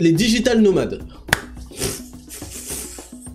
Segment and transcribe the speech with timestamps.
[0.00, 1.04] Les digital nomades.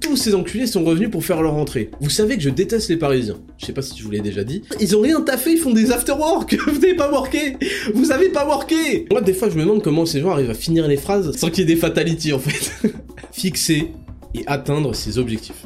[0.01, 1.89] Tous ces enculés sont revenus pour faire leur entrée.
[2.01, 3.37] Vous savez que je déteste les Parisiens.
[3.57, 4.63] Je sais pas si je vous l'ai déjà dit.
[4.81, 6.57] Ils ont rien taffé, ils font des after-work.
[6.67, 7.55] Vous n'avez pas worké.
[7.95, 9.05] Vous avez pas worké.
[9.09, 11.49] Moi, des fois, je me demande comment ces gens arrivent à finir les phrases sans
[11.49, 12.73] qu'il y ait des fatalities, en fait.
[13.31, 13.93] Fixer
[14.35, 15.65] et atteindre ses objectifs.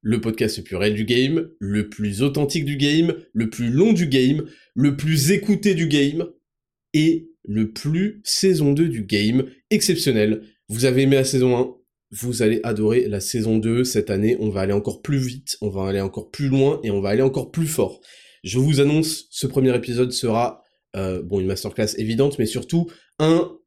[0.00, 3.92] le podcast le plus réel du game, le plus authentique du game, le plus long
[3.92, 4.44] du game,
[4.74, 6.26] le plus écouté du game,
[6.94, 10.42] et le plus saison 2 du game, exceptionnel.
[10.68, 11.74] Vous avez aimé la saison 1,
[12.10, 15.68] vous allez adorer la saison 2 cette année, on va aller encore plus vite, on
[15.68, 18.00] va aller encore plus loin, et on va aller encore plus fort.
[18.44, 20.62] Je vous annonce, ce premier épisode sera,
[20.96, 22.86] euh, bon, une masterclass évidente, mais surtout
[23.18, 23.57] un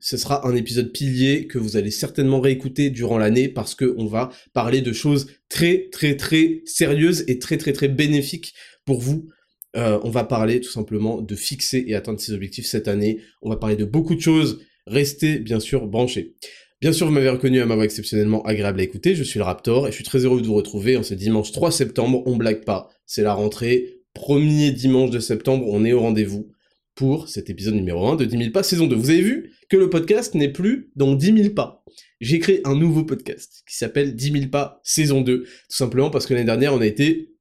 [0.00, 4.06] Ce sera un épisode pilier que vous allez certainement réécouter durant l'année parce que on
[4.06, 8.54] va parler de choses très très très sérieuses et très très très bénéfiques
[8.86, 9.28] pour vous.
[9.76, 13.20] Euh, on va parler tout simplement de fixer et atteindre ses objectifs cette année.
[13.42, 14.60] On va parler de beaucoup de choses.
[14.86, 16.34] Restez bien sûr branchés.
[16.80, 19.14] Bien sûr, vous m'avez reconnu à ma voix exceptionnellement agréable à écouter.
[19.14, 21.52] Je suis le Raptor et je suis très heureux de vous retrouver en ce dimanche
[21.52, 22.22] 3 septembre.
[22.26, 22.88] On blague pas.
[23.06, 24.00] C'est la rentrée.
[24.14, 26.51] Premier dimanche de septembre, on est au rendez-vous
[26.94, 28.96] pour cet épisode numéro 1 de 10 000 pas saison 2.
[28.96, 31.84] Vous avez vu que le podcast n'est plus dans 10 000 pas.
[32.20, 35.42] J'ai créé un nouveau podcast qui s'appelle 10 000 pas saison 2.
[35.42, 37.32] Tout simplement parce que l'année dernière, on a été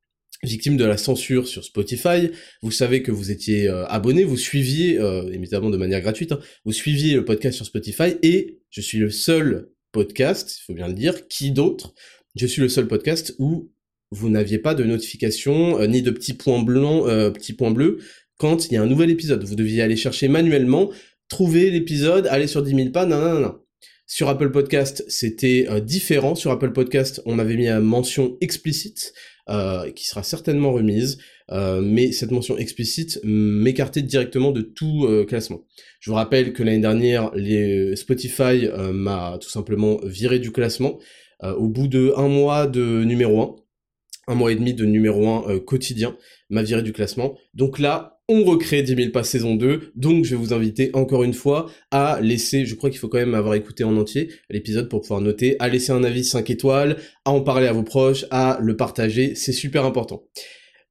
[0.43, 2.31] victime de la censure sur Spotify.
[2.61, 6.39] Vous savez que vous étiez euh, abonné, vous suiviez, euh, évidemment de manière gratuite, hein,
[6.65, 10.87] vous suiviez le podcast sur Spotify et je suis le seul podcast, il faut bien
[10.87, 11.93] le dire, qui d'autre
[12.35, 13.71] Je suis le seul podcast où
[14.09, 17.99] vous n'aviez pas de notification euh, ni de petits points blancs, petits points bleus
[18.43, 19.43] il y a un nouvel épisode.
[19.43, 20.89] Vous deviez aller chercher manuellement,
[21.27, 23.59] trouver l'épisode, aller sur 10 000 pas, non.
[24.07, 26.35] Sur Apple Podcast, c'était euh, différent.
[26.35, 29.13] Sur Apple Podcast, on avait mis une mention explicite,
[29.49, 31.17] euh, qui sera certainement remise,
[31.51, 35.65] euh, mais cette mention explicite m'écartait directement de tout classement.
[35.99, 37.31] Je vous rappelle que l'année dernière,
[37.95, 40.99] Spotify m'a tout simplement viré du classement
[41.43, 43.55] au bout de un mois de numéro 1
[44.27, 46.15] un mois et demi de numéro 1 quotidien,
[46.49, 47.37] m'a viré du classement.
[47.53, 51.23] Donc là, on recrée 10 000 pas saison 2, donc je vais vous inviter encore
[51.23, 54.87] une fois à laisser, je crois qu'il faut quand même avoir écouté en entier l'épisode
[54.87, 58.25] pour pouvoir noter, à laisser un avis 5 étoiles, à en parler à vos proches,
[58.31, 60.23] à le partager, c'est super important.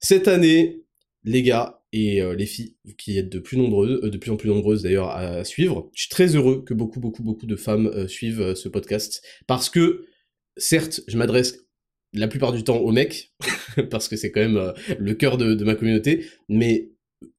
[0.01, 0.85] Cette année,
[1.25, 4.37] les gars et euh, les filles, qui êtes de plus nombreuses, euh, de plus en
[4.37, 7.87] plus nombreuses d'ailleurs à suivre, je suis très heureux que beaucoup, beaucoup, beaucoup de femmes
[7.87, 10.05] euh, suivent ce podcast, parce que,
[10.59, 11.65] certes, je m'adresse
[12.13, 13.33] la plupart du temps aux mecs,
[13.91, 16.91] parce que c'est quand même le cœur de, de ma communauté, mais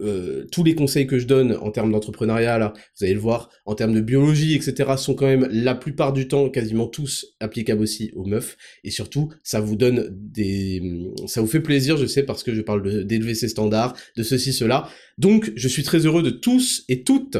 [0.01, 3.49] euh, tous les conseils que je donne en termes d'entrepreneuriat, là, vous allez le voir,
[3.65, 7.81] en termes de biologie, etc., sont quand même la plupart du temps quasiment tous applicables
[7.81, 8.57] aussi aux meufs.
[8.83, 12.61] Et surtout, ça vous donne des, ça vous fait plaisir, je sais, parce que je
[12.61, 14.89] parle d'élever ses standards, de ceci, cela.
[15.17, 17.37] Donc, je suis très heureux de tous et toutes,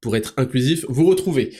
[0.00, 1.52] pour être inclusif, vous retrouver.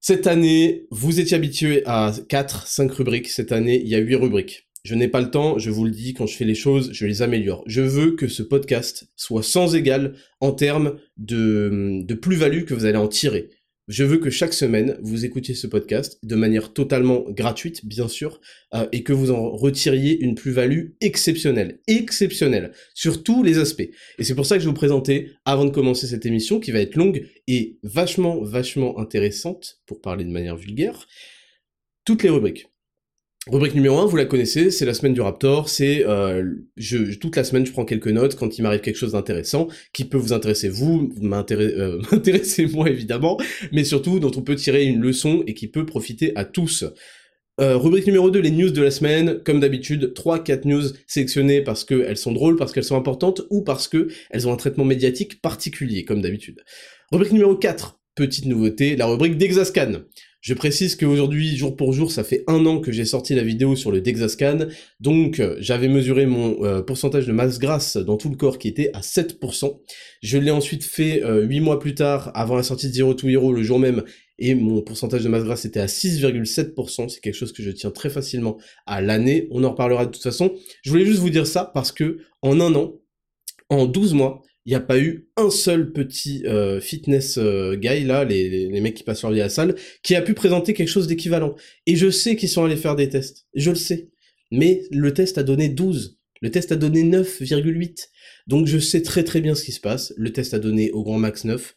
[0.00, 3.28] Cette année, vous étiez habitué à 4, 5 rubriques.
[3.28, 4.67] Cette année, il y a 8 rubriques.
[4.84, 7.04] Je n'ai pas le temps, je vous le dis, quand je fais les choses, je
[7.04, 7.64] les améliore.
[7.66, 12.96] Je veux que ce podcast soit sans égal en termes de, plus-value que vous allez
[12.96, 13.50] en tirer.
[13.88, 18.38] Je veux que chaque semaine, vous écoutiez ce podcast de manière totalement gratuite, bien sûr,
[18.74, 23.88] euh, et que vous en retiriez une plus-value exceptionnelle, exceptionnelle, sur tous les aspects.
[24.18, 26.70] Et c'est pour ça que je vais vous présenter, avant de commencer cette émission, qui
[26.70, 31.06] va être longue et vachement, vachement intéressante, pour parler de manière vulgaire,
[32.04, 32.66] toutes les rubriques.
[33.46, 36.44] Rubrique numéro 1, vous la connaissez, c'est la semaine du Raptor, c'est euh,
[37.18, 40.18] toute la semaine je prends quelques notes quand il m'arrive quelque chose d'intéressant qui peut
[40.18, 43.38] vous intéresser vous, euh, m'intéresser moi évidemment,
[43.72, 46.84] mais surtout dont on peut tirer une leçon et qui peut profiter à tous.
[47.60, 51.84] Euh, rubrique numéro 2, les news de la semaine, comme d'habitude, 3-4 news sélectionnées parce
[51.84, 55.40] qu'elles sont drôles, parce qu'elles sont importantes, ou parce que elles ont un traitement médiatique
[55.40, 56.62] particulier, comme d'habitude.
[57.10, 60.02] Rubrique numéro 4, petite nouveauté, la rubrique d'Exascan.
[60.48, 63.76] Je précise qu'aujourd'hui, jour pour jour, ça fait un an que j'ai sorti la vidéo
[63.76, 64.68] sur le Dexascan,
[64.98, 68.66] donc euh, j'avais mesuré mon euh, pourcentage de masse grasse dans tout le corps qui
[68.66, 69.78] était à 7%.
[70.22, 73.28] Je l'ai ensuite fait euh, 8 mois plus tard, avant la sortie de Zero to
[73.28, 74.04] Hero, le jour même,
[74.38, 77.90] et mon pourcentage de masse grasse était à 6,7%, c'est quelque chose que je tiens
[77.90, 78.56] très facilement
[78.86, 80.54] à l'année, on en reparlera de toute façon.
[80.82, 82.94] Je voulais juste vous dire ça parce que en un an,
[83.68, 88.04] en 12 mois, il n'y a pas eu un seul petit euh, fitness euh, guy
[88.04, 90.74] là, les, les, mecs qui passent leur vie à la salle, qui a pu présenter
[90.74, 91.54] quelque chose d'équivalent.
[91.86, 94.10] Et je sais qu'ils sont allés faire des tests, je le sais.
[94.50, 98.08] Mais le test a donné 12, le test a donné 9,8.
[98.46, 100.12] Donc je sais très très bien ce qui se passe.
[100.18, 101.74] Le test a donné au grand max 9.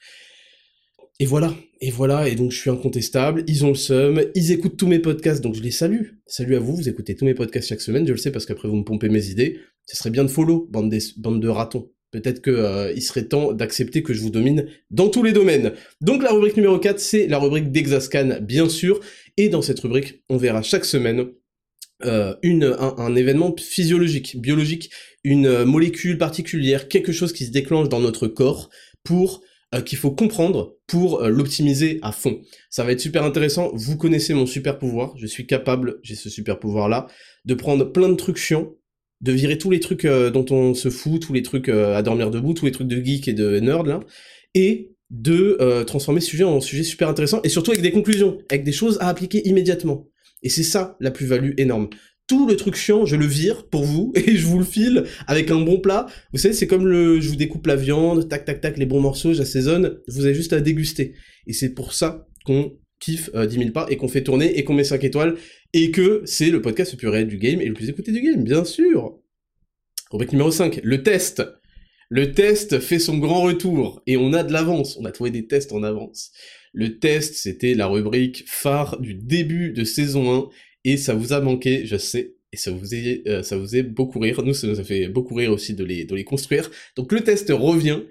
[1.22, 4.76] Et voilà, et voilà, et donc je suis incontestable, ils ont le seum, ils écoutent
[4.76, 6.08] tous mes podcasts, donc je les salue.
[6.28, 8.68] Salut à vous, vous écoutez tous mes podcasts chaque semaine, je le sais parce qu'après
[8.68, 9.62] vous me pompez mes idées.
[9.86, 11.90] Ce serait bien de follow, bande, bande de ratons.
[12.12, 15.74] Peut-être que euh, il serait temps d'accepter que je vous domine dans tous les domaines.
[16.02, 19.00] Donc la rubrique numéro 4, c'est la rubrique d'Exascan, bien sûr.
[19.38, 21.28] Et dans cette rubrique, on verra chaque semaine
[22.04, 24.92] euh, une, un, événement physiologique, biologique,
[25.24, 28.70] une molécule particulière, quelque chose qui se déclenche dans notre corps
[29.04, 29.42] pour
[29.74, 32.42] euh, qu'il faut comprendre pour l'optimiser à fond.
[32.70, 33.72] Ça va être super intéressant.
[33.74, 35.14] Vous connaissez mon super pouvoir.
[35.16, 37.08] Je suis capable, j'ai ce super pouvoir là,
[37.46, 38.74] de prendre plein de trucs chiants
[39.22, 42.02] de virer tous les trucs euh, dont on se fout, tous les trucs euh, à
[42.02, 44.00] dormir debout, tous les trucs de geek et de nerd là,
[44.56, 48.40] et de euh, transformer ce sujet en sujet super intéressant et surtout avec des conclusions,
[48.50, 50.08] avec des choses à appliquer immédiatement.
[50.42, 51.90] Et c'est ça la plus-value énorme.
[52.28, 55.52] Tout le truc chiant, je le vire pour vous et je vous le file avec
[55.52, 56.08] un bon plat.
[56.32, 59.02] Vous savez, c'est comme le, je vous découpe la viande, tac tac tac, les bons
[59.02, 60.00] morceaux, j'assaisonne.
[60.08, 61.14] Vous avez juste à déguster.
[61.46, 64.64] Et c'est pour ça qu'on kiffe euh, 10 000 pas et qu'on fait tourner et
[64.64, 65.36] qu'on met 5 étoiles
[65.74, 68.22] et que c'est le podcast le plus réel du game et le plus écouté du
[68.22, 69.20] game, bien sûr.
[70.12, 71.44] Rubrique numéro 5, le test.
[72.10, 75.48] Le test fait son grand retour et on a de l'avance, on a trouvé des
[75.48, 76.32] tests en avance.
[76.74, 80.50] Le test, c'était la rubrique phare du début de saison 1
[80.84, 83.84] et ça vous a manqué, je sais, et ça vous est, euh, ça vous est
[83.84, 84.44] beaucoup rire.
[84.44, 86.70] Nous, ça nous a fait beaucoup rire aussi de les, de les construire.
[86.98, 88.02] Donc le test revient.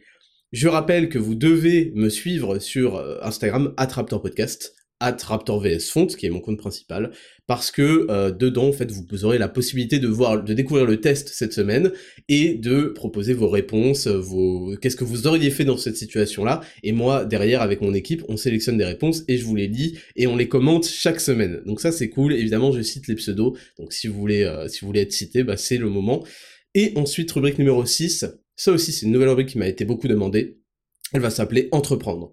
[0.52, 6.26] Je rappelle que vous devez me suivre sur euh, Instagram, Attraptor Podcast at RaptorVSFont, qui
[6.26, 7.10] est mon compte principal,
[7.46, 11.00] parce que euh, dedans, en fait, vous aurez la possibilité de voir, de découvrir le
[11.00, 11.90] test cette semaine
[12.28, 16.60] et de proposer vos réponses, vos, qu'est-ce que vous auriez fait dans cette situation-là.
[16.82, 19.98] Et moi, derrière, avec mon équipe, on sélectionne des réponses et je vous les lis
[20.16, 21.62] et on les commente chaque semaine.
[21.66, 22.34] Donc ça, c'est cool.
[22.34, 23.56] Évidemment, je cite les pseudos.
[23.78, 26.24] Donc si vous voulez, euh, si vous voulez être cité, bah, c'est le moment.
[26.74, 28.26] Et ensuite, rubrique numéro 6.
[28.56, 30.58] Ça aussi, c'est une nouvelle rubrique qui m'a été beaucoup demandée.
[31.12, 32.32] Elle va s'appeler Entreprendre.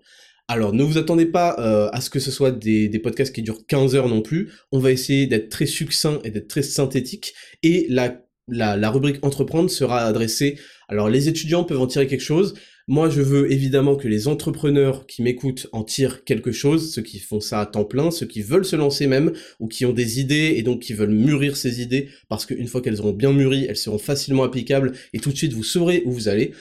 [0.49, 3.65] Alors ne vous attendez pas euh, à ce que ce soit des, podcasts qui durent
[3.67, 4.51] 15 heures non plus.
[4.71, 7.33] On va essayer d'être très succinct et d'être très synthétique.
[7.63, 10.57] Et la, la, la, rubrique entreprendre sera adressée.
[10.87, 12.53] Alors les étudiants peuvent en tirer quelque chose.
[12.87, 17.19] Moi je veux évidemment que les entrepreneurs qui m'écoutent en tirent quelque chose, ceux qui
[17.19, 20.21] font ça à temps plein, ceux qui veulent se lancer même, ou qui ont des
[20.21, 23.65] idées et donc qui veulent mûrir ces idées, parce qu'une fois qu'elles auront bien mûri,
[23.67, 26.53] elles seront facilement applicables et tout de suite vous saurez où vous allez.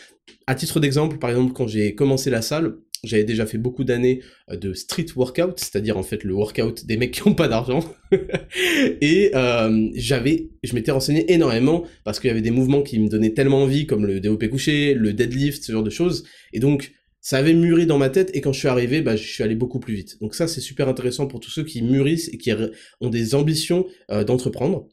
[0.48, 4.22] À titre d'exemple, par exemple, quand j'ai commencé la salle, j'avais déjà fait beaucoup d'années
[4.50, 7.84] euh, de street workout, c'est-à-dire en fait le workout des mecs qui ont pas d'argent.
[9.00, 13.08] et euh, j'avais, je m'étais renseigné énormément parce qu'il y avait des mouvements qui me
[13.08, 16.24] donnaient tellement envie, comme le développé couché, le deadlift, ce genre de choses.
[16.52, 16.92] Et donc
[17.26, 19.56] ça avait mûri dans ma tête et quand je suis arrivé, bah, je suis allé
[19.56, 20.20] beaucoup plus vite.
[20.20, 22.52] Donc ça c'est super intéressant pour tous ceux qui mûrissent et qui
[23.00, 24.86] ont des ambitions euh, d'entreprendre.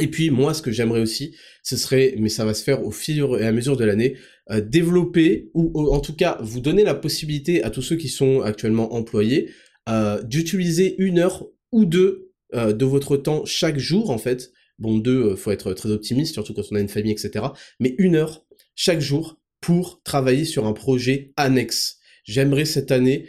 [0.00, 2.90] Et puis moi, ce que j'aimerais aussi, ce serait, mais ça va se faire au
[2.90, 4.16] fur et à mesure de l'année,
[4.50, 8.40] euh, développer ou, en tout cas vous donner la possibilité à tous ceux qui sont
[8.40, 9.50] actuellement employés
[9.88, 14.50] euh, d'utiliser une heure ou deux euh, de votre temps chaque jour en fait.
[14.78, 17.44] Bon, deux, faut être très optimiste, surtout quand on a une famille, etc.
[17.80, 18.44] Mais une heure
[18.74, 21.98] chaque jour pour travailler sur un projet annexe.
[22.24, 23.28] J'aimerais cette année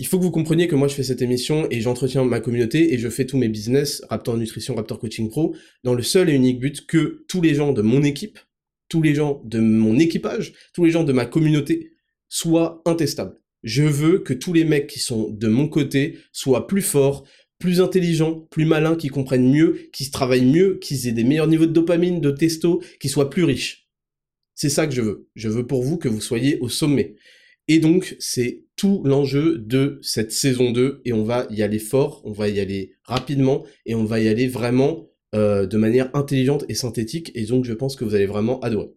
[0.00, 2.94] il faut que vous compreniez que moi je fais cette émission et j'entretiens ma communauté
[2.94, 6.32] et je fais tous mes business, Raptor Nutrition, Raptor Coaching Pro, dans le seul et
[6.32, 8.38] unique but que tous les gens de mon équipe,
[8.88, 11.92] tous les gens de mon équipage, tous les gens de ma communauté
[12.30, 13.38] soient intestables.
[13.62, 17.24] Je veux que tous les mecs qui sont de mon côté soient plus forts,
[17.58, 21.46] plus intelligents, plus malins, qui comprennent mieux, qui se travaillent mieux, qui aient des meilleurs
[21.46, 23.90] niveaux de dopamine, de testo, qui soient plus riches.
[24.54, 25.28] C'est ça que je veux.
[25.34, 27.16] Je veux pour vous que vous soyez au sommet.
[27.68, 32.22] Et donc, c'est tout l'enjeu de cette saison 2, et on va y aller fort,
[32.24, 36.64] on va y aller rapidement, et on va y aller vraiment euh, de manière intelligente
[36.70, 38.88] et synthétique, et donc je pense que vous allez vraiment adorer.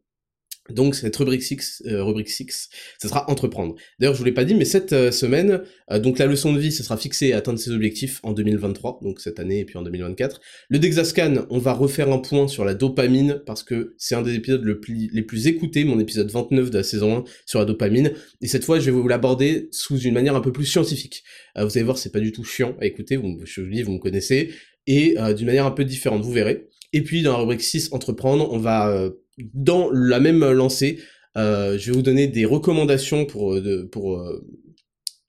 [0.69, 2.69] Donc cette rubrique 6, euh, rubrique 6,
[3.01, 3.75] ce sera entreprendre.
[3.99, 6.59] D'ailleurs, je vous l'ai pas dit, mais cette euh, semaine, euh, donc la leçon de
[6.59, 9.77] vie, ce sera fixé à atteindre ses objectifs en 2023, donc cette année et puis
[9.77, 10.39] en 2024.
[10.69, 14.35] Le Dexascan, on va refaire un point sur la dopamine parce que c'est un des
[14.35, 17.65] épisodes le plus, les plus écoutés, mon épisode 29 de la saison 1 sur la
[17.65, 18.13] dopamine.
[18.41, 21.23] Et cette fois, je vais vous l'aborder sous une manière un peu plus scientifique.
[21.57, 23.17] vous allez voir, c'est pas du tout chiant à écouter.
[23.17, 24.51] Vous, je vous dis, vous me connaissez
[24.87, 26.67] et d'une manière un peu différente, vous verrez.
[26.91, 30.99] Et puis dans la rubrique 6, entreprendre, on va dans la même lancée,
[31.37, 34.45] euh, je vais vous donner des recommandations pour, euh, pour, euh,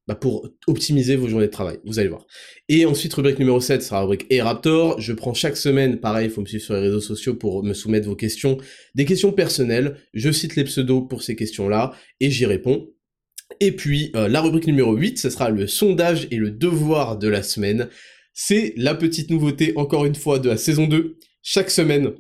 [0.07, 2.27] bah, pour optimiser vos journées de travail, vous allez voir.
[2.69, 5.01] Et ensuite, rubrique numéro 7 sera la rubrique et Raptor.
[5.01, 7.73] Je prends chaque semaine, pareil, il faut me suivre sur les réseaux sociaux pour me
[7.73, 8.59] soumettre vos questions,
[8.95, 9.97] des questions personnelles.
[10.13, 12.91] Je cite les pseudos pour ces questions-là et j'y réponds.
[13.61, 17.43] Et puis, la rubrique numéro 8, ce sera le sondage et le devoir de la
[17.43, 17.89] semaine.
[18.33, 21.19] C'est la petite nouveauté, encore une fois, de la saison 2.
[21.43, 22.15] Chaque semaine,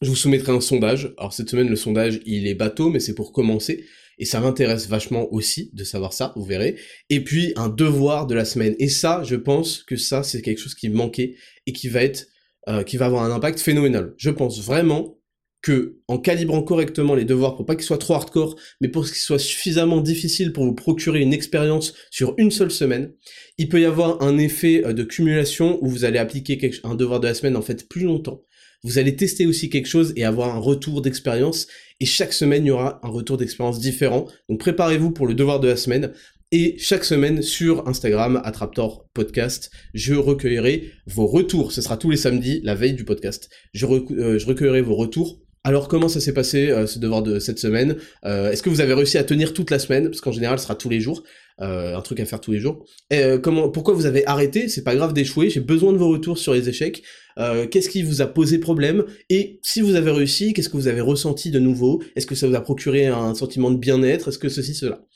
[0.00, 1.14] je vous soumettrai un sondage.
[1.18, 3.84] Alors cette semaine, le sondage, il est bateau, mais c'est pour commencer
[4.18, 6.76] et ça m'intéresse vachement aussi de savoir ça, vous verrez.
[7.08, 8.74] Et puis un devoir de la semaine.
[8.78, 11.36] Et ça, je pense que ça, c'est quelque chose qui manquait
[11.66, 12.26] et qui va être,
[12.68, 14.14] euh, qui va avoir un impact phénoménal.
[14.16, 15.17] Je pense vraiment
[15.62, 19.16] que en calibrant correctement les devoirs pour pas qu'ils soient trop hardcore, mais pour qu'ils
[19.16, 23.12] soient suffisamment difficiles pour vous procurer une expérience sur une seule semaine,
[23.58, 27.20] il peut y avoir un effet euh, de cumulation où vous allez appliquer un devoir
[27.20, 28.42] de la semaine en fait plus longtemps.
[28.84, 31.66] Vous allez tester aussi quelque chose et avoir un retour d'expérience
[32.00, 34.26] et chaque semaine, il y aura un retour d'expérience différent.
[34.48, 36.12] Donc préparez-vous pour le devoir de la semaine.
[36.50, 41.72] Et chaque semaine sur Instagram, Attraptor Podcast, je recueillerai vos retours.
[41.72, 43.50] Ce sera tous les samedis, la veille du podcast.
[43.74, 47.58] Je, euh, recueillerai vos retours alors comment ça s'est passé euh, ce devoir de cette
[47.58, 47.96] semaine?
[48.24, 50.04] Euh, Est-ce que vous avez réussi à tenir toute la semaine?
[50.08, 51.22] Parce qu'en général, ce sera tous les jours,
[51.58, 52.84] un truc à faire tous les jours.
[53.10, 54.68] Et, comment Pourquoi vous avez arrêté?
[54.68, 55.50] C'est pas grave d'échouer.
[55.50, 57.02] J'ai besoin de vos retours sur les échecs.
[57.38, 60.88] Euh, qu'est-ce qui vous a posé problème, et si vous avez réussi, qu'est-ce que vous
[60.88, 64.38] avez ressenti de nouveau, est-ce que ça vous a procuré un sentiment de bien-être, est-ce
[64.38, 65.06] que ceci, cela?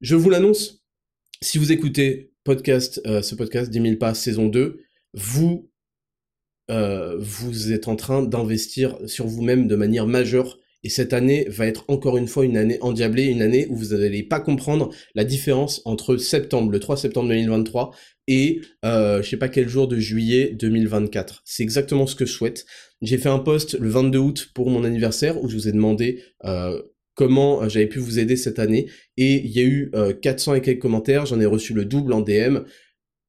[0.00, 0.82] Je vous l'annonce,
[1.40, 4.80] si vous écoutez euh, ce podcast 10 000 pas saison 2,
[5.14, 5.70] vous,
[6.70, 11.66] euh, vous êtes en train d'investir sur vous-même de manière majeure et cette année va
[11.66, 15.24] être encore une fois une année endiablée, une année où vous n'allez pas comprendre la
[15.24, 17.94] différence entre septembre, le 3 septembre 2023,
[18.28, 21.42] et euh, je sais pas quel jour de juillet 2024.
[21.46, 22.66] C'est exactement ce que je souhaite.
[23.00, 26.22] J'ai fait un post le 22 août pour mon anniversaire où je vous ai demandé
[26.44, 26.82] euh,
[27.14, 29.90] comment euh, j'avais pu vous aider cette année, et il y a eu
[30.20, 32.58] 400 euh, et quelques commentaires, j'en ai reçu le double en DM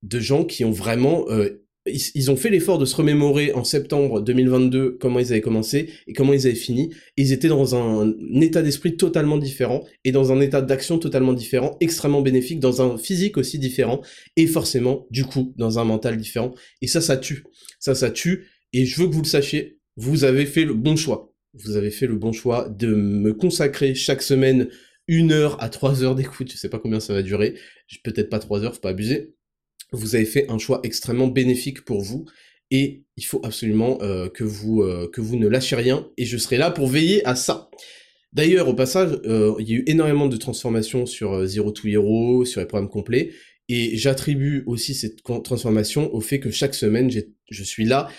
[0.04, 4.22] de gens qui ont vraiment euh, ils, ont fait l'effort de se remémorer en septembre
[4.22, 6.94] 2022 comment ils avaient commencé et comment ils avaient fini.
[7.16, 11.78] ils étaient dans un, état d'esprit totalement différent et dans un état d'action totalement différent,
[11.82, 14.02] extrêmement bénéfique, dans un physique aussi différent
[14.36, 16.56] et forcément, du coup, dans un mental différent.
[16.82, 17.44] Et ça, ça tue.
[17.80, 18.48] Ça, ça tue.
[18.74, 21.34] Et je veux que vous le sachiez, vous avez fait le bon choix.
[21.54, 24.70] Vous avez fait le bon choix de me consacrer chaque semaine
[25.08, 26.52] une heure à trois heures d'écoute.
[26.52, 27.56] Je sais pas combien ça va durer.
[28.04, 29.35] Peut-être pas trois heures, faut pas abuser
[29.96, 32.26] vous avez fait un choix extrêmement bénéfique pour vous
[32.72, 36.38] et il faut absolument euh, que, vous, euh, que vous ne lâchez rien et je
[36.38, 37.70] serai là pour veiller à ça.
[38.34, 42.44] D'ailleurs, au passage, euh, il y a eu énormément de transformations sur Zero to Hero,
[42.44, 43.32] sur les programmes complets,
[43.70, 47.10] et j'attribue aussi cette transformation au fait que chaque semaine,
[47.50, 48.10] je suis là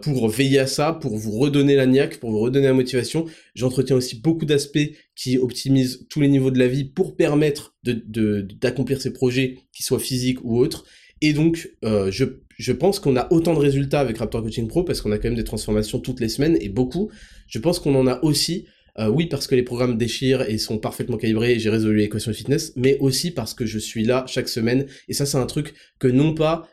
[0.00, 3.26] pour veiller à ça, pour vous redonner la niaque, pour vous redonner la motivation.
[3.54, 8.96] J'entretiens aussi beaucoup d'aspects qui optimisent tous les niveaux de la vie pour permettre d'accomplir
[8.96, 10.86] de, ces projets, qu'ils soient physiques ou autres.
[11.20, 12.24] Et donc, euh, je,
[12.58, 15.28] je pense qu'on a autant de résultats avec Raptor Coaching Pro parce qu'on a quand
[15.28, 17.10] même des transformations toutes les semaines et beaucoup.
[17.46, 18.66] Je pense qu'on en a aussi,
[18.98, 22.30] euh, oui, parce que les programmes déchirent et sont parfaitement calibrés et j'ai résolu l'équation
[22.30, 24.86] de fitness, mais aussi parce que je suis là chaque semaine.
[25.08, 26.68] Et ça, c'est un truc que non pas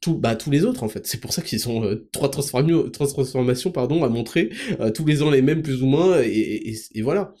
[0.00, 1.06] tout, bah, tous les autres en fait.
[1.06, 4.50] C'est pour ça qu'ils sont euh, trois transformations pardon, à montrer,
[4.80, 7.34] euh, tous les ans les mêmes plus ou moins, et, et, voilà.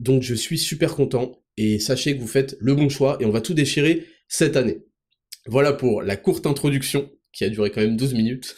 [0.00, 3.30] Donc je suis super content, et sachez que vous faites le bon choix, et on
[3.30, 4.85] va tout déchirer cette année.
[5.48, 8.56] Voilà pour la courte introduction, qui a duré quand même 12 minutes.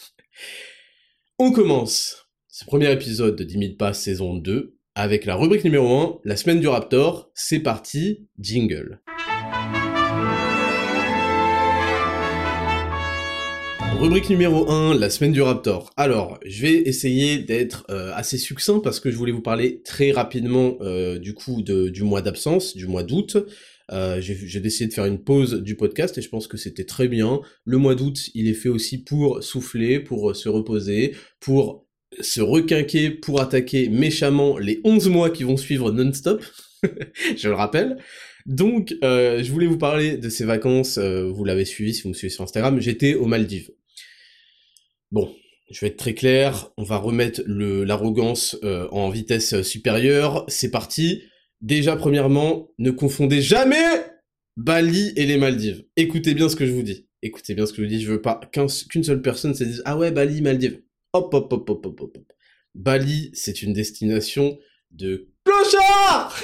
[1.37, 5.87] On commence ce premier épisode de 10 000 pas saison 2 avec la rubrique numéro
[5.87, 7.29] 1, la semaine du Raptor.
[7.35, 9.01] C'est parti, jingle.
[13.99, 15.91] Rubrique numéro 1, la semaine du Raptor.
[15.95, 20.09] Alors, je vais essayer d'être euh, assez succinct parce que je voulais vous parler très
[20.11, 23.37] rapidement euh, du coup du mois d'absence, du mois d'août.
[23.91, 27.07] Euh, j'ai décidé de faire une pause du podcast et je pense que c'était très
[27.07, 27.41] bien.
[27.65, 31.87] Le mois d'août, il est fait aussi pour souffler, pour se reposer, pour
[32.19, 36.43] se requinquer, pour attaquer méchamment les 11 mois qui vont suivre non-stop.
[37.37, 37.97] je le rappelle.
[38.45, 40.97] Donc, euh, je voulais vous parler de ces vacances.
[40.97, 42.79] Euh, vous l'avez suivi si vous me suivez sur Instagram.
[42.79, 43.71] J'étais aux Maldives.
[45.11, 45.33] Bon,
[45.71, 46.71] je vais être très clair.
[46.77, 50.45] On va remettre l'arrogance en vitesse supérieure.
[50.47, 51.23] C'est parti.
[51.61, 53.83] Déjà, premièrement, ne confondez jamais
[54.55, 55.85] Bali et les Maldives.
[55.97, 57.07] Écoutez bien ce que je vous dis.
[57.21, 58.01] Écoutez bien ce que je vous dis.
[58.01, 60.81] Je veux pas qu'une seule personne se dise Ah ouais, Bali, Maldives.
[61.13, 62.17] Hop, hop, hop, hop, hop, hop.
[62.75, 64.57] Bali, c'est une destination
[64.91, 66.39] de clochard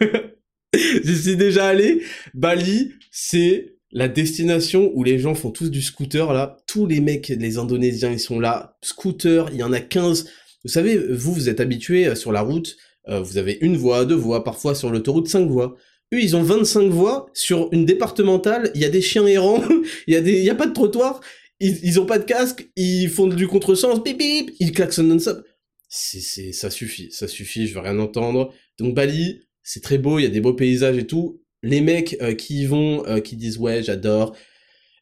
[0.74, 2.02] J'y suis déjà allé.
[2.34, 6.58] Bali, c'est la destination où les gens font tous du scooter, là.
[6.66, 8.76] Tous les mecs, les Indonésiens, ils sont là.
[8.82, 10.28] Scooter, il y en a 15.
[10.64, 12.76] Vous savez, vous, vous êtes habitués euh, sur la route
[13.08, 15.76] euh, vous avez une voie, deux voies, parfois sur l'autoroute cinq voies.
[16.14, 19.62] Eux, ils ont 25 voies sur une départementale, il y a des chiens errants,
[20.06, 21.20] il y a des, y a pas de trottoir,
[21.58, 25.44] ils, ils ont pas de casque, ils font du contresens, bip bip, ils klaxonnent non-stop.
[25.88, 28.52] C'est, ça suffit, ça suffit, je veux rien entendre.
[28.78, 31.42] Donc Bali, c'est très beau, il y a des beaux paysages et tout.
[31.62, 34.36] Les mecs euh, qui y vont, euh, qui disent ouais, j'adore.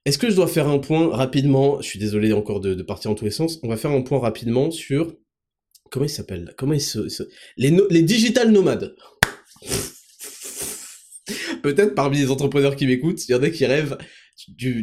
[0.04, 1.80] Est-ce que je dois faire un point rapidement?
[1.80, 3.58] Je suis désolé encore de, de, partir en tous les sens.
[3.62, 5.16] On va faire un point rapidement sur
[5.94, 7.22] comment ils s'appellent Comment ils se,
[7.56, 8.96] les, digital nomades.
[11.62, 13.96] Peut-être parmi les entrepreneurs qui m'écoutent, il y en a qui rêvent
[14.48, 14.82] du,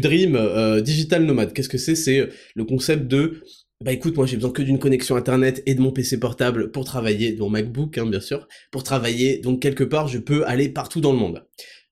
[0.00, 1.54] dream euh, digital nomade.
[1.54, 1.94] Qu'est-ce que c'est?
[1.94, 3.42] C'est le concept de
[3.82, 6.84] bah écoute, moi j'ai besoin que d'une connexion internet et de mon PC portable pour
[6.84, 11.00] travailler, de MacBook hein, bien sûr, pour travailler, donc quelque part je peux aller partout
[11.00, 11.42] dans le monde.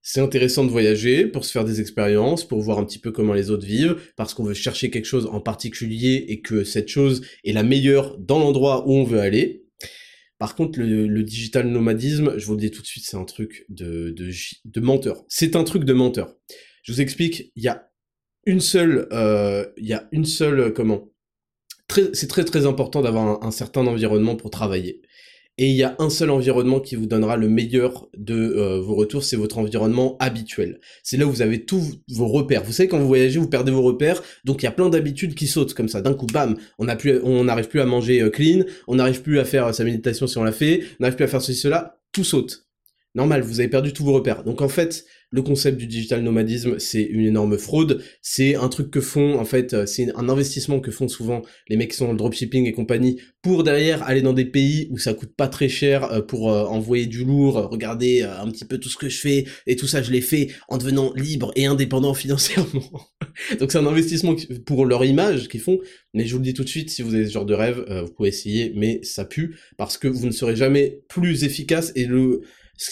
[0.02, 3.35] C'est intéressant de voyager pour se faire des expériences, pour voir un petit peu comment
[3.35, 7.23] les autres vivent, parce qu'on veut chercher quelque chose en particulier et que cette chose
[7.45, 9.64] est la meilleure dans l'endroit où on veut aller.
[10.38, 13.66] Par contre, le, digital nomadisme, je vous le dis tout de suite, c'est un truc
[13.69, 14.14] de,
[14.64, 15.23] de, menteur.
[15.28, 16.35] C'est un truc de menteur.
[16.83, 17.90] Je vous explique, il y a
[18.47, 21.11] une seule, euh, il y a une seule, comment
[22.12, 25.02] c'est très très important d'avoir un, certain environnement pour travailler.
[25.59, 28.95] Et il y a un seul environnement qui vous donnera le meilleur de euh, vos
[28.95, 30.80] retours, c'est votre environnement habituel.
[31.02, 32.64] C'est là où vous avez tous vos repères.
[32.64, 35.35] Vous savez, quand vous voyagez, vous perdez vos repères, donc il y a plein d'habitudes
[35.35, 36.00] qui sautent comme ça.
[36.00, 39.75] D'un coup, bam, on n'arrive plus à manger euh, clean, on n'arrive plus à faire
[39.75, 42.66] sa méditation si on l'a fait, on n'arrive plus à faire ceci, cela, tout saute.
[43.14, 44.45] Normal, vous avez perdu tous vos repères.
[44.45, 48.02] Donc en fait, le concept du digital nomadisme, c'est une énorme fraude.
[48.20, 51.76] C'est un truc que font, en fait, euh, c'est un investissement que font souvent les
[51.76, 54.99] mecs qui sont dans le dropshipping et compagnie pour derrière aller dans des pays où
[54.99, 58.78] ça coûte pas très cher euh, pour euh, envoyer du lourd, regarder un petit peu
[58.78, 61.66] tout ce que je fais et tout ça, je l'ai fait en devenant libre et
[61.66, 62.90] indépendant financièrement.
[63.60, 64.34] Donc c'est un investissement
[64.66, 65.78] pour leur image qu'ils font.
[66.12, 67.84] Mais je vous le dis tout de suite, si vous avez ce genre de rêve,
[68.04, 72.04] vous pouvez essayer, mais ça pue parce que vous ne serez jamais plus efficace et
[72.04, 72.42] le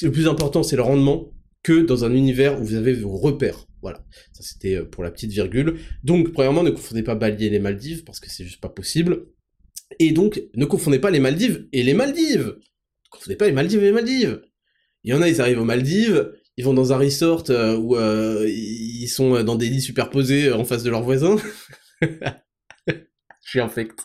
[0.03, 3.67] le plus important, c'est le rendement que dans un univers où vous avez vos repères.
[3.83, 5.79] Voilà, ça c'était euh, pour la petite virgule.
[6.03, 9.27] Donc, premièrement, ne confondez pas Bali et les Maldives, parce que c'est juste pas possible.
[9.99, 13.81] Et donc, ne confondez pas les Maldives et les Maldives Ne confondez pas les Maldives
[13.81, 14.43] et les Maldives
[15.05, 17.97] Il y en a, ils arrivent aux Maldives, ils vont dans un resort euh, où
[17.97, 21.37] euh, ils sont dans des lits superposés en face de leurs voisins.
[22.89, 24.01] Je suis infect.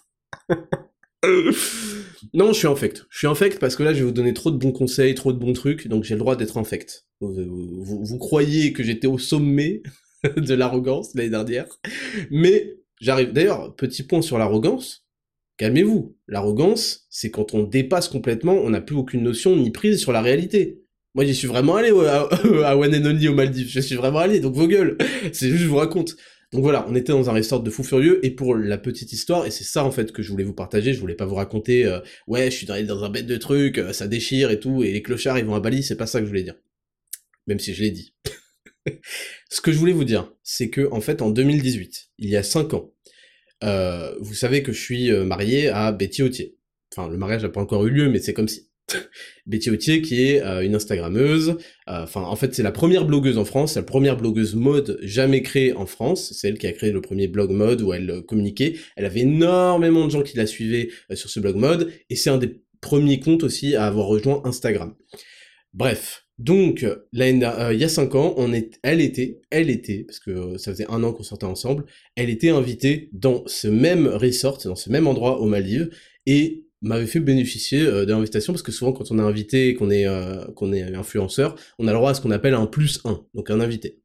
[2.33, 3.05] non, je suis infect.
[3.09, 5.33] Je suis infect parce que là, je vais vous donner trop de bons conseils, trop
[5.33, 7.05] de bons trucs, donc j'ai le droit d'être infect.
[7.21, 7.33] Vous,
[7.83, 9.81] vous, croyez que j'étais au sommet
[10.37, 11.67] de l'arrogance l'année dernière,
[12.29, 13.31] mais j'arrive.
[13.31, 15.05] D'ailleurs, petit point sur l'arrogance.
[15.57, 16.17] Calmez-vous.
[16.27, 20.21] L'arrogance, c'est quand on dépasse complètement, on n'a plus aucune notion ni prise sur la
[20.21, 20.81] réalité.
[21.15, 22.21] Moi, j'y suis vraiment allé à,
[22.65, 23.69] à One and Only aux Maldives.
[23.69, 24.97] Je suis vraiment allé, donc vos gueules.
[25.31, 26.15] C'est juste, je vous raconte.
[26.53, 29.47] Donc voilà, on était dans un resort de fou furieux, et pour la petite histoire,
[29.47, 31.83] et c'est ça en fait que je voulais vous partager, je voulais pas vous raconter,
[31.85, 34.91] euh, ouais, je suis dans un bête de trucs, euh, ça déchire et tout, et
[34.91, 36.55] les clochards ils vont à Bali, c'est pas ça que je voulais dire.
[37.47, 38.13] Même si je l'ai dit.
[39.49, 42.43] Ce que je voulais vous dire, c'est que en fait en 2018, il y a
[42.43, 42.93] 5 ans,
[43.63, 46.55] euh, vous savez que je suis marié à Betty Autier.
[46.95, 48.69] Enfin, le mariage n'a pas encore eu lieu, mais c'est comme si.
[49.45, 51.57] Betty Autier qui est euh, une Instagrammeuse,
[51.89, 55.41] euh, enfin en fait c'est la première blogueuse en France, la première blogueuse mode jamais
[55.41, 58.21] créée en France, c'est elle qui a créé le premier blog mode où elle euh,
[58.21, 62.29] communiquait, elle avait énormément de gens qui la suivaient sur ce blog mode, et c'est
[62.29, 64.95] un des premiers comptes aussi à avoir rejoint Instagram.
[65.73, 70.57] Bref, donc il y a cinq ans, on est, elle était, elle était, parce que
[70.57, 74.75] ça faisait un an qu'on sortait ensemble, elle était invitée dans ce même resort, dans
[74.75, 75.89] ce même endroit aux Maldives,
[76.25, 79.89] et m'avait fait bénéficier euh, de parce que souvent quand on est invité et qu'on
[79.89, 83.01] est euh, qu'on est influenceur, on a le droit à ce qu'on appelle un plus
[83.05, 84.01] un, donc un invité.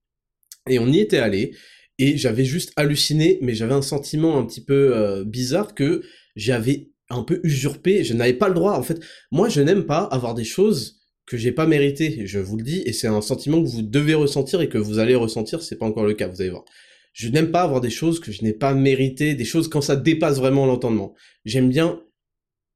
[0.70, 1.54] Et on y était allé
[1.98, 6.02] et j'avais juste halluciné, mais j'avais un sentiment un petit peu euh, bizarre que
[6.36, 9.00] j'avais un peu usurpé, je n'avais pas le droit en fait.
[9.32, 12.82] Moi, je n'aime pas avoir des choses que j'ai pas méritées, je vous le dis
[12.86, 15.86] et c'est un sentiment que vous devez ressentir et que vous allez ressentir, c'est pas
[15.86, 16.64] encore le cas, vous allez voir.
[17.12, 19.96] Je n'aime pas avoir des choses que je n'ai pas méritées, des choses quand ça
[19.96, 21.14] dépasse vraiment l'entendement.
[21.44, 22.00] J'aime bien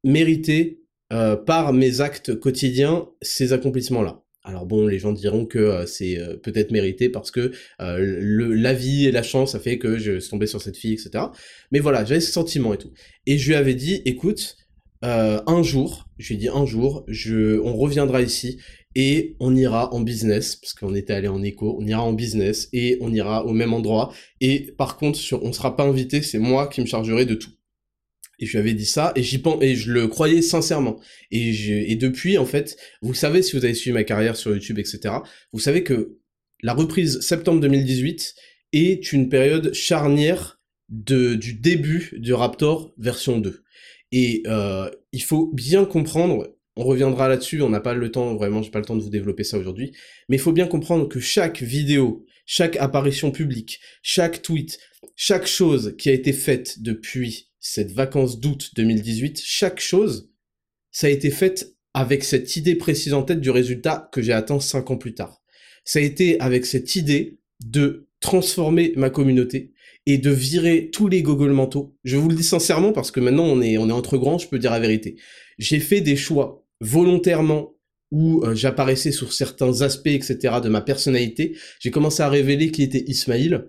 [0.04, 4.22] mériter euh, par mes actes quotidiens ces accomplissements-là.
[4.44, 8.72] Alors bon, les gens diront que euh, c'est euh, peut-être mérité parce que le, la
[8.72, 11.26] vie et la chance a fait que je suis tombé sur cette fille, etc.
[11.70, 12.92] Mais voilà, j'avais ce sentiment et tout.
[13.26, 14.56] Et je lui avais dit, écoute,
[15.02, 18.58] un jour, je lui ai dit un jour, je, on reviendra ici
[18.94, 22.68] et on ira en business, parce qu'on était allé en écho, on ira en business
[22.72, 24.12] et on ira au même endroit.
[24.40, 27.50] Et par contre, sur, on sera pas invité, c'est moi qui me chargerai de tout.
[28.42, 30.98] Et je lui avais dit ça, et j'y pense, et je le croyais sincèrement.
[31.30, 34.80] Et, et depuis, en fait, vous savez, si vous avez suivi ma carrière sur YouTube,
[34.80, 35.14] etc.,
[35.52, 36.18] vous savez que
[36.60, 38.34] la reprise septembre 2018
[38.72, 43.62] est une période charnière de, du début du Raptor version 2.
[44.10, 48.60] Et euh, il faut bien comprendre On reviendra là-dessus, on n'a pas le temps, vraiment,
[48.60, 49.92] j'ai pas le temps de vous développer ça aujourd'hui.
[50.28, 54.80] Mais il faut bien comprendre que chaque vidéo, chaque apparition publique, chaque tweet,
[55.14, 60.30] chaque chose qui a été faite depuis cette vacance d'août 2018, chaque chose,
[60.90, 64.58] ça a été faite avec cette idée précise en tête du résultat que j'ai atteint
[64.58, 65.40] cinq ans plus tard.
[65.84, 69.72] Ça a été avec cette idée de transformer ma communauté
[70.06, 71.96] et de virer tous les gogoles mentaux.
[72.02, 74.48] Je vous le dis sincèrement parce que maintenant on est, on est entre grands, je
[74.48, 75.16] peux dire la vérité.
[75.58, 77.76] J'ai fait des choix volontairement
[78.10, 80.56] où euh, j'apparaissais sur certains aspects, etc.
[80.62, 81.56] de ma personnalité.
[81.78, 83.62] J'ai commencé à révéler qui était Ismail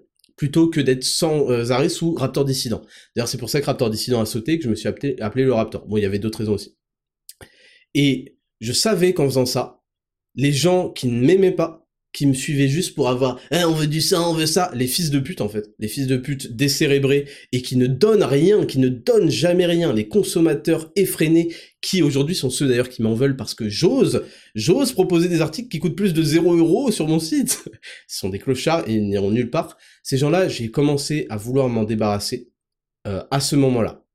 [0.44, 2.82] plutôt que d'être sans euh, arrêt sous Raptor Dissident.
[3.16, 5.46] D'ailleurs, c'est pour ça que Raptor Dissident a sauté, que je me suis appelé, appelé
[5.46, 5.88] le Raptor.
[5.88, 6.76] Bon, il y avait d'autres raisons aussi.
[7.94, 9.82] Et je savais qu'en faisant ça,
[10.36, 11.83] les gens qui ne m'aimaient pas
[12.14, 14.88] qui me suivaient juste pour avoir eh, on veut du ça, on veut ça, les
[14.88, 18.66] fils de pute en fait, les fils de pute décérébrés et qui ne donnent rien,
[18.66, 23.14] qui ne donnent jamais rien, les consommateurs effrénés qui aujourd'hui sont ceux d'ailleurs qui m'en
[23.14, 24.24] veulent parce que j'ose,
[24.56, 27.64] j'ose proposer des articles qui coûtent plus de 0 euros sur mon site.
[28.08, 29.78] Ce sont des clochards et ils n'iront nulle part.
[30.02, 32.50] Ces gens-là, j'ai commencé à vouloir m'en débarrasser
[33.06, 34.06] euh, à ce moment-là.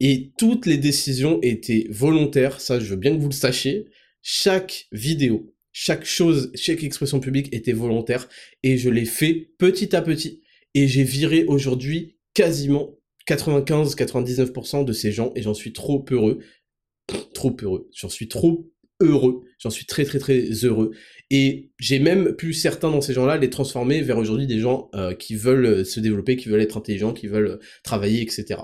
[0.00, 3.86] Et toutes les décisions étaient volontaires, ça je veux bien que vous le sachiez.
[4.20, 8.28] Chaque vidéo, chaque chose, chaque expression publique était volontaire
[8.62, 10.40] et je l'ai fait petit à petit.
[10.74, 12.96] Et j'ai viré aujourd'hui quasiment
[13.28, 16.38] 95-99% de ces gens et j'en suis trop heureux.
[17.34, 17.90] trop heureux.
[17.92, 19.42] J'en suis trop heureux.
[19.58, 20.92] J'en suis très très très heureux.
[21.30, 25.12] Et j'ai même pu certains dans ces gens-là les transformer vers aujourd'hui des gens euh,
[25.12, 28.60] qui veulent se développer, qui veulent être intelligents, qui veulent travailler, etc.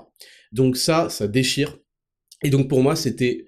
[0.53, 1.77] Donc ça, ça déchire.
[2.41, 3.47] Et donc pour moi, c'était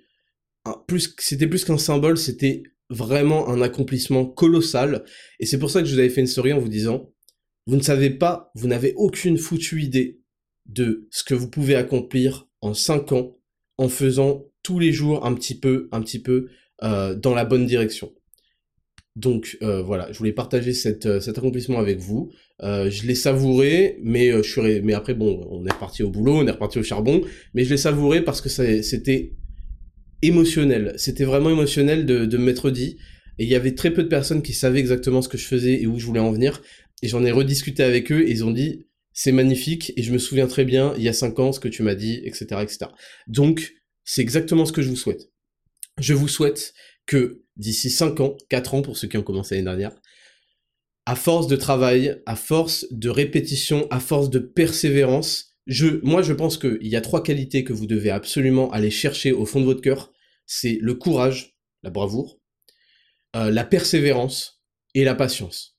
[0.86, 5.04] plus, c'était plus qu'un symbole, c'était vraiment un accomplissement colossal.
[5.40, 7.10] Et c'est pour ça que je vous avais fait une story en vous disant,
[7.66, 10.22] vous ne savez pas, vous n'avez aucune foutue idée
[10.66, 13.38] de ce que vous pouvez accomplir en 5 ans
[13.78, 16.48] en faisant tous les jours un petit peu, un petit peu
[16.84, 18.14] euh, dans la bonne direction.
[19.16, 20.72] Donc euh, voilà, je voulais partager
[21.06, 22.32] euh, cet accomplissement avec vous.
[22.62, 26.48] je l'ai savouré, mais je suis, mais après bon, on est reparti au boulot, on
[26.48, 27.22] est reparti au charbon,
[27.54, 29.34] mais je l'ai savouré parce que c'était
[30.24, 30.94] émotionnel.
[30.98, 32.98] C'était vraiment émotionnel de, de m'être dit.
[33.40, 35.82] Et il y avait très peu de personnes qui savaient exactement ce que je faisais
[35.82, 36.62] et où je voulais en venir.
[37.02, 40.18] Et j'en ai rediscuté avec eux et ils ont dit c'est magnifique et je me
[40.18, 42.78] souviens très bien il y a cinq ans ce que tu m'as dit, etc., etc.
[43.28, 45.30] Donc c'est exactement ce que je vous souhaite.
[46.00, 46.74] Je vous souhaite
[47.06, 49.96] que d'ici cinq ans, quatre ans pour ceux qui ont commencé l'année dernière,
[51.06, 56.34] à force de travail, à force de répétition, à force de persévérance, je, moi je
[56.34, 59.66] pense qu'il y a trois qualités que vous devez absolument aller chercher au fond de
[59.66, 60.13] votre cœur
[60.46, 62.40] c'est le courage, la bravoure,
[63.36, 65.78] euh, la persévérance et la patience.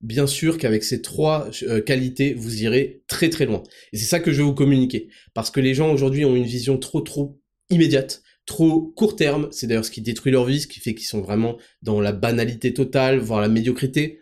[0.00, 3.62] Bien sûr qu'avec ces trois euh, qualités, vous irez très très loin.
[3.92, 5.08] Et c'est ça que je vais vous communiquer.
[5.34, 7.40] Parce que les gens aujourd'hui ont une vision trop trop
[7.70, 9.48] immédiate, trop court terme.
[9.50, 12.12] C'est d'ailleurs ce qui détruit leur vie, ce qui fait qu'ils sont vraiment dans la
[12.12, 14.20] banalité totale, voire la médiocrité.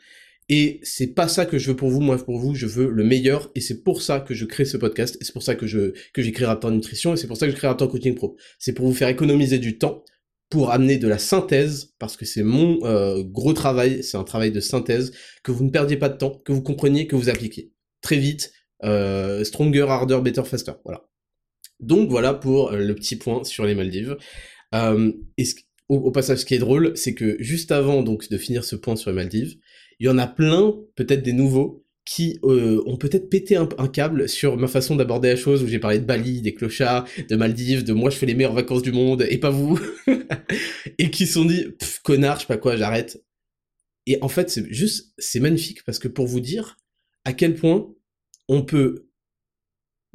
[0.49, 3.03] Et c'est pas ça que je veux pour vous, moi pour vous, je veux le
[3.03, 5.67] meilleur, et c'est pour ça que je crée ce podcast, et c'est pour ça que
[5.67, 8.15] je que j'ai créé Raptor Nutrition, et c'est pour ça que je crée Raptor Coaching
[8.15, 8.37] Pro.
[8.59, 10.05] C'est pour vous faire économiser du temps,
[10.49, 14.53] pour amener de la synthèse, parce que c'est mon euh, gros travail, c'est un travail
[14.53, 17.73] de synthèse, que vous ne perdiez pas de temps, que vous compreniez, que vous appliquiez.
[18.01, 18.53] Très vite,
[18.85, 21.09] euh, stronger, harder, better, faster, voilà.
[21.81, 24.17] Donc voilà pour euh, le petit point sur les Maldives.
[24.73, 25.45] et
[25.89, 28.77] au, au, passage, ce qui est drôle, c'est que juste avant donc de finir ce
[28.77, 29.57] point sur les Maldives,
[29.99, 34.29] il y en a plein, peut-être des nouveaux, qui euh, ont peut-être pété un, câble
[34.29, 37.83] sur ma façon d'aborder la chose, où j'ai parlé de Bali, des clochards, de Maldives,
[37.83, 39.81] de moi je fais les meilleures vacances du monde, et pas vous,
[40.99, 41.67] et qui se sont dit,
[42.05, 43.21] connard, je sais pas quoi, j'arrête.
[44.07, 46.77] Et en fait, c'est juste, c'est magnifique, parce que pour vous dire
[47.25, 47.93] à quel point
[48.49, 49.09] on peut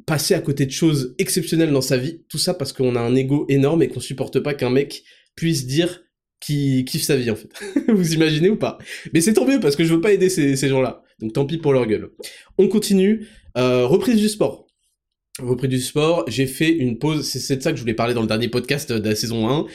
[0.06, 3.14] passer à côté de choses exceptionnelles dans sa vie, tout ça parce qu'on a un
[3.14, 5.04] ego énorme et qu'on supporte pas qu'un mec
[5.36, 6.02] puisse dire
[6.42, 7.48] qui kiffe sa vie en fait.
[7.88, 8.78] Vous imaginez ou pas?
[9.14, 11.02] Mais c'est tant mieux parce que je veux pas aider ces, gens-là.
[11.20, 12.10] Donc tant pis pour leur gueule.
[12.58, 13.26] On continue.
[13.56, 14.66] Euh, reprise du sport.
[15.38, 18.20] Reprise du sport, j'ai fait une pause, c'est de ça que je voulais parler dans
[18.20, 19.66] le dernier podcast de la saison 1.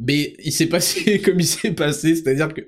[0.00, 2.62] Mais il s'est passé comme il s'est passé, c'est-à-dire que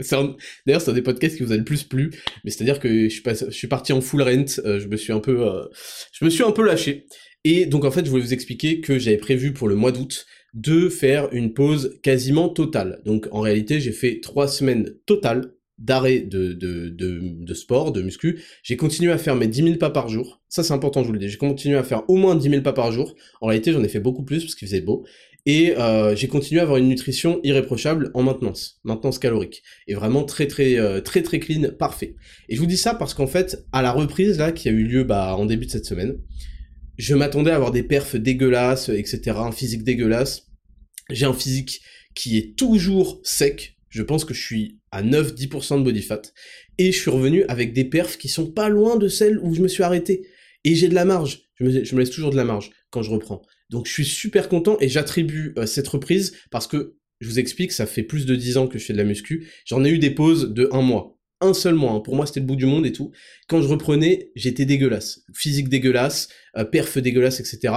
[0.64, 2.12] d'ailleurs c'est un des podcasts qui vous a le plus plu,
[2.44, 3.34] mais c'est-à-dire que je suis, pas...
[3.34, 5.64] je suis parti en full rent, euh, je me suis un peu euh,
[6.12, 7.06] je me suis un peu lâché.
[7.42, 10.26] Et donc en fait, je voulais vous expliquer que j'avais prévu pour le mois d'août
[10.56, 13.00] de faire une pause quasiment totale.
[13.04, 18.42] Donc en réalité, j'ai fait trois semaines totales d'arrêt de, de, de, sport, de muscu.
[18.62, 20.40] J'ai continué à faire mes 10 000 pas par jour.
[20.48, 21.28] Ça, c'est important, je vous le dis.
[21.28, 23.14] J'ai continué à faire au moins 10 000 pas par jour.
[23.42, 25.04] En réalité, j'en ai fait beaucoup plus parce qu'il faisait beau.
[25.44, 29.62] Et euh, j'ai continué à avoir une nutrition irréprochable en maintenance, maintenance calorique.
[29.86, 32.16] Et vraiment très très euh, très très clean, parfait.
[32.48, 34.84] Et je vous dis ça parce qu'en fait, à la reprise là, qui a eu
[34.84, 36.16] lieu bah, en début de cette semaine,
[36.96, 40.45] je m'attendais à avoir des perfs dégueulasses, etc., un physique dégueulasse.
[41.10, 41.80] J'ai un physique
[42.14, 43.76] qui est toujours sec.
[43.90, 46.22] Je pense que je suis à 9-10% de body fat.
[46.78, 49.60] Et je suis revenu avec des perfs qui sont pas loin de celles où je
[49.60, 50.26] me suis arrêté.
[50.64, 51.42] Et j'ai de la marge.
[51.54, 53.42] Je me, laisse toujours de la marge quand je reprends.
[53.70, 57.72] Donc je suis super content et j'attribue euh, cette reprise parce que je vous explique,
[57.72, 59.48] ça fait plus de 10 ans que je fais de la muscu.
[59.64, 61.18] J'en ai eu des pauses de un mois.
[61.40, 61.92] Un seul mois.
[61.92, 62.00] Hein.
[62.00, 63.12] Pour moi, c'était le bout du monde et tout.
[63.48, 65.22] Quand je reprenais, j'étais dégueulasse.
[65.34, 67.74] Physique dégueulasse, euh, perf dégueulasse, etc.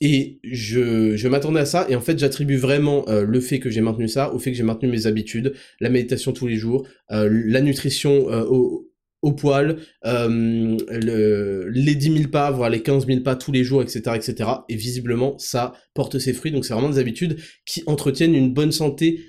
[0.00, 3.70] Et je, je m'attendais à ça, et en fait j'attribue vraiment euh, le fait que
[3.70, 6.86] j'ai maintenu ça au fait que j'ai maintenu mes habitudes, la méditation tous les jours,
[7.12, 8.90] euh, la nutrition au,
[9.22, 13.82] au poil, le, les 10 000 pas, voire les 15 000 pas tous les jours,
[13.82, 14.50] etc., etc.
[14.68, 18.72] Et visiblement, ça porte ses fruits, donc c'est vraiment des habitudes qui entretiennent une bonne
[18.72, 19.20] santé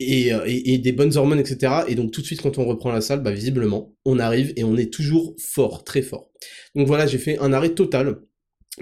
[0.00, 1.82] et, et, des bonnes hormones, etc.
[1.88, 4.64] Et donc tout de suite, quand on reprend la salle, bah visiblement, on arrive et
[4.64, 6.30] on est toujours fort, très fort.
[6.74, 8.20] Donc voilà, j'ai fait un arrêt total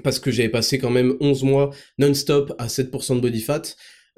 [0.03, 3.63] parce que j'avais passé quand même 11 mois non-stop à 7% de body fat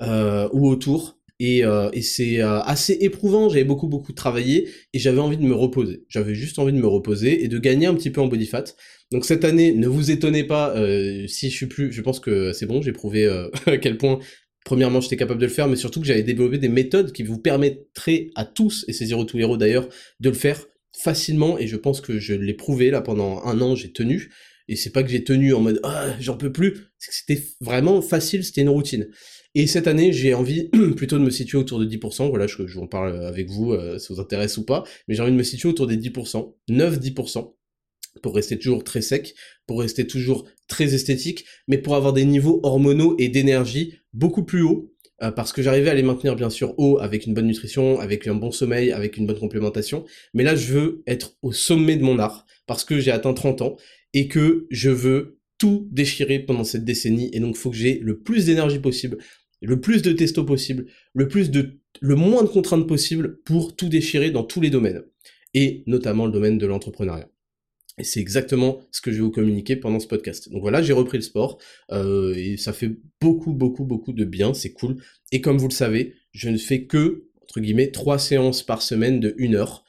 [0.02, 1.18] euh, ou autour.
[1.40, 5.42] Et, euh, et c'est euh, assez éprouvant, j'avais beaucoup beaucoup travaillé et j'avais envie de
[5.42, 6.04] me reposer.
[6.08, 8.64] J'avais juste envie de me reposer et de gagner un petit peu en body fat.
[9.11, 12.52] Donc cette année, ne vous étonnez pas euh, si je suis plus, je pense que
[12.52, 13.26] c'est bon, j'ai prouvé
[13.66, 14.20] à quel point
[14.64, 17.38] premièrement j'étais capable de le faire, mais surtout que j'avais développé des méthodes qui vous
[17.38, 19.88] permettraient à tous, et c'est Zero to Hero d'ailleurs,
[20.20, 20.64] de le faire
[20.96, 24.30] facilement et je pense que je l'ai prouvé là pendant un an, j'ai tenu.
[24.68, 28.44] Et c'est pas que j'ai tenu en mode ah, j'en peux plus, c'était vraiment facile,
[28.44, 29.09] c'était une routine.
[29.55, 32.81] Et cette année, j'ai envie plutôt de me situer autour de 10%, voilà, je, vous
[32.81, 35.42] en parle avec vous, euh, ça vous intéresse ou pas, mais j'ai envie de me
[35.42, 37.55] situer autour des 10%, 9-10%,
[38.22, 39.35] pour rester toujours très sec,
[39.66, 44.62] pour rester toujours très esthétique, mais pour avoir des niveaux hormonaux et d'énergie beaucoup plus
[44.62, 48.01] hauts, euh, parce que j'arrivais à les maintenir bien sûr haut avec une bonne nutrition,
[48.01, 51.96] avec un bon sommeil, avec une bonne complémentation, mais là je veux être au sommet
[51.96, 53.77] de mon art, parce que j'ai atteint 30 ans,
[54.14, 58.18] et que je veux tout déchirer pendant cette décennie et donc faut que j'ai le
[58.18, 59.18] plus d'énergie possible,
[59.61, 63.88] le plus de testo possible, le plus de le moins de contraintes possible pour tout
[63.88, 65.03] déchirer dans tous les domaines
[65.55, 67.29] et notamment le domaine de l'entrepreneuriat.
[67.98, 70.51] Et c'est exactement ce que je vais vous communiquer pendant ce podcast.
[70.51, 71.59] Donc voilà, j'ai repris le sport
[71.90, 74.96] euh, et ça fait beaucoup, beaucoup, beaucoup de bien, c'est cool.
[75.31, 79.20] Et comme vous le savez, je ne fais que, entre guillemets, trois séances par semaine
[79.20, 79.85] de une heure.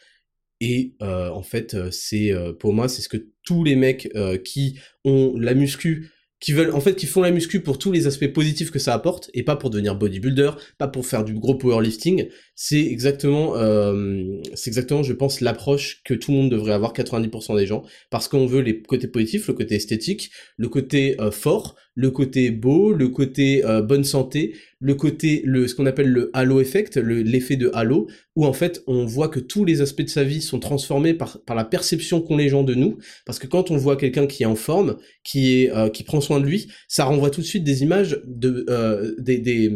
[0.60, 4.10] Et euh, en fait, euh, c'est euh, pour moi, c'est ce que tous les mecs
[4.44, 6.10] qui ont la muscu
[6.44, 8.94] qui veulent en fait qui font la muscu pour tous les aspects positifs que ça
[8.94, 12.28] apporte et pas pour devenir bodybuilder, pas pour faire du gros powerlifting.
[12.56, 17.58] C'est exactement euh, c'est exactement je pense l'approche que tout le monde devrait avoir 90%
[17.58, 17.84] des gens.
[18.12, 22.52] Parce qu'on veut les côtés positifs, le côté esthétique, le côté euh, fort, le côté
[22.52, 26.98] beau, le côté euh, bonne santé, le côté le ce qu'on appelle le halo effect,
[26.98, 30.42] l'effet de halo où en fait on voit que tous les aspects de sa vie
[30.42, 33.00] sont transformés par par la perception qu'ont les gens de nous.
[33.26, 36.40] Parce que quand on voit quelqu'un qui est en forme, qui est qui prend soin
[36.40, 39.72] de lui, ça renvoie tout de suite des images de euh, des,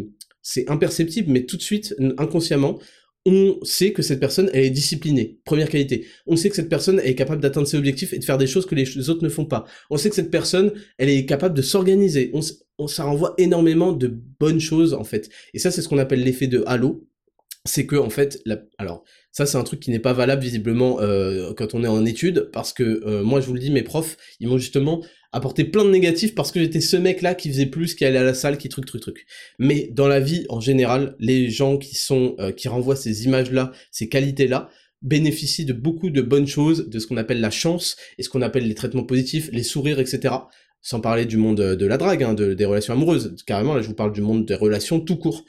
[0.49, 2.79] c'est imperceptible, mais tout de suite inconsciemment,
[3.25, 5.41] on sait que cette personne elle est disciplinée.
[5.43, 6.05] Première qualité.
[6.25, 8.65] On sait que cette personne est capable d'atteindre ses objectifs et de faire des choses
[8.65, 9.65] que les autres ne font pas.
[9.89, 12.31] On sait que cette personne elle est capable de s'organiser.
[12.79, 15.29] On, ça renvoie énormément de bonnes choses en fait.
[15.53, 17.05] Et ça c'est ce qu'on appelle l'effet de halo.
[17.65, 19.03] C'est que en fait, la, alors
[19.38, 22.50] ça, c'est un truc qui n'est pas valable visiblement euh, quand on est en études,
[22.52, 25.86] parce que euh, moi, je vous le dis, mes profs, ils m'ont justement apporté plein
[25.86, 28.58] de négatifs parce que j'étais ce mec-là qui faisait plus, qui allait à la salle,
[28.58, 29.28] qui truc, truc, truc.
[29.60, 33.73] Mais dans la vie, en général, les gens qui sont, euh, qui renvoient ces images-là,
[33.91, 34.71] ces qualités-là,
[35.04, 38.41] bénéficient de beaucoup de bonnes choses, de ce qu'on appelle la chance et ce qu'on
[38.41, 40.34] appelle les traitements positifs, les sourires, etc.
[40.82, 43.36] Sans parler du monde de la drague, hein, de, des relations amoureuses.
[43.45, 45.45] Carrément, là, je vous parle du monde des relations tout court.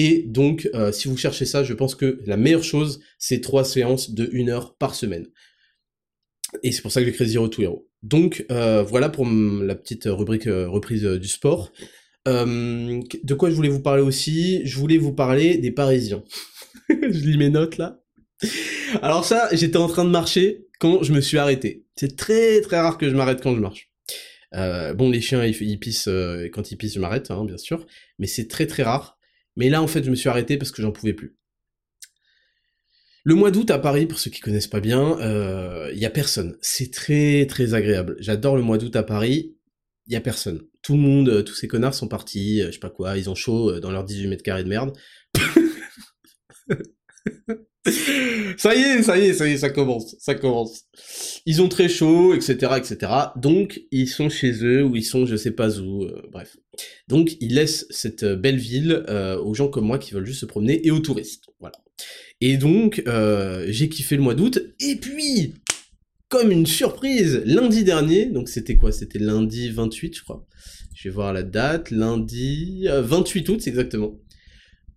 [0.00, 3.64] Et donc, euh, si vous cherchez ça, je pense que la meilleure chose, c'est trois
[3.64, 5.26] séances de une heure par semaine.
[6.62, 7.88] Et c'est pour ça que j'ai créé Zero to Hero.
[8.04, 11.72] Donc, euh, voilà pour la petite rubrique euh, reprise du sport.
[12.26, 14.64] de quoi je voulais vous parler aussi?
[14.64, 16.22] Je voulais vous parler des Parisiens.
[16.88, 18.00] je lis mes notes là.
[19.02, 21.86] Alors ça, j'étais en train de marcher quand je me suis arrêté.
[21.96, 23.90] C'est très très rare que je m'arrête quand je marche.
[24.52, 26.08] bon, les chiens, ils, pissent,
[26.52, 27.84] quand ils pissent, je m'arrête, hein, bien sûr.
[28.20, 29.17] Mais c'est très très rare.
[29.58, 31.36] Mais là, en fait, je me suis arrêté parce que j'en pouvais plus.
[33.24, 36.10] Le mois d'août à Paris, pour ceux qui connaissent pas bien, il euh, y a
[36.10, 36.56] personne.
[36.62, 38.16] C'est très très agréable.
[38.20, 39.56] J'adore le mois d'août à Paris.
[40.06, 40.62] Il y a personne.
[40.80, 43.28] Tout le monde, euh, tous ces connards sont partis, euh, je sais pas quoi, ils
[43.28, 44.96] ont chaud dans leurs 18 mètres carrés de merde.
[48.58, 50.84] ça y est, ça y est, ça y est, ça commence, ça commence.
[51.46, 53.12] Ils ont très chaud, etc., etc.
[53.36, 56.56] Donc, ils sont chez eux, ou ils sont je sais pas où, euh, bref.
[57.08, 60.40] Donc, ils laissent cette euh, belle ville euh, aux gens comme moi qui veulent juste
[60.40, 61.76] se promener, et aux touristes, voilà.
[62.40, 63.02] Et donc,
[63.66, 65.54] j'ai kiffé le mois d'août, et puis,
[66.28, 68.92] comme une surprise, lundi dernier, donc c'était quoi?
[68.92, 70.46] C'était lundi 28, je crois.
[70.94, 74.20] Je vais voir la date, lundi 28 août, exactement.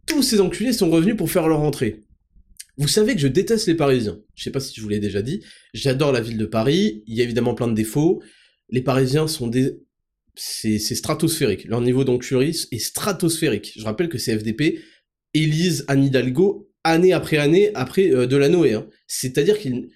[0.05, 2.03] tous ces enculés sont revenus pour faire leur entrée.
[2.81, 4.19] Vous savez que je déteste les Parisiens.
[4.33, 5.43] Je sais pas si je vous l'ai déjà dit.
[5.75, 7.03] J'adore la ville de Paris.
[7.05, 8.23] Il y a évidemment plein de défauts.
[8.69, 9.83] Les Parisiens sont des...
[10.33, 11.65] C'est stratosphérique.
[11.65, 13.73] Leur niveau d'encurie est stratosphérique.
[13.77, 14.79] Je rappelle que c'est FDP
[15.35, 18.73] élise Anne Hidalgo année après année après euh, de la Noé.
[18.73, 18.87] Hein.
[19.05, 19.89] C'est-à-dire qu'ils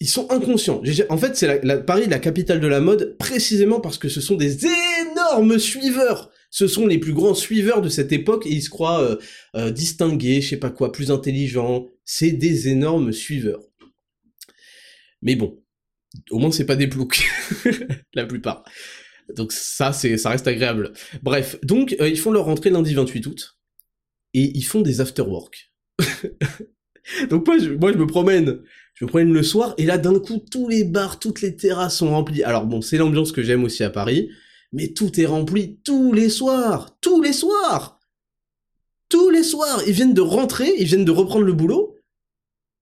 [0.00, 0.82] ils sont inconscients.
[1.08, 4.34] En fait, c'est la, Paris, la capitale de la mode, précisément parce que ce sont
[4.34, 6.32] des énormes suiveurs.
[6.56, 9.16] Ce sont les plus grands suiveurs de cette époque et ils se croient euh,
[9.56, 11.86] euh, distingués, je sais pas quoi, plus intelligents.
[12.06, 13.60] C'est des énormes suiveurs.
[15.20, 15.62] Mais bon,
[16.30, 17.28] au moins c'est pas des ploucs,
[18.14, 18.64] la plupart.
[19.36, 20.94] Donc ça, c'est, ça reste agréable.
[21.22, 23.58] Bref, donc ils font leur rentrée lundi 28 août
[24.32, 25.70] et ils font des after-work.
[27.28, 28.62] Donc moi je, moi je me promène,
[28.94, 31.98] je me promène le soir et là d'un coup tous les bars, toutes les terrasses
[31.98, 32.42] sont remplies.
[32.44, 34.30] Alors bon, c'est l'ambiance que j'aime aussi à Paris,
[34.76, 37.98] mais tout est rempli tous les soirs, tous les soirs.
[39.08, 41.94] Tous les soirs, ils viennent de rentrer, ils viennent de reprendre le boulot.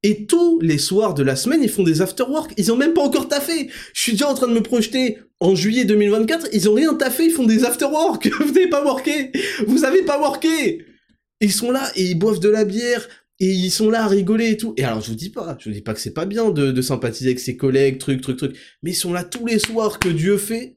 [0.02, 2.52] Et tous les soirs de la semaine, ils font des after-work.
[2.58, 3.70] Ils ont même pas encore taffé.
[3.94, 6.48] Je suis déjà en train de me projeter en juillet 2024.
[6.52, 8.28] Ils ont rien taffé, ils font des after-work.
[8.40, 9.32] Vous n'avez pas worké.
[9.66, 10.84] Vous avez pas worké
[11.44, 13.06] ils sont là et ils boivent de la bière
[13.40, 14.74] et ils sont là à rigoler et tout.
[14.76, 16.80] Et alors je vous dis pas, je vous dis pas que c'est pas bien de,
[16.82, 20.08] sympathiser avec ses collègues, truc, truc, truc, mais ils sont là tous les soirs que
[20.08, 20.76] Dieu fait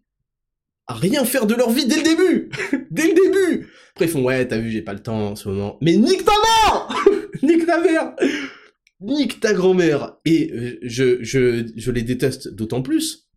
[0.88, 2.50] rien faire de leur vie dès le début
[2.91, 5.50] Dès le début Après ils font ouais t'as vu j'ai pas le temps en ce
[5.50, 5.78] moment.
[5.82, 6.88] Mais nique ta mère
[7.43, 8.15] Nique ta mère
[9.02, 13.28] Nique ta grand-mère Et euh, je, je, je les déteste d'autant plus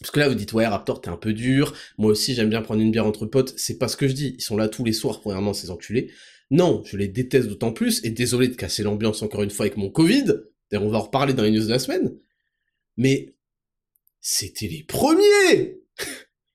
[0.00, 1.74] parce que là, vous dites, ouais, Raptor, t'es un peu dur.
[1.96, 3.54] Moi aussi, j'aime bien prendre une bière entre potes.
[3.56, 4.36] C'est pas ce que je dis.
[4.38, 6.12] Ils sont là tous les soirs, premièrement, ces enculés.
[6.50, 9.76] Non, je les déteste d'autant plus, et désolé de casser l'ambiance encore une fois avec
[9.76, 10.24] mon Covid,
[10.72, 12.16] on va en reparler dans les news de la semaine,
[12.96, 13.34] mais
[14.20, 15.77] c'était les premiers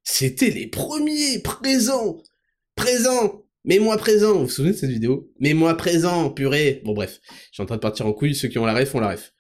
[0.04, 2.22] C'était les premiers présents.
[2.76, 3.46] Présents.
[3.66, 4.34] Mets-moi présent.
[4.34, 5.32] Vous vous souvenez de cette vidéo?
[5.40, 6.82] Mets-moi présent, purée.
[6.84, 8.94] Bon bref, je suis en train de partir en couille, ceux qui ont la ref
[8.94, 9.34] ont la ref.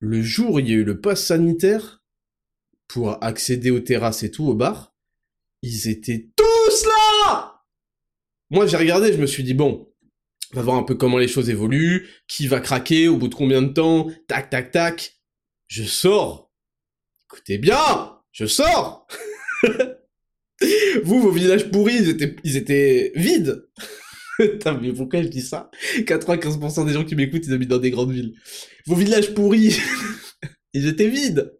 [0.00, 2.00] Le jour où il y a eu le pass sanitaire,
[2.88, 4.94] pour accéder aux terrasses et tout, au bar,
[5.62, 7.62] ils étaient tous là!
[8.50, 9.88] Moi, j'ai regardé, je me suis dit, bon,
[10.52, 13.34] on va voir un peu comment les choses évoluent, qui va craquer, au bout de
[13.36, 15.20] combien de temps, tac, tac, tac.
[15.68, 16.50] Je sors.
[17.26, 19.06] Écoutez bien, je sors.
[21.04, 23.64] Vous, vos villages pourris, ils étaient, ils étaient vides.
[24.38, 25.70] Putain, mais pourquoi je dis ça?
[25.98, 28.34] 95% des gens qui m'écoutent, ils habitent dans des grandes villes.
[28.86, 29.78] Vos villages pourris,
[30.74, 31.52] ils étaient vides.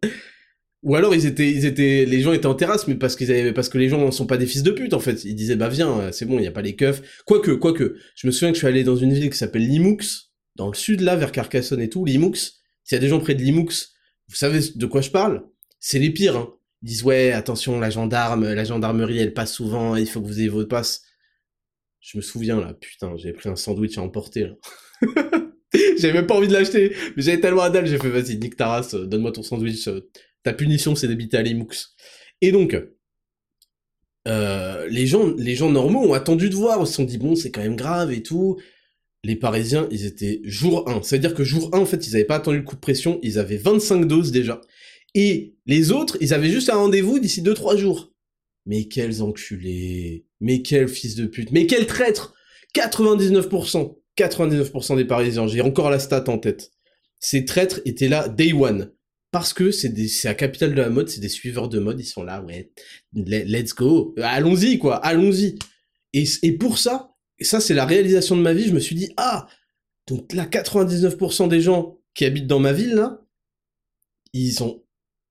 [0.83, 3.53] Ou alors ils étaient, ils étaient, les gens étaient en terrasse, mais parce qu'ils avaient,
[3.53, 5.25] parce que les gens ne sont pas des fils de pute en fait.
[5.25, 7.03] Ils disaient bah viens, c'est bon, il y a pas les keufs.
[7.27, 9.99] Quoique, quoique, je me souviens que je suis allé dans une ville qui s'appelle Limoux,
[10.57, 12.07] dans le sud là, vers Carcassonne et tout.
[12.07, 12.55] Limoux, s'il
[12.93, 13.69] y a des gens près de Limoux,
[14.29, 15.43] vous savez de quoi je parle?
[15.81, 16.37] C'est les pires.
[16.37, 16.55] Hein.
[16.83, 20.49] Disent ouais, attention, la gendarme, la gendarmerie, elle passe souvent, il faut que vous ayez
[20.49, 21.03] votre passe.
[22.01, 24.49] Je me souviens là, putain, j'avais pris un sandwich à emporter
[25.99, 28.57] j'avais même pas envie de l'acheter, mais j'avais tellement à dalle, j'ai fait vas-y, nique
[28.57, 30.11] ta race, donne-moi ton sandwich, euh,
[30.43, 31.69] ta punition, c'est d'habiter à Limoux.
[32.41, 32.77] Et donc,
[34.29, 37.35] euh, les, gens, les gens normaux ont attendu de voir, ils se sont dit, bon,
[37.35, 38.61] c'est quand même grave et tout.
[39.23, 41.03] Les Parisiens, ils étaient jour 1.
[41.03, 43.39] C'est-à-dire que jour 1, en fait, ils n'avaient pas attendu le coup de pression, ils
[43.39, 44.61] avaient 25 doses déjà.
[45.15, 48.13] Et les autres, ils avaient juste un rendez-vous d'ici 2-3 jours.
[48.67, 50.27] Mais quels enculés.
[50.41, 51.51] Mais quels fils de pute.
[51.53, 52.35] Mais quels traîtres
[52.75, 56.71] 99% 99% des Parisiens, j'ai encore la stat en tête.
[57.19, 58.93] Ces traîtres étaient là day one.
[59.31, 59.95] Parce que c'est
[60.25, 62.73] la capitale de la mode, c'est des suiveurs de mode, ils sont là, ouais,
[63.13, 65.57] let's go, allons-y quoi, allons-y.
[66.13, 69.47] Et, pour ça, ça c'est la réalisation de ma vie, je me suis dit, ah,
[70.09, 73.25] donc là, 99% des gens qui habitent dans ma ville, là,
[74.33, 74.83] ils ont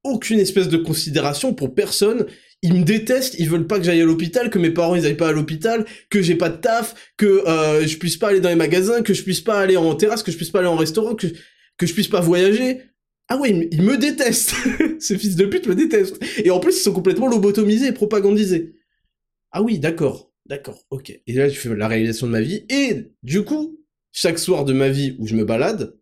[0.04, 2.26] aucune espèce de considération pour personne,
[2.62, 5.16] ils me détestent, ils veulent pas que j'aille à l'hôpital, que mes parents ils aillent
[5.16, 8.50] pas à l'hôpital, que j'ai pas de taf, que euh, je puisse pas aller dans
[8.50, 10.76] les magasins, que je puisse pas aller en terrasse, que je puisse pas aller en
[10.76, 11.28] restaurant, que,
[11.78, 12.82] que je puisse pas voyager.
[13.30, 14.56] Ah ouais, ils me détestent.
[15.00, 16.20] Ces fils de pute me détestent.
[16.44, 18.76] Et en plus, ils sont complètement lobotomisés et propagandisés.
[19.52, 21.12] Ah oui, d'accord, d'accord, ok.
[21.28, 22.66] Et là, je fais la réalisation de ma vie.
[22.70, 23.80] Et du coup,
[24.12, 25.96] chaque soir de ma vie où je me balade,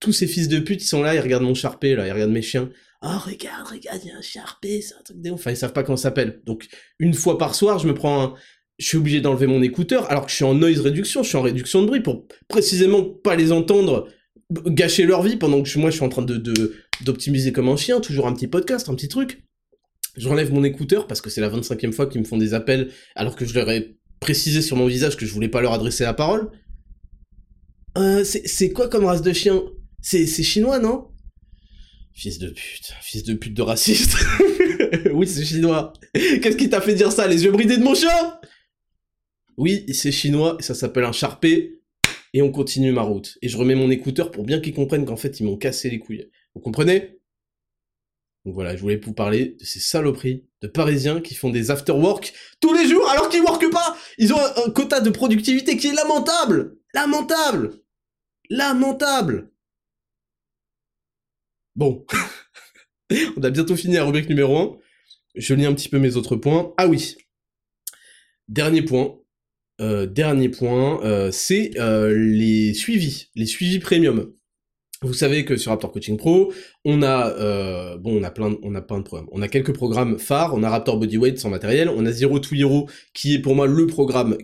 [0.00, 2.30] tous ces fils de pute, ils sont là, ils regardent mon charpé, là, ils regardent
[2.30, 2.70] mes chiens.
[3.02, 5.72] Oh, regarde, regarde, il y a un charpé, c'est un truc de Enfin, ils savent
[5.72, 6.40] pas comment ça s'appelle.
[6.44, 6.66] Donc,
[6.98, 8.34] une fois par soir, je me prends un...
[8.78, 11.36] Je suis obligé d'enlever mon écouteur, alors que je suis en noise réduction, je suis
[11.36, 14.08] en réduction de bruit, pour précisément pas les entendre
[14.50, 16.38] gâcher leur vie pendant que moi je suis en train de
[17.04, 19.42] d'optimiser comme un chien, toujours un petit podcast, un petit truc.
[20.16, 23.36] J'enlève mon écouteur parce que c'est la 25e fois qu'ils me font des appels alors
[23.36, 26.14] que je leur ai précisé sur mon visage que je voulais pas leur adresser la
[26.14, 26.50] parole.
[27.96, 29.62] Euh, c'est quoi comme race de chien?
[30.00, 31.08] C'est chinois, non?
[32.18, 34.16] Fils de pute, fils de pute de raciste.
[35.12, 35.92] oui, c'est chinois.
[36.12, 38.40] Qu'est-ce qui t'a fait dire ça Les yeux bridés de mon chat?
[39.56, 41.80] Oui, c'est chinois, ça s'appelle un Sharpé,
[42.34, 43.38] et on continue ma route.
[43.40, 46.00] Et je remets mon écouteur pour bien qu'ils comprennent qu'en fait, ils m'ont cassé les
[46.00, 46.28] couilles.
[46.56, 47.20] Vous comprenez?
[48.44, 52.34] Donc voilà, je voulais vous parler de ces saloperies de Parisiens qui font des after-work
[52.60, 55.94] tous les jours alors qu'ils workent pas Ils ont un, quota de productivité qui est
[55.94, 57.74] lamentable Lamentable
[58.50, 59.52] Lamentable
[61.78, 62.04] Bon.
[63.36, 64.78] on a bientôt fini la rubrique numéro 1.
[65.36, 66.74] Je lis un petit peu mes autres points.
[66.76, 67.14] Ah oui.
[68.48, 69.16] Dernier point.
[69.80, 74.32] Euh, dernier point, euh, c'est euh, les suivis, les suivis premium.
[75.02, 76.52] Vous savez que sur Raptor Coaching Pro,
[76.84, 79.28] on a bon, on a plein, de, on programmes.
[79.30, 80.54] On a quelques programmes phares.
[80.54, 81.88] On a Raptor Bodyweight sans matériel.
[81.88, 84.36] On a Zero to Hero qui est pour moi le programme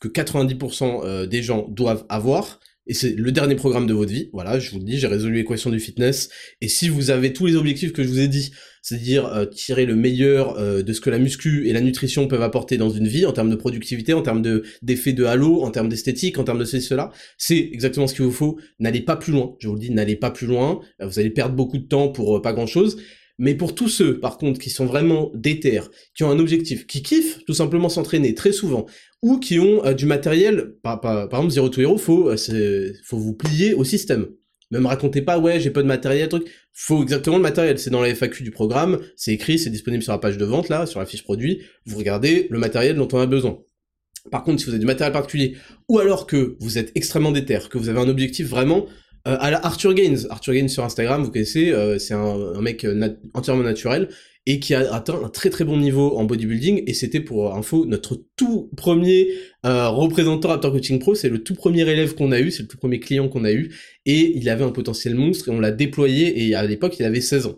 [0.00, 4.30] que 90% des gens doivent avoir et c'est le dernier programme de votre vie.
[4.32, 6.30] Voilà, je vous le dis, j'ai résolu l'équation du fitness.
[6.62, 9.84] Et si vous avez tous les objectifs que je vous ai dit, c'est-à-dire euh, tirer
[9.84, 13.06] le meilleur euh, de ce que la muscu et la nutrition peuvent apporter dans une
[13.06, 16.44] vie, en termes de productivité, en termes de d'effet de halo, en termes d'esthétique, en
[16.44, 18.58] termes de ceci, cela, c'est exactement ce qu'il vous faut.
[18.78, 19.54] N'allez pas plus loin.
[19.60, 20.80] Je vous le dis, n'allez pas plus loin.
[21.02, 22.96] Euh, vous allez perdre beaucoup de temps pour pas grand-chose.
[23.38, 25.80] Mais pour tous ceux, par contre, qui sont vraiment déter,
[26.14, 28.86] qui ont un objectif, qui kiffent tout simplement s'entraîner très souvent,
[29.22, 33.34] ou qui ont euh, du matériel, par, exemple Zero to Hero, faut, euh, faut vous
[33.34, 34.26] plier au système.
[34.70, 36.46] Ne me racontez pas, ouais, j'ai pas de matériel, truc.
[36.72, 37.78] Faut exactement le matériel.
[37.78, 40.68] C'est dans la FAQ du programme, c'est écrit, c'est disponible sur la page de vente,
[40.68, 41.62] là, sur la fiche produit.
[41.86, 43.58] Vous regardez le matériel dont on a besoin.
[44.30, 45.56] Par contre, si vous avez du matériel particulier,
[45.88, 48.86] ou alors que vous êtes extrêmement déter, que vous avez un objectif vraiment
[49.28, 50.26] euh, à la Arthur Gaines.
[50.30, 54.08] Arthur Gaines sur Instagram, vous connaissez, euh, c'est un, mec euh, entièrement naturel
[54.46, 57.84] et qui a atteint un très très bon niveau en bodybuilding et c'était pour info
[57.84, 59.28] notre tout premier
[59.62, 62.78] représentant Raptor Coaching Pro, c'est le tout premier élève qu'on a eu, c'est le tout
[62.78, 63.74] premier client qu'on a eu
[64.06, 67.20] et il avait un potentiel monstre et on l'a déployé et à l'époque il avait
[67.20, 67.56] 16 ans.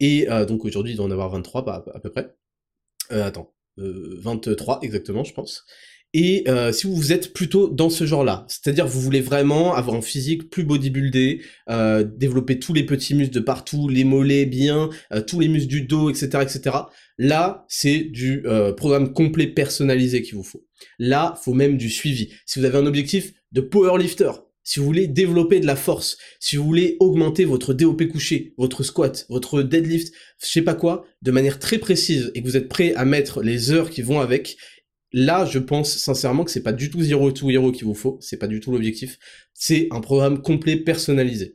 [0.00, 2.28] Et donc aujourd'hui il doit en avoir 23 à, à peu près.
[3.08, 5.64] attends, 23 exactement je pense.
[6.14, 10.00] Et euh, si vous êtes plutôt dans ce genre-là, c'est-à-dire vous voulez vraiment avoir un
[10.00, 15.20] physique plus bodybuildé, euh, développer tous les petits muscles de partout, les mollets bien, euh,
[15.20, 16.76] tous les muscles du dos, etc., etc.
[17.18, 18.44] Là, c'est du
[18.76, 20.64] programme complet personnalisé qu'il vous faut.
[21.00, 22.32] Là, faut même du suivi.
[22.46, 24.30] Si vous avez un objectif de powerlifter,
[24.68, 28.82] si vous voulez développer de la force, si vous voulez augmenter votre DOP couché, votre
[28.82, 32.68] squat, votre deadlift, je sais pas quoi, de manière très précise et que vous êtes
[32.68, 34.58] prêt à mettre les heures qui vont avec,
[35.12, 38.18] Là, je pense sincèrement que c'est pas du tout Zero to Hero qu'il vous faut,
[38.20, 39.18] c'est pas du tout l'objectif.
[39.54, 41.54] C'est un programme complet personnalisé.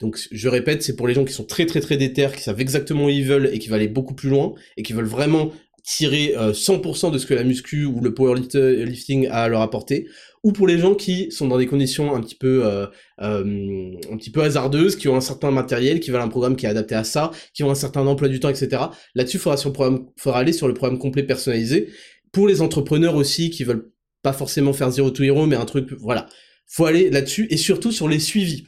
[0.00, 2.60] Donc, je répète, c'est pour les gens qui sont très très très déter, qui savent
[2.60, 5.52] exactement où ils veulent et qui veulent aller beaucoup plus loin et qui veulent vraiment
[5.86, 10.08] tirer 100% euh, de ce que la muscu ou le powerlifting a à leur apporter,
[10.42, 12.86] ou pour les gens qui sont dans des conditions un petit peu euh,
[13.22, 16.66] euh, un petit peu hasardeuses, qui ont un certain matériel, qui veulent un programme qui
[16.66, 18.82] est adapté à ça, qui ont un certain emploi du temps, etc.
[19.14, 21.88] Là-dessus, faudra programme, faudra aller sur le programme complet personnalisé
[22.36, 25.94] pour les entrepreneurs aussi qui veulent pas forcément faire zero to hero, mais un truc,
[25.98, 26.28] voilà.
[26.66, 28.66] Faut aller là-dessus et surtout sur les suivis.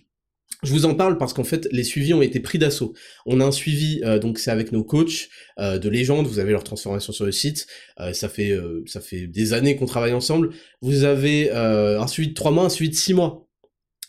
[0.63, 2.95] Je vous en parle parce qu'en fait, les suivis ont été pris d'assaut.
[3.27, 6.27] On a un suivi, euh, donc c'est avec nos coachs euh, de légende.
[6.27, 7.67] Vous avez leur transformation sur le site.
[8.01, 10.55] Euh, ça fait ça fait des années qu'on travaille ensemble.
[10.81, 13.51] Vous avez un suivi de trois mois, un suivi de six mois.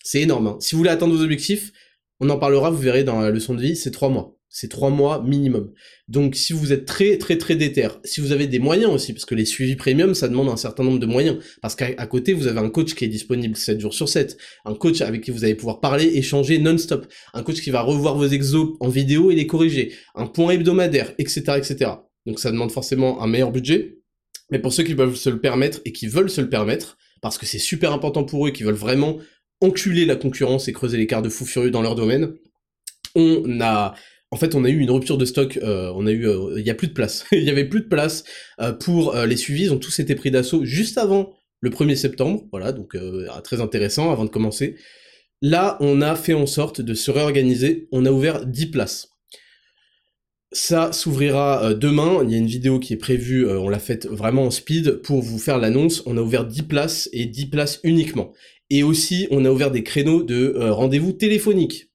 [0.05, 0.47] C'est énorme.
[0.47, 0.57] Hein.
[0.62, 1.74] Si vous voulez atteindre vos objectifs,
[2.22, 2.70] on en parlera.
[2.70, 5.71] Vous verrez dans la leçon de vie, c'est trois mois c'est trois mois minimum.
[6.07, 9.25] Donc si vous êtes très très très déter, si vous avez des moyens aussi, parce
[9.25, 12.47] que les suivis premium, ça demande un certain nombre de moyens, parce qu'à côté, vous
[12.47, 15.43] avez un coach qui est disponible 7 jours sur 7, un coach avec qui vous
[15.43, 19.35] allez pouvoir parler, échanger non-stop, un coach qui va revoir vos exos en vidéo et
[19.35, 21.53] les corriger, un point hebdomadaire, etc.
[21.57, 21.91] etc.
[22.25, 23.99] Donc ça demande forcément un meilleur budget,
[24.51, 27.37] mais pour ceux qui peuvent se le permettre et qui veulent se le permettre, parce
[27.37, 29.17] que c'est super important pour eux, qui veulent vraiment
[29.61, 32.33] enculer la concurrence et creuser l'écart de fou furieux dans leur domaine,
[33.15, 33.93] on a
[34.32, 35.57] en fait, on a eu une rupture de stock.
[35.57, 37.25] Euh, on a eu, euh, il a plus de place.
[37.32, 38.23] il y avait plus de place
[38.61, 39.63] euh, pour les suivis.
[39.63, 42.43] Ils ont tous été pris d'assaut juste avant le 1er septembre.
[42.51, 42.95] Voilà, donc
[43.43, 44.75] très intéressant avant de commencer.
[45.41, 47.88] Là, on a fait en sorte de se réorganiser.
[47.91, 49.09] On a ouvert 10 places.
[50.51, 52.21] Ça s'ouvrira demain.
[52.23, 53.49] Il y a une vidéo qui est prévue.
[53.49, 56.01] on l'a faite vraiment en speed pour vous faire l'annonce.
[56.05, 58.32] On a ouvert 10 places et 10 places uniquement.
[58.69, 61.88] Et aussi, on a ouvert des créneaux de rendez-vous téléphoniques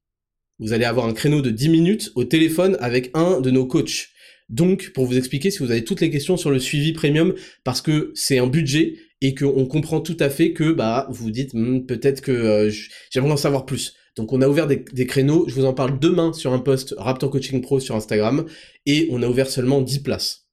[0.59, 4.09] vous allez avoir un créneau de 10 minutes au téléphone avec un de nos coachs.
[4.49, 7.35] Donc, pour vous expliquer si vous avez toutes les questions sur le suivi premium,
[7.65, 11.55] parce que c'est un budget et qu'on comprend tout à fait que bah vous dites
[11.55, 12.71] hmm, peut-être que euh,
[13.11, 13.95] j'aimerais en savoir plus.
[14.17, 17.31] Donc on a ouvert des, créneaux, je vous en parle demain sur un post Raptor
[17.31, 18.45] Coaching Pro sur Instagram,
[18.87, 20.47] et on a ouvert seulement 10 places.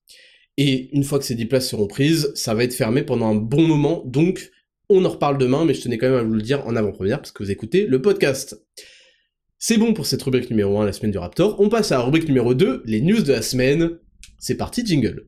[0.57, 3.35] Et une fois que ces 10 places seront prises, ça va être fermé pendant un
[3.35, 4.51] bon moment, donc
[4.89, 7.19] on en reparle demain, mais je tenais quand même à vous le dire en avant-première,
[7.19, 8.59] parce que vous écoutez le podcast.
[9.63, 11.59] C'est bon pour cette rubrique numéro 1, la semaine du Raptor.
[11.59, 13.99] On passe à la rubrique numéro 2, les news de la semaine.
[14.39, 15.27] C'est parti, jingle.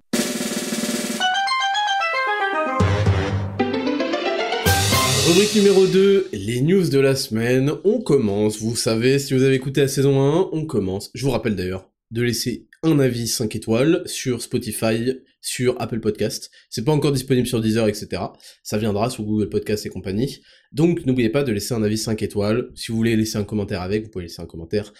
[5.28, 7.74] Rubrique numéro 2, les news de la semaine.
[7.84, 11.12] On commence, vous savez, si vous avez écouté la saison 1, on commence.
[11.14, 16.50] Je vous rappelle d'ailleurs de laisser un avis 5 étoiles sur Spotify, sur Apple Podcast.
[16.72, 18.24] C'est pas encore disponible sur Deezer, etc.
[18.64, 20.42] Ça viendra sur Google Podcast et compagnie.
[20.74, 22.70] Donc n'oubliez pas de laisser un avis 5 étoiles.
[22.76, 24.94] Si vous voulez laisser un commentaire avec, vous pouvez laisser un commentaire.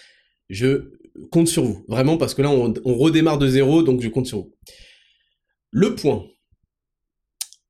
[0.50, 0.92] Je
[1.32, 4.28] compte sur vous, vraiment, parce que là on, on redémarre de zéro, donc je compte
[4.28, 4.56] sur vous.
[5.72, 6.28] Le point.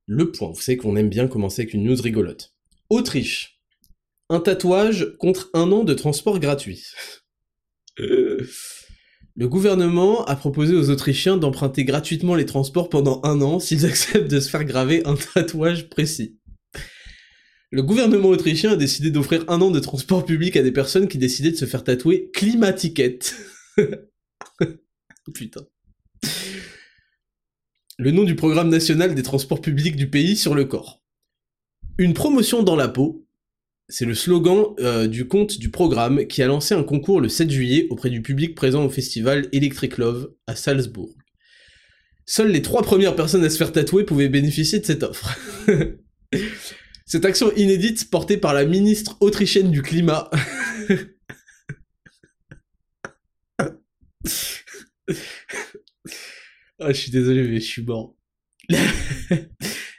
[0.05, 2.53] Le point, vous savez qu'on aime bien commencer avec une news rigolote.
[2.89, 3.61] Autriche.
[4.29, 6.83] Un tatouage contre un an de transport gratuit.
[9.35, 14.29] Le gouvernement a proposé aux Autrichiens d'emprunter gratuitement les transports pendant un an s'ils acceptent
[14.29, 16.37] de se faire graver un tatouage précis.
[17.73, 21.17] Le gouvernement autrichien a décidé d'offrir un an de transport public à des personnes qui
[21.17, 23.35] décidaient de se faire tatouer climatiquette.
[25.33, 25.61] Putain.
[27.97, 31.01] Le nom du programme national des transports publics du pays sur le corps.
[31.97, 33.25] Une promotion dans la peau,
[33.89, 37.49] c'est le slogan euh, du compte du programme qui a lancé un concours le 7
[37.49, 41.15] juillet auprès du public présent au festival Electric Love à Salzbourg.
[42.27, 45.35] Seules les trois premières personnes à se faire tatouer pouvaient bénéficier de cette offre.
[47.05, 50.29] Cette action inédite portée par la ministre autrichienne du climat.
[56.79, 58.15] Ah, je suis désolé, mais je suis mort.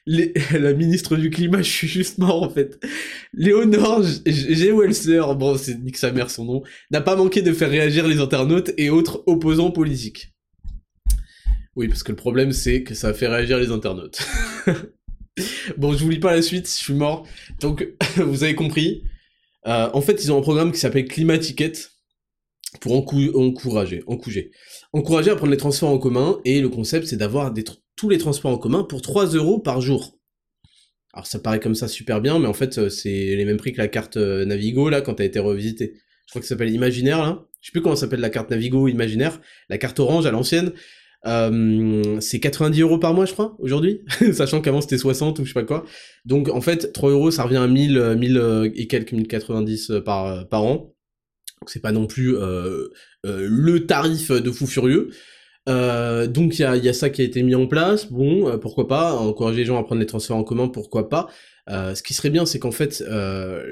[0.07, 2.78] la ministre du climat, je suis juste mort en fait.
[3.32, 4.72] Léonore G.
[4.72, 8.18] Welser, bon, c'est nique sa mère son nom, n'a pas manqué de faire réagir les
[8.18, 10.34] internautes et autres opposants politiques.
[11.76, 14.20] Oui, parce que le problème c'est que ça fait réagir les internautes.
[15.76, 17.26] bon, je vous lis pas la suite, je suis mort.
[17.61, 19.05] Donc, vous avez compris.
[19.66, 21.72] Euh, en fait, ils ont un programme qui s'appelle Climaticket
[22.80, 24.51] pour encourager, encourager,
[24.93, 26.41] encourager à prendre les transports en commun.
[26.45, 27.53] Et le concept, c'est d'avoir
[27.97, 30.18] tous les transports en commun pour 3 euros par jour.
[31.12, 33.72] Alors ça paraît comme ça super bien, mais en fait, euh, c'est les mêmes prix
[33.72, 35.95] que la carte euh, Navigo, là, quand elle a été revisitée.
[36.26, 37.47] Je crois que ça s'appelle Imaginaire, là.
[37.61, 39.41] Je sais plus comment s'appelle la carte Navigo Imaginaire.
[39.68, 40.72] La carte orange à l'ancienne.
[41.27, 44.03] Euh, c'est 90 euros par mois, je crois, aujourd'hui,
[44.33, 45.85] sachant qu'avant c'était 60 ou je sais pas quoi.
[46.25, 50.01] Donc en fait, 3 euros, ça revient à 1000, 1000 euh, et quelques 1090 euh,
[50.01, 50.95] par, par an.
[51.61, 52.89] Donc c'est pas non plus euh,
[53.25, 55.11] le tarif de fou furieux.
[55.66, 58.12] donc il y a, y a, ça qui a été mis en place.
[58.12, 61.29] Bon, pourquoi pas encourager les gens à prendre les transports en commun, pourquoi pas.
[61.69, 63.05] Ce qui serait bien, c'est qu'en fait,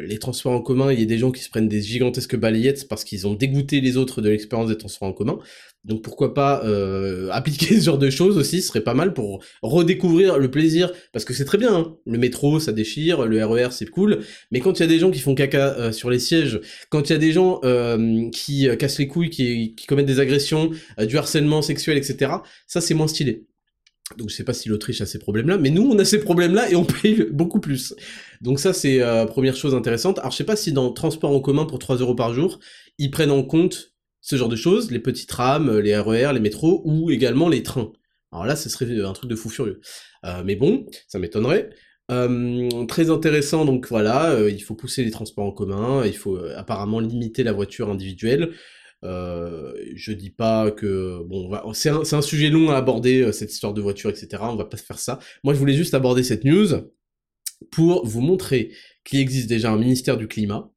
[0.05, 2.89] les transports en commun, il y ait des gens qui se prennent des gigantesques balayettes
[2.89, 5.39] parce qu'ils ont dégoûté les autres de l'expérience des transports en commun.
[5.85, 9.43] Donc pourquoi pas euh, appliquer ce genre de choses aussi, ce serait pas mal pour
[9.63, 11.97] redécouvrir le plaisir, parce que c'est très bien, hein.
[12.07, 14.21] le métro ça déchire, le RER e c'est cool,
[14.51, 17.09] mais quand il y a des gens qui font caca euh, sur les sièges, quand
[17.09, 20.71] il y a des gens euh, qui cassent les couilles, qui, qui commettent des agressions,
[21.01, 22.33] du harcèlement sexuel, etc.,
[22.67, 23.45] ça c'est moins stylé.
[24.19, 26.71] Donc je sais pas si l'Autriche a ces problèmes-là, mais nous on a ces problèmes-là
[26.71, 27.95] et on paye beaucoup plus.
[28.41, 30.19] Donc ça c'est première chose intéressante.
[30.19, 32.59] Alors je sais pas si dans transport en commun pour 3 euros par jour,
[32.99, 33.93] ils prennent en compte
[34.23, 37.63] ce genre de choses, les petits trams, les RER, e les métros, ou également les
[37.63, 37.93] trains.
[38.33, 39.81] Alors là, ce serait un truc de fou furieux.
[40.25, 41.71] Euh, mais bon, ça m'étonnerait.
[42.11, 46.39] Euh, très intéressant, donc voilà, euh, il faut pousser les transports en commun, il faut
[46.57, 48.53] apparemment limiter la voiture individuelle.
[49.03, 53.81] Je dis pas que bon, c'est un, un, sujet long à aborder cette histoire de
[53.81, 54.43] voiture, etc.
[54.43, 55.19] On va pas faire ça.
[55.45, 56.69] Moi, je voulais juste aborder cette news
[57.71, 58.73] pour vous montrer
[59.05, 60.71] qu'il existe déjà un ministère du climat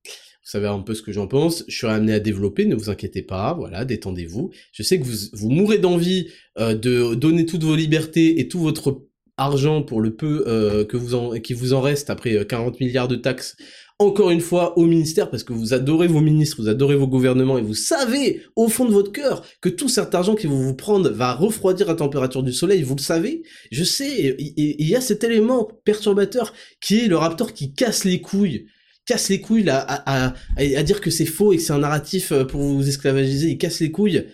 [0.46, 1.66] vous savez un peu ce que j'en pense.
[1.68, 4.52] Je suis amené à développer, ne vous inquiétez pas, voilà, détendez-vous.
[4.72, 6.28] Je sais que vous, vous mourrez d'envie
[6.60, 9.02] euh, de donner toutes vos libertés et tout votre
[9.38, 12.78] argent pour le peu euh, que vous en, qui vous en reste après 40 euh,
[12.80, 13.58] milliards de taxes,
[13.98, 17.58] encore une fois au ministère, parce que vous adorez vos ministres, vous adorez vos gouvernements,
[17.58, 20.76] et vous savez au fond de votre cœur que tout cet argent qu'ils vont vous
[20.76, 23.44] prendre va refroidir la température du soleil, vous le savez.
[23.72, 28.22] Je sais, il y a cet élément perturbateur qui est le raptor qui casse les
[28.22, 28.68] couilles
[29.06, 32.32] casse les couilles là, à, à, dire que c'est faux et que c'est un narratif
[32.32, 34.26] euh, pour vous esclavagiser, il casse les couilles.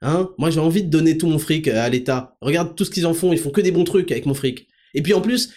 [0.00, 0.30] Hein?
[0.38, 2.36] Moi j'ai envie de donner tout mon fric à l'État.
[2.40, 4.66] Regarde tout ce qu'ils en font, ils font que des bons trucs avec mon fric.
[4.94, 5.50] Et puis en plus,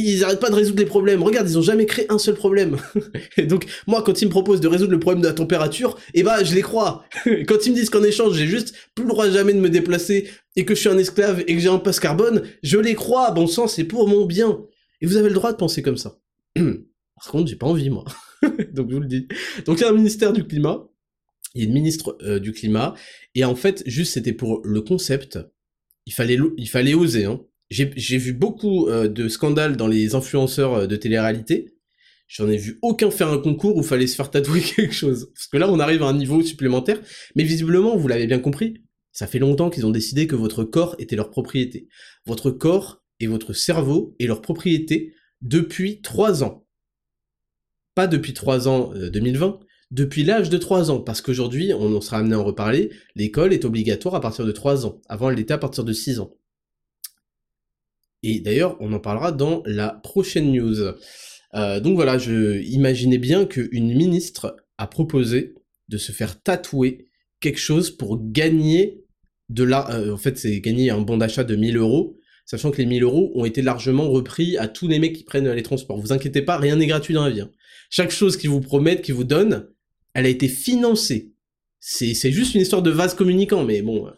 [0.00, 1.22] ils arrêtent pas de résoudre les problèmes.
[1.22, 2.78] Regarde, ils ont jamais créé un seul problème.
[3.36, 6.22] et donc, moi, quand ils me proposent de résoudre le problème de la température, eh
[6.22, 7.04] ben, je les crois.
[7.46, 10.30] quand ils me disent qu'en échange, j'ai juste plus le droit jamais de me déplacer
[10.56, 13.30] et que je suis un esclave et que j'ai un passe carbone, je les crois,
[13.32, 14.60] bon sang, c'est pour mon bien.
[15.00, 16.18] Et vous avez le droit de penser comme ça.
[16.54, 18.04] Par contre, j'ai pas envie, moi.
[18.72, 19.28] Donc, je vous le dis.
[19.66, 20.88] Donc, il y a un ministère du climat,
[21.54, 22.94] il y a une ministre euh, du climat,
[23.34, 25.38] et en fait, juste, c'était pour le concept,
[26.06, 27.40] il fallait, il fallait oser, hein.
[27.72, 31.74] J'ai vu beaucoup euh, de scandales dans les influenceurs euh, de télé-réalité.
[32.28, 35.30] J'en ai vu aucun faire un concours où fallait se faire tatouer quelque chose.
[35.34, 37.00] Parce que là, on arrive à un niveau supplémentaire.
[37.34, 40.96] Mais visiblement, vous l'avez bien compris, ça fait longtemps qu'ils ont décidé que votre corps
[40.98, 41.88] était leur propriété.
[42.26, 46.66] Votre corps et votre cerveau est leur propriété depuis trois ans.
[47.94, 49.60] pas depuis 3 ans 2020,
[49.90, 53.66] depuis l'âge de 3 ans, parce qu'aujourd'hui, on sera amené à en reparler, l'école est
[53.66, 55.02] obligatoire à partir de 3 ans.
[55.08, 56.32] Avant, elle était à partir de 6 ans.
[58.22, 60.80] Et d'ailleurs, on en parlera dans la prochaine news.
[61.54, 65.54] Euh, donc voilà, je imaginais bien qu'une ministre a proposé
[65.88, 67.08] de se faire tatouer
[67.40, 69.04] quelque chose pour gagner
[69.48, 69.90] de la...
[69.90, 72.16] Euh, en fait, c'est gagner un bon d'achat de 1000 euros,
[72.46, 75.50] sachant que les 1000 euros ont été largement repris à tous les mecs qui prennent
[75.50, 75.98] les transports.
[75.98, 77.40] Vous inquiétez pas, rien n'est gratuit dans la vie.
[77.40, 77.50] Hein.
[77.90, 79.68] Chaque chose qu'ils vous promettent, qu'ils vous donnent,
[80.14, 81.34] elle a été financée.
[81.80, 84.08] C'est juste une histoire de vase communicant, mais bon,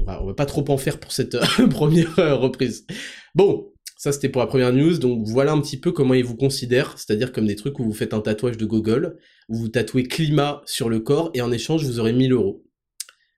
[0.00, 1.36] on va, va pas trop en faire pour cette
[1.70, 2.86] première reprise.
[3.34, 6.36] Bon, ça c'était pour la première news, donc voilà un petit peu comment ils vous
[6.36, 9.18] considèrent, c'est-à-dire comme des trucs où vous faites un tatouage de Google,
[9.50, 12.64] où vous tatouez climat sur le corps, et en échange vous aurez 1000 euros.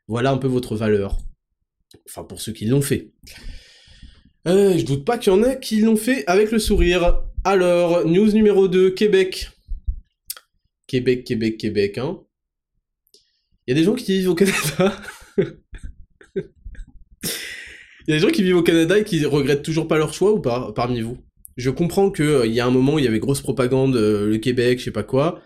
[0.07, 1.19] Voilà un peu votre valeur.
[2.09, 3.13] Enfin, pour ceux qui l'ont fait.
[4.47, 7.23] Euh, je doute pas qu'il y en ait qui l'ont fait avec le sourire.
[7.45, 9.51] Alors, news numéro 2, Québec.
[10.87, 12.21] Québec, Québec, Québec, hein.
[13.67, 15.01] Il y a des gens qui vivent au Canada.
[18.07, 20.13] Il y a des gens qui vivent au Canada et qui regrettent toujours pas leur
[20.13, 21.19] choix ou pas parmi vous?
[21.57, 23.97] Je comprends que euh, il y a un moment où il y avait grosse propagande,
[23.97, 25.43] euh, le Québec, je sais pas quoi,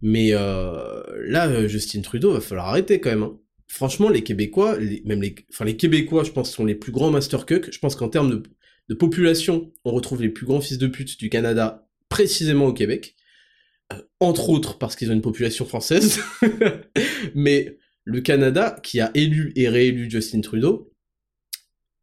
[0.00, 3.22] mais euh, là, Justin Trudeau, va falloir arrêter quand même.
[3.22, 3.38] Hein.
[3.68, 7.46] Franchement, les Québécois, même les, enfin les Québécois, je pense, sont les plus grands master
[7.48, 8.42] Je pense qu'en termes de,
[8.88, 13.16] de, population, on retrouve les plus grands fils de pute du Canada, précisément au Québec.
[14.20, 16.20] entre autres parce qu'ils ont une population française.
[17.34, 20.91] mais le Canada, qui a élu et réélu Justin Trudeau,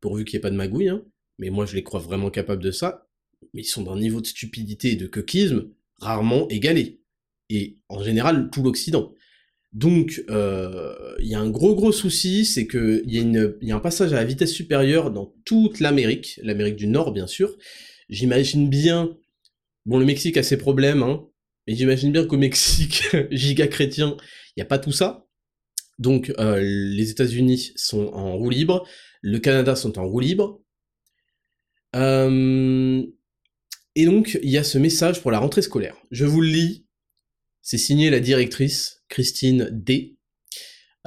[0.01, 1.03] pourvu qu'il n'y ait pas de magouille, hein.
[1.37, 3.07] mais moi je les crois vraiment capables de ça,
[3.53, 5.69] mais ils sont d'un niveau de stupidité et de coquisme
[5.99, 7.01] rarement égalé.
[7.49, 9.13] Et en général, tout l'Occident.
[9.71, 14.13] Donc, euh, il y a un gros gros souci, c'est qu'il y, a un passage
[14.13, 17.55] à la vitesse supérieure dans toute l'Amérique, l'Amérique du Nord bien sûr.
[18.09, 19.15] J'imagine bien,
[19.85, 21.27] bon le Mexique a ses problèmes, hein,
[21.67, 24.17] mais j'imagine bien qu'au Mexique, giga chrétien,
[24.49, 25.27] il n'y a pas tout ça.
[25.99, 28.87] Donc euh, les États-Unis sont en roue libre,
[29.21, 30.61] le Canada sont en roue libre.
[31.95, 33.03] Euh,
[33.95, 35.95] et donc, il y a ce message pour la rentrée scolaire.
[36.11, 36.85] Je vous le lis.
[37.61, 40.17] C'est signé la directrice, Christine D,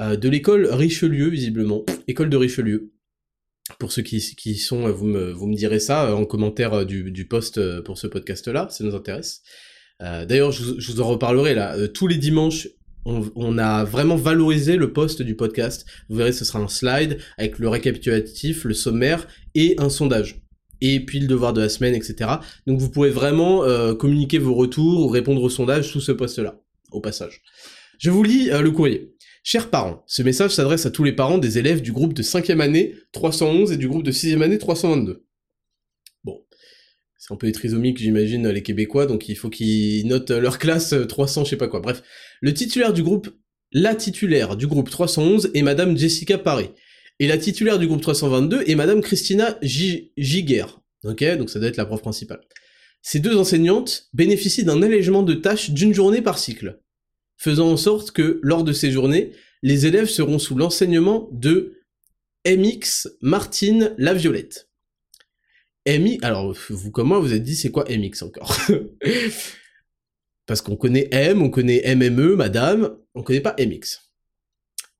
[0.00, 1.84] euh, de l'école Richelieu, visiblement.
[2.06, 2.92] École de Richelieu.
[3.78, 4.20] Pour ceux qui,
[4.56, 8.84] sont, vous me, direz ça euh, en commentaire du, du post pour ce podcast-là, ça
[8.84, 9.42] nous intéresse.
[10.00, 11.86] D'ailleurs, je, je, vous en reparlerai là.
[11.86, 12.66] tous les dimanches,
[13.05, 15.86] on, a vraiment valorisé le poste du podcast.
[16.09, 20.42] Vous verrez, ce sera un slide avec le récapitulatif, le sommaire et un sondage.
[20.80, 22.30] Et puis le devoir de la semaine, etc.
[22.66, 26.61] Donc vous pourrez vraiment euh, communiquer vos retours ou répondre au sondage sous ce poste-là,
[26.90, 27.42] au passage.
[27.98, 29.14] Je vous lis euh, le courrier.
[29.44, 32.61] Chers parents, ce message s'adresse à tous les parents des élèves du groupe de 5e
[32.61, 35.24] année 311 et du groupe de 6e année 322.
[37.22, 40.92] C'est un peu les trisomiques, j'imagine, les Québécois, donc il faut qu'ils notent leur classe
[41.09, 41.78] 300, je sais pas quoi.
[41.78, 42.03] Bref,
[42.43, 43.30] le titulaire du groupe,
[43.70, 46.72] la titulaire du groupe 311 est Madame Jessica Paré.
[47.20, 50.66] Et la titulaire du groupe 322 est Madame Christina Giger.
[51.05, 52.40] Donc ça doit être la prof principale.
[53.01, 56.80] Ces deux enseignantes bénéficient d'un allègement de tâches d'une journée par cycle,
[57.36, 59.32] faisant en sorte que, lors de ces journées,
[59.62, 61.80] les élèves seront sous l'enseignement de
[62.45, 64.68] MX Martine La Violette.
[65.86, 68.57] MI, alors vous comme moi, vous êtes dit c'est quoi MX encore?
[70.47, 74.01] Parce qu'on connaît M, on connaît MME, madame, on connaît pas MX.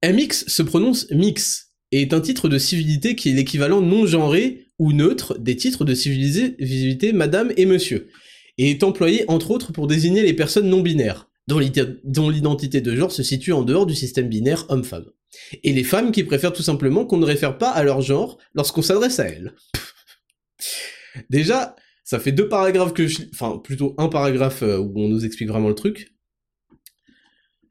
[0.05, 4.69] MX se prononce mix et est un titre de civilité qui est l'équivalent non genré
[4.79, 8.09] ou neutre des titres de civilité madame et monsieur,
[8.59, 11.59] et est employé entre autres pour désigner les personnes non binaires, dont
[12.31, 15.07] l'identité de genre se situe en dehors du système binaire homme-femme.
[15.63, 18.83] Et les femmes qui préfèrent tout simplement qu'on ne réfère pas à leur genre lorsqu'on
[18.83, 19.55] s'adresse à elles.
[21.31, 21.77] Déjà,
[22.13, 23.23] ça fait deux paragraphes que je...
[23.33, 26.13] Enfin, plutôt un paragraphe euh, où on nous explique vraiment le truc.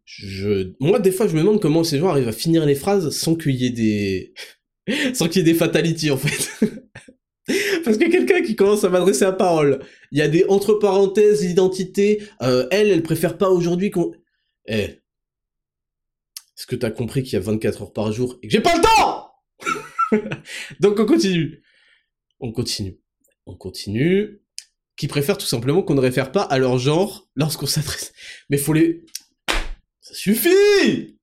[0.04, 0.74] Je...
[0.80, 3.36] Moi, des fois, je me demande comment ces gens arrivent à finir les phrases sans
[3.36, 4.34] qu'il y ait des...
[5.14, 6.68] sans qu'il y ait des fatalities, en fait.
[7.86, 9.80] Parce que quelqu'un qui commence à m'adresser à parole,
[10.12, 14.12] il y a des entre parenthèses, l'identité, euh, elle, elle préfère pas aujourd'hui qu'on...
[14.66, 14.74] Eh.
[16.58, 18.76] Est-ce que t'as compris qu'il y a 24 heures par jour et que j'ai pas
[18.76, 20.30] le temps?
[20.80, 21.62] Donc on continue
[22.42, 23.00] on continue.
[23.52, 24.40] On continue.
[24.96, 28.14] Qui préfèrent tout simplement qu'on ne réfère pas à leur genre lorsqu'on s'adresse.
[28.50, 29.04] Mais faut les...
[30.00, 31.18] Ça suffit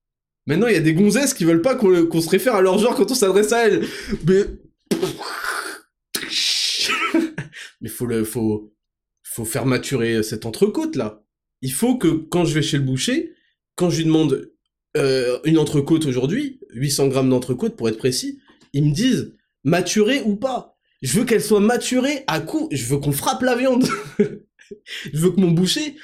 [0.46, 2.94] Maintenant, il y a des gonzesses qui veulent pas qu'on se réfère à leur genre
[2.94, 3.86] quand on s'adresse à elles.
[4.26, 4.44] Mais...
[7.80, 8.24] Mais faut le...
[8.24, 8.74] Faut...
[9.22, 11.22] Faut faire maturer cette entrecôte, là.
[11.62, 13.34] Il faut que, quand je vais chez le boucher,
[13.76, 14.50] quand je lui demande
[14.96, 18.40] euh, une entrecôte aujourd'hui, 800 grammes d'entrecôte pour être précis,
[18.72, 20.77] ils me disent maturé ou pas.
[21.02, 22.68] Je veux qu'elle soit maturée à coup.
[22.72, 23.86] Je veux qu'on frappe la viande.
[24.18, 25.96] je veux que mon boucher,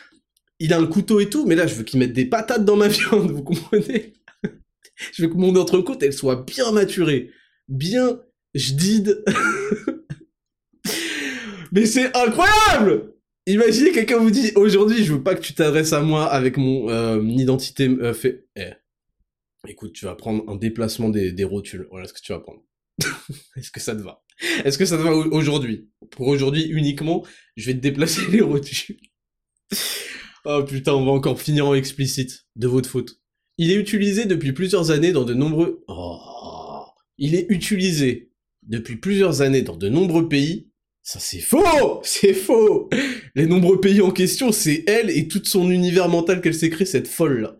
[0.61, 2.77] il a un couteau et tout, mais là, je veux qu'il mette des patates dans
[2.77, 4.13] ma viande, vous comprenez?
[5.13, 7.31] Je veux que mon entrecôte, elle soit bien maturée,
[7.69, 8.21] bien
[8.55, 9.25] jdide.
[11.73, 13.15] mais c'est incroyable
[13.47, 16.89] Imaginez quelqu'un vous dit aujourd'hui je veux pas que tu t'adresses à moi avec mon
[16.89, 18.47] euh, identité euh, fait.
[18.57, 18.71] Eh.
[19.69, 21.87] Écoute, tu vas prendre un déplacement des rotules.
[21.91, 22.63] Voilà ce que tu vas prendre.
[23.57, 24.24] Est-ce que ça te va?
[24.65, 25.89] Est-ce que ça te va aujourd'hui?
[26.11, 27.25] Pour aujourd'hui uniquement,
[27.57, 28.97] je vais te déplacer les rotules.
[30.45, 32.47] oh putain, on va encore finir en explicite.
[32.57, 33.21] De votre faute.
[33.59, 35.85] Il est utilisé depuis plusieurs années dans de nombreux...
[35.89, 36.85] Oh.
[37.19, 38.31] Il est utilisé
[38.63, 40.69] depuis plusieurs années dans de nombreux pays
[41.05, 42.89] ça c'est faux C'est faux
[43.35, 46.87] Les nombreux pays en question, c'est elle et tout son univers mental qu'elle s'est créé,
[46.87, 47.57] cette folle-là.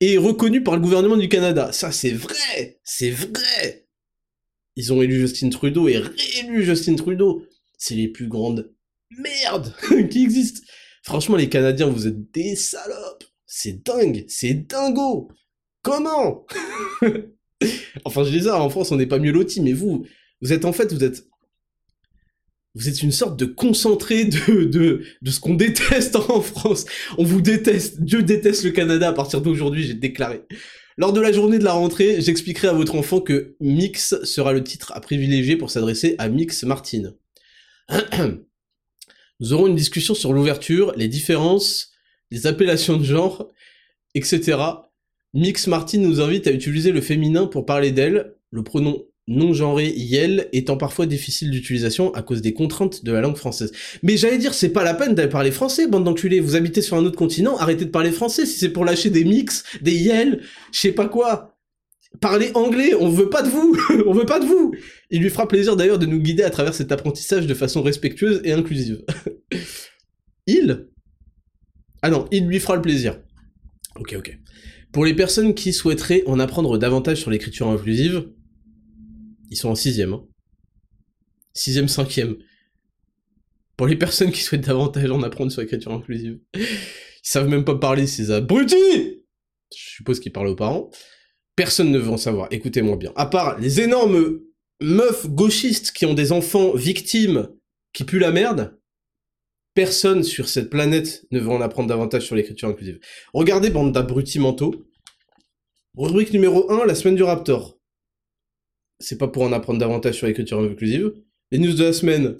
[0.00, 1.70] Et reconnue par le gouvernement du Canada.
[1.72, 3.87] Ça c'est vrai C'est vrai
[4.78, 7.44] Ils ont élu Justin Trudeau et réélu Justin Trudeau.
[7.78, 8.72] C'est les plus grandes
[9.10, 9.74] merdes
[10.08, 10.60] qui existent.
[11.02, 13.24] Franchement, les Canadiens, vous êtes des salopes.
[13.44, 15.32] C'est dingue, c'est dingo.
[15.82, 16.46] Comment
[18.04, 20.06] Enfin, je dis ça, en France, on n'est pas mieux lotis, mais vous,
[20.42, 21.26] vous êtes en fait, vous êtes
[22.76, 26.86] vous êtes une sorte de concentré de, de, de ce qu'on déteste en France.
[27.16, 28.00] On vous déteste.
[28.00, 30.42] Dieu déteste le Canada à partir d'aujourd'hui, j'ai déclaré.
[30.98, 34.64] Lors de la journée de la rentrée, j'expliquerai à votre enfant que Mix sera le
[34.64, 37.14] titre à privilégier pour s'adresser à Mix Martin.
[39.40, 41.92] Nous aurons une discussion sur l'ouverture, les différences,
[42.32, 43.48] les appellations de genre,
[44.16, 44.58] etc.
[45.34, 50.48] Mix Martin nous invite à utiliser le féminin pour parler d'elle, le pronom non-genré yel
[50.52, 53.70] étant parfois difficile d'utilisation à cause des contraintes de la langue française.
[54.02, 56.40] Mais j'allais dire, c'est pas la peine d'aller parler français, bande d'enculés.
[56.40, 59.24] Vous habitez sur un autre continent, arrêtez de parler français si c'est pour lâcher des
[59.24, 60.40] mix, des yel,
[60.72, 61.54] je sais pas quoi.
[62.20, 63.76] Parlez anglais, on veut pas de vous,
[64.06, 64.74] on veut pas de vous.
[65.10, 68.40] Il lui fera plaisir d'ailleurs de nous guider à travers cet apprentissage de façon respectueuse
[68.44, 69.04] et inclusive.
[70.46, 70.88] il?
[72.00, 73.20] Ah non, il lui fera le plaisir.
[73.96, 74.38] Ok, ok.
[74.92, 78.24] Pour les personnes qui souhaiteraient en apprendre davantage sur l'écriture inclusive,
[79.50, 80.12] ils sont en sixième.
[80.12, 80.24] Hein.
[81.54, 82.36] Sixième, cinquième.
[83.76, 86.38] Pour les personnes qui souhaitent davantage en apprendre sur l'écriture inclusive.
[86.54, 89.24] Ils savent même pas parler, ces abrutis
[89.74, 90.90] Je suppose qu'ils parlent aux parents.
[91.56, 93.12] Personne ne veut en savoir, écoutez-moi bien.
[93.16, 94.40] À part les énormes
[94.80, 97.48] meufs gauchistes qui ont des enfants victimes
[97.92, 98.78] qui puent la merde,
[99.74, 103.00] personne sur cette planète ne veut en apprendre davantage sur l'écriture inclusive.
[103.34, 104.74] Regardez, bande d'abrutis mentaux.
[105.96, 107.77] Rubrique numéro 1, la semaine du Raptor
[109.00, 111.12] c'est pas pour en apprendre davantage sur l'écriture inclusive.
[111.50, 112.36] Les news de la semaine,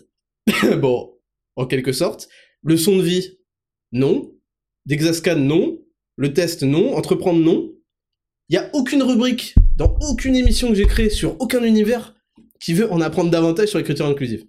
[0.79, 1.15] bon,
[1.57, 2.29] en quelque sorte.
[2.63, 3.39] Leçon de vie,
[3.93, 4.35] non.
[4.87, 5.79] Dexascan, non.
[6.17, 6.95] Le test, non.
[6.97, 7.73] Entreprendre, non.
[8.49, 12.15] Il y a aucune rubrique dans aucune émission que j'ai créée sur aucun univers
[12.61, 14.47] qui veut en apprendre davantage sur l'écriture inclusive.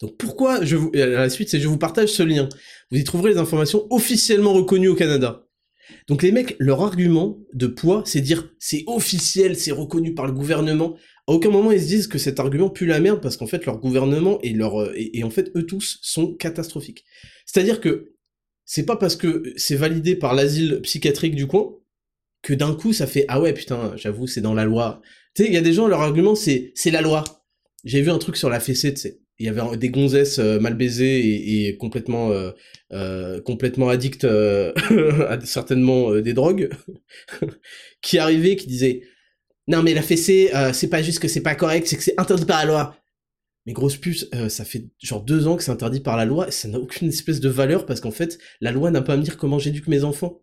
[0.00, 0.90] Donc pourquoi je vous...
[0.94, 2.48] La suite, c'est je vous partage ce lien.
[2.90, 5.46] Vous y trouverez les informations officiellement reconnues au Canada.
[6.08, 10.32] Donc les mecs, leur argument de poids, c'est dire c'est officiel, c'est reconnu par le
[10.32, 10.96] gouvernement.
[11.26, 13.64] À aucun moment ils se disent que cet argument pue la merde parce qu'en fait
[13.66, 17.04] leur gouvernement euh, et, en fait eux tous sont catastrophiques.
[17.46, 18.12] C'est-à-dire que
[18.64, 21.74] c'est pas parce que c'est validé par l'asile psychiatrique du coin
[22.42, 25.00] que d'un coup ça fait ah ouais putain j'avoue c'est dans la loi.
[25.34, 27.24] Tu sais il y a des gens leur argument c'est c'est la loi.
[27.84, 30.60] J'ai vu un truc sur la fessée tu sais il y avait des gonzesses euh,
[30.60, 32.52] mal baisées et, complètement euh,
[32.92, 34.24] euh, complètement addictes
[35.28, 36.68] à certainement des drogues
[38.02, 39.02] qui arrivaient qui disaient
[39.66, 42.44] non mais la fessée c'est pas juste que c'est pas correct c'est que c'est interdit
[42.44, 42.96] par la loi.
[43.66, 46.68] Mais grosse puce ça fait genre deux ans que c'est interdit par la loi ça
[46.68, 49.38] n'a aucune espèce de valeur parce qu'en fait la loi n'a pas à me dire
[49.38, 50.42] comment j'éduque mes enfants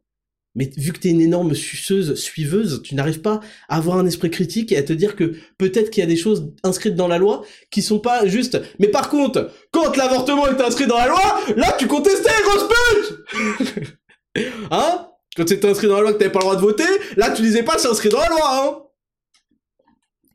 [0.58, 4.32] mais vu que t'es une énorme suceuse, suiveuse, tu n'arrives pas à avoir un esprit
[4.32, 7.20] critique et à te dire que peut-être qu'il y a des choses inscrites dans la
[7.20, 8.60] loi qui sont pas justes.
[8.80, 13.97] Mais par contre, quand l'avortement est inscrit dans la loi, là tu contestais, grosse pute
[14.72, 15.12] Hein?
[15.36, 16.88] Quand c'était inscrit dans la loi que t'avais pas le droit de voter,
[17.18, 18.84] là tu disais pas c'est inscrit dans la loi, hein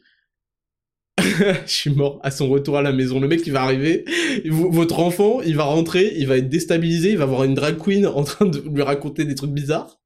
[1.66, 3.20] je suis mort à son retour à la maison.
[3.20, 4.04] Le mec, il va arriver,
[4.46, 8.06] votre enfant, il va rentrer, il va être déstabilisé, il va voir une drag queen
[8.06, 10.00] en train de lui raconter des trucs bizarres.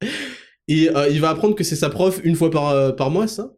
[0.69, 3.27] Et euh, il va apprendre que c'est sa prof une fois par, euh, par mois,
[3.27, 3.55] ça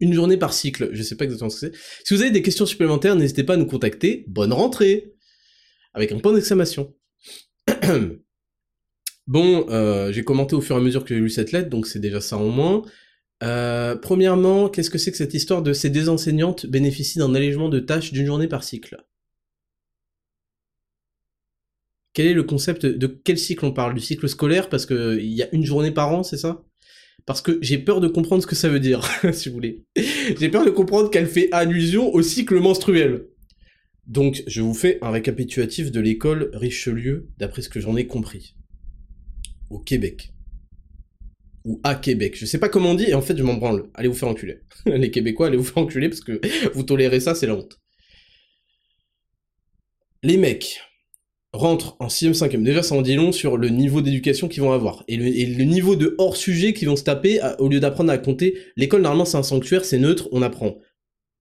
[0.00, 1.78] Une journée par cycle, je sais pas exactement ce que c'est.
[2.04, 4.24] Si vous avez des questions supplémentaires, n'hésitez pas à nous contacter.
[4.28, 5.12] Bonne rentrée
[5.92, 6.94] Avec un point d'exclamation.
[9.26, 11.86] bon, euh, j'ai commenté au fur et à mesure que j'ai lu cette lettre, donc
[11.86, 12.82] c'est déjà ça en moins.
[13.42, 17.68] Euh, premièrement, qu'est-ce que c'est que cette histoire de ces deux enseignantes bénéficient d'un allègement
[17.68, 19.04] de tâches d'une journée par cycle?
[22.14, 23.94] Quel est le concept de quel cycle on parle?
[23.94, 26.62] Du cycle scolaire parce qu'il y a une journée par an, c'est ça?
[27.26, 29.84] Parce que j'ai peur de comprendre ce que ça veut dire, si vous voulez.
[29.96, 33.26] j'ai peur de comprendre qu'elle fait allusion au cycle menstruel.
[34.06, 38.56] Donc, je vous fais un récapitulatif de l'école Richelieu, d'après ce que j'en ai compris.
[39.70, 40.31] Au Québec.
[41.64, 42.36] Ou à Québec.
[42.36, 43.88] Je sais pas comment on dit, et en fait, je m'en branle.
[43.94, 44.60] Allez vous faire enculer.
[44.86, 46.40] Les Québécois, allez vous faire enculer, parce que
[46.74, 47.78] vous tolérez ça, c'est la honte.
[50.22, 50.80] Les mecs
[51.52, 52.62] rentrent en 6ème, 5ème.
[52.62, 55.04] Déjà, ça en dit long sur le niveau d'éducation qu'ils vont avoir.
[55.08, 58.56] Et le, niveau de hors-sujet qu'ils vont se taper, au lieu d'apprendre à compter.
[58.76, 60.78] L'école, normalement, c'est un sanctuaire, c'est neutre, on apprend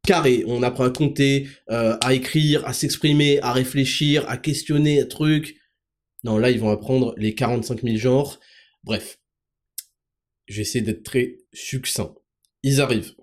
[0.04, 0.44] carré.
[0.48, 5.58] On apprend à compter, euh, à écrire, à s'exprimer, à réfléchir, à questionner un truc.
[6.24, 8.40] Non, là, ils vont apprendre les 45 000 genres.
[8.84, 9.21] Bref.
[10.52, 12.14] J'essaie d'être très succinct.
[12.62, 13.16] Ils arrivent.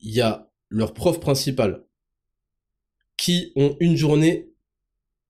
[0.00, 1.84] Il y a leur prof principal
[3.18, 4.50] qui ont une journée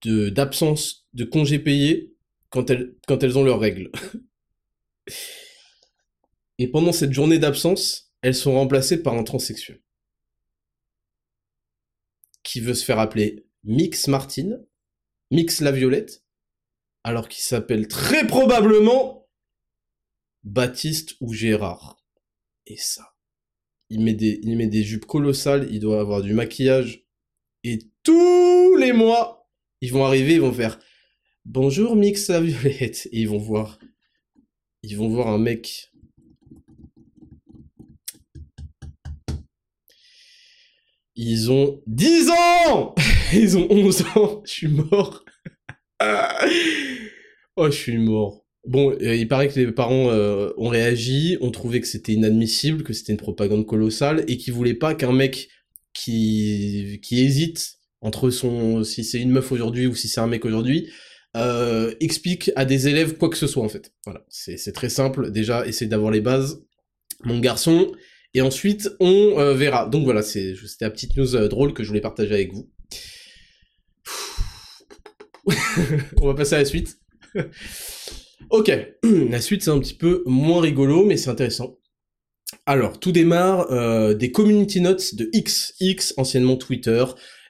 [0.03, 2.15] de d'absence de congé payé
[2.51, 3.91] quand elles, quand elles ont leurs règles.
[6.59, 9.83] Et pendant cette journée d'absence, elles sont remplacées par un transsexuel
[12.45, 14.61] qui veut se faire appeler Mix Martin,
[15.33, 16.23] Mix la Violette,
[17.03, 19.22] alors qu'il s'appelle très probablement
[20.45, 21.97] Baptiste ou Gérard.
[22.67, 23.15] Et ça,
[23.91, 27.05] il met des, il met des jupes colossales, il doit avoir du maquillage,
[27.65, 29.49] et tous les mois,
[29.81, 30.79] ils vont arriver, ils vont faire
[31.45, 33.79] Bonjour Mix la Violette, et ils vont voir,
[34.83, 35.93] ils vont voir un mec.
[41.15, 42.95] Ils ont 10 ans!
[43.35, 45.25] Ils ont 11 ans Je suis mort.
[47.55, 48.42] Oh, je suis mort.
[48.65, 52.85] Bon, euh, il paraît que les parents euh, ont réagi, ont trouvé que c'était inadmissible,
[52.85, 55.49] que c'était une propagande colossale, et qu'ils voulaient pas qu'un mec
[55.93, 60.45] qui, qui hésite entre son si c'est une meuf aujourd'hui ou si c'est un mec
[60.45, 60.91] aujourd'hui,
[61.37, 63.93] euh, explique à des élèves quoi que ce soit en fait.
[64.05, 65.31] Voilà, c'est très simple.
[65.31, 66.63] Déjà, essayer d'avoir les bases.
[67.25, 67.93] Mon garçon,
[68.35, 69.87] et ensuite, on euh, verra.
[69.87, 72.71] Donc voilà, c'était la petite news euh, drôle que je voulais partager avec vous.
[76.21, 76.99] on va passer à la suite.
[78.53, 78.71] ok,
[79.03, 81.79] la suite c'est un petit peu moins rigolo, mais c'est intéressant.
[82.67, 87.05] Alors, tout démarre euh, des community notes de X, X, anciennement Twitter.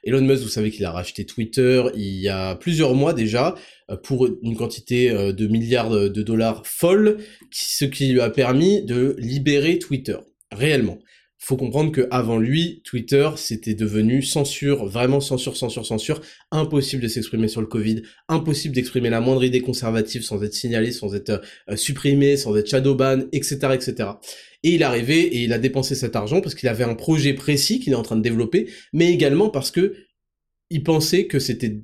[0.05, 3.55] Elon Musk, vous savez qu'il a racheté Twitter il y a plusieurs mois déjà,
[4.03, 7.19] pour une quantité de milliards de dollars folle,
[7.51, 10.17] ce qui lui a permis de libérer Twitter
[10.51, 10.99] réellement.
[11.45, 16.21] Faut comprendre que avant lui, Twitter, c'était devenu censure, vraiment censure, censure, censure,
[16.51, 20.93] impossible de s'exprimer sur le Covid, impossible d'exprimer la moindre idée conservative sans être signalé,
[20.93, 24.09] sans être euh, supprimé, sans être shadowban, etc., etc.
[24.63, 27.33] Et il est arrivé et il a dépensé cet argent parce qu'il avait un projet
[27.33, 29.95] précis qu'il est en train de développer, mais également parce que
[30.69, 31.81] il pensait que c'était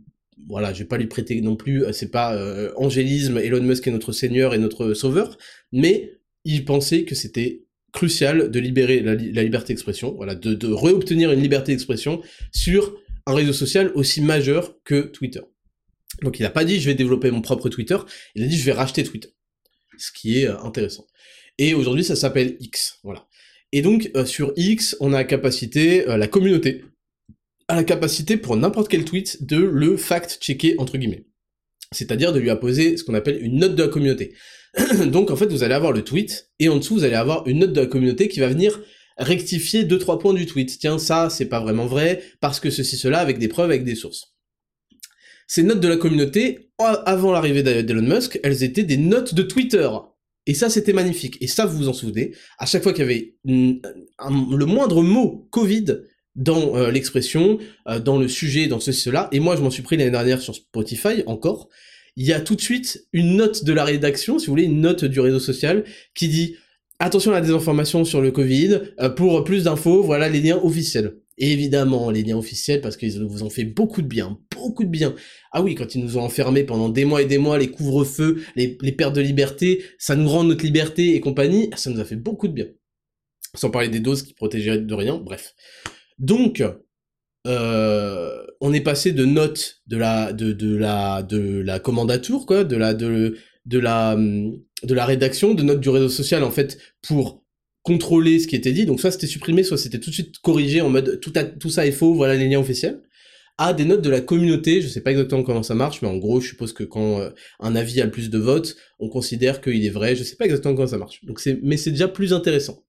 [0.47, 3.85] voilà, je vais pas lui prêter non plus, euh, c'est pas euh, angélisme, Elon Musk
[3.87, 5.37] est notre seigneur et notre sauveur,
[5.73, 6.13] mais
[6.45, 11.41] il pensait que c'était crucial de libérer la, liberté d'expression, voilà, de, de réobtenir une
[11.41, 12.21] liberté d'expression
[12.51, 15.41] sur un réseau social aussi majeur que Twitter.
[16.21, 17.97] Donc il n'a pas dit je vais développer mon propre Twitter,
[18.35, 19.29] il a dit je vais racheter Twitter.
[19.97, 21.05] Ce qui est euh, intéressant.
[21.57, 23.27] Et aujourd'hui ça s'appelle X, voilà.
[23.71, 26.83] Et donc euh, sur X, on a la capacité, euh, la communauté,
[27.67, 31.25] a la capacité pour n'importe quel tweet de le fact-checker entre guillemets.
[31.91, 34.35] C'est-à-dire de lui apposer ce qu'on appelle une note de la communauté.
[35.07, 37.59] Donc en fait, vous allez avoir le tweet, et en dessous, vous allez avoir une
[37.59, 38.79] note de la communauté qui va venir
[39.17, 40.77] rectifier deux trois points du tweet.
[40.79, 43.95] Tiens, ça, c'est pas vraiment vrai, parce que ceci, cela, avec des preuves, avec des
[43.95, 44.33] sources.
[45.47, 49.89] Ces notes de la communauté, avant l'arrivée d'Elon Musk, elles étaient des notes de Twitter.
[50.45, 51.37] Et ça, c'était magnifique.
[51.41, 55.47] Et ça, vous vous en souvenez, à chaque fois qu'il y avait le moindre mot
[55.51, 55.85] Covid
[56.35, 57.57] dans euh, l'expression,
[57.87, 60.41] euh, dans le sujet, dans ceci, cela, et moi, je m'en suis pris l'année dernière
[60.41, 61.69] sur Spotify, encore,
[62.19, 64.81] il y a tout de suite une note de la rédaction, si vous voulez, une
[64.81, 66.57] note du réseau social qui dit
[66.99, 71.15] attention à la désinformation sur le Covid, euh, pour plus d'infos, voilà les liens officiels.
[71.37, 75.15] Évidemment, les liens officiels, parce qu'ils vous ont fait beaucoup de bien, beaucoup de bien.
[75.53, 78.43] Ah oui, quand ils nous ont enfermés pendant des mois et des mois, les couvre-feux,
[78.57, 82.17] les, pertes de liberté, ça nous rend notre liberté et compagnie, ça nous a fait
[82.17, 82.67] beaucoup de bien.
[83.55, 85.55] Sans parler des doses qui protégeaient de rien, bref.
[86.17, 86.61] Donc,
[87.47, 92.75] euh, on est passé de notes de la de, la de la commandature quoi, de
[92.75, 97.43] la de de la de la rédaction, de notes du réseau social en fait pour
[97.83, 98.85] contrôler ce qui était dit.
[98.85, 101.85] Donc soit c'était supprimé, soit c'était tout de suite corrigé en mode tout tout ça
[101.87, 103.01] est faux, voilà les liens officiels.
[103.57, 104.81] à des notes de la communauté.
[104.81, 107.29] Je sais pas exactement comment ça marche, mais en gros, je suppose que quand euh,
[107.59, 110.15] un avis a le plus de votes, on considère qu'il est vrai.
[110.15, 111.23] Je sais pas exactement comment ça marche.
[111.25, 112.83] Donc c'est, mais c'est déjà plus intéressant.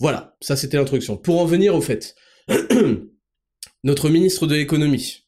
[0.00, 1.16] Voilà, ça c'était l'introduction.
[1.16, 2.14] Pour en venir au fait,
[3.88, 5.24] notre ministre de l'économie,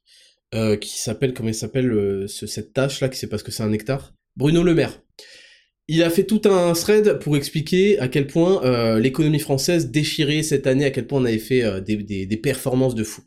[0.55, 3.51] euh, qui s'appelle, comment il s'appelle, euh, cette tâche là, qui sait pas ce que
[3.51, 5.01] c'est un hectare, Bruno Le Maire.
[5.89, 10.43] Il a fait tout un thread pour expliquer à quel point euh, l'économie française déchirait
[10.43, 13.23] cette année, à quel point on avait fait des, des, des, performances de fou.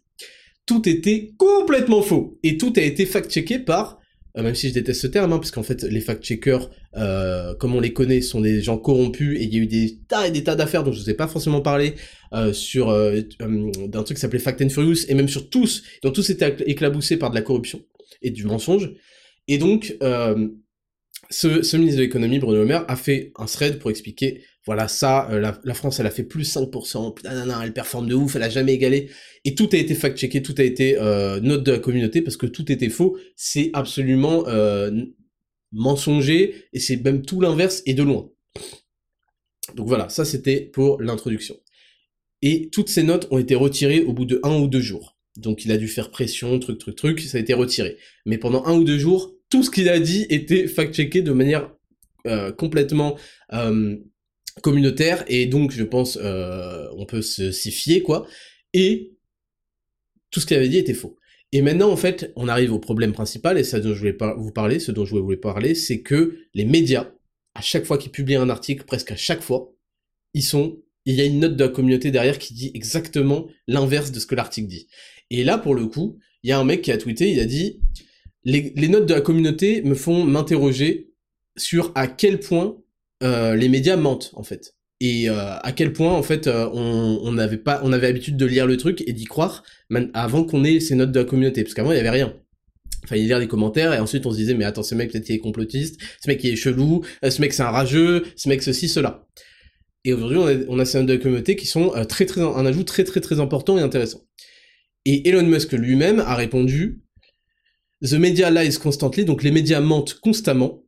[0.67, 2.39] Tout était complètement faux.
[2.43, 3.99] Et tout a été fact-checké par
[4.35, 7.79] même si je déteste ce terme, hein, parce qu'en fait, les fact-checkers, euh, comme on
[7.79, 10.43] les connaît, sont des gens corrompus, et il y a eu des tas et des
[10.43, 11.93] tas d'affaires dont je ne vous ai pas forcément parlé,
[12.33, 15.83] euh, sur euh, euh, d'un truc qui s'appelait Fact and Furious, et même sur tous,
[16.01, 17.83] dont tous étaient éclaboussés par de la corruption
[18.23, 18.91] et du mensonge.
[19.47, 19.95] Et donc,
[21.29, 24.87] ce, ce, ministre de l'économie, Bruno Le Maire, a fait un thread pour expliquer voilà,
[24.87, 27.15] ça, euh, la, France, elle a fait plus 5%,
[27.63, 29.09] elle performe de ouf, elle a jamais égalé.
[29.43, 32.45] Et tout a été fact-checké, tout a été euh, note de la communauté, parce que
[32.45, 33.17] tout était faux.
[33.35, 34.91] C'est absolument euh,
[35.73, 38.29] mensonger, et c'est même tout l'inverse, et de loin.
[39.75, 41.55] Donc voilà, ça c'était pour l'introduction.
[42.41, 45.17] Et toutes ces notes ont été retirées au bout de un ou deux jours.
[45.35, 47.97] Donc il a dû faire pression, truc, truc, truc, ça a été retiré.
[48.25, 51.69] Mais pendant un ou deux jours, tout ce qu'il a dit était fact-checké de manière
[52.57, 53.17] complètement
[54.61, 58.27] communautaire et donc je pense euh, on peut se s'y fier quoi.
[58.73, 59.13] Et
[60.31, 61.17] tout ce qu'il avait dit était faux.
[61.51, 64.51] Et maintenant en fait on arrive au problème principal et ça dont je voulais vous
[64.51, 67.11] parler ce dont je voulais parler c'est que les médias
[67.55, 69.73] à chaque fois qu'ils publient un article presque à chaque fois
[70.33, 74.11] ils sont il y a une note de la communauté derrière qui dit exactement l'inverse
[74.11, 74.87] de ce que l'article dit.
[75.29, 77.45] Et là pour le coup il y a un mec qui a tweeté il a
[77.45, 77.81] dit
[78.45, 81.13] les notes de la communauté me font m'interroger
[81.55, 82.82] sur à quel point
[83.23, 84.75] euh, les médias mentent en fait.
[84.99, 88.37] Et euh, à quel point en fait euh, on, on, avait pas, on avait l'habitude
[88.37, 89.63] de lire le truc et d'y croire
[90.13, 92.33] avant qu'on ait ces notes de la communauté, parce qu'avant il y avait rien.
[93.05, 95.35] Fallait lire les commentaires et ensuite on se disait mais attends ce mec peut-être il
[95.35, 98.87] est complotiste, ce mec il est chelou, ce mec c'est un rageux, ce mec ceci
[98.87, 99.27] cela.
[100.05, 102.41] Et aujourd'hui on a, on a ces notes de la communauté qui sont très très
[102.41, 104.21] un ajout très très très important et intéressant.
[105.05, 107.03] Et Elon Musk lui-même a répondu
[108.03, 110.82] The media lies constantly, donc les médias mentent constamment,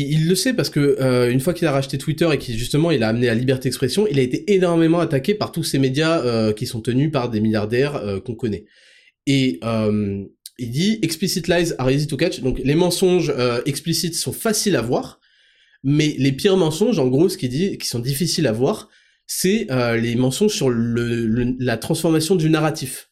[0.00, 2.90] il le sait parce que euh, une fois qu'il a racheté Twitter et qu'il justement
[2.90, 6.20] il a amené la liberté d'expression, il a été énormément attaqué par tous ces médias
[6.20, 8.64] euh, qui sont tenus par des milliardaires euh, qu'on connaît.
[9.26, 9.60] Et
[10.58, 13.32] il dit explicit lies are easy to catch, donc les mensonges
[13.64, 15.18] explicites sont faciles à voir,
[15.82, 18.90] mais les pires mensonges, en gros, ce qu'il dit, qui sont difficiles à voir,
[19.26, 19.66] c'est
[19.98, 23.08] les mensonges sur la transformation du narratif.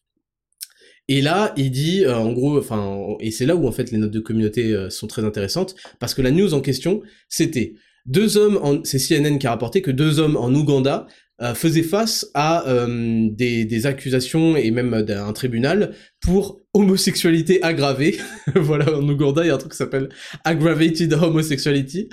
[1.13, 3.99] Et là, il dit, euh, en gros, enfin, et c'est là où en fait les
[3.99, 7.75] notes de communauté euh, sont très intéressantes, parce que la news en question, c'était
[8.07, 11.07] deux hommes, en, c'est CNN qui a rapporté que deux hommes en Ouganda
[11.43, 18.17] euh, faisaient face à des, accusations et même d'un tribunal pour homosexualité aggravée.
[18.55, 20.09] voilà, en Ouganda, il y a un truc qui s'appelle
[20.45, 22.09] aggravated homosexuality.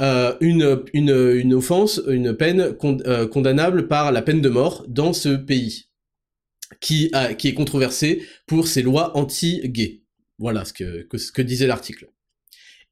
[0.00, 5.88] une, une, une offense, une peine condamnable par la peine de mort dans ce pays
[6.80, 10.02] qui, est controversé pour ses lois anti-gays.
[10.38, 12.08] Voilà ce que, disait l'article.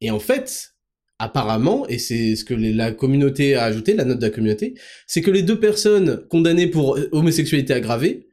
[0.00, 0.74] Et en fait,
[1.18, 4.74] apparemment, et c'est ce que la communauté a ajouté, la note de la communauté,
[5.06, 8.28] c'est que les deux personnes condamnées pour euh, homosexualité aggravée,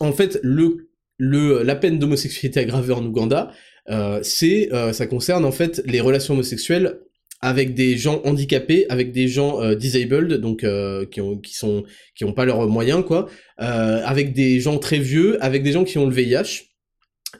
[0.00, 0.40] en fait,
[1.18, 3.52] la peine d'homosexualité aggravée en Ouganda,
[3.90, 7.00] euh, euh, ça concerne en fait les relations homosexuelles
[7.44, 11.84] avec des gens handicapés, avec des gens euh, disabled, donc euh, qui ont sont
[12.14, 13.28] qui ont pas leurs moyens quoi,
[13.60, 16.70] euh, avec des gens très vieux, avec des gens qui ont le VIH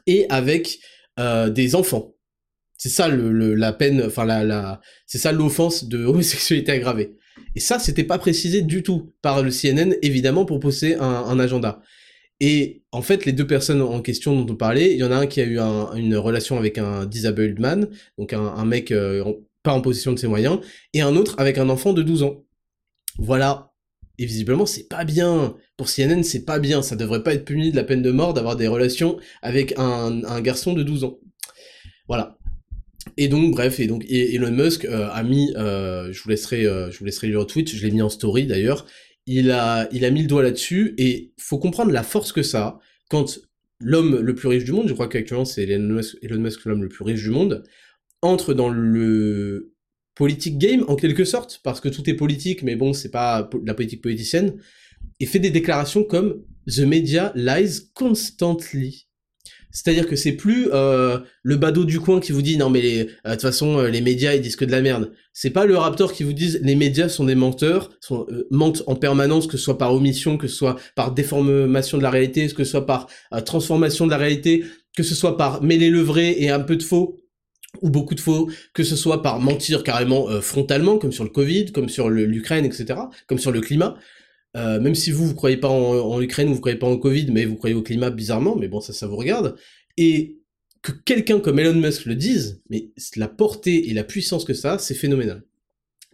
[0.07, 0.79] et avec
[1.17, 2.13] des enfants.
[2.77, 4.27] C'est ça la peine, enfin
[5.07, 7.15] c'est ça l'offense de homosexualité aggravée.
[7.55, 11.81] Et ça c'était pas précisé du tout par le CNN évidemment pour pousser un, agenda.
[12.41, 15.17] Et en fait, les deux personnes en question dont on parlait, il y en a
[15.17, 17.89] un qui a eu un, une relation avec un disabled man,
[18.19, 18.93] donc un mec
[19.65, 20.61] pas en possession de ses moyens,
[20.93, 22.45] et un autre avec un enfant de 12 ans.
[23.19, 23.73] Voilà.
[24.19, 25.57] Et visiblement, c'est pas bien.
[25.77, 26.83] Pour CNN, c'est pas bien.
[26.83, 30.41] Ça devrait pas être puni de la peine de mort d'avoir des relations avec un,
[30.41, 31.19] garçon de 12 ans.
[32.07, 32.39] Voilà.
[33.17, 36.91] Et donc, bref, et donc Elon Musk euh, a mis, euh, je vous laisserai, euh,
[36.91, 38.87] je vous laisserai le tweet, je l'ai mis en story d'ailleurs.
[39.27, 42.63] Il a, il a mis le doigt là-dessus et faut comprendre la force que ça
[42.63, 43.41] a quand
[43.81, 46.03] l'homme le plus riche du monde, je crois qu'actuellement c'est Elon
[46.39, 47.65] Musk l'homme le plus riche du monde,
[48.25, 49.75] entre dans le
[50.15, 53.75] politique game en quelque sorte, parce que tout est politique, mais bon, c'est pas la
[53.75, 54.57] politique politicienne,
[55.21, 59.09] et fait des déclarations comme The media lies constantly.
[59.71, 63.05] C'est-à-dire que c'est plus euh, le badaud du coin qui vous dit non mais euh,
[63.05, 65.11] de toute façon euh, les médias ils disent que de la merde.
[65.33, 68.95] C'est pas le Raptor qui vous dit les médias sont des menteurs, sont, mentent en
[68.95, 72.63] permanence que ce soit par omission, que ce soit par déformation de la réalité, que
[72.63, 73.09] ce soit par
[73.45, 74.65] transformation de la réalité,
[74.97, 77.24] que ce soit par mêler le vrai et un peu de faux
[77.83, 81.31] ou beaucoup de faux, que ce soit par mentir carrément euh, frontalement, comme sur le
[81.31, 83.97] Covid, comme sur l'Ukraine, etc., comme sur le climat.
[84.57, 87.45] Euh, même si vous, vous croyez pas en, Ukraine, vous croyez pas en Covid, mais
[87.45, 89.57] vous croyez au climat bizarrement, mais bon, ça, ça vous regarde.
[89.97, 90.39] Et
[90.83, 94.75] que quelqu'un comme Elon Musk le dise, mais la portée et la puissance que ça
[94.75, 95.43] a, c'est phénoménal.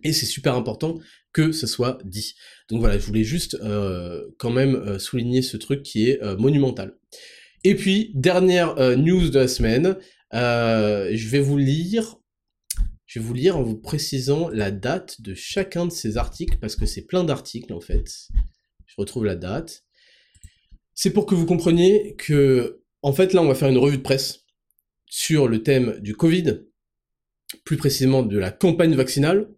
[0.02, 0.98] Et c'est super important
[1.32, 2.34] que ce soit dit.
[2.68, 6.96] Donc voilà, je voulais juste euh, quand même souligner ce truc qui est monumental.
[7.62, 9.96] Et puis, dernière news de la semaine,
[10.34, 12.16] euh, je vais vous lire,
[13.06, 16.76] je vais vous lire en vous précisant la date de chacun de ces articles, parce
[16.76, 18.28] que c'est plein d'articles en fait.
[18.86, 19.84] Je retrouve la date.
[20.94, 24.02] C'est pour que vous compreniez que, en fait, là, on va faire une revue de
[24.02, 24.40] presse
[25.06, 26.62] sur le thème du Covid,
[27.64, 29.48] plus précisément de la campagne vaccinale.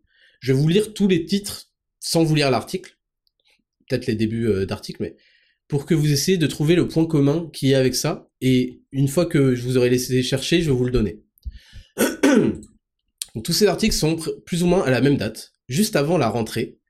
[0.40, 2.98] Je vais vous lire tous les titres sans vous lire l'article,
[3.88, 5.16] peut-être les débuts euh, d'article, mais
[5.68, 9.08] pour que vous essayez de trouver le point commun qui est avec ça, et une
[9.08, 11.22] fois que je vous aurai laissé chercher, je vais vous le donner.
[13.44, 16.80] Tous ces articles sont plus ou moins à la même date, juste avant la rentrée,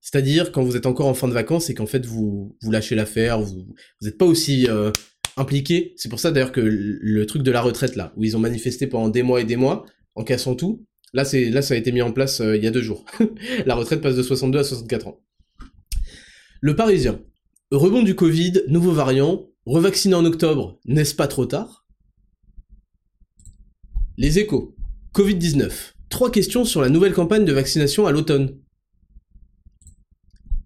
[0.00, 2.94] c'est-à-dire quand vous êtes encore en fin de vacances et qu'en fait vous, vous lâchez
[2.94, 3.66] l'affaire, vous
[4.00, 4.92] n'êtes pas aussi euh,
[5.36, 5.94] impliqué.
[5.96, 8.86] C'est pour ça d'ailleurs que le, truc de la retraite là, où ils ont manifesté
[8.86, 9.84] pendant des mois et des mois,
[10.14, 12.70] en cassant tout, là, là ça a été mis en place euh, il y a
[12.70, 13.04] deux jours.
[13.66, 15.20] la retraite passe de 62 à 64 ans.
[16.60, 17.20] Le Parisien.
[17.72, 21.86] Rebond du Covid, nouveau variant, revacciné en octobre, n'est-ce pas trop tard?
[24.16, 24.74] Les échos.
[25.14, 25.92] Covid-19.
[26.08, 28.58] Trois questions sur la nouvelle campagne de vaccination à l'automne.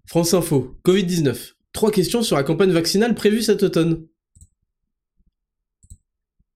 [0.05, 0.77] France Info.
[0.85, 1.53] Covid-19.
[1.73, 4.07] Trois questions sur la campagne vaccinale prévue cet automne.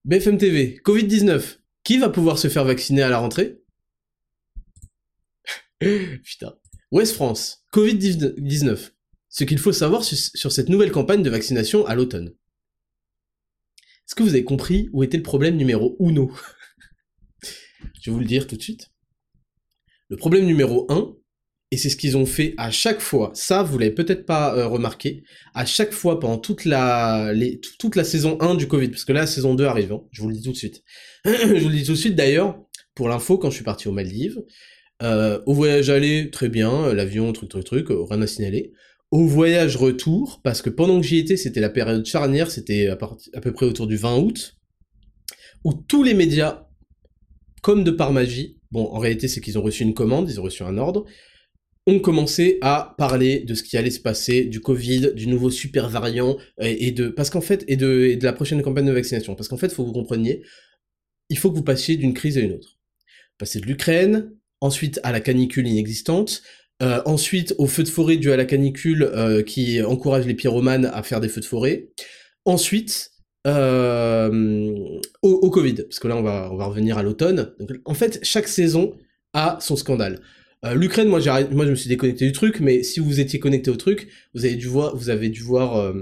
[0.05, 0.79] BFM TV.
[0.85, 1.57] Covid-19.
[1.83, 3.61] Qui va pouvoir se faire vacciner à la rentrée?
[5.79, 6.55] Putain.
[6.91, 7.65] Ouest France.
[7.73, 8.91] Covid-19.
[9.35, 12.29] Ce qu'il faut savoir sur, cette nouvelle campagne de vaccination à l'automne.
[14.07, 16.31] Est-ce que vous avez compris où était le problème numéro uno?
[18.01, 18.91] Je vais vous le dire tout de suite.
[20.07, 21.15] Le problème numéro 1,
[21.71, 24.67] et c'est ce qu'ils ont fait à chaque fois, ça vous l'avez peut-être pas euh,
[24.67, 25.23] remarqué,
[25.53, 27.33] à chaque fois pendant toute la,
[27.77, 30.21] toute la saison 1 du Covid, parce que là la saison 2 arrive, hein, je
[30.21, 30.81] vous le dis tout de suite.
[31.25, 32.57] je vous le dis tout de suite d'ailleurs,
[32.93, 34.41] pour l'info, quand je suis parti aux Maldives,
[35.03, 38.71] euh, au voyage aller, très bien, euh, l'avion, truc, truc, truc, rien à signaler.
[39.15, 42.97] Au voyage retour, parce que pendant que j'y étais, c'était la période charnière, c'était à,
[42.97, 44.57] peu près autour du 20 août,
[45.63, 46.67] où tous les médias,
[47.61, 50.43] comme de par magie, bon, en réalité, c'est qu'ils ont reçu une commande, ils ont
[50.43, 51.05] reçu un ordre,
[51.87, 55.87] ont commencé à parler de ce qui allait se passer, du Covid, du nouveau super
[55.87, 59.33] variant, et, de, parce qu'en fait, et de, de la prochaine campagne de vaccination.
[59.33, 60.43] Parce qu'en fait, faut que vous compreniez,
[61.29, 62.79] il faut que vous passiez d'une crise à une autre.
[63.37, 66.41] Passer de l'Ukraine, ensuite à la canicule inexistante,
[66.81, 70.85] euh, ensuite au feu de forêt dû à la canicule euh, qui encourage les pyromanes
[70.85, 71.89] à faire des feux de forêt,
[72.43, 73.11] ensuite
[73.47, 77.53] euh, au, Covid, parce que là on va, on va revenir à l'automne.
[77.85, 78.93] En fait, chaque saison
[79.33, 80.19] a son scandale.
[80.73, 81.19] L'Ukraine, moi,
[81.51, 84.45] moi je me suis déconnecté du truc, mais si vous étiez connecté au truc, vous
[84.45, 85.93] avez dû voir, vous avez dû voir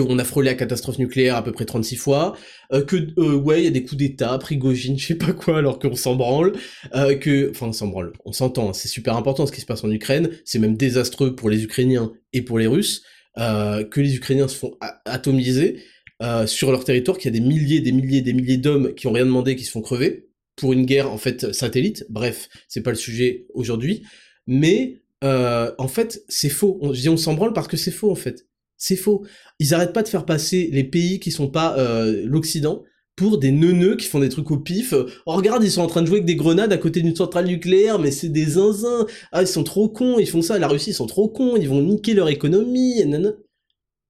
[0.00, 2.36] qu'on a frôlé la catastrophe nucléaire à peu près 36 fois,
[2.72, 5.58] euh, que euh, ouais, il y a des coups d'état, Prigogine, je sais pas quoi,
[5.58, 6.52] alors qu'on s'en branle,
[6.94, 9.84] euh, que, enfin on s'en branle, on s'entend, c'est super important ce qui se passe
[9.84, 13.02] en Ukraine, c'est même désastreux pour les Ukrainiens et pour les Russes,
[13.38, 15.82] euh, que les Ukrainiens se font atomiser
[16.22, 19.06] euh, sur leur territoire, qu'il y a des milliers, des milliers, des milliers d'hommes qui
[19.06, 22.06] ont rien demandé, qui se font crever pour une guerre en fait satellite.
[22.08, 24.04] Bref, c'est pas le sujet aujourd'hui,
[24.46, 26.80] mais en fait c'est faux.
[26.92, 28.46] Je dis on s'en branle parce que c'est faux en fait.
[28.78, 29.24] C'est faux.
[29.58, 32.84] Ils arrêtent pas de faire passer les pays qui sont pas euh, l'Occident
[33.16, 34.92] pour des neuneux qui font des trucs au pif.
[35.24, 37.46] Oh, regarde, ils sont en train de jouer avec des grenades à côté d'une centrale
[37.46, 39.06] nucléaire, mais c'est des zinzins.
[39.32, 40.58] Ah, ils sont trop cons, ils font ça.
[40.58, 43.02] La Russie, ils sont trop cons, ils vont niquer leur économie.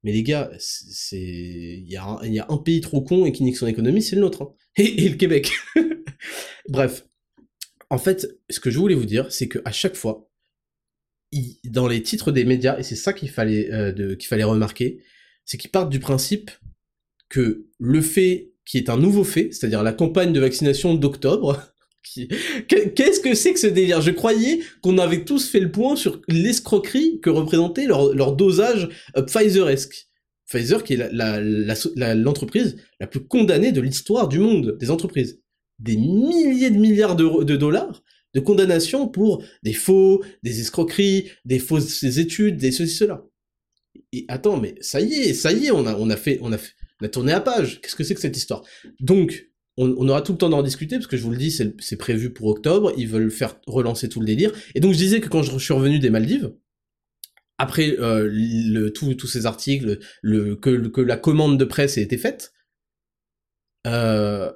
[0.03, 3.67] Mais les gars, c'est, il y, a un- pays trop con et qui nique son
[3.67, 4.41] économie, c'est le nôtre.
[4.41, 4.53] hein.
[4.77, 5.51] Et, et le Québec.
[6.69, 7.05] Bref.
[7.89, 10.29] En fait, ce que je voulais vous dire, c'est que à chaque fois,
[11.65, 15.01] dans les titres des médias, et c'est ça qu'il fallait, euh, qu'il fallait remarquer,
[15.45, 16.51] c'est qu'ils partent du principe
[17.29, 21.61] que le fait qui est un nouveau fait, c'est-à-dire la campagne de vaccination d'octobre,
[22.67, 24.01] qu'est-ce que c'est que ce délire?
[24.01, 29.23] Je croyais qu'on avait tous fait le point sur l'escroquerie que représentait leur, dosage euh,
[29.23, 30.07] Pfizer-esque.
[30.49, 31.09] Pfizer qui est
[32.15, 35.41] l'entreprise la, plus condamnée de l'histoire du monde des entreprises.
[35.79, 38.01] Des milliers de milliards de dollars
[38.37, 43.25] de condamnation pour des faux, des escroqueries, des fausses études, des ceci, cela.
[44.11, 46.53] Et attends, mais ça y est, ça y est, on a, on a fait, on
[46.53, 46.57] a
[47.01, 47.81] On a tourné à page.
[47.81, 48.61] Qu'est-ce que c'est que cette histoire?
[48.99, 51.97] Donc, on, aura tout le temps d'en discuter, parce que je vous le dis, c'est
[51.97, 54.51] prévu pour octobre, ils veulent faire relancer tout le délire.
[54.75, 56.53] Et donc je disais que quand je suis revenu des Maldives,
[57.57, 62.53] après euh, tous ces articles, le, que, que, la commande de presse ait été faite,
[63.87, 64.51] euh,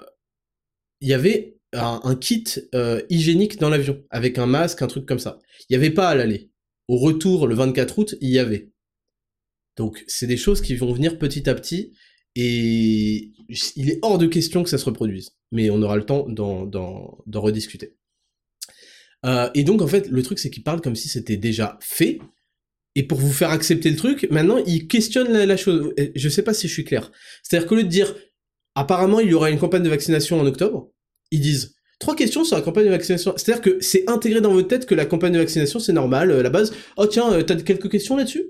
[1.01, 2.43] il y avait un, kit
[2.75, 5.39] euh, hygiénique dans l'avion, avec un masque, un truc comme ça.
[5.69, 6.51] Il n'y avait pas à l'aller.
[6.87, 8.71] Au retour, le 24 août, il y avait.
[9.77, 11.93] Donc c'est des choses qui vont venir petit à petit,
[12.35, 13.31] et
[13.75, 15.31] il est hors de question que ça se reproduise.
[15.51, 17.95] Mais on aura le temps d'en rediscuter.
[19.25, 22.19] Euh, et donc en fait, le truc c'est qu'il parle comme si c'était déjà fait,
[22.95, 25.93] et pour vous faire accepter le truc, maintenant il questionne la, chose.
[26.15, 27.11] Je sais pas si je suis clair.
[27.43, 28.13] C'est-à-dire qu'au lieu de dire
[28.75, 30.90] apparemment il y aura une campagne de vaccination en octobre,
[31.31, 33.33] ils disent trois questions sur la campagne de vaccination.
[33.37, 36.43] C'est-à-dire que c'est intégré dans votre tête que la campagne de vaccination c'est normal, euh,
[36.43, 36.73] la base.
[36.97, 38.45] Oh tiens, euh, t'as quelques questions là-dessus?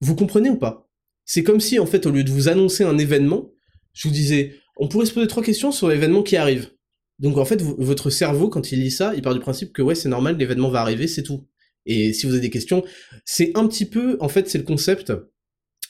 [0.00, 0.88] Vous comprenez ou pas?
[1.24, 3.50] C'est comme si en fait au lieu de vous annoncer un événement,
[3.92, 6.70] je vous disais on pourrait se poser trois questions sur l'événement qui arrive.
[7.18, 9.94] Donc en fait, votre cerveau, quand il lit ça, il part du principe que ouais,
[9.94, 11.46] c'est normal, l'événement va arriver, c'est tout.
[11.86, 12.84] Et si vous avez des questions,
[13.24, 15.12] c'est un petit peu, en fait, c'est le concept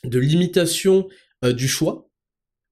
[0.04, 1.08] de limitation
[1.44, 2.10] euh, du choix.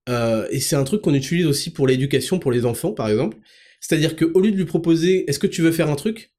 [0.08, 3.38] Euh, et c'est un truc qu'on utilise aussi pour l'éducation, pour les enfants, par exemple.
[3.80, 6.32] C'est-à-dire qu'au lieu de lui proposer, est-ce que tu veux faire un truc?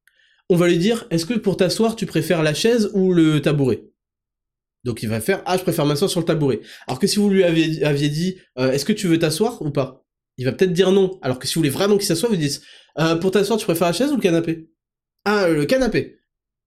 [0.49, 3.83] On va lui dire, est-ce que pour t'asseoir, tu préfères la chaise ou le tabouret?
[4.83, 6.59] Donc il va faire ah je préfère m'asseoir sur le tabouret.
[6.87, 10.05] Alors que si vous lui aviez, dit euh, est-ce que tu veux t'asseoir ou pas?
[10.37, 11.19] Il va peut-être dire non.
[11.21, 12.61] Alors que si vous voulez vraiment qu'il s'assoie, vous dites
[13.21, 14.69] pour t'asseoir tu préfères la chaise ou le canapé?
[15.23, 16.17] Ah le canapé.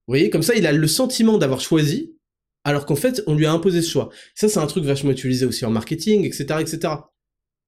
[0.07, 2.16] Vous voyez, comme ça, il a le sentiment d'avoir choisi,
[2.67, 4.09] alors qu'en fait, on lui a imposé ce choix.
[4.35, 6.95] Ça, c'est un truc vachement utilisé aussi en marketing, etc., etc.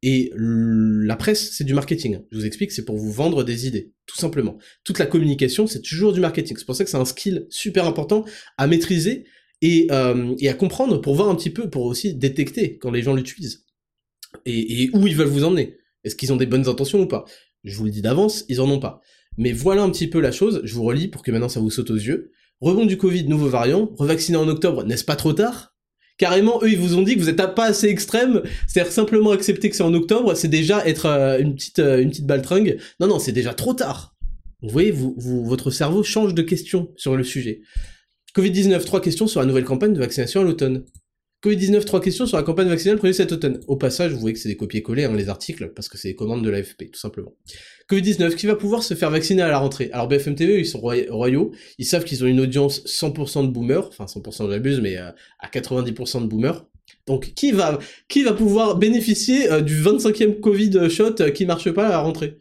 [0.03, 2.23] Et la presse, c'est du marketing.
[2.33, 4.59] Je vous explique, c'est pour vous vendre des idées, tout simplement.
[4.83, 6.57] Toute la communication, c'est toujours du marketing.
[6.57, 8.25] C'est pour ça que c'est un skill super important
[8.57, 9.25] à maîtriser
[9.63, 13.15] et, euh, à comprendre pour voir un petit peu, pour aussi détecter quand les gens
[13.15, 13.67] l'utilisent.
[14.47, 15.77] Et, et, où ils veulent vous emmener.
[16.03, 17.25] Est-ce qu'ils ont des bonnes intentions ou pas?
[17.63, 19.01] Je vous le dis d'avance, ils en ont pas.
[19.37, 21.71] Mais voilà un petit peu la chose, je vous relis pour que maintenant ça vous
[21.71, 22.33] saute aux yeux.
[22.61, 25.75] Rebond du Covid, nouveau variant, revacciné en octobre, n'est-ce pas trop tard?
[26.17, 29.71] Carrément, eux, ils vous ont dit que vous êtes pas assez extrême, c'est-à-dire simplement accepter
[29.71, 32.79] que c'est en octobre, c'est déjà être euh, une petite euh, une petite baltringue.
[32.99, 34.17] Non, non, c'est déjà trop tard.
[34.61, 35.15] Vous voyez, vous,
[35.45, 37.61] votre cerveau change de question sur le sujet.
[38.35, 40.85] Covid-19, trois questions sur la nouvelle campagne de vaccination à l'automne.
[41.43, 43.61] Covid-19, trois questions sur la campagne vaccinale prévue cet automne.
[43.69, 46.15] Au passage, vous voyez que c'est des copier-coller, hein, les articles, parce que c'est des
[46.17, 47.33] commandes de l'AFP, tout simplement.
[47.89, 49.89] Covid-19, qui va pouvoir se faire vacciner à la rentrée?
[49.93, 53.87] Alors BFM TV, ils sont royaux, ils savent qu'ils ont une audience 100% de boomers,
[53.87, 56.67] enfin 100% j'abuse, mais euh, à 90% de boomers.
[57.07, 57.79] Donc qui va,
[58.09, 61.99] qui va pouvoir bénéficier euh, du 25e Covid shot euh, qui marche pas à la
[61.99, 62.39] rentrée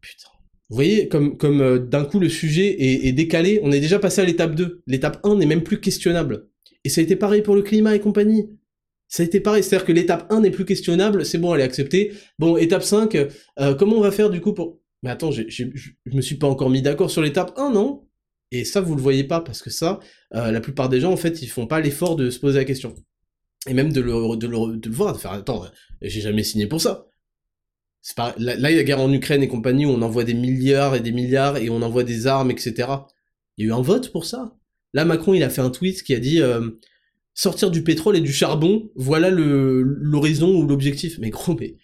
[0.00, 0.28] Putain.
[0.72, 4.22] Vous voyez, comme, comme d'un coup le sujet est, est, décalé, on est déjà passé
[4.22, 4.80] à l'étape 2.
[4.86, 6.48] L'étape 1 n'est même plus questionnable.
[6.82, 8.48] Et ça a été pareil pour le climat et compagnie.
[9.06, 11.64] Ça a été pareil, c'est-à-dire que l'étape 1 n'est plus questionnable, c'est bon, elle est
[11.64, 12.14] acceptée.
[12.38, 14.80] Bon, étape 5, euh, comment on va faire du coup pour...
[15.02, 15.64] Mais attends, je
[16.10, 18.06] me suis pas encore mis d'accord sur l'étape 1, non?
[18.50, 20.00] Et ça, vous le voyez pas, parce que ça,
[20.34, 22.64] euh, la plupart des gens, en fait, ils font pas l'effort de se poser la
[22.64, 22.94] question.
[23.68, 25.66] Et même de le, de le, de le voir, de faire, attends,
[26.00, 27.11] j'ai jamais signé pour ça.
[28.16, 28.34] Pas...
[28.38, 30.94] Là, il y a la guerre en Ukraine et compagnie, où on envoie des milliards
[30.94, 32.88] et des milliards, et on envoie des armes, etc.
[33.56, 34.56] Il y a eu un vote pour ça.
[34.92, 36.40] Là, Macron, il a fait un tweet qui a dit...
[36.40, 36.70] Euh,
[37.34, 41.18] sortir du pétrole et du charbon, voilà le l'horizon ou l'objectif.
[41.18, 41.76] Mais gros, mais,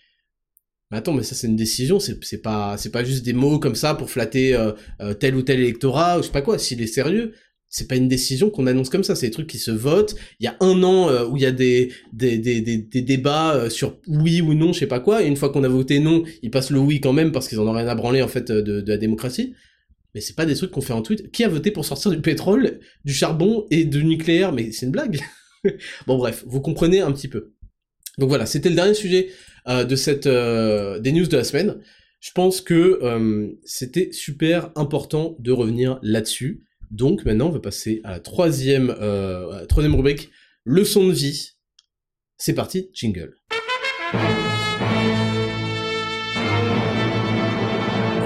[0.91, 4.11] attends, mais ça c'est une décision, c'est pas pas juste des mots comme ça pour
[4.11, 6.59] flatter euh, euh, tel ou tel électorat ou je sais pas quoi.
[6.59, 7.35] S'il est sérieux,
[7.69, 10.15] c'est pas une décision qu'on annonce comme ça, c'est des trucs qui se votent.
[10.41, 13.69] Il y a un an euh, où il y a des, des, des, des, débats
[13.71, 16.25] sur oui ou non, je sais pas quoi, et une fois qu'on a voté non,
[16.43, 18.51] ils passent le oui quand même parce qu'ils en ont rien à branler en fait
[18.51, 19.55] de, de la démocratie.
[20.15, 21.31] Mais c'est pas des trucs qu'on fait en tweet.
[21.31, 24.53] Qui a voté pour sortir du pétrole, du charbon et du nucléaire?
[24.53, 25.21] Mais c'est une blague
[26.07, 27.53] bon bref, vous comprenez un petit peu.
[28.19, 29.29] Donc voilà, c'était le dernier sujet
[29.69, 31.81] euh, de cette euh, des news de la semaine.
[32.21, 36.65] Je pense que euh, c'était super important de revenir là-dessus.
[36.91, 38.95] Donc maintenant, on va passer à la troisième,
[39.69, 40.31] troisième rubrique,
[40.65, 41.53] leçon de vie.
[42.39, 43.35] C'est parti, jingle.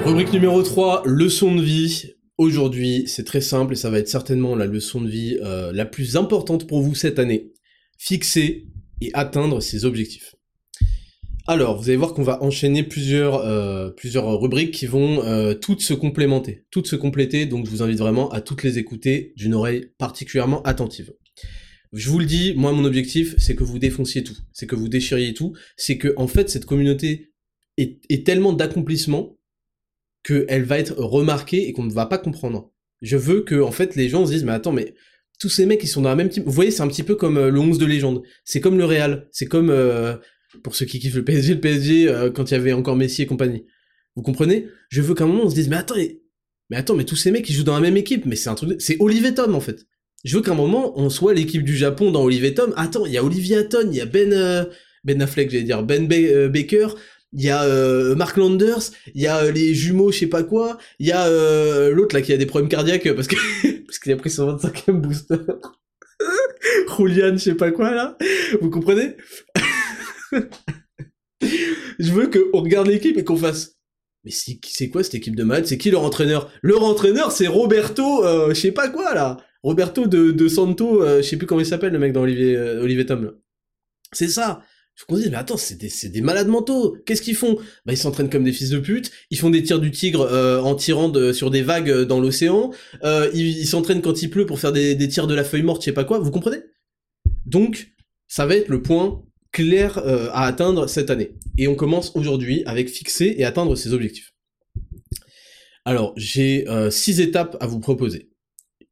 [0.04, 2.14] Rubrique numéro 3, leçon de vie.
[2.36, 5.84] Aujourd'hui, c'est très simple et ça va être certainement la leçon de vie euh, la
[5.84, 7.52] plus importante pour vous cette année.
[7.98, 8.66] Fixer
[9.00, 10.34] et atteindre ses objectifs.
[11.48, 15.80] Alors, vous allez voir qu'on va enchaîner plusieurs, euh, plusieurs rubriques qui vont euh, toutes
[15.80, 19.54] se complémenter, toutes se compléter, donc je vous invite vraiment à toutes les écouter d'une
[19.54, 21.12] oreille particulièrement attentive.
[21.92, 24.88] Je vous le dis, moi mon objectif, c'est que vous défonciez tout, c'est que vous
[24.88, 27.32] déchiriez tout, c'est que en fait cette communauté
[27.76, 29.36] est, tellement d'accomplissement
[30.22, 32.70] qu'elle va être remarquée et qu'on ne va pas comprendre.
[33.00, 34.94] Je veux que, en fait, les gens se disent, mais attends, mais
[35.40, 36.44] tous ces mecs, ils sont dans la même team.
[36.44, 38.22] Vous voyez, c'est un petit peu comme euh, le 11 de légende.
[38.44, 39.28] C'est comme le Real.
[39.32, 39.70] C'est comme,
[40.62, 43.22] pour ceux qui kiffent le PSG, le PSG, euh, quand il y avait encore Messi
[43.22, 43.64] et compagnie.
[44.16, 44.68] Vous comprenez?
[44.90, 45.96] Je veux qu'à un moment, on se dise, mais attends,
[46.70, 48.26] mais attends, mais tous ces mecs, ils jouent dans la même équipe.
[48.26, 49.86] Mais c'est un truc, c'est Olivier Tom, en fait.
[50.24, 52.72] Je veux qu'à un moment, on soit l'équipe du Japon dans Olivier Tom.
[52.76, 54.68] Attends, il y a Olivier Hatton, il y a Ben,
[55.04, 56.88] Ben Affleck, j'allais dire, Ben Baker,
[57.32, 60.42] il y a euh, Mark Landers, il y a euh, les jumeaux, je sais pas
[60.42, 63.36] quoi, il y a euh, l'autre là qui a des problèmes cardiaques parce que
[63.86, 65.36] parce qu'il a pris son 25e booster.
[66.98, 68.16] Julian, je sais pas quoi là.
[68.60, 69.16] Vous comprenez?
[71.98, 73.76] Je veux qu'on regarde l'équipe et qu'on fasse.
[74.24, 75.66] Mais c'est quoi cette équipe de malades?
[75.66, 76.50] C'est qui leur entraîneur?
[76.62, 79.38] Leur entraîneur, c'est Roberto, je sais pas quoi là.
[79.64, 83.34] Roberto de, Santo, je sais plus comment il s'appelle le mec dans Olivier, Olivier Tom.
[84.12, 84.62] C'est ça.
[84.94, 86.96] Je me dis, mais attends, c'est des, des, malades mentaux.
[87.06, 87.56] Qu'est-ce qu'ils font?
[87.86, 89.10] Bah ils s'entraînent comme des fils de pute.
[89.30, 92.72] Ils font des tirs du tigre euh, en tirant sur des vagues euh, dans l'océan.
[93.02, 95.80] Euh, ils s'entraînent quand il pleut pour faire des, des, tirs de la feuille morte,
[95.82, 96.18] je sais pas quoi.
[96.18, 96.58] Vous comprenez?
[97.46, 97.94] Donc,
[98.28, 101.32] ça va être le point clair euh, à atteindre cette année.
[101.58, 104.32] Et on commence aujourd'hui avec fixer et atteindre ses objectifs.
[105.84, 108.30] Alors, j'ai six étapes à vous proposer.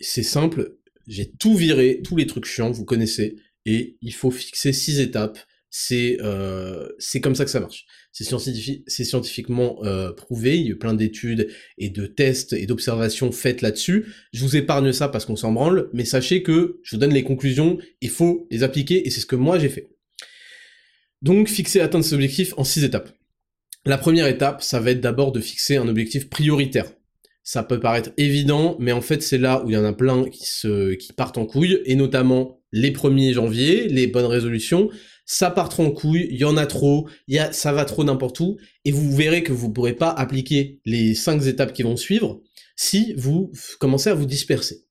[0.00, 0.76] C'est simple,
[1.06, 5.38] j'ai tout viré, tous les trucs chiants, vous connaissez, et il faut fixer six étapes
[5.70, 6.88] c'est euh,
[7.22, 7.86] comme ça que ça marche.
[8.12, 10.58] C'est scientifiquement euh, prouvé.
[10.58, 14.12] Il y a eu plein d'études et de tests et d'observations faites là-dessus.
[14.32, 17.22] Je vous épargne ça parce qu'on s'en branle, mais sachez que je vous donne les
[17.22, 17.78] conclusions.
[18.00, 19.90] Il faut les appliquer et c'est ce que moi j'ai fait.
[21.22, 23.10] Donc fixer atteindre ses objectifs en six étapes.
[23.84, 26.92] La première étape, ça va être d'abord de fixer un objectif prioritaire.
[27.42, 30.28] Ça peut paraître évident, mais en fait c'est là où il y en a plein
[30.28, 34.90] qui se qui partent en couille, et notamment les 1er janvier, les bonnes résolutions,
[35.24, 37.08] ça part trop en couille, il y en a trop,
[37.52, 41.46] ça va trop n'importe où, et vous verrez que vous pourrez pas appliquer les cinq
[41.46, 42.42] étapes qui vont suivre
[42.76, 44.84] si vous commencez à vous disperser.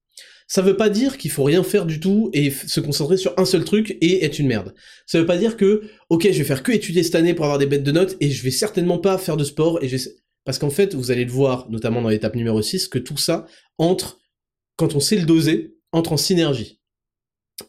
[0.49, 3.45] Ça veut pas dire qu'il faut rien faire du tout et se concentrer sur un
[3.45, 4.73] seul truc et être une merde.
[5.05, 7.59] Ça veut pas dire que, ok, je vais faire que étudier cette année pour avoir
[7.59, 9.89] des bêtes de notes et je vais certainement pas faire de sport et
[10.45, 13.45] Parce qu'en fait, vous allez le voir, notamment dans l'étape numéro 6, que tout ça
[13.77, 14.19] entre,
[14.75, 16.79] quand on sait le doser, entre en synergie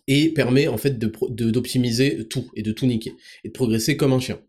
[0.06, 3.12] et permet en fait d'optimiser tout et de tout niquer
[3.44, 4.40] et de progresser comme un chien.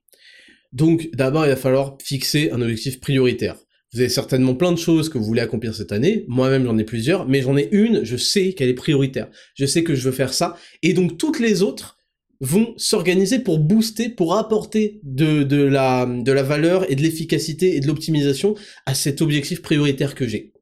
[0.71, 3.57] Donc d'abord il va falloir fixer un objectif prioritaire.
[3.93, 6.85] Vous avez certainement plein de choses que vous voulez accomplir cette année, moi-même j'en ai
[6.85, 9.27] plusieurs, mais j'en ai une, je sais qu'elle est prioritaire.
[9.55, 11.97] Je sais que je veux faire ça, et donc toutes les autres
[12.39, 17.75] vont s'organiser pour booster, pour apporter de, de, la, de la valeur et de l'efficacité
[17.75, 18.55] et de l'optimisation
[18.85, 20.53] à cet objectif prioritaire que j'ai.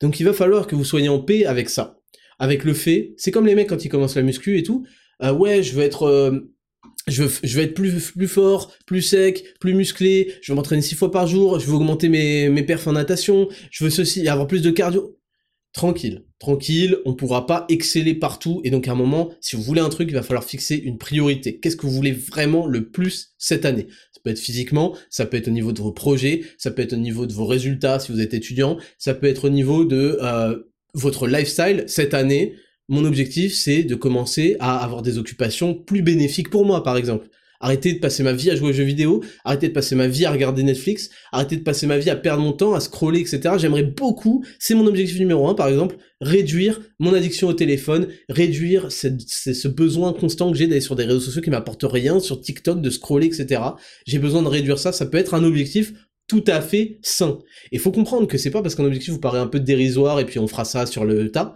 [0.00, 2.00] Donc il va falloir que vous soyez en paix avec ça.
[2.38, 4.86] Avec le fait, c'est comme les mecs quand ils commencent la muscu et tout,
[5.22, 6.52] euh, ouais, je veux être, euh,
[7.08, 11.26] je veux, être plus, fort, plus sec, plus musclé, je veux m'entraîner six fois par
[11.26, 15.18] jour, je veux augmenter mes, mes en natation, je veux ceci, avoir plus de cardio.
[15.74, 19.80] Tranquille, tranquille, on pourra pas exceller partout, et donc à un moment, si vous voulez
[19.80, 21.60] un truc, il va falloir fixer une priorité.
[21.60, 23.86] Qu'est-ce que vous voulez vraiment le plus cette année?
[24.12, 26.94] Ça peut être physiquement, ça peut être au niveau de vos projets, ça peut être
[26.94, 30.18] au niveau de vos résultats si vous êtes étudiant, ça peut être au niveau de
[30.22, 30.56] euh,
[30.94, 32.54] votre lifestyle cette année,
[32.88, 37.28] mon objectif c'est de commencer à avoir des occupations plus bénéfiques pour moi par exemple.
[37.60, 40.24] Arrêter de passer ma vie à jouer aux jeux vidéo, arrêter de passer ma vie
[40.24, 43.56] à regarder Netflix, arrêter de passer ma vie à perdre mon temps, à scroller, etc.
[43.58, 48.92] J'aimerais beaucoup, c'est mon objectif numéro un par exemple, réduire mon addiction au téléphone, réduire
[48.92, 52.80] ce besoin constant que j'ai d'aller sur des réseaux sociaux qui m'apportent rien, sur TikTok,
[52.80, 53.60] de scroller, etc.
[54.06, 55.92] J'ai besoin de réduire ça, ça peut être un objectif
[56.28, 57.38] tout à fait sain.
[57.72, 60.26] Et faut comprendre que c'est pas parce qu'un objectif vous paraît un peu dérisoire et
[60.26, 61.54] puis on fera ça sur le tas,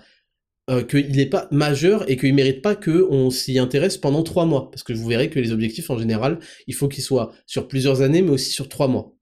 [0.71, 4.71] euh, qu'il n'est pas majeur et qu'il mérite pas qu'on s'y intéresse pendant trois mois.
[4.71, 8.01] Parce que vous verrez que les objectifs en général, il faut qu'ils soient sur plusieurs
[8.01, 9.17] années mais aussi sur trois mois.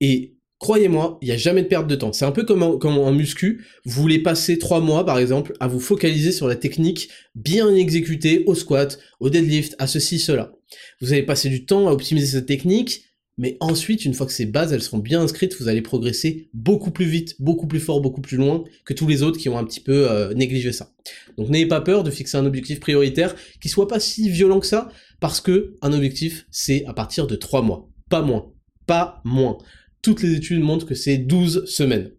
[0.00, 2.12] Et croyez-moi, il n'y a jamais de perte de temps.
[2.12, 5.66] C'est un peu comme comme en muscu, vous voulez passer trois mois par exemple à
[5.66, 10.52] vous focaliser sur la technique bien exécutée au squat, au deadlift, à ceci, cela.
[11.00, 13.04] Vous allez passer du temps à optimiser cette technique,
[13.36, 16.92] mais ensuite, une fois que ces bases, elles seront bien inscrites, vous allez progresser beaucoup
[16.92, 19.64] plus vite, beaucoup plus fort, beaucoup plus loin que tous les autres qui ont un
[19.64, 20.92] petit peu euh, négligé ça.
[21.36, 24.66] Donc n'ayez pas peur de fixer un objectif prioritaire qui soit pas si violent que
[24.66, 24.88] ça,
[25.20, 27.90] parce que un objectif, c'est à partir de 3 mois.
[28.08, 28.52] Pas moins.
[28.86, 29.58] Pas moins.
[30.00, 32.12] Toutes les études montrent que c'est 12 semaines.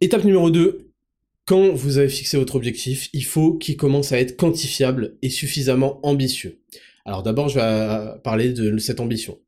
[0.00, 0.92] Étape numéro 2,
[1.44, 6.04] quand vous avez fixé votre objectif, il faut qu'il commence à être quantifiable et suffisamment
[6.06, 6.60] ambitieux.
[7.04, 9.38] Alors d'abord, je vais parler de cette ambition.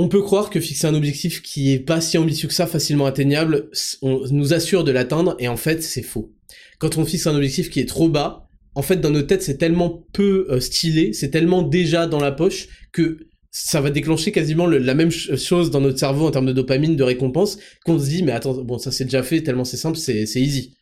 [0.00, 3.06] On peut croire que fixer un objectif qui est pas si ambitieux que ça, facilement
[3.06, 3.68] atteignable,
[4.00, 6.32] on nous assure de l'atteindre, et en fait, c'est faux.
[6.78, 9.58] Quand on fixe un objectif qui est trop bas, en fait, dans nos têtes, c'est
[9.58, 14.68] tellement peu euh, stylé, c'est tellement déjà dans la poche, que ça va déclencher quasiment
[14.68, 18.22] la même chose dans notre cerveau en termes de dopamine, de récompense, qu'on se dit,
[18.22, 20.76] mais attends, bon, ça c'est déjà fait, tellement c'est simple, c'est easy.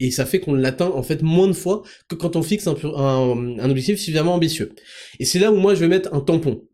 [0.00, 3.70] Et ça fait qu'on l'atteint en fait moins de fois que quand on fixe un,
[3.70, 4.74] objectif suffisamment ambitieux.
[5.18, 6.64] Et c'est là où moi je vais mettre un tampon.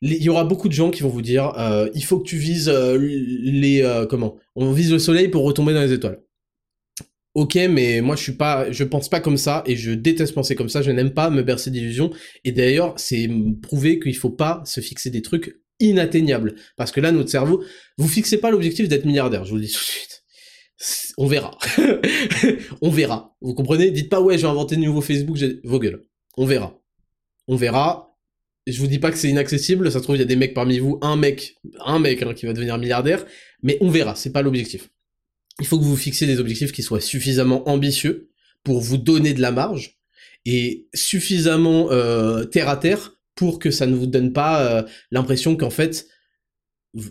[0.00, 2.36] Il y aura beaucoup de gens qui vont vous dire, euh, il faut que tu
[2.36, 4.36] vises euh, les euh, comment?
[4.54, 6.20] On vise le soleil pour retomber dans les étoiles.
[7.34, 10.54] Ok, mais moi je suis pas, je pense pas comme ça et je déteste penser
[10.54, 10.82] comme ça.
[10.82, 12.10] Je n'aime pas me bercer d'illusions.
[12.44, 13.28] Et d'ailleurs, c'est
[13.62, 17.62] prouvé qu'il faut pas se fixer des trucs inatteignables parce que là, notre cerveau,
[17.96, 19.44] vous fixez pas l'objectif d'être milliardaire.
[19.44, 20.17] Je vous le dis tout de suite.
[21.16, 21.58] On verra.
[22.80, 23.36] on verra.
[23.40, 23.90] Vous comprenez?
[23.90, 25.38] Dites pas ouais, j'ai inventé de nouveau Facebook.
[25.64, 26.04] Vos gueules.
[26.36, 26.78] On verra.
[27.48, 28.16] On verra.
[28.66, 29.90] Je vous dis pas que c'est inaccessible.
[29.90, 32.34] Ça se trouve il y a des mecs parmi vous, un mec, un mec hein,
[32.34, 33.24] qui va devenir milliardaire.
[33.62, 34.14] Mais on verra.
[34.14, 34.88] C'est pas l'objectif
[35.60, 38.30] il faut que vous fixiez des objectifs qui soient suffisamment ambitieux
[38.64, 39.98] pour vous donner de la marge
[40.44, 45.56] et suffisamment euh, terre à terre pour que ça ne vous donne pas euh, l'impression
[45.56, 46.06] qu'en fait,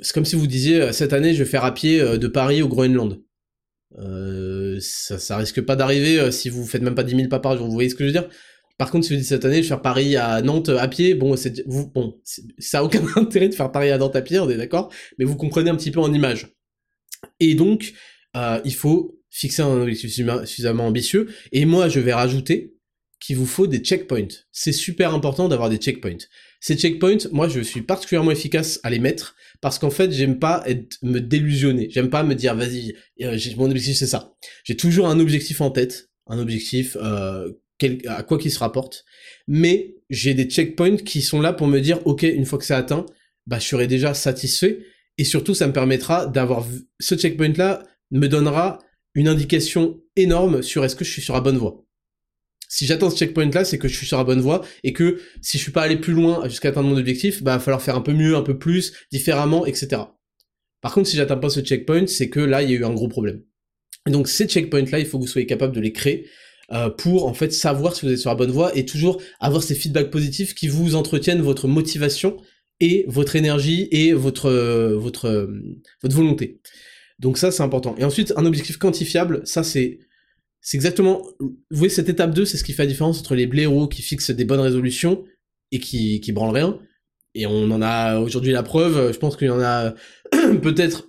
[0.01, 2.61] c'est comme si vous disiez euh, cette année je vais faire à pied de Paris
[2.61, 3.21] au Groenland.
[3.95, 7.67] Ça, ça risque pas d'arriver si vous faites même pas 10 000 pas par jour.
[7.67, 8.29] Vous voyez ce que je veux dire?
[8.77, 11.15] Par contre, si vous dites cette année je vais faire Paris à Nantes à pied,
[11.15, 11.91] bon, c'est vous,
[12.59, 15.25] ça a aucun intérêt de faire Paris à Nantes à pied, on est d'accord Mais
[15.25, 16.55] vous comprenez un petit peu en image.
[17.39, 17.93] Et donc,
[18.35, 21.27] euh, il faut fixer un objectif suffisamment ambitieux.
[21.51, 22.75] Et moi, je vais rajouter
[23.19, 24.27] qu'il vous faut des checkpoints.
[24.51, 26.25] C'est super important d'avoir des checkpoints.
[26.59, 30.63] Ces checkpoints, moi, je suis particulièrement efficace à les mettre parce qu'en fait, j'aime pas
[30.65, 31.89] être, me délusionner.
[31.91, 34.35] J'aime pas me dire, vas-y, euh, mon objectif c'est ça.
[34.63, 37.51] J'ai toujours un objectif en tête, un objectif euh,
[38.07, 39.05] à quoi qu'il se rapporte,
[39.47, 42.73] mais j'ai des checkpoints qui sont là pour me dire, ok, une fois que c'est
[42.73, 43.05] atteint,
[43.45, 44.79] bah, je serai déjà satisfait.
[45.17, 46.65] Et surtout, ça me permettra d'avoir
[46.99, 48.79] ce checkpoint-là me donnera
[49.15, 51.86] une indication énorme sur est-ce que je suis sur la bonne voie.
[52.67, 55.57] Si j'atteins ce checkpoint-là, c'est que je suis sur la bonne voie et que si
[55.57, 57.95] je suis pas allé plus loin jusqu'à atteindre mon objectif, bah, il va falloir faire
[57.95, 60.01] un peu mieux, un peu plus, différemment, etc.
[60.81, 62.93] Par contre, si j'atteins pas ce checkpoint, c'est que là, il y a eu un
[62.93, 63.41] gros problème.
[64.07, 66.27] Et donc, ces checkpoints-là, il faut que vous soyez capable de les créer
[66.73, 69.63] euh, pour, en fait, savoir si vous êtes sur la bonne voie et toujours avoir
[69.63, 72.37] ces feedbacks positifs qui vous entretiennent votre motivation
[72.79, 74.51] et votre énergie et votre,
[74.93, 75.49] votre,
[76.01, 76.59] votre volonté.
[77.19, 77.95] Donc ça, c'est important.
[77.97, 79.99] Et ensuite, un objectif quantifiable, ça c'est
[80.67, 83.47] c'est exactement, vous voyez, cette étape 2, c'est ce qui fait la différence entre les
[83.47, 85.23] blaireaux qui fixent des bonnes résolutions
[85.71, 86.77] et qui, qui branlent rien.
[87.35, 89.93] Et on en a aujourd'hui la preuve, je pense qu'il y en a
[90.61, 91.07] peut-être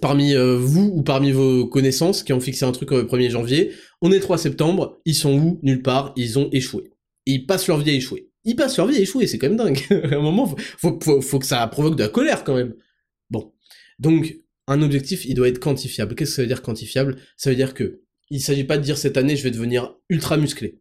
[0.00, 3.74] parmi euh, vous ou parmi vos connaissances qui ont fixé un truc au 1er janvier.
[4.00, 5.60] On est 3 septembre, ils sont où?
[5.62, 6.90] Nulle part, ils ont échoué.
[7.26, 8.30] Ils passent leur vie à échouer.
[8.44, 9.82] Ils passent leur vie à échouer, c'est quand même dingue.
[9.90, 12.74] à un moment, faut, faut que ça provoque de la colère quand même.
[13.28, 13.52] Bon.
[13.98, 14.34] Donc,
[14.66, 16.14] un objectif, il doit être quantifiable.
[16.14, 17.16] Qu'est-ce que ça veut dire quantifiable?
[17.36, 20.36] Ça veut dire que il s'agit pas de dire cette année je vais devenir ultra
[20.36, 20.80] musclé.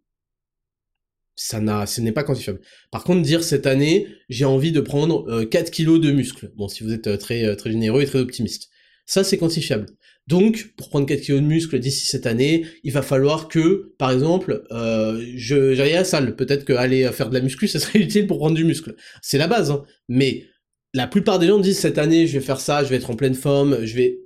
[1.35, 2.59] Ça n'a, ce n'est pas quantifiable.
[2.89, 6.51] Par contre, dire cette année j'ai envie de prendre 4 euh, kilos de muscles.
[6.55, 8.69] Bon, si vous êtes euh, très euh, très généreux et très optimiste,
[9.05, 9.87] ça c'est quantifiable.
[10.27, 14.11] Donc, pour prendre 4 kilos de muscles d'ici cette année, il va falloir que, par
[14.11, 16.35] exemple, je j'aille à la salle.
[16.35, 18.95] Peut-être que aller faire de la muscu, ça serait utile pour prendre du muscle.
[19.21, 19.83] C'est la base, hein.
[20.09, 20.47] Mais
[20.93, 23.15] la plupart des gens disent cette année je vais faire ça, je vais être en
[23.15, 24.19] pleine forme, je vais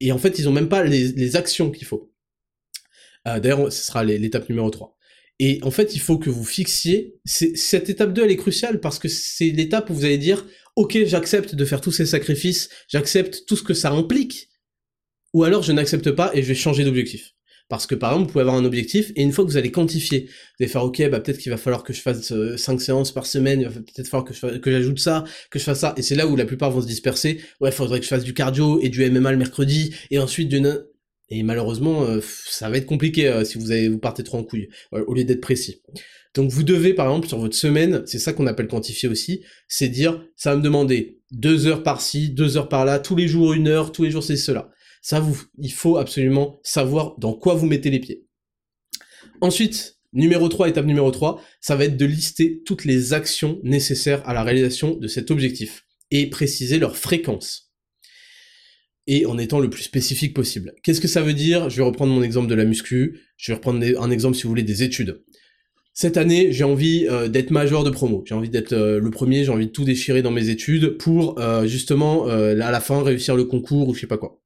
[0.00, 2.12] et en fait ils ont même pas les, actions qu'il faut.
[3.26, 4.96] Euh, D'ailleurs ce sera l'étape numéro 3.
[5.38, 8.98] Et en fait il faut que vous fixiez, cette étape 2 elle est cruciale parce
[8.98, 10.46] que c'est l'étape où vous allez dire
[10.76, 14.48] ok j'accepte de faire tous ces sacrifices, j'accepte tout ce que ça implique,
[15.34, 17.32] ou alors je n'accepte pas et je vais changer d'objectif.
[17.68, 19.72] Parce que par exemple, vous pouvez avoir un objectif et une fois que vous allez
[19.72, 22.78] quantifier, vous allez faire ok, bah peut-être qu'il va falloir que je fasse 5 euh,
[22.78, 25.92] séances par semaine, il va peut-être falloir que j'ajoute ça, que je fasse ça.
[25.96, 27.40] Et c'est là où la plupart vont se disperser.
[27.60, 30.60] Ouais, faudrait que je fasse du cardio et du MMA le mercredi et ensuite du
[31.28, 34.44] et malheureusement, euh, ça va être compliqué euh, si vous avez vous partez trop en
[34.44, 35.82] couille au lieu d'être précis.
[36.34, 39.88] Donc vous devez par exemple sur votre semaine, c'est ça qu'on appelle quantifier aussi, c'est
[39.88, 43.68] dire ça va me demander deux heures par-ci, deux heures par-là, tous les jours une
[43.68, 44.70] heure, tous les jours c'est cela.
[45.06, 48.26] Ça, vous, il faut absolument savoir dans quoi vous mettez les pieds.
[49.40, 54.28] Ensuite, numéro 3, étape numéro 3, ça va être de lister toutes les actions nécessaires
[54.28, 57.65] à la réalisation de cet objectif et préciser leur fréquence.
[59.06, 60.74] Et en étant le plus spécifique possible.
[60.82, 61.70] Qu'est-ce que ça veut dire?
[61.70, 64.48] Je vais reprendre mon exemple de la muscu, je vais reprendre un exemple si vous
[64.48, 65.22] voulez des études.
[65.98, 68.22] Cette année, j'ai envie euh, d'être major de promo.
[68.26, 71.38] J'ai envie d'être euh, le premier, j'ai envie de tout déchirer dans mes études pour
[71.38, 74.42] euh, justement à la fin réussir le concours ou je sais pas quoi.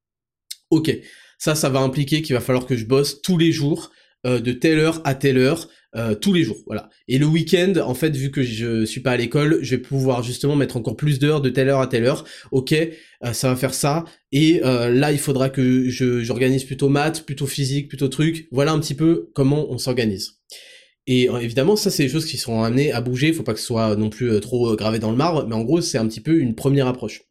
[0.71, 0.97] Ok,
[1.39, 3.91] ça, ça va impliquer qu'il va falloir que je bosse tous les jours,
[4.25, 6.89] de telle heure à telle heure, euh, tous les jours, voilà.
[7.09, 10.23] Et le week-end, en fait, vu que je suis pas à l'école, je vais pouvoir
[10.23, 12.25] justement mettre encore plus d'heures de telle heure à telle heure.
[12.53, 14.05] Ok, euh, ça va faire ça.
[14.31, 18.47] Et là, il faudra que j'organise plutôt maths, plutôt physique, plutôt truc.
[18.53, 20.35] Voilà un petit peu comment on s'organise.
[21.09, 23.29] Et évidemment, ça, c'est des choses qui seront amenées à bouger.
[23.29, 25.65] Il faut pas que ce soit non plus trop gravé dans le marbre, mais en
[25.65, 27.23] gros, c'est un petit peu une première approche.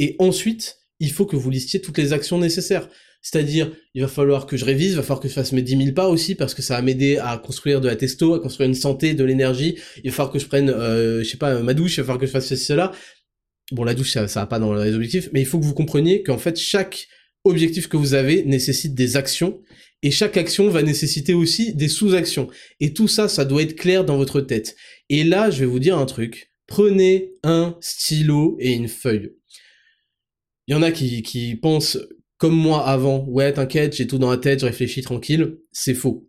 [0.00, 2.88] Et ensuite, il faut que vous listiez toutes les actions nécessaires.
[3.22, 5.76] C'est-à-dire, il va falloir que je révise, il va falloir que je fasse mes 10
[5.76, 8.68] 000 pas aussi, parce que ça va m'aider à construire de la testo, à construire
[8.68, 9.76] une santé, de l'énergie.
[10.02, 12.18] Il va falloir que je prenne, euh, je sais pas, ma douche, il va falloir
[12.18, 12.90] que je fasse ceci, cela.
[13.70, 15.74] Bon, la douche, ça, ça va pas dans les objectifs, mais il faut que vous
[15.74, 17.06] compreniez qu'en fait, chaque
[17.44, 19.60] objectif que vous avez nécessite des actions,
[20.02, 22.48] et chaque action va nécessiter aussi des sous-actions.
[22.80, 24.74] Et tout ça, ça doit être clair dans votre tête.
[25.08, 26.52] Et là, je vais vous dire un truc.
[26.66, 29.32] Prenez un stylo et une feuille.
[30.66, 31.98] Il y en a qui, qui pensent
[32.42, 36.28] comme moi avant, ouais, t'inquiète, j'ai tout dans la tête, je réfléchis tranquille, c'est faux.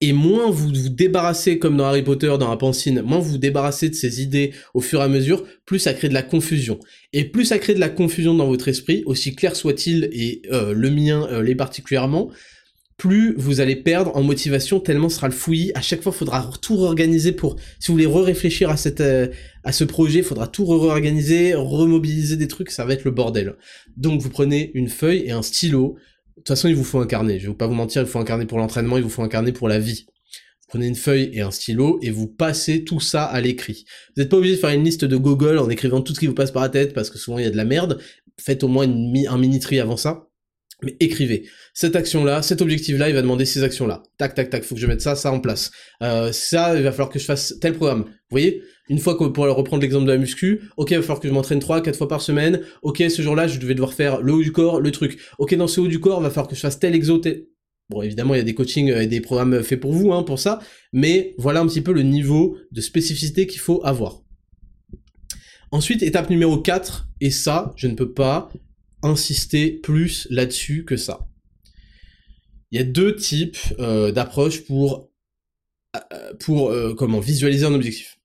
[0.00, 3.38] Et moins vous vous débarrassez, comme dans Harry Potter, dans la pancine, moins vous vous
[3.38, 6.78] débarrassez de ces idées au fur et à mesure, plus ça crée de la confusion.
[7.12, 10.72] Et plus ça crée de la confusion dans votre esprit, aussi clair soit-il, et euh,
[10.74, 12.30] le mien euh, l'est particulièrement,
[12.96, 15.72] plus vous allez perdre en motivation tellement sera le fouillis.
[15.74, 19.28] À chaque fois, faudra tout réorganiser pour, si vous voulez re-réfléchir à cette, euh,
[19.64, 23.56] à ce projet, faudra tout réorganiser, remobiliser des trucs, ça va être le bordel.
[23.96, 25.96] Donc, vous prenez une feuille et un stylo.
[26.36, 27.38] De toute façon, il vous faut un carnet.
[27.38, 29.28] Je vais pas vous mentir, il faut un carnet pour l'entraînement, il vous faut un
[29.28, 30.06] carnet pour la vie.
[30.06, 33.84] Vous prenez une feuille et un stylo et vous passez tout ça à l'écrit.
[34.14, 36.26] Vous n'êtes pas obligé de faire une liste de Google en écrivant tout ce qui
[36.26, 37.98] vous passe par la tête parce que souvent il y a de la merde.
[38.40, 40.31] Faites au moins un mini tri avant ça
[40.82, 41.48] mais écrivez.
[41.74, 44.02] Cette action-là, cet objectif-là, il va demander ces actions-là.
[44.18, 45.70] Tac, tac, tac, faut que je mette ça, ça en place.
[46.02, 48.02] Euh, ça, il va falloir que je fasse tel programme.
[48.02, 48.62] Vous voyez?
[48.88, 51.32] Une fois que, pour reprendre l'exemple de la muscu, ok, il va falloir que je
[51.32, 52.62] m'entraîne 3, 4 fois par semaine.
[52.82, 55.18] Ok, ce jour-là, je devais devoir faire le haut du corps, le truc.
[55.38, 57.20] Ok, dans ce haut du corps, il va falloir que je fasse tel exo.
[57.88, 60.38] Bon, évidemment, il y a des coachings et des programmes faits pour vous, hein, pour
[60.38, 60.60] ça.
[60.92, 64.22] Mais voilà un petit peu le niveau de spécificité qu'il faut avoir.
[65.70, 68.50] Ensuite, étape numéro 4, et ça, je ne peux pas
[69.02, 71.28] insister plus là-dessus que ça.
[72.70, 75.10] Il y a deux types euh, d'approches pour,
[75.96, 78.18] euh, pour euh, comment visualiser un objectif.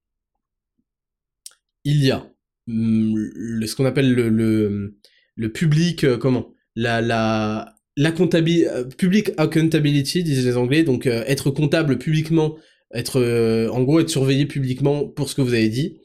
[1.84, 2.32] Il y a
[2.68, 4.98] mm, ce qu'on appelle le, le,
[5.36, 11.98] le public, comment la, la, la comptabilité, public accountability, disent les Anglais, donc être comptable
[11.98, 12.58] publiquement,
[12.94, 16.00] être en gros être surveillé publiquement pour ce que vous avez dit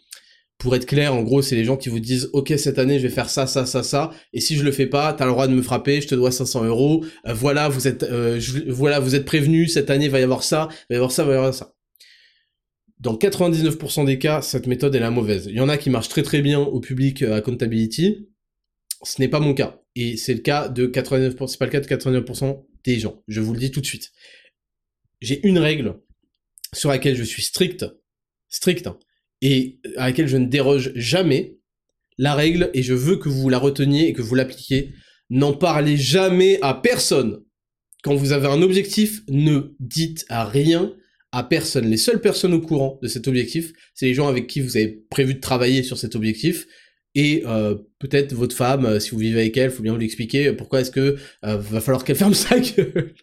[0.63, 3.03] pour être clair, en gros, c'est les gens qui vous disent, OK, cette année, je
[3.09, 5.49] vais faire ça, ça, ça, ça, et si je le fais pas, t'as le droit
[5.49, 9.17] de me frapper, je te dois 500 euros, euh, voilà, vous êtes, euh, voilà, vous
[9.17, 11.53] êtes prévenu, cette année, va y avoir ça, va y avoir ça, va y avoir
[11.53, 11.75] ça.
[13.01, 15.47] Dans 99% des cas, cette méthode est la mauvaise.
[15.51, 18.29] Il y en a qui marchent très très bien au public euh, accountability.
[19.03, 19.81] Ce n'est pas mon cas.
[19.97, 23.21] Et c'est le cas de 89%, c'est pas le cas de 89% des gens.
[23.27, 24.13] Je vous le dis tout de suite.
[25.21, 25.97] J'ai une règle
[26.73, 27.85] sur laquelle je suis strict,
[28.49, 28.97] strict, hein
[29.43, 31.59] et à laquelle je ne déroge jamais,
[32.17, 34.93] la règle, et je veux que vous la reteniez et que vous l'appliquiez,
[35.29, 37.43] n'en parlez jamais à personne.
[38.03, 40.95] Quand vous avez un objectif, ne dites à rien
[41.33, 41.89] à personne.
[41.89, 45.05] Les seules personnes au courant de cet objectif, c'est les gens avec qui vous avez
[45.11, 46.67] prévu de travailler sur cet objectif.
[47.15, 50.53] Et euh, peut-être votre femme, euh, si vous vivez avec elle, faut bien vous l'expliquer.
[50.53, 53.15] Pourquoi est-ce que euh, va falloir qu'elle ferme sa gueule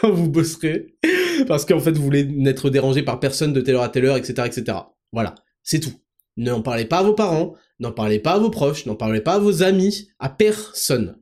[0.00, 0.94] quand vous bosserez,
[1.44, 4.16] parce qu'en fait vous voulez n'être dérangé par personne de telle heure à telle heure,
[4.16, 4.78] etc., etc.
[5.12, 5.92] Voilà, c'est tout.
[6.36, 9.34] N'en parlez pas à vos parents, n'en parlez pas à vos proches, n'en parlez pas
[9.34, 11.18] à vos amis, à personne.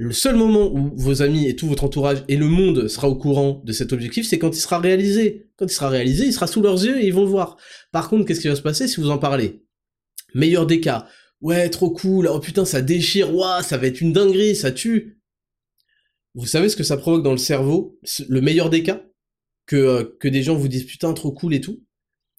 [0.00, 3.16] Le seul moment où vos amis et tout votre entourage et le monde sera au
[3.16, 5.50] courant de cet objectif, c'est quand il sera réalisé.
[5.56, 7.56] Quand il sera réalisé, il sera sous leurs yeux et ils vont le voir.
[7.90, 9.64] Par contre, qu'est-ce qui va se passer si vous en parlez?
[10.34, 11.08] Meilleur des cas.
[11.40, 12.28] Ouais, trop cool.
[12.28, 13.34] Oh putain, ça déchire.
[13.34, 15.20] Waouh, ça va être une dinguerie, ça tue.
[16.36, 17.98] Vous savez ce que ça provoque dans le cerveau?
[18.28, 19.02] Le meilleur des cas?
[19.68, 21.84] Que, euh, que des gens vous disent putain trop cool et tout.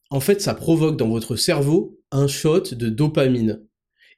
[0.09, 3.63] En fait, ça provoque dans votre cerveau un shot de dopamine.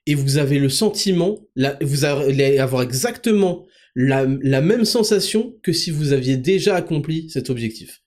[0.06, 1.38] Et vous avez le sentiment,
[1.80, 8.02] vous allez avoir exactement la, même sensation que si vous aviez déjà accompli cet objectif.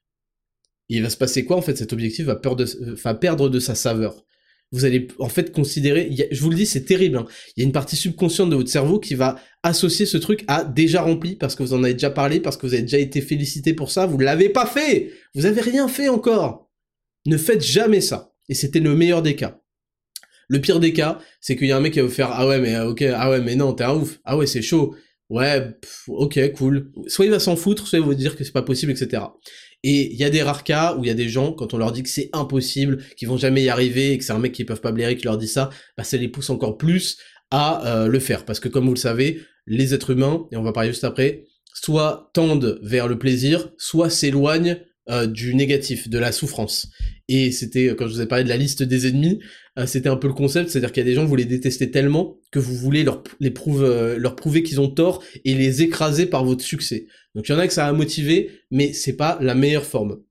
[0.90, 1.77] il va se passer quoi en fait?
[1.77, 4.26] Cet objectif va, va perdre de sa saveur
[4.72, 7.18] vous allez en fait considérer, je vous le dis, c'est terrible.
[7.18, 7.26] Hein.
[7.56, 10.64] Il y a une partie subconsciente de votre cerveau qui va associer ce truc à
[10.64, 13.22] déjà rempli parce que vous en avez déjà parlé, parce que vous avez déjà été
[13.22, 14.06] félicité pour ça.
[14.06, 15.14] Vous l'avez pas fait.
[15.34, 16.70] Vous avez rien fait encore.
[17.26, 18.34] Ne faites jamais ça.
[18.50, 19.62] Et c'était le meilleur des cas.
[20.48, 22.48] Le pire des cas, c'est qu'il y a un mec qui va vous faire ah
[22.48, 24.96] ouais mais ok ah ouais mais non t'es un ouf ah ouais c'est chaud
[25.30, 25.72] ouais
[26.08, 28.62] ok cool soit il va s'en foutre soit il va vous dire que c'est pas
[28.62, 29.24] possible etc
[29.88, 31.78] et il y a des rares cas où il y a des gens, quand on
[31.78, 34.52] leur dit que c'est impossible, qu'ils vont jamais y arriver, et que c'est un mec
[34.52, 37.20] qui peuvent pas blairer qui leur dit ça, bah ça les pousse encore plus
[37.52, 38.45] à euh, le faire.
[38.45, 41.44] Parce que comme vous le savez, les êtres humains, et on va parler juste après,
[41.72, 44.80] soit tendent vers le plaisir, soit s'éloignent
[45.12, 46.88] euh, du négatif, de la souffrance.
[47.28, 49.40] Et c'était, quand je vous ai parlé de la liste des ennemis,
[49.78, 51.91] euh, c'était un peu le concept, c'est-à-dire qu'il y a des gens, vous les détestez
[51.91, 53.53] tellement que vous voulez leur, les
[54.18, 57.06] leur prouver qu'ils ont tort et les écraser par votre succès.
[57.36, 60.22] Donc il y en a que ça a motivé, mais c'est pas la meilleure forme.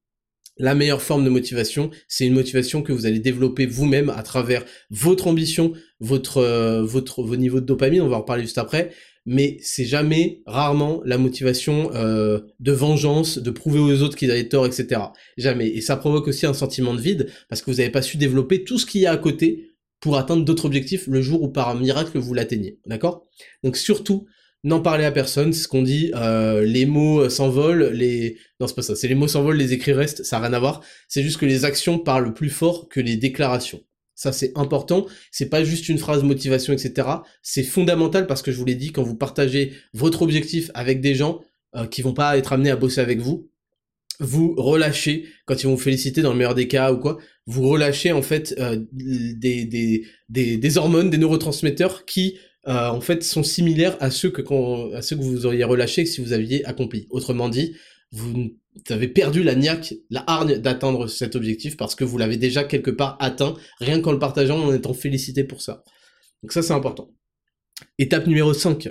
[0.57, 4.65] la meilleure forme de motivation, c'est une motivation que vous allez développer vous-même à travers
[4.91, 8.93] votre ambition, votre, euh, votre, vos niveaux de dopamine, on va en reparler juste après,
[9.27, 14.49] mais c'est jamais, rarement, la motivation euh, de vengeance, de prouver aux autres qu'ils avaient
[14.49, 15.01] tort, etc.
[15.37, 15.69] Jamais.
[15.69, 18.65] Et ça provoque aussi un sentiment de vide, parce que vous n'avez pas su développer
[18.65, 21.71] tout ce qu'il y a à côté pour atteindre d'autres objectifs le jour où par
[21.71, 22.79] un miracle vous l'atteignez.
[22.87, 23.27] D'accord?
[23.63, 24.27] Donc surtout,
[24.65, 28.39] n'en parlez à personne, c'est ce qu'on dit, euh, les mots s'envolent, les...
[28.59, 30.59] Non, c'est pas ça, c'est les mots s'envolent, les écrits restent, ça n'a rien à
[30.59, 33.83] voir, c'est juste que les actions parlent plus fort que les déclarations.
[34.15, 37.09] Ça, c'est important, c'est pas juste une phrase motivation, etc.
[37.43, 41.15] C'est fondamental parce que je vous l'ai dit, quand vous partagez votre objectif avec des
[41.15, 41.41] gens
[41.77, 43.51] euh, qui vont pas être amenés à bosser avec vous,
[44.21, 47.69] vous relâchez, quand ils vont vous féliciter dans le meilleur des cas ou quoi, vous
[47.69, 53.43] relâchez en fait euh, des, des, des hormones, des neurotransmetteurs qui euh, en fait sont
[53.43, 54.43] similaires à ceux que
[54.95, 57.07] à ceux que vous auriez relâchés si vous aviez accompli.
[57.11, 57.77] Autrement dit,
[58.11, 58.57] vous
[58.89, 62.91] avez perdu la niaque, la hargne d'atteindre cet objectif parce que vous l'avez déjà quelque
[62.91, 65.85] part atteint, rien qu'en le partageant, en étant félicité pour ça.
[66.43, 67.11] Donc ça c'est important.
[67.99, 68.89] Étape numéro 5.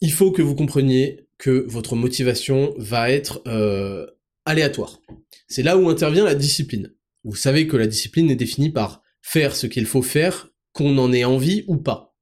[0.00, 4.06] Il faut que vous compreniez que votre motivation va être euh,
[4.44, 5.00] aléatoire.
[5.48, 6.92] C'est là où intervient la discipline.
[7.24, 11.12] Vous savez que la discipline est définie par faire ce qu'il faut faire, qu'on en
[11.12, 12.15] ait envie ou pas.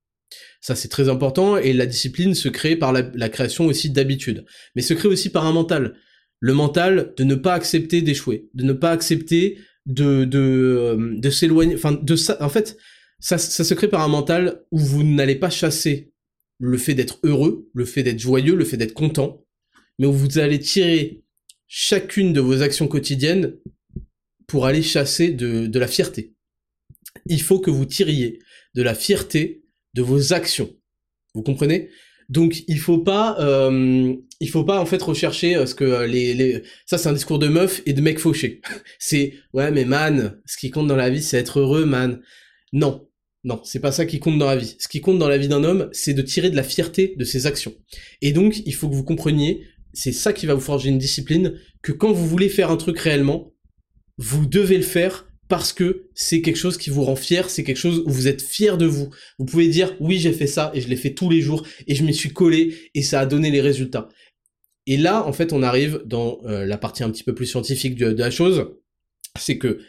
[0.65, 4.81] Ça, c'est très important, et la discipline se crée par la, création aussi d'habitudes, mais
[4.81, 5.95] se crée aussi par un mental.
[6.41, 12.17] Le mental de ne pas accepter d'échouer, de ne pas accepter de, euh, s'éloigner, de
[12.17, 12.79] ça, en fait,
[13.19, 16.15] ça, se crée par un mental où vous n'allez pas chasser
[16.59, 19.45] le fait d'être heureux, le fait d'être joyeux, le fait d'être content,
[19.99, 21.25] mais où vous allez tirer
[21.69, 23.59] chacune de vos actions quotidiennes
[24.47, 26.33] pour aller chasser de la fierté.
[27.27, 28.39] Il faut que vous tiriez
[28.75, 29.64] de la fierté
[29.95, 30.71] de vos actions.
[31.35, 31.91] Vous comprenez?
[32.29, 36.07] Donc il faut pas, euh, il faut pas en fait rechercher euh, ce que euh,
[36.07, 36.63] les, les...
[36.87, 38.61] ça c'est un discours de meuf et de mec fauché.
[38.99, 42.21] c'est ouais mais man, ce qui compte dans la vie c'est être heureux man.
[42.73, 43.07] Non,
[43.45, 44.75] non, c'est pas ça qui compte dans la vie.
[44.79, 47.25] Ce qui compte dans la vie d'un homme, c'est de tirer de la fierté de
[47.25, 47.75] ses actions.
[48.23, 51.61] Et donc il faut que vous compreniez, c'est ça qui va vous forger une discipline,
[51.83, 53.53] que quand vous voulez faire un truc réellement,
[54.17, 57.79] vous devez le faire parce que c'est quelque chose qui vous rend fier, c'est quelque
[57.79, 59.11] chose où vous êtes fier de vous.
[59.39, 61.95] Vous pouvez dire oui j'ai fait ça et je l'ai fait tous les jours et
[61.95, 64.09] je m'y suis collé et ça a donné les résultats.
[64.87, 67.97] Et là en fait on arrive dans euh, la partie un petit peu plus scientifique
[67.97, 68.73] de, la chose,
[69.39, 69.81] c'est que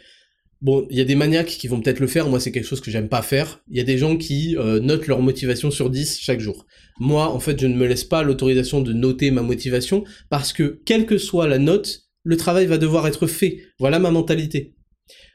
[0.60, 2.82] bon il y a des maniaques qui vont peut-être le faire, moi c'est quelque chose
[2.82, 3.62] que j'aime pas faire.
[3.70, 6.66] Il y a des gens qui euh, notent leur motivation sur 10 chaque jour.
[7.00, 10.82] Moi en fait je ne me laisse pas l'autorisation de noter ma motivation parce que
[10.84, 13.62] quelle que soit la note, le travail va devoir être fait.
[13.78, 14.75] Voilà ma mentalité.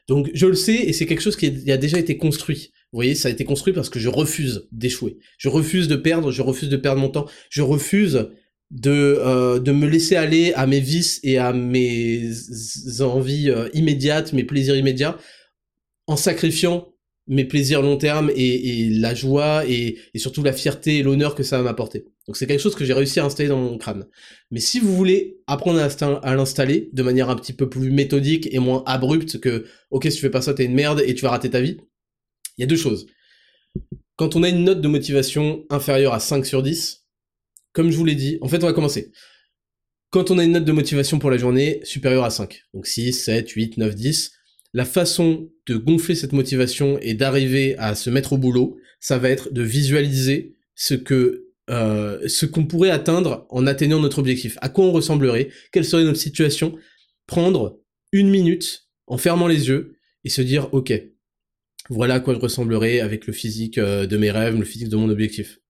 [0.08, 2.72] Donc je le sais et c'est quelque chose qui a déjà été construit.
[2.92, 5.16] Vous voyez, ça a été construit parce que je refuse d'échouer.
[5.38, 8.28] Je refuse de perdre, je refuse de perdre mon temps, je refuse
[8.70, 12.30] de, euh, de me laisser aller à mes vices et à mes
[13.00, 15.18] envies euh, immédiates, mes plaisirs immédiats,
[16.06, 16.91] en sacrifiant
[17.32, 21.56] mes plaisirs long terme et, la joie et, surtout la fierté et l'honneur que ça
[21.56, 22.04] va m'apporter.
[22.26, 24.06] Donc c'est quelque chose que j'ai réussi à installer dans mon crâne.
[24.50, 28.58] Mais si vous voulez apprendre à l'installer de manière un petit peu plus méthodique et
[28.58, 31.30] moins abrupte que ok si tu fais pas ça t'es une merde et tu vas
[31.30, 31.78] rater ta vie,
[32.58, 33.06] il y a deux choses.
[34.16, 37.06] Quand on a une note de motivation inférieure à 5 sur 10,
[37.72, 39.10] comme je vous l'ai dit, en fait on va commencer.
[40.10, 43.14] Quand on a une note de motivation pour la journée supérieure à 5, donc 6,
[43.14, 44.32] 7, 8, 9, 10,
[44.72, 49.28] la façon de gonfler cette motivation et d'arriver à se mettre au boulot, ça va
[49.28, 54.58] être de visualiser ce que euh, ce qu'on pourrait atteindre en atteignant notre objectif.
[54.62, 55.48] À quoi on ressemblerait?
[55.70, 56.76] Quelle serait notre situation?
[57.26, 57.78] Prendre
[58.10, 60.92] une minute en fermant les yeux et se dire ok,
[61.88, 64.96] voilà à quoi je ressemblerais avec le physique euh, de mes rêves, le physique de
[64.96, 65.60] mon objectif.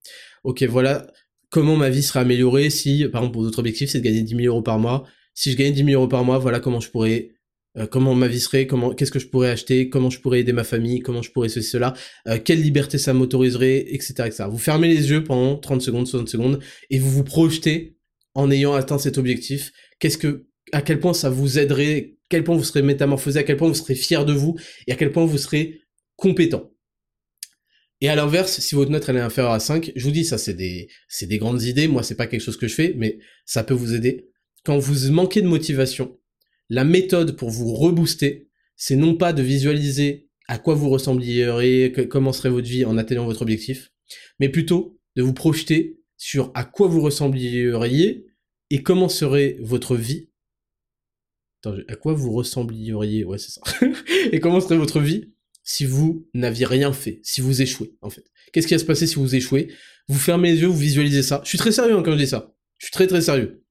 [0.44, 1.06] Ok, voilà
[1.50, 4.36] comment ma vie serait améliorée si, par exemple, pour votre objectif, c'est de gagner 10
[4.36, 5.04] 000 euros par mois.
[5.34, 7.30] Si je gagnais 10 000 euros par mois, voilà comment je pourrais
[7.78, 10.52] euh, comment ma vie serait, comment, qu'est-ce que je pourrais acheter, comment je pourrais aider
[10.52, 11.94] ma famille, comment je pourrais ceci, cela,
[12.28, 14.44] euh, quelle liberté ça m'autoriserait, etc., etc.
[14.50, 17.96] Vous fermez les yeux pendant 30 secondes, 60 secondes, et vous vous projetez
[18.34, 19.72] en ayant atteint cet objectif.
[19.98, 23.42] Qu'est-ce que, à quel point ça vous aiderait, à quel point vous serez métamorphosé, à
[23.42, 25.80] quel point vous serez fier de vous, et à quel point vous serez
[26.16, 26.70] compétent.
[28.02, 30.36] Et à l'inverse, si votre note elle est inférieure à 5, je vous dis ça
[30.36, 33.18] c'est des c'est des grandes idées, moi c'est pas quelque chose que je fais mais
[33.46, 34.28] ça peut vous aider.
[34.64, 36.18] Quand vous manquez de motivation,
[36.72, 42.32] la méthode pour vous rebooster, c'est non pas de visualiser à quoi vous ressembleriez, comment
[42.32, 43.92] serait votre vie en atteignant votre objectif,
[44.40, 48.24] mais plutôt de vous projeter sur à quoi vous ressembleriez
[48.70, 50.30] et comment serait votre vie.
[51.60, 53.60] Attends, à quoi vous ressembleriez, ouais c'est ça.
[54.32, 55.30] et comment serait votre vie
[55.64, 58.24] si vous n'aviez rien fait, si vous échouez en fait.
[58.50, 59.70] Qu'est-ce qui va se passer si vous échouez?
[60.08, 61.42] Vous fermez les yeux, vous visualisez ça.
[61.44, 62.54] Je suis très sérieux hein, quand je dis ça.
[62.78, 63.62] Je suis très très sérieux.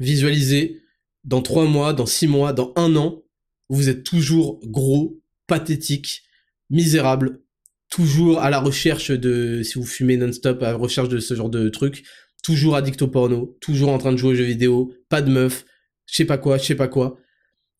[0.00, 0.80] Visualisez
[1.24, 3.22] dans trois mois, dans six mois, dans un an,
[3.68, 6.22] vous êtes toujours gros, pathétique,
[6.70, 7.42] misérable,
[7.90, 11.50] toujours à la recherche de, si vous fumez non-stop, à la recherche de ce genre
[11.50, 12.04] de trucs,
[12.42, 15.64] toujours addict au porno, toujours en train de jouer aux jeux vidéo, pas de meuf,
[16.06, 17.18] je sais pas quoi, je sais pas quoi.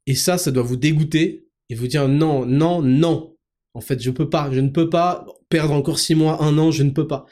[0.06, 3.36] Et ça, ça doit vous dégoûter et vous dire non, non, non.
[3.74, 6.70] En fait, je peux pas, je ne peux pas perdre encore six mois, un an,
[6.70, 7.26] je ne peux pas.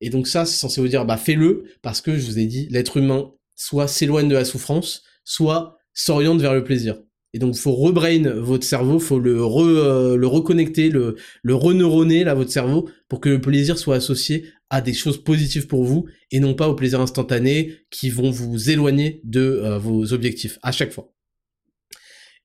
[0.00, 2.68] Et donc ça, c'est censé vous dire, bah fais-le, parce que je vous ai dit,
[2.70, 6.96] l'être humain soit s'éloigne de la souffrance, soit s'oriente vers le plaisir.
[7.34, 12.52] Et donc, faut rebrain votre cerveau, faut le, euh, le reconnecter, le, le là, votre
[12.52, 16.54] cerveau, pour que le plaisir soit associé à des choses positives pour vous, et non
[16.54, 21.12] pas au plaisir instantané qui vont vous éloigner de euh, vos objectifs, à chaque fois.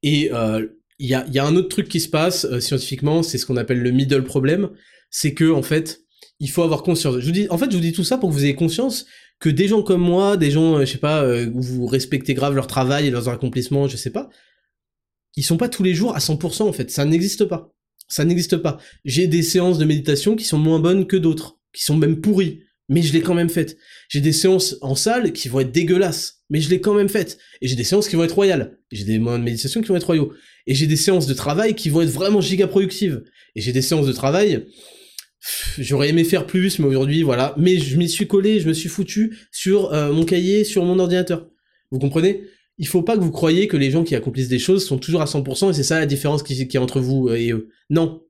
[0.02, 0.66] Et euh,
[0.98, 3.58] il y, a, y, a, un autre truc qui se passe scientifiquement, c'est ce qu'on
[3.58, 4.72] appelle le middle problem,
[5.12, 6.02] c'est que, en fait,
[6.40, 7.20] il faut avoir conscience.
[7.20, 9.06] Je vous dis, en fait, je vous dis tout ça pour que vous ayez conscience
[9.40, 12.68] que des gens comme moi, des gens, je sais pas, où vous respectez grave leur
[12.68, 14.30] travail et leurs accomplissements, je sais pas,
[15.36, 17.74] ils sont pas tous les jours à 100% en fait, ça n'existe pas.
[18.10, 18.80] Ça n'existe pas.
[19.06, 22.64] J'ai des séances de méditation qui sont moins bonnes que d'autres, qui sont même pourries,
[22.90, 23.78] mais je l'ai quand même faites.
[24.10, 27.38] J'ai des séances en salle qui vont être dégueulasses, mais je l'ai quand même faites.
[27.62, 28.80] Et j'ai des séances qui vont être royales.
[28.92, 30.34] J'ai des moments de méditation qui vont être royaux.
[30.66, 33.24] Et j'ai des séances de travail qui vont être vraiment giga productives.
[33.56, 34.66] Et j'ai des séances de travail,
[35.78, 37.54] j'aurais aimé faire plus, mais aujourd'hui, voilà.
[37.58, 41.00] Mais je m'y suis collé, je me suis foutu sur euh, mon cahier, sur mon
[41.00, 41.48] ordinateur.
[41.92, 42.44] Vous comprenez?
[42.78, 45.22] Il faut pas que vous croyiez que les gens qui accomplissent des choses sont toujours
[45.22, 47.70] à 100% et c'est ça la différence qui, qui est entre vous euh, et eux.
[47.90, 48.24] Non.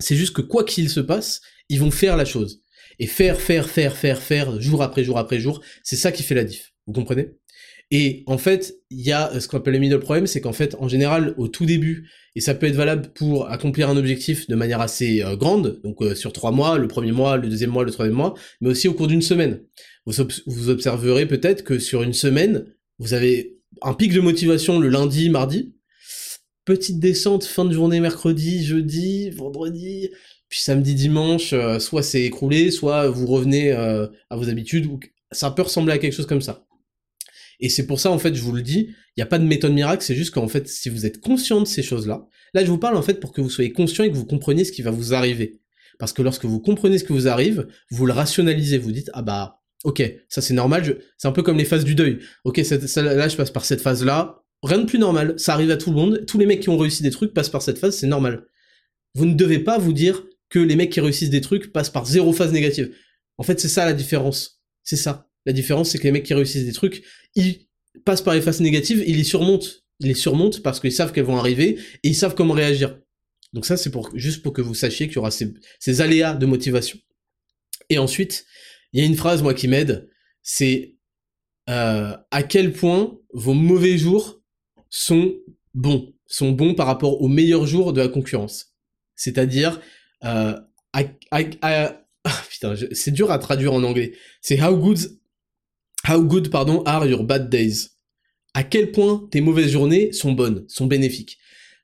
[0.00, 2.62] C'est juste que quoi qu'il se passe, ils vont faire la chose.
[2.98, 6.34] Et faire, faire, faire, faire, faire, jour après jour après jour, c'est ça qui fait
[6.34, 6.72] la diff.
[6.86, 7.30] Vous comprenez?
[7.90, 10.76] Et en fait, il y a ce qu'on appelle le middle problème, c'est qu'en fait,
[10.78, 14.54] en général, au tout début, et ça peut être valable pour accomplir un objectif de
[14.54, 17.82] manière assez euh, grande, donc euh, sur trois mois, le premier mois, le deuxième mois,
[17.82, 19.60] le troisième mois, mais aussi au cours d'une semaine.
[20.06, 20.20] Vous,
[20.70, 22.66] observerez peut-être que sur une semaine,
[23.00, 25.74] vous avez un pic de motivation le lundi, mardi,
[26.64, 30.10] petite descente fin de journée mercredi, jeudi, vendredi,
[30.48, 34.88] puis samedi, dimanche, euh, soit c'est écroulé, soit vous revenez à vos habitudes,
[35.32, 36.67] ça peut ressembler à quelque chose comme ça.
[37.60, 39.44] Et c'est pour ça, en fait, je vous le dis, il n'y a pas de
[39.44, 42.70] méthode miracle, c'est juste qu'en fait, si vous êtes conscient de ces choses-là, là, je
[42.70, 44.82] vous parle en fait pour que vous soyez conscient et que vous compreniez ce qui
[44.82, 45.60] va vous arriver.
[45.98, 49.22] Parce que lorsque vous comprenez ce qui vous arrive, vous le rationalisez, vous dites, ah
[49.22, 52.18] bah, Ok, ça c'est normal, c'est un peu comme les phases du deuil.
[52.44, 55.90] Ok, là je passe par cette phase-là, rien de plus normal, ça arrive à tout
[55.90, 58.08] le monde, tous les mecs qui ont réussi des trucs passent par cette phase, c'est
[58.08, 58.46] normal.
[59.14, 62.06] Vous ne devez pas vous dire que les mecs qui réussissent des trucs passent par
[62.06, 62.92] zéro phase négative.
[63.36, 64.62] En fait, c'est ça la différence.
[64.82, 65.27] C'est ça.
[65.48, 67.02] La différence, c'est que les mecs qui réussissent des trucs,
[67.34, 67.68] ils
[68.04, 69.66] passent par les phases négatives, ils les surmontent.
[69.98, 73.00] Ils les surmontent parce qu'ils savent qu'elles vont arriver et ils savent comment réagir.
[73.54, 76.44] Donc ça, c'est pour, juste pour que vous sachiez qu'il y aura ces aléas de
[76.44, 76.98] motivation.
[77.88, 78.44] Et ensuite,
[78.92, 80.10] il y a une phrase, moi, qui m'aide,
[80.42, 80.98] c'est
[81.70, 84.42] euh, à quel point vos mauvais jours
[84.90, 85.34] sont
[85.72, 88.74] bons, sont bons par rapport aux meilleurs jours de la concurrence.
[89.16, 89.80] C'est-à-dire,
[90.24, 90.60] euh,
[92.50, 94.12] putain, c'est dur à traduire en anglais.
[94.42, 95.17] C'est how good,
[96.06, 97.90] how good, pardon, are your bad days?
[98.54, 101.38] À quel point tes mauvaises journées sont bonnes, sont bénéfiques?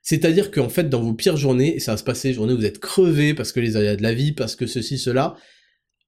[0.05, 2.65] C'est-à-dire qu'en fait, dans vos pires journées, et ça va se passer, journées où vous
[2.65, 5.35] êtes crevé parce que les aléas de la vie, parce que ceci, cela,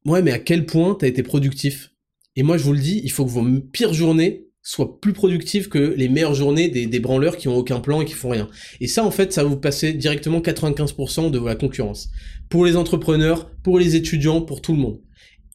[0.05, 1.91] ouais, mais à quel point t'as été productif?
[2.35, 5.69] Et moi, je vous le dis, il faut que vos pires journées soient plus productives
[5.69, 8.49] que les meilleures journées des, branleurs qui ont aucun plan et qui font rien.
[8.81, 12.09] Et ça, en fait, ça va vous passer directement 95% de la concurrence.
[12.49, 15.01] Pour les entrepreneurs, pour les étudiants, pour tout le monde.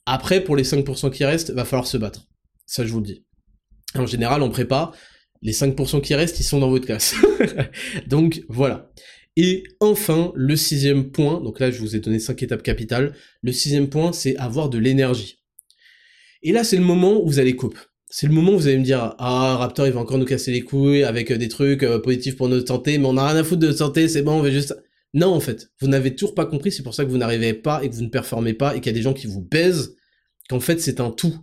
[0.07, 2.27] Après, pour les 5% qui restent, va falloir se battre.
[2.73, 3.23] Ça, je vous le dis.
[3.95, 4.93] En général, en prépa,
[5.43, 7.15] les 5% qui restent, ils sont dans votre classe.
[8.07, 8.91] Donc, voilà.
[9.37, 13.51] Et enfin, le sixième point, donc là je vous ai donné cinq étapes capitales, le
[13.51, 15.39] sixième point c'est avoir de l'énergie.
[16.43, 17.79] Et là c'est le moment où vous allez couper.
[18.11, 20.53] C'est le moment où vous allez me dire ah Raptor il va encore nous casser
[20.53, 23.37] les couilles avec euh, des trucs euh, positifs pour notre santé, mais on a rien
[23.37, 24.77] à foutre de notre santé, c'est bon, on veut juste
[25.15, 27.83] non en fait, vous n'avez toujours pas compris, c'est pour ça que vous n'arrivez pas
[27.83, 29.97] et que vous ne performez pas et qu'il y a des gens qui vous baisent,
[30.51, 31.39] qu'en fait c'est un tout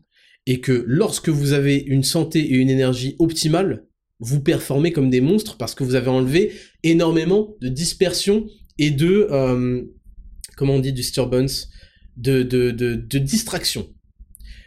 [0.45, 3.85] et que lorsque vous avez une santé et une énergie optimale,
[4.19, 6.53] vous performez comme des monstres parce que vous avez enlevé
[6.83, 8.47] énormément de dispersion
[8.77, 9.83] et de, euh,
[10.57, 11.69] comment on dit, disturbance,
[12.17, 13.05] de, de, de.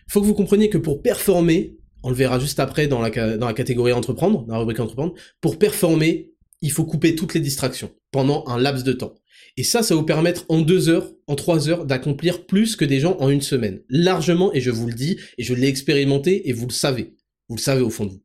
[0.08, 3.46] Faut que vous compreniez que pour performer, on le verra juste après dans la, dans
[3.46, 7.90] la catégorie entreprendre, dans la rubrique entreprendre, pour performer, il faut couper toutes les distractions
[8.10, 9.14] pendant un laps de temps.
[9.56, 12.84] Et ça, ça va vous permettre en deux heures, en trois heures, d'accomplir plus que
[12.84, 13.80] des gens en une semaine.
[13.88, 17.14] Largement, et je vous le dis, et je l'ai expérimenté, et vous le savez.
[17.48, 18.22] Vous le savez au fond de vous.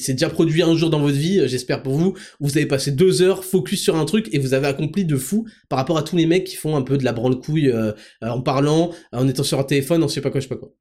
[0.00, 2.16] C'est déjà produit un jour dans votre vie, euh, j'espère pour vous.
[2.40, 5.46] Vous avez passé deux heures focus sur un truc et vous avez accompli de fou
[5.68, 8.40] par rapport à tous les mecs qui font un peu de la branle-couille euh, en
[8.40, 10.72] parlant, en étant sur un téléphone, en je sais pas quoi, je sais pas quoi.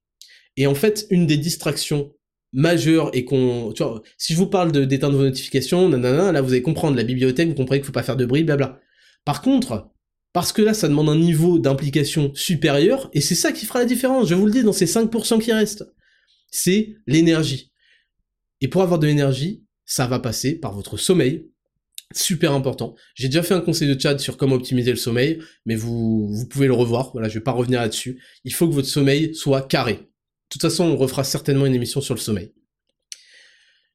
[0.57, 2.13] Et en fait, une des distractions
[2.51, 6.51] majeur et qu'on, tu vois, si je vous parle d'éteindre vos notifications, nanana, là vous
[6.51, 8.79] allez comprendre la bibliothèque, vous comprenez qu'il faut pas faire de bruit, blabla.
[9.25, 9.91] Par contre,
[10.33, 13.85] parce que là ça demande un niveau d'implication supérieur, et c'est ça qui fera la
[13.85, 15.85] différence, je vous le dis, dans ces 5% qui restent,
[16.51, 17.71] c'est l'énergie.
[18.61, 21.49] Et pour avoir de l'énergie, ça va passer par votre sommeil,
[22.13, 22.95] super important.
[23.15, 26.67] J'ai déjà fait un conseil de chat sur comment optimiser le sommeil, mais vous, pouvez
[26.67, 28.21] le revoir, voilà, je vais pas revenir là-dessus.
[28.43, 29.93] Il faut que votre sommeil soit carré.
[29.93, 30.07] De
[30.49, 32.53] toute façon, on refera certainement une émission sur le sommeil.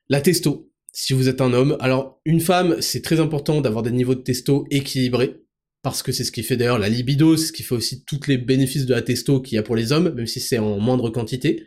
[0.08, 1.76] La testo, si vous êtes un homme.
[1.80, 5.42] Alors, une femme, c'est très important d'avoir des niveaux de testo équilibrés,
[5.82, 8.28] parce que c'est ce qui fait d'ailleurs la libido, c'est ce qui fait aussi tous
[8.28, 10.78] les bénéfices de la testo qu'il y a pour les hommes, même si c'est en
[10.78, 11.66] moindre quantité.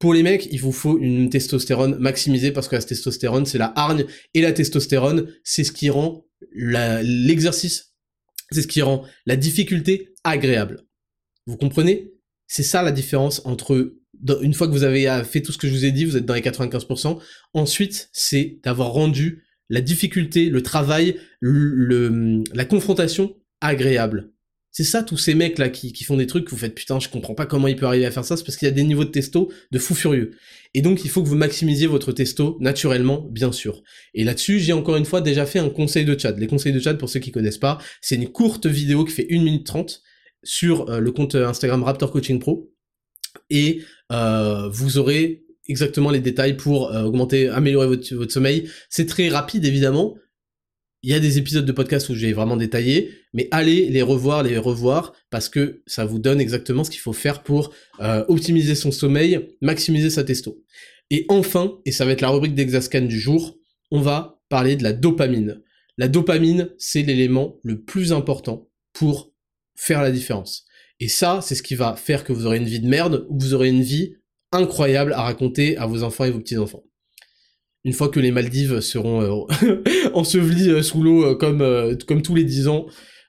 [0.00, 3.72] Pour les mecs, il vous faut une testostérone maximisée parce que la testostérone, c'est la
[3.76, 4.04] hargne,
[4.34, 7.94] et la testostérone, c'est ce qui rend l'exercice,
[8.50, 10.84] c'est ce qui rend la difficulté agréable.
[11.46, 12.12] Vous comprenez?
[12.48, 13.94] C'est ça la différence entre
[14.42, 16.26] une fois que vous avez fait tout ce que je vous ai dit, vous êtes
[16.26, 17.18] dans les 95%.
[17.54, 24.32] Ensuite, c'est d'avoir rendu la difficulté, le travail, la confrontation agréable.
[24.76, 27.34] C'est ça, tous ces mecs là qui, font des trucs, vous faites putain, je comprends
[27.34, 29.06] pas comment il peut arriver à faire ça, c'est parce qu'il y a des niveaux
[29.06, 30.32] de testo de fou furieux.
[30.74, 33.82] Et donc il faut que vous maximisiez votre testo naturellement, bien sûr.
[34.12, 36.32] Et là-dessus, j'ai encore une fois déjà fait un conseil de chat.
[36.32, 39.26] Les conseils de chat, pour ceux qui connaissent pas, c'est une courte vidéo qui fait
[39.30, 40.02] 1 minute 30
[40.44, 42.70] sur euh, le compte Instagram Raptor Coaching Pro.
[43.48, 43.80] Et
[44.12, 48.70] euh, vous aurez exactement les détails pour euh, augmenter, améliorer votre, sommeil.
[48.88, 50.16] C'est très rapide évidemment,
[51.02, 54.42] il y a des épisodes de podcast où j'ai vraiment détaillé, mais allez les revoir,
[54.42, 58.74] les revoir, parce que ça vous donne exactement ce qu'il faut faire pour euh, optimiser
[58.74, 60.64] son sommeil, maximiser sa testo.
[61.10, 63.56] Et enfin, et ça va être la rubrique d'Exascan du jour,
[63.90, 65.62] on va parler de la dopamine.
[65.98, 69.32] La dopamine, c'est l'élément le plus important pour
[69.76, 70.66] faire la différence.
[71.00, 73.38] Et ça, c'est ce qui va faire que vous aurez une vie de merde ou
[73.38, 74.16] vous aurez une vie
[74.52, 76.84] incroyable à raconter à vos enfants et vos petits-enfants
[77.86, 79.80] une fois que les Maldives seront euh,
[80.12, 82.86] ensevelies euh, sous l'eau euh, comme, comme tous les 10 ans.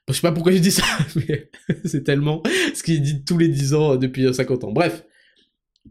[0.08, 0.84] je sais pas pourquoi je dis ça,
[1.28, 1.48] mais
[1.84, 2.42] c'est tellement
[2.74, 4.72] ce qu'il dit tous les 10 ans depuis 50 ans.
[4.72, 5.04] Bref.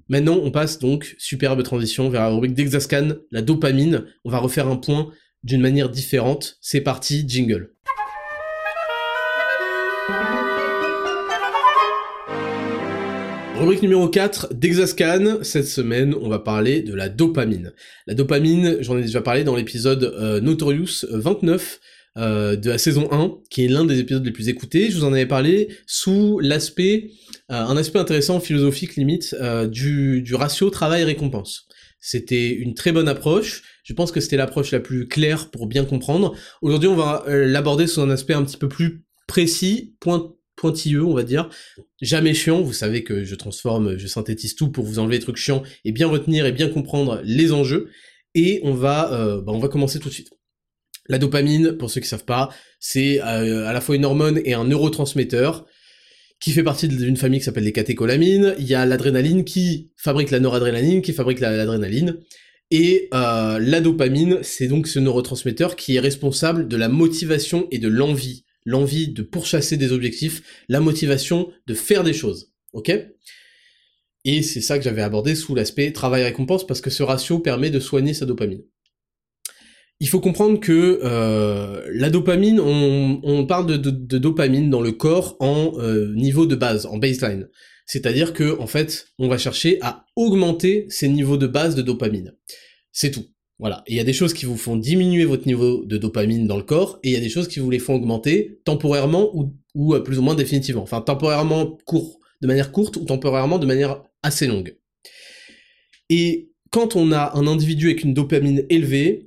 [0.09, 4.05] Maintenant, on passe donc, superbe transition, vers la rubrique d'Exascan, la dopamine.
[4.25, 5.11] On va refaire un point
[5.43, 6.57] d'une manière différente.
[6.61, 7.73] C'est parti, jingle.
[13.59, 15.39] Rubrique numéro 4 d'Exascan.
[15.41, 17.73] Cette semaine, on va parler de la dopamine.
[18.05, 21.79] La dopamine, j'en ai déjà parlé dans l'épisode euh, Notorious 29
[22.17, 24.91] euh, de la saison 1, qui est l'un des épisodes les plus écoutés.
[24.91, 27.09] Je vous en avais parlé sous l'aspect,
[27.51, 29.35] euh, un aspect intéressant philosophique limite,
[29.71, 31.67] du, du ratio travail-récompense.
[31.99, 33.63] C'était une très bonne approche.
[33.83, 36.35] Je pense que c'était l'approche la plus claire pour bien comprendre.
[36.61, 41.13] Aujourd'hui, on va l'aborder sous un aspect un petit peu plus précis, point, pointilleux, on
[41.13, 41.49] va dire.
[42.01, 45.37] Jamais chiant, vous savez que je transforme, je synthétise tout pour vous enlever les trucs
[45.37, 47.89] chiants et bien retenir et bien comprendre les enjeux.
[48.35, 50.31] Et on va, euh, bah, on va commencer tout de suite.
[51.07, 54.53] La dopamine, pour ceux qui savent pas, c'est euh, à la fois une hormone et
[54.53, 55.65] un neurotransmetteur
[56.39, 58.53] qui fait partie d'une famille qui s'appelle les catécholamines.
[58.59, 62.19] Il y a l'adrénaline qui fabrique la noradrénaline, qui fabrique l'adrénaline.
[62.69, 67.79] Et euh, la dopamine, c'est donc ce neurotransmetteur qui est responsable de la motivation et
[67.79, 72.51] de l'envie l'envie de pourchasser des objectifs, la motivation de faire des choses.
[72.73, 72.91] Ok?
[74.25, 77.79] Et c'est ça que j'avais abordé sous l'aspect travail-récompense, parce que ce ratio permet de
[77.79, 78.61] soigner sa dopamine.
[80.01, 85.71] Il faut comprendre que euh, la dopamine, on, parle de, dopamine dans le corps en
[85.79, 87.47] euh, niveau de base, en baseline.
[87.85, 92.35] C'est-à-dire que en fait, on va chercher à augmenter ces niveaux de base de dopamine.
[92.91, 93.25] C'est tout.
[93.59, 93.83] Voilà.
[93.87, 96.63] il y a des choses qui vous font diminuer votre niveau de dopamine dans le
[96.63, 99.95] corps, et il y a des choses qui vous les font augmenter temporairement ou, ou
[99.95, 100.83] euh, plus ou moins définitivement.
[100.83, 104.77] Enfin, temporairement court, de manière courte, ou temporairement de manière assez longue.
[106.09, 109.26] Et quand on a un individu avec une dopamine élevée,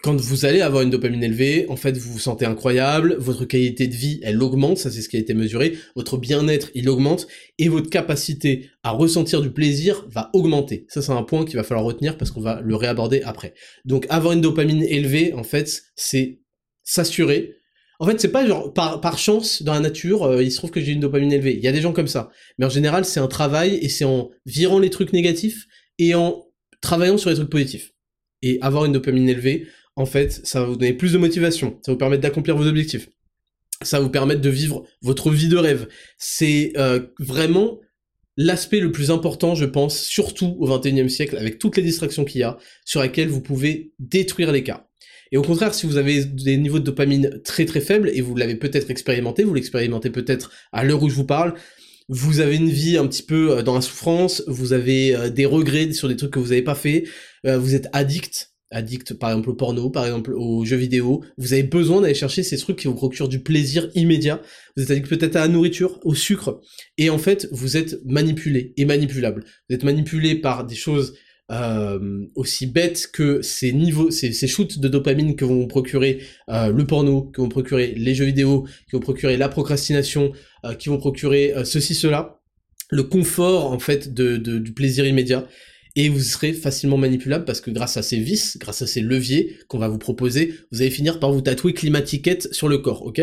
[0.00, 3.86] quand vous allez avoir une dopamine élevée, en fait, vous vous sentez incroyable, votre qualité
[3.86, 7.26] de vie, elle augmente, ça c'est ce qui a été mesuré, votre bien-être, il augmente,
[7.58, 10.86] et votre capacité à ressentir du plaisir va augmenter.
[10.88, 13.54] Ça c'est un point qu'il va falloir retenir parce qu'on va le réaborder après.
[13.84, 16.40] Donc avoir une dopamine élevée, en fait, c'est
[16.84, 17.56] s'assurer.
[18.00, 20.80] En fait, c'est pas genre par, chance dans la nature, euh, il se trouve que
[20.80, 21.54] j'ai une dopamine élevée.
[21.54, 22.30] Il y a des gens comme ça.
[22.58, 25.66] Mais en général, c'est un travail et c'est en virant les trucs négatifs
[25.98, 26.44] et en
[26.80, 27.92] travaillant sur les trucs positifs.
[28.42, 31.90] Et avoir une dopamine élevée, en fait, ça va vous donner plus de motivation, ça
[31.90, 33.08] va vous permettre d'accomplir vos objectifs,
[33.82, 35.88] ça va vous permettre de vivre votre vie de rêve.
[36.18, 37.80] C'est euh, vraiment
[38.36, 42.40] l'aspect le plus important, je pense, surtout au XXIe siècle, avec toutes les distractions qu'il
[42.40, 44.88] y a, sur laquelle vous pouvez détruire les cas.
[45.32, 48.34] Et au contraire, si vous avez des niveaux de dopamine très très faibles, et vous
[48.36, 51.54] l'avez peut-être expérimenté, vous l'expérimentez peut-être à l'heure où je vous parle,
[52.08, 55.46] vous avez une vie un petit peu euh, dans la souffrance, vous avez euh, des
[55.46, 57.04] regrets sur des trucs que vous n'avez pas fait,
[57.44, 61.62] vous êtes addict, addict par exemple au porno, par exemple aux jeux vidéo, vous avez
[61.62, 64.40] besoin d'aller chercher ces trucs qui vous procurent du plaisir immédiat,
[64.76, 66.60] vous êtes addict peut-être à la nourriture, au sucre,
[66.98, 69.44] et en fait vous êtes manipulé et manipulable.
[69.68, 71.14] Vous êtes manipulé par des choses
[71.50, 76.86] euh, aussi bêtes que ces niveaux, ces, shoots de dopamine que vont procurer euh, le
[76.86, 80.32] porno, que vont procurer les jeux vidéo, qui vont procurer la procrastination,
[80.64, 82.40] euh, qui vont procurer ceci, cela,
[82.90, 85.46] le confort en fait du plaisir immédiat.
[85.94, 89.58] Et vous serez facilement manipulable parce que grâce à ces vis, grâce à ces leviers
[89.68, 93.20] qu'on va vous proposer, vous allez finir par vous tatouer climatiquette sur le corps, ok?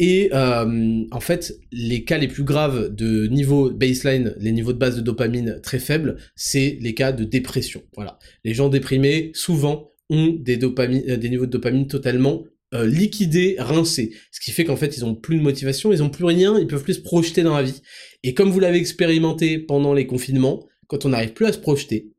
[0.00, 4.78] Et euh, en fait, les cas les plus graves de niveau baseline, les niveaux de
[4.78, 7.82] base de dopamine très faibles, c'est les cas de dépression.
[7.96, 8.18] Voilà.
[8.44, 12.44] Les gens déprimés, souvent, ont des, dopamine, euh, des niveaux de dopamine totalement
[12.74, 14.12] euh, liquidés, rincés.
[14.30, 16.66] Ce qui fait qu'en fait, ils ont plus de motivation, ils ont plus rien, ils
[16.68, 17.82] peuvent plus se projeter dans la vie.
[18.22, 22.10] Et comme vous l'avez expérimenté pendant les confinements, quand on n'arrive plus à se projeter,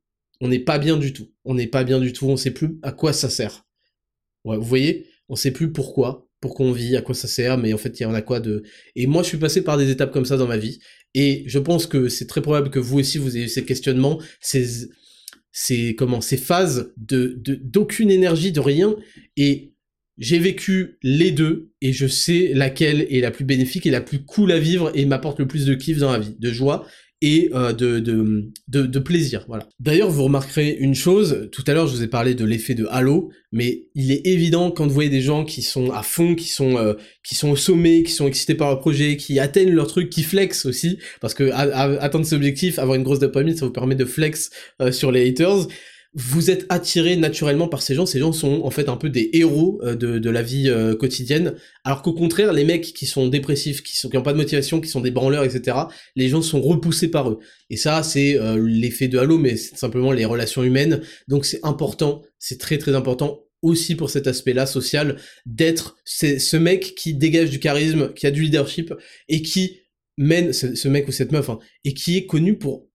[0.41, 1.29] on n'est pas bien du tout.
[1.43, 3.65] On n'est pas bien du tout, on sait plus à quoi ça sert.
[4.45, 7.77] Vous voyez, on sait plus pourquoi, pour qu'on vit, à quoi ça sert, mais en
[7.77, 8.63] fait, il y en a quoi de...
[8.95, 10.79] Et moi, je suis passé par des étapes comme ça dans ma vie,
[11.13, 14.89] et je pense que c'est très probable que vous aussi, vous ayez ces questionnements, ces,
[15.51, 18.95] ces, comment, ces phases de, d'aucune énergie, de rien,
[19.35, 19.73] et
[20.17, 24.23] j'ai vécu les deux, et je sais laquelle est la plus bénéfique et la plus
[24.23, 26.87] cool à vivre, et m'apporte le plus de kiff dans la vie, de joie,
[27.21, 29.43] et euh, de, de, de, plaisir.
[29.47, 29.67] Voilà.
[29.79, 32.87] D'ailleurs, vous remarquerez une chose, tout à l'heure je vous ai parlé de l'effet de
[32.89, 36.47] halo, mais il est évident quand vous voyez des gens qui sont à fond, qui
[36.47, 36.93] sont, euh,
[37.23, 40.23] qui sont au sommet, qui sont excités par leur projet, qui atteignent leur truc, qui
[40.23, 44.05] flex aussi, parce que atteindre ses objectifs, avoir une grosse dopamine, ça vous permet de
[44.05, 44.49] flex
[44.81, 45.67] euh, sur les haters
[46.13, 48.05] vous êtes attiré naturellement par ces gens.
[48.05, 51.55] Ces gens sont en fait un peu des héros euh, de, la vie euh, quotidienne.
[51.83, 54.81] Alors qu'au contraire, les mecs qui sont dépressifs, qui sont qui ont pas de motivation,
[54.81, 55.77] qui sont des branleurs, etc.
[56.15, 57.39] Les gens sont repoussés par eux.
[57.69, 61.01] Et ça, c'est euh, l'effet de Halo, mais c'est simplement les relations humaines.
[61.27, 66.95] Donc c'est important, c'est très très important aussi pour cet aspect-là social d'être ce mec
[66.95, 68.93] qui dégage du charisme, qui a du leadership
[69.27, 69.81] et qui
[70.17, 72.88] mène ce, mec ou cette meuf hein, et qui est connu pour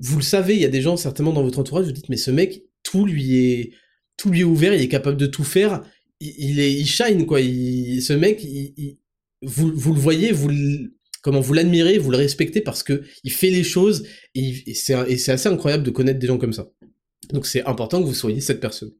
[0.00, 2.16] vous le savez, il y a des gens certainement dans votre entourage, vous dites mais
[2.16, 3.72] ce mec, tout lui est,
[4.16, 5.82] tout lui est ouvert, il est capable de tout faire,
[6.20, 7.38] il, est, il shine quoi.
[7.40, 8.98] ce mec, il,
[9.42, 10.50] vous, vous le voyez, vous
[11.22, 15.48] comment vous l'admirez, vous le respectez parce que il fait les choses et c'est assez
[15.48, 16.68] incroyable de connaître des gens comme ça.
[17.32, 18.92] Donc c'est important que vous soyez cette personne.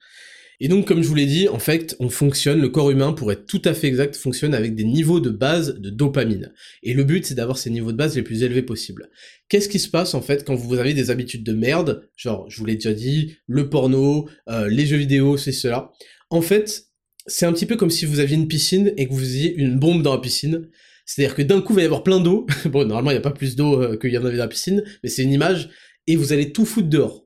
[0.60, 3.32] Et donc, comme je vous l'ai dit, en fait, on fonctionne, le corps humain, pour
[3.32, 6.52] être tout à fait exact, fonctionne avec des niveaux de base de dopamine.
[6.82, 9.10] Et le but, c'est d'avoir ces niveaux de base les plus élevés possibles.
[9.48, 12.59] Qu'est-ce qui se passe, en fait, quand vous avez des habitudes de merde, genre, je
[12.59, 15.93] vous l'ai déjà dit, le porno, euh, les jeux vidéo, c'est cela.
[16.31, 16.86] En fait,
[17.26, 19.78] c'est un petit peu comme si vous aviez une piscine et que vous faisiez une
[19.78, 20.68] bombe dans la piscine.
[21.06, 22.47] C'est-à-dire que d'un coup, il va y avoir plein d'eau.
[22.66, 24.48] bon, normalement, il n'y a pas plus d'eau euh, qu'il y en avait dans la
[24.48, 25.70] piscine, mais c'est une image.
[26.06, 27.23] Et vous allez tout foutre dehors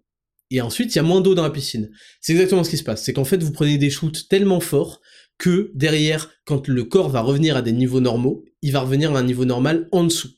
[0.51, 1.91] et ensuite il y a moins d'eau dans la piscine.
[2.21, 5.01] C'est exactement ce qui se passe, c'est qu'en fait vous prenez des shoots tellement forts
[5.39, 9.21] que derrière, quand le corps va revenir à des niveaux normaux, il va revenir à
[9.21, 10.31] un niveau normal en dessous.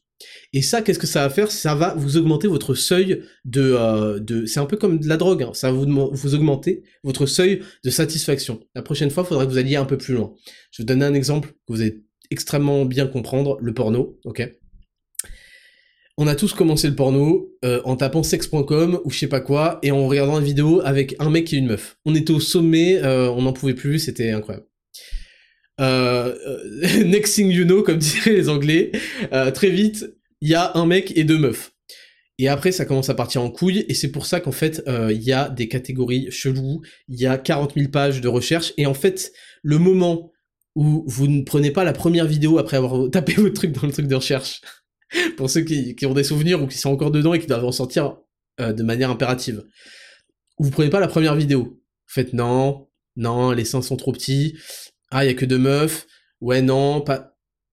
[0.53, 1.51] Et ça, qu'est-ce que ça va faire?
[1.51, 3.75] Ça va vous augmenter votre seuil de...
[3.79, 5.53] Euh, de c'est un peu comme de la drogue, hein.
[5.55, 8.61] ça va vous, vous augmenter votre seuil de satisfaction.
[8.75, 10.35] La prochaine fois, il faudra que vous alliez un peu plus loin.
[10.71, 14.60] Je vais vous donner un exemple que vous allez extrêmement bien comprendre, le porno, ok?
[16.21, 19.79] On a tous commencé le porno euh, en tapant sex.com ou je sais pas quoi
[19.83, 21.97] et en regardant une vidéo avec un mec et une meuf.
[22.05, 24.67] On était au sommet, euh, on n'en pouvait plus, c'était incroyable.
[25.81, 26.35] Euh,
[27.07, 28.93] next thing you know, comme diraient les Anglais,
[29.55, 31.73] très vite, il y a un mec et deux meufs.
[32.37, 35.23] Et après, ça commence à partir en couille, et c'est pour ça qu'en fait, il
[35.23, 38.95] y a des catégories cheloues, il y a 40 000 pages de recherche, et en
[38.95, 39.33] fait,
[39.63, 40.33] le moment
[40.75, 43.93] où vous ne prenez pas la première vidéo après avoir tapé votre truc dans le
[43.93, 44.61] truc de recherche,
[45.37, 47.73] pour ceux qui, ont des souvenirs ou qui sont encore dedans et qui doivent en
[47.73, 48.17] sortir
[48.61, 49.65] euh, de manière impérative.
[50.59, 51.63] Vous prenez pas la première vidéo.
[51.63, 54.57] Vous faites non, non, les seins sont trop petits.
[55.11, 56.07] Ah, il y a que deux meufs.
[56.41, 57.31] Ouais, non, pas.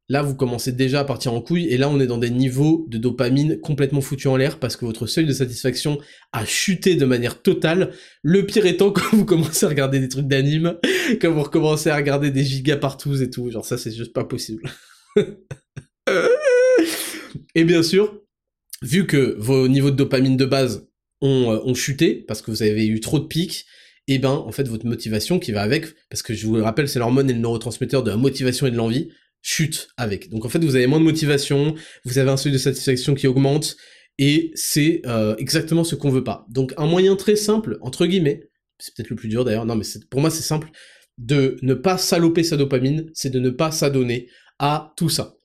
[0.10, 2.86] Là, vous commencez déjà à partir en couille, et là, on est dans des niveaux
[2.88, 6.00] de dopamine complètement foutus en l'air parce que votre seuil de satisfaction
[6.32, 7.92] a chuté de manière totale.
[8.24, 10.78] Le pire étant quand vous commencez à regarder des trucs d'anime,
[11.22, 13.52] quand vous recommencez à regarder des gigas partout et tout.
[13.52, 14.64] Genre, ça, c'est juste pas possible.
[17.56, 18.22] Et bien sûr,
[18.82, 20.88] vu que vos niveaux de dopamine de base
[21.22, 23.66] ont, euh, chuté, parce que vous avez eu trop de pics,
[24.10, 26.64] et eh ben en fait votre motivation qui va avec, parce que je vous le
[26.64, 29.10] rappelle, c'est l'hormone et le neurotransmetteur de la motivation et de l'envie,
[29.42, 30.30] chute avec.
[30.30, 33.28] Donc en fait vous avez moins de motivation, vous avez un seuil de satisfaction qui
[33.28, 33.76] augmente,
[34.18, 36.46] et c'est euh, exactement ce qu'on veut pas.
[36.50, 38.50] Donc un moyen très simple, entre guillemets,
[38.80, 40.70] c'est peut-être le plus dur d'ailleurs, non mais pour moi c'est simple,
[41.18, 45.37] de ne pas saloper sa dopamine, c'est de ne pas s'adonner à tout ça.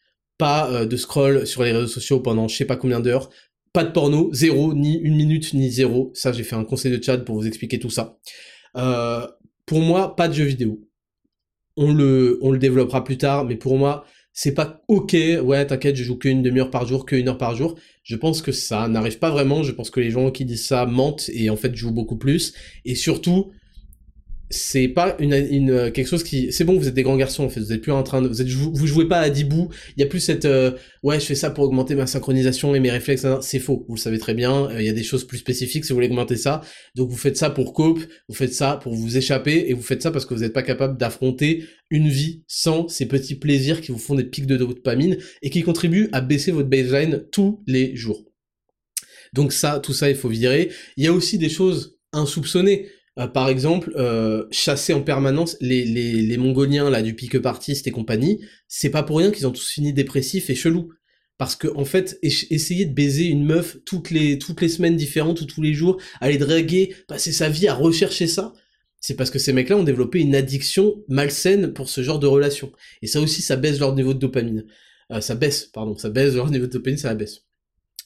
[0.42, 3.30] Pas de scroll sur les réseaux sociaux pendant je sais pas combien d'heures,
[3.72, 6.10] pas de porno, zéro, ni une minute, ni zéro.
[6.14, 8.18] Ça, j'ai fait un conseil de chat pour vous expliquer tout ça.
[8.76, 9.24] Euh,
[9.66, 10.80] pour moi, pas de jeux vidéo.
[11.76, 15.94] On le, on le développera plus tard, mais pour moi, c'est pas ok, ouais, t'inquiète,
[15.94, 17.78] je joue qu'une demi-heure par jour, qu'une heure par jour.
[18.02, 20.84] Je pense que ça n'arrive pas vraiment, je pense que les gens qui disent ça
[20.84, 22.54] mentent et en fait jouent beaucoup plus.
[22.84, 23.52] Et surtout,
[24.52, 27.48] c'est pas une, une, quelque chose qui c'est bon vous êtes des grands garçons en
[27.48, 29.68] fait vous êtes plus en train de vous êtes vous jouez pas à 10 bouts
[29.96, 30.72] il y a plus cette euh,
[31.02, 34.00] ouais je fais ça pour augmenter ma synchronisation et mes réflexes c'est faux vous le
[34.00, 36.36] savez très bien euh, il y a des choses plus spécifiques si vous voulez augmenter
[36.36, 36.60] ça.
[36.94, 40.02] Donc vous faites ça pour cope vous faites ça pour vous échapper et vous faites
[40.02, 43.92] ça parce que vous n'êtes pas capable d'affronter une vie sans ces petits plaisirs qui
[43.92, 47.96] vous font des pics de dopamine et qui contribuent à baisser votre baseline tous les
[47.96, 48.24] jours.
[49.32, 50.70] Donc ça tout ça il faut virer.
[50.96, 52.88] Il y a aussi des choses insoupçonnées
[53.18, 57.86] euh, par exemple, euh, chasser en permanence les, les, les Mongoliens là du pique partiste
[57.86, 60.90] et compagnie, c'est pas pour rien qu'ils ont tous fini dépressifs et chelous.
[61.38, 65.40] Parce que en fait, essayer de baiser une meuf toutes les toutes les semaines différentes
[65.40, 68.52] ou tous les jours, aller draguer, passer sa vie à rechercher ça,
[69.00, 72.72] c'est parce que ces mecs-là ont développé une addiction malsaine pour ce genre de relation.
[73.02, 74.64] Et ça aussi, ça baisse leur niveau de dopamine.
[75.10, 77.44] Euh, ça baisse, pardon, ça baisse leur niveau de dopamine, ça baisse.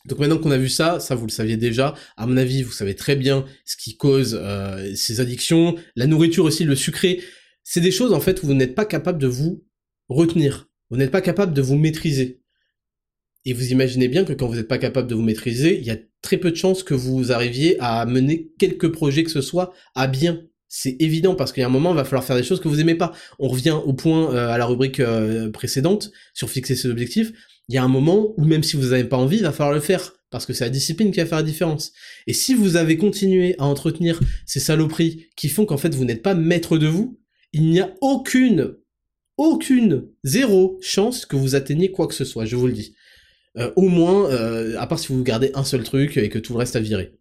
[0.06, 2.72] Donc maintenant qu'on a vu ça, ça vous le saviez déjà, à mon avis, vous
[2.72, 7.20] savez très bien ce qui cause euh, ces addictions, la nourriture aussi, le sucré,
[7.64, 9.64] c'est des choses en fait où vous n'êtes pas capable de vous
[10.08, 12.40] retenir, vous n'êtes pas capable de vous maîtriser.
[13.44, 15.90] Et vous imaginez bien que quand vous n'êtes pas capable de vous maîtriser, il y
[15.90, 19.72] a très peu de chances que vous arriviez à mener quelques projets que ce soit
[19.94, 20.42] à bien.
[20.68, 22.66] C'est évident parce qu'il y a un moment, il va falloir faire des choses que
[22.66, 23.12] vous aimez pas.
[23.38, 27.32] On revient au point euh, à la rubrique euh, précédente sur fixer ses objectifs
[27.68, 29.74] il y a un moment où même si vous n'avez pas envie, il va falloir
[29.74, 30.12] le faire.
[30.30, 31.92] Parce que c'est la discipline qui va faire la différence.
[32.26, 36.22] Et si vous avez continué à entretenir ces saloperies qui font qu'en fait vous n'êtes
[36.22, 37.20] pas maître de vous,
[37.52, 38.76] il n'y a aucune,
[39.36, 42.94] aucune, zéro chance que vous atteigniez quoi que ce soit, je vous le dis.
[43.56, 46.52] Euh, au moins, euh, à part si vous gardez un seul truc et que tout
[46.52, 47.14] le reste à virer.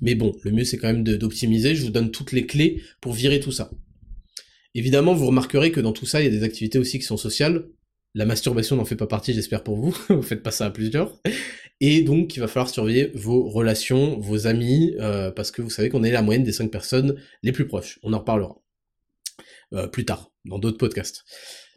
[0.00, 3.12] Mais bon, le mieux c'est quand même d'optimiser, je vous donne toutes les clés pour
[3.12, 3.70] virer tout ça.
[4.74, 7.16] Évidemment, vous remarquerez que dans tout ça, il y a des activités aussi qui sont
[7.16, 7.66] sociales,
[8.14, 9.96] la masturbation n'en fait pas partie, j'espère pour vous.
[10.08, 11.20] vous faites pas ça à plusieurs.
[11.80, 15.88] Et donc, il va falloir surveiller vos relations, vos amis, euh, parce que vous savez
[15.88, 17.98] qu'on est la moyenne des cinq personnes les plus proches.
[18.02, 18.60] On en reparlera
[19.72, 21.24] euh, plus tard, dans d'autres podcasts.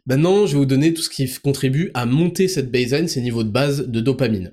[0.06, 3.44] Maintenant, je vais vous donner tout ce qui contribue à monter cette baseline, ces niveaux
[3.44, 4.52] de base de dopamine.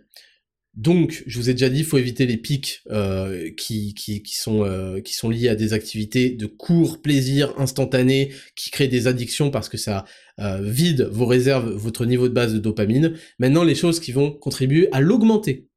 [0.73, 5.29] Donc, je vous ai déjà dit, il faut éviter les pics euh, euh, qui sont
[5.29, 10.05] liés à des activités de court plaisir instantané, qui créent des addictions parce que ça
[10.39, 13.15] euh, vide vos réserves, votre niveau de base de dopamine.
[13.37, 15.67] Maintenant, les choses qui vont contribuer à l'augmenter.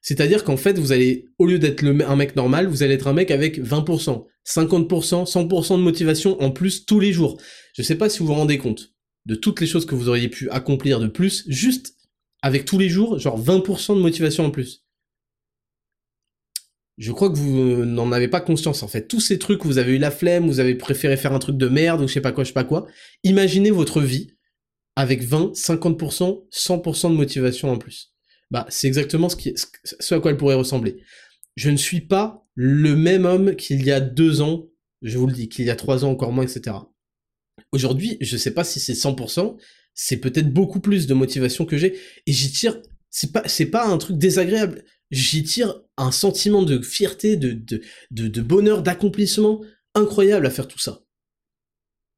[0.00, 3.12] C'est-à-dire qu'en fait, vous allez, au lieu d'être un mec normal, vous allez être un
[3.12, 7.38] mec avec 20%, 50%, 100% de motivation en plus tous les jours.
[7.74, 8.94] Je sais pas si vous vous rendez compte
[9.26, 11.97] de toutes les choses que vous auriez pu accomplir de plus, juste
[12.42, 14.84] avec tous les jours, genre 20% de motivation en plus.
[16.98, 19.06] Je crois que vous n'en avez pas conscience en fait.
[19.06, 21.68] Tous ces trucs, vous avez eu la flemme, vous avez préféré faire un truc de
[21.68, 22.86] merde ou je sais pas quoi, je sais pas quoi.
[23.22, 24.32] Imaginez votre vie
[24.96, 28.12] avec 20, 50%, 100% de motivation en plus.
[28.50, 31.02] Bah, c'est exactement ce, à quoi elle pourrait ressembler.
[31.54, 34.66] Je ne suis pas le même homme qu'il y a deux ans,
[35.02, 36.76] je vous le dis, qu'il y a trois ans encore moins, etc.
[37.70, 39.56] Aujourd'hui, je sais pas si c'est 100%,
[40.00, 41.98] c'est peut-être beaucoup plus de motivation que j'ai.
[42.26, 42.80] Et j'y tire
[43.10, 44.84] c'est pas c'est pas un truc désagréable.
[45.10, 47.50] J'y tire un sentiment de fierté de
[48.12, 49.60] de, de, bonheur d'accomplissement
[49.94, 51.02] incroyable à faire tout ça.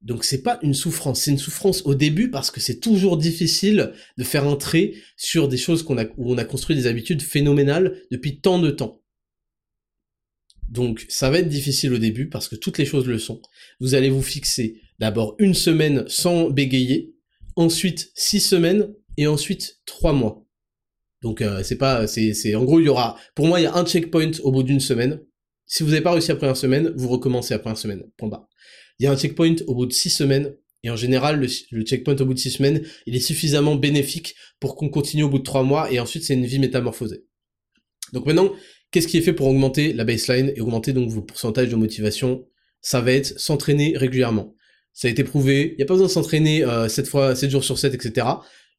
[0.02, 3.94] Donc c'est pas une souffrance c'est une souffrance au début parce que c'est toujours difficile
[4.18, 7.22] de faire un trait sur des choses qu'on a où on a construit des habitudes
[7.22, 9.00] phénoménales depuis tant de temps.
[10.68, 13.40] Donc ça va être difficile au début parce que toutes les choses le sont.
[13.80, 17.14] Vous allez vous fixer d'abord une semaine sans bégayer,
[17.56, 20.44] ensuite 6 semaines, et ensuite 3 mois.
[21.22, 23.66] Donc euh, c'est pas, c'est, c'est, en gros il y aura, pour moi il y
[23.66, 25.20] a un checkpoint au bout d'une semaine.
[25.66, 28.02] Si vous n'avez pas réussi après une semaine, vous recommencez après une semaine.
[28.16, 28.48] Point bas.
[28.98, 32.16] Il y a un checkpoint au bout de 6 semaines, et en général le, checkpoint
[32.16, 35.44] au bout de 6 semaines, il est suffisamment bénéfique pour qu'on continue au bout de
[35.44, 37.26] 3 mois, et ensuite c'est une vie métamorphosée.
[38.12, 38.52] Donc maintenant,
[38.90, 42.46] qu'est-ce qui est fait pour augmenter la baseline et augmenter donc vos pourcentages de motivation?
[42.80, 44.54] Ça va être s'entraîner régulièrement.
[44.92, 45.72] Ça a été prouvé.
[45.72, 48.26] Il n'y a pas besoin de s'entraîner euh, 7 fois, 7 jours sur 7, etc.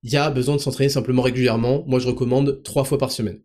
[0.04, 1.84] Il y a besoin de s'entraîner simplement régulièrement.
[1.88, 3.40] Moi, je recommande 3 fois par semaine.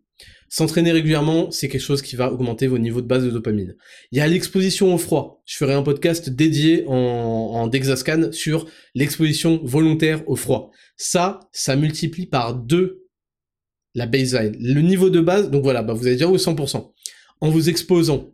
[0.49, 3.75] S'entraîner régulièrement, c'est quelque chose qui va augmenter vos niveaux de base de dopamine.
[4.11, 5.43] Il y a l'exposition au froid.
[5.45, 8.65] Je ferai un podcast dédié en, en Dexascan sur
[8.95, 10.71] l'exposition volontaire au froid.
[10.95, 13.07] Ça, ça multiplie par 2
[13.97, 14.55] la baseline.
[14.59, 16.91] Le niveau de base, donc voilà, bah vous allez dire au 100%.
[17.41, 18.31] En vous exposant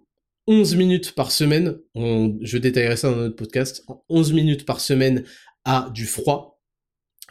[0.48, 5.24] 11 minutes par semaine, je détaillerai ça dans notre podcast, 11 minutes par semaine
[5.66, 6.62] à du froid,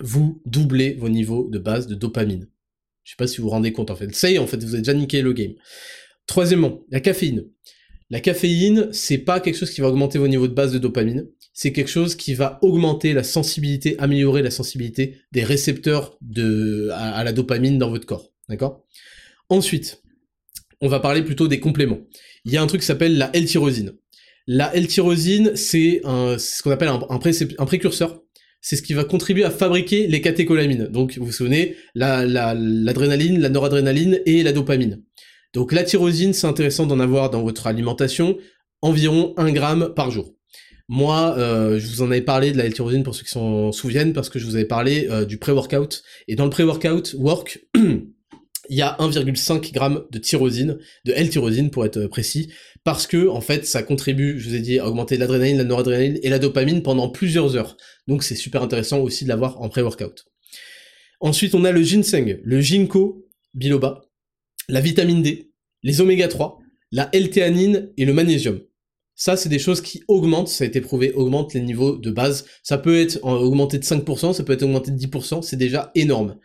[0.00, 2.48] vous doublez vos niveaux de base de dopamine.
[3.04, 4.14] Je sais pas si vous vous rendez compte en fait.
[4.14, 5.54] Ça y est, en fait, vous avez déjà niqué le game.
[6.26, 7.44] Troisièmement, la caféine.
[8.10, 11.26] La caféine, c'est pas quelque chose qui va augmenter vos niveaux de base de dopamine,
[11.54, 17.24] c'est quelque chose qui va augmenter la sensibilité, améliorer la sensibilité des récepteurs de, à,
[17.24, 18.30] la dopamine dans votre corps.
[18.48, 18.84] D'accord?
[19.48, 20.01] Ensuite,
[20.82, 22.00] on va parler plutôt des compléments.
[22.44, 23.92] Il y a un truc qui s'appelle la L-tyrosine.
[24.46, 28.20] La L-tyrosine, c'est ce qu'on appelle un, précurseur.
[28.60, 30.88] C'est ce qui va contribuer à fabriquer les catécholamines.
[30.88, 35.02] Donc, vous vous souvenez, l'adrénaline, la, la noradrénaline et la dopamine.
[35.54, 38.36] Donc, la tyrosine, c'est intéressant d'en avoir dans votre alimentation,
[38.80, 40.34] environ 1 gramme par jour.
[40.88, 44.12] Moi, euh, je vous en avais parlé de la L-tyrosine pour ceux qui s'en souviennent,
[44.12, 46.02] parce que je vous avais parlé euh, du pré-workout.
[46.26, 47.60] Et dans le pré-workout, work,
[48.68, 52.52] il y a 1,5 g de tyrosine, de L-tyrosine pour être précis,
[52.84, 56.18] parce que en fait, ça contribue, je vous ai dit, à augmenter l'adrénaline, la noradrénaline
[56.22, 57.76] et la dopamine pendant plusieurs heures.
[58.06, 60.24] Donc c'est super intéressant aussi de l'avoir en pré-workout.
[61.20, 64.02] Ensuite, on a le ginseng, le ginkgo biloba,
[64.68, 65.52] la vitamine D,
[65.82, 66.58] les oméga 3,
[66.90, 68.60] la L-théanine et le magnésium.
[69.14, 72.46] Ça, c'est des choses qui augmentent, ça a été prouvé, augmentent les niveaux de base.
[72.62, 76.38] Ça peut être augmenté de 5%, ça peut être augmenté de 10%, c'est déjà énorme.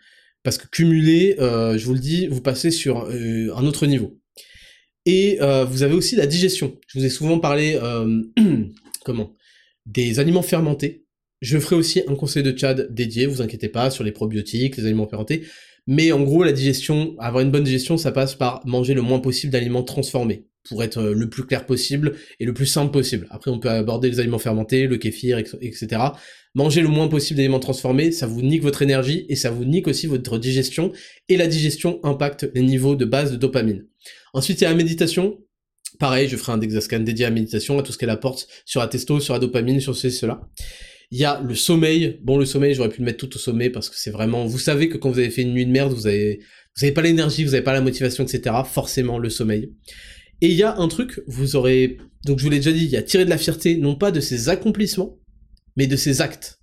[0.48, 4.18] Parce que cumulé, euh, je vous le dis, vous passez sur euh, un autre niveau.
[5.06, 6.80] Et euh, vous avez aussi la digestion.
[6.88, 7.78] Je vous ai souvent parlé,
[9.04, 9.36] comment?
[9.86, 11.04] Des aliments fermentés.
[11.42, 14.86] Je ferai aussi un conseil de Tchad dédié, vous inquiétez pas, sur les probiotiques, les
[14.86, 15.44] aliments fermentés.
[15.86, 19.20] Mais en gros, la digestion, avoir une bonne digestion, ça passe par manger le moins
[19.20, 23.28] possible d'aliments transformés pour être euh, le plus clair possible et le plus simple possible.
[23.30, 25.88] Après, on peut aborder les aliments fermentés, le kéfir, etc.
[26.56, 29.88] Manger le moins possible d'aliments transformés, ça vous nique votre énergie et ça vous nique
[29.88, 30.92] aussi votre digestion.
[31.30, 33.86] Et la digestion impacte les niveaux de base de dopamine.
[34.34, 35.38] Ensuite, il y a la méditation.
[36.00, 38.82] Pareil, je ferai un Dexascan dédié à la méditation, à tout ce qu'elle apporte sur
[38.82, 40.42] la testo, sur la dopamine, sur ceci, cela.
[41.12, 42.20] Il y a le sommeil.
[42.24, 44.60] Bon, le sommeil, j'aurais pu le mettre tout au sommet parce que c'est vraiment, vous
[44.60, 46.40] savez que quand vous avez fait une nuit de merde, vous avez,
[46.76, 48.56] vous avez pas l'énergie, vous avez pas la motivation, etc.
[48.66, 49.72] Forcément, le sommeil.
[50.42, 52.92] Et il y a un truc, vous aurez, donc je vous l'ai déjà dit, il
[52.92, 55.20] y a tirer de la fierté, non pas de ses accomplissements,
[55.76, 56.60] mais de ses actes.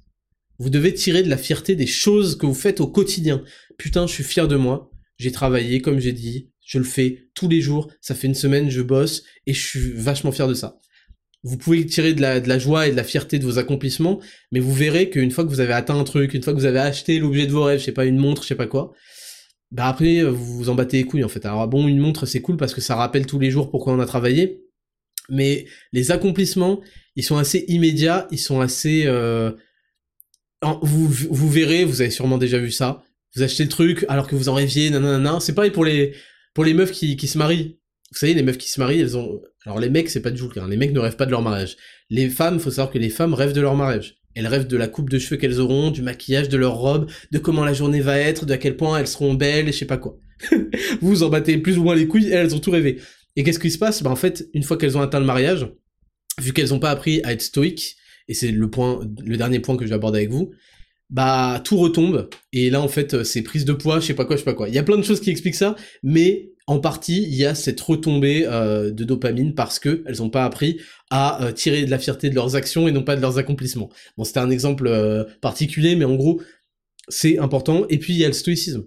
[0.58, 3.42] Vous devez tirer de la fierté des choses que vous faites au quotidien.
[3.76, 7.48] Putain, je suis fier de moi, j'ai travaillé, comme j'ai dit, je le fais tous
[7.48, 10.78] les jours, ça fait une semaine, je bosse, et je suis vachement fier de ça.
[11.42, 14.20] Vous pouvez tirer de la, de la joie et de la fierté de vos accomplissements,
[14.50, 16.64] mais vous verrez qu'une fois que vous avez atteint un truc, une fois que vous
[16.64, 18.92] avez acheté l'objet de vos rêves, je sais pas, une montre, je sais pas quoi,
[19.74, 21.44] bah après, euh, vous vous en battez les couilles en fait.
[21.44, 23.98] Alors bon, une montre c'est cool parce que ça rappelle tous les jours pourquoi on
[23.98, 24.62] a travaillé,
[25.28, 26.80] mais les accomplissements,
[27.16, 29.02] ils sont assez immédiats, ils sont assez...
[29.06, 29.50] Euh...
[30.80, 33.02] Vous, vous verrez, vous avez sûrement déjà vu ça,
[33.34, 36.14] vous achetez le truc alors que vous en rêviez, nanana, c'est pareil pour les,
[36.54, 37.76] pour les meufs qui, qui se marient.
[38.12, 39.42] Vous savez, les meufs qui se marient, elles ont...
[39.66, 41.32] Alors les mecs, c'est pas du tout le cas, les mecs ne rêvent pas de
[41.32, 41.76] leur mariage.
[42.10, 44.18] Les femmes, faut savoir que les femmes rêvent de leur mariage.
[44.34, 47.38] Elles rêvent de la coupe de cheveux qu'elles auront, du maquillage, de leur robe, de
[47.38, 49.84] comment la journée va être, de à quel point elles seront belles, et je sais
[49.86, 50.18] pas quoi.
[50.50, 53.00] vous vous en battez plus ou moins les couilles, elles ont tout rêvé.
[53.36, 54.02] Et qu'est-ce qui se passe?
[54.02, 55.68] Bah en fait, une fois qu'elles ont atteint le mariage,
[56.40, 57.96] vu qu'elles ont pas appris à être stoïques,
[58.28, 60.52] et c'est le point, le dernier point que je vais aborder avec vous,
[61.10, 64.36] bah tout retombe, et là en fait c'est prise de poids, je sais pas quoi,
[64.36, 64.68] je sais pas quoi.
[64.68, 67.54] Il y a plein de choses qui expliquent ça, mais en partie, il y a
[67.54, 70.80] cette retombée euh, de dopamine parce que elles n'ont pas appris
[71.10, 73.90] à euh, tirer de la fierté de leurs actions et non pas de leurs accomplissements.
[74.16, 76.40] Bon, c'était un exemple euh, particulier, mais en gros,
[77.08, 77.86] c'est important.
[77.90, 78.84] Et puis il y a le stoïcisme.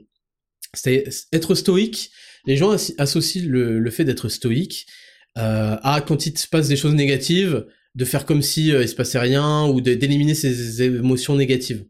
[0.74, 2.12] C'est être stoïque.
[2.46, 4.88] Les gens associent le, fait d'être stoïque
[5.36, 9.20] à quand il se passe des choses négatives, de faire comme si il se passait
[9.20, 11.86] rien ou d'éliminer ses émotions négatives.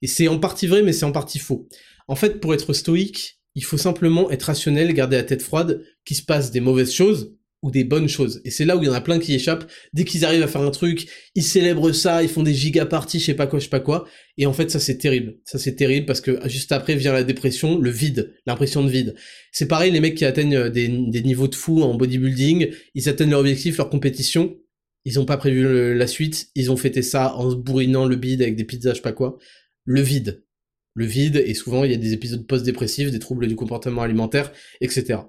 [0.00, 1.68] Et c'est en partie vrai, mais c'est en partie faux.
[2.08, 6.16] En fait, pour être stoïque, il faut simplement être rationnel, garder la tête froide, qu'il
[6.16, 8.40] se passe des mauvaises choses ou des bonnes choses.
[8.44, 9.70] Et c'est là où il y en a plein qui échappent.
[9.92, 13.20] Dès qu'ils arrivent à faire un truc, ils célèbrent ça, ils font des giga parties,
[13.20, 14.06] je sais pas quoi, je sais pas quoi.
[14.36, 15.38] Et en fait, ça c'est terrible.
[15.44, 19.14] Ça c'est terrible parce que juste après vient la dépression, le vide, l'impression de vide.
[19.52, 23.40] C'est pareil, les mecs qui atteignent des, niveaux de fou en bodybuilding, ils atteignent leur
[23.40, 24.56] objectif, leur compétition.
[25.04, 28.42] Ils ont pas prévu la suite, ils ont fêté ça en se bourrinant le bide
[28.42, 29.38] avec des pizzas, je sais pas quoi.
[29.84, 30.44] Le vide
[30.94, 34.52] le vide, et souvent il y a des épisodes post-dépressifs, des troubles du comportement alimentaire,
[34.80, 35.20] etc.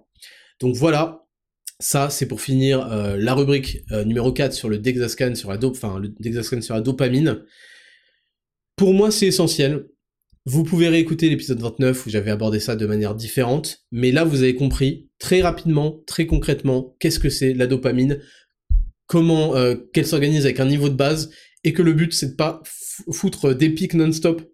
[0.60, 1.26] Donc voilà,
[1.80, 5.60] ça c'est pour finir euh, la rubrique euh, numéro 4 sur le Dexascan sur la
[6.62, 7.44] sur la dopamine.
[8.76, 9.88] Pour moi c'est essentiel.
[10.46, 14.44] Vous pouvez réécouter l'épisode 29 où j'avais abordé ça de manière différente, mais là vous
[14.44, 18.20] avez compris très rapidement, très concrètement, qu'est-ce que c'est la dopamine,
[19.08, 21.30] comment euh, qu'elle s'organise avec un niveau de base,
[21.64, 22.62] et que le but c'est de pas
[23.10, 24.53] foutre des pics non-stop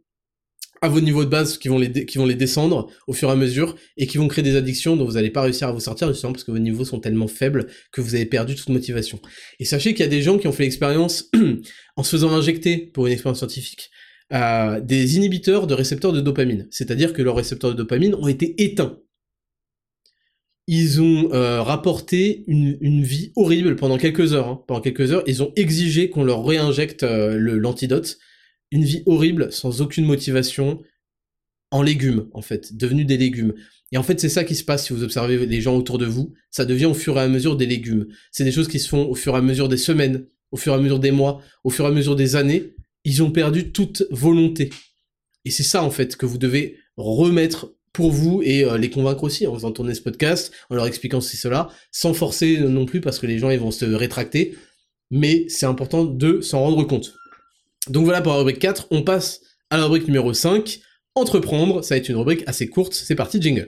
[0.82, 3.32] à vos niveaux de base qui vont les qui vont les descendre au fur et
[3.32, 5.80] à mesure et qui vont créer des addictions dont vous n'allez pas réussir à vous
[5.80, 9.20] sortir justement parce que vos niveaux sont tellement faibles que vous avez perdu toute motivation.
[9.60, 11.30] Et sachez qu'il y a des gens qui ont fait l'expérience
[11.96, 13.90] en se faisant injecter pour une expérience scientifique
[14.32, 16.68] des inhibiteurs de récepteurs de dopamine.
[16.70, 19.00] C'est-à-dire que leurs récepteurs de dopamine ont été éteints.
[20.68, 21.30] Ils ont
[21.64, 24.48] rapporté une, vie horrible pendant quelques heures.
[24.48, 24.64] Hein.
[24.68, 28.20] Pendant quelques heures, ils ont exigé qu'on leur réinjecte l'antidote.
[28.72, 30.82] Une vie horrible, sans aucune motivation,
[31.72, 33.54] en légumes, en fait, devenus des légumes.
[33.92, 36.06] Et en fait, c'est ça qui se passe si vous observez les gens autour de
[36.06, 36.34] vous.
[36.52, 38.08] Ça devient au fur et à mesure des légumes.
[38.32, 40.74] C'est des choses qui se font au fur et à mesure des semaines, au fur
[40.74, 42.74] et à mesure des mois, au fur et à mesure des années.
[43.04, 44.70] Ils ont perdu toute volonté.
[45.46, 49.24] Et c'est ça, en fait, que vous devez remettre pour vous et euh, les convaincre
[49.24, 53.02] aussi en faisant tourner ce podcast, en leur expliquant ceci, cela, sans forcer non plus
[53.02, 54.56] parce que les gens ils vont se rétracter.
[55.12, 57.16] Mais c'est important de s'en rendre compte.
[57.88, 58.88] Donc voilà pour la rubrique 4.
[58.92, 60.80] On passe à la rubrique numéro 5.
[61.16, 62.94] Entreprendre, ça va être une rubrique assez courte.
[62.94, 63.68] C'est parti, jingle.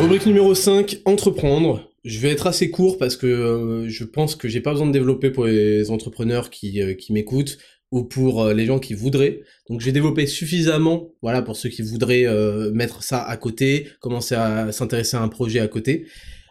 [0.00, 1.92] Rubrique numéro 5, entreprendre.
[2.04, 4.92] Je vais être assez court parce que euh, je pense que j'ai pas besoin de
[4.92, 7.58] développer pour les entrepreneurs qui, euh, m'écoutent
[7.92, 9.42] ou pour euh, les gens qui voudraient.
[9.68, 12.26] Donc j'ai développé suffisamment, voilà, pour ceux qui voudraient
[12.72, 16.06] mettre ça à côté, commencer à s'intéresser à un projet à côté.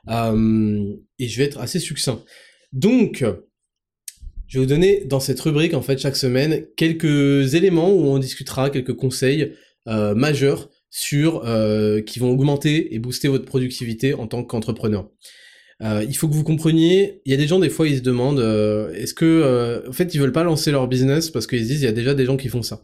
[0.08, 2.24] Et je vais être assez succinct.
[2.74, 3.24] Donc,
[4.48, 8.20] je vais vous donner dans cette rubrique, en fait, chaque semaine, quelques éléments où on
[8.20, 9.54] discutera, quelques conseils
[9.86, 15.10] majeurs sur euh, qui vont augmenter et booster votre productivité en tant qu'entrepreneur.
[15.82, 18.04] Euh, il faut que vous compreniez, il y a des gens des fois ils se
[18.04, 21.82] demandent euh, est-ce que en fait ils veulent pas lancer leur business parce qu'ils disent
[21.82, 22.84] il y a déjà des gens qui font ça.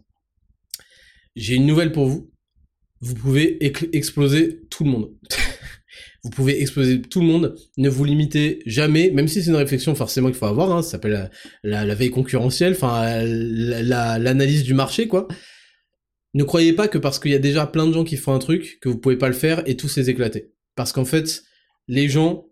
[1.35, 2.31] J'ai une nouvelle pour vous.
[3.01, 3.63] Vous pouvez
[3.93, 5.11] exploser tout le monde.
[6.23, 7.55] vous pouvez exploser tout le monde.
[7.77, 10.71] Ne vous limitez jamais, même si c'est une réflexion forcément qu'il faut avoir.
[10.71, 11.29] Hein, ça s'appelle
[11.63, 15.27] la, veille concurrentielle, enfin l'analyse du marché quoi.
[16.33, 18.39] Ne croyez pas que parce qu'il y a déjà plein de gens qui font un
[18.39, 20.51] truc, que vous pouvez pas le faire et tous les éclater.
[20.75, 21.43] Parce qu'en fait,
[21.87, 22.45] les gens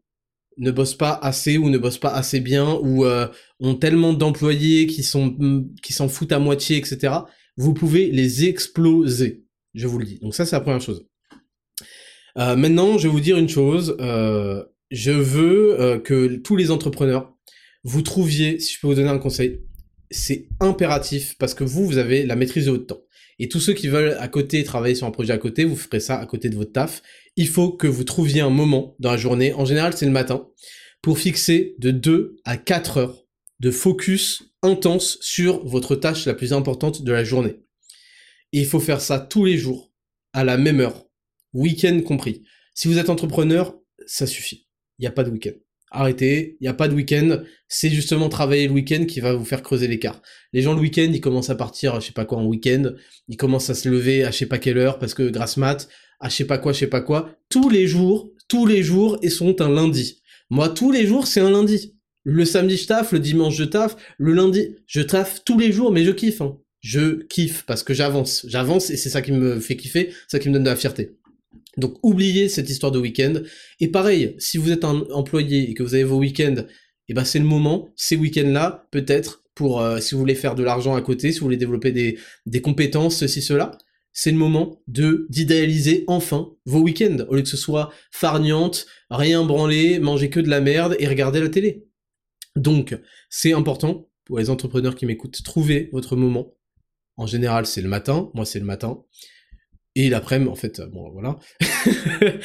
[0.58, 3.28] ne bossent pas assez ou ne bossent pas assez bien ou euh,
[3.60, 5.36] ont tellement d'employés qui sont
[5.84, 7.14] qui s'en foutent à moitié, etc.
[7.58, 9.44] Vous pouvez les exploser.
[9.74, 10.20] Je vous le dis.
[10.20, 11.06] Donc ça, c'est la première chose.
[12.38, 13.96] Euh, maintenant, je vais vous dire une chose.
[14.00, 17.34] Euh, je veux que tous les entrepreneurs,
[17.84, 19.62] vous trouviez, si je peux vous donner un conseil,
[20.12, 23.02] c'est impératif parce que vous, vous avez la maîtrise de votre temps.
[23.40, 26.00] Et tous ceux qui veulent à côté travailler sur un projet à côté, vous ferez
[26.00, 27.02] ça à côté de votre taf.
[27.36, 30.48] Il faut que vous trouviez un moment dans la journée, en général c'est le matin,
[31.02, 33.26] pour fixer de 2 à 4 heures
[33.60, 37.60] de focus intense sur votre tâche la plus importante de la journée.
[38.54, 39.92] Et il faut faire ça tous les jours,
[40.34, 41.06] à la même heure,
[41.62, 42.44] week-end compris.
[42.74, 43.76] Si vous êtes entrepreneur,
[44.06, 44.68] ça suffit.
[45.00, 45.54] Il n'y a pas de week-end
[45.96, 49.46] arrêtez, il n'y a pas de week-end, c'est justement travailler le week-end qui va vous
[49.46, 50.22] faire creuser l'écart.
[50.54, 52.94] Les gens le week-end, ils commencent à partir, je sais pas quoi, en week-end,
[53.28, 55.88] ils commencent à se lever à je sais pas quelle heure parce que grâce mat,
[56.20, 59.18] à je sais pas quoi, je sais pas quoi, tous les jours, tous les jours,
[59.22, 60.22] et sont un lundi.
[60.50, 61.96] Moi, tous les jours, c'est un lundi.
[62.24, 65.92] Le samedi, je taffe, le dimanche, je taffe, le lundi, je taffe tous les jours,
[65.92, 66.42] mais je kiffe.
[66.42, 66.58] Hein.
[66.82, 68.46] Je kiffe parce que j'avance.
[68.48, 71.18] J'avance et c'est ça qui me fait kiffer, ça qui me donne de la fierté.
[71.78, 73.34] Donc oubliez cette histoire de week-end.
[73.80, 76.64] Et pareil, si vous êtes un employé et que vous avez vos week-ends,
[77.08, 80.64] eh ben c'est le moment, ces week-ends-là, peut-être, pour euh, si vous voulez faire de
[80.64, 83.78] l'argent à côté, si vous voulez développer des, des compétences, ceci, cela,
[84.12, 89.44] c'est le moment de d'idéaliser enfin vos week-ends, au lieu que ce soit farniante, rien
[89.44, 91.86] branler, manger que de la merde et regarder la télé.
[92.56, 92.98] Donc,
[93.30, 96.54] c'est important pour les entrepreneurs qui m'écoutent, trouvez votre moment.
[97.18, 99.04] En général, c'est le matin, moi c'est le matin.
[99.96, 101.40] Et l'après-midi, en fait, bon, voilà.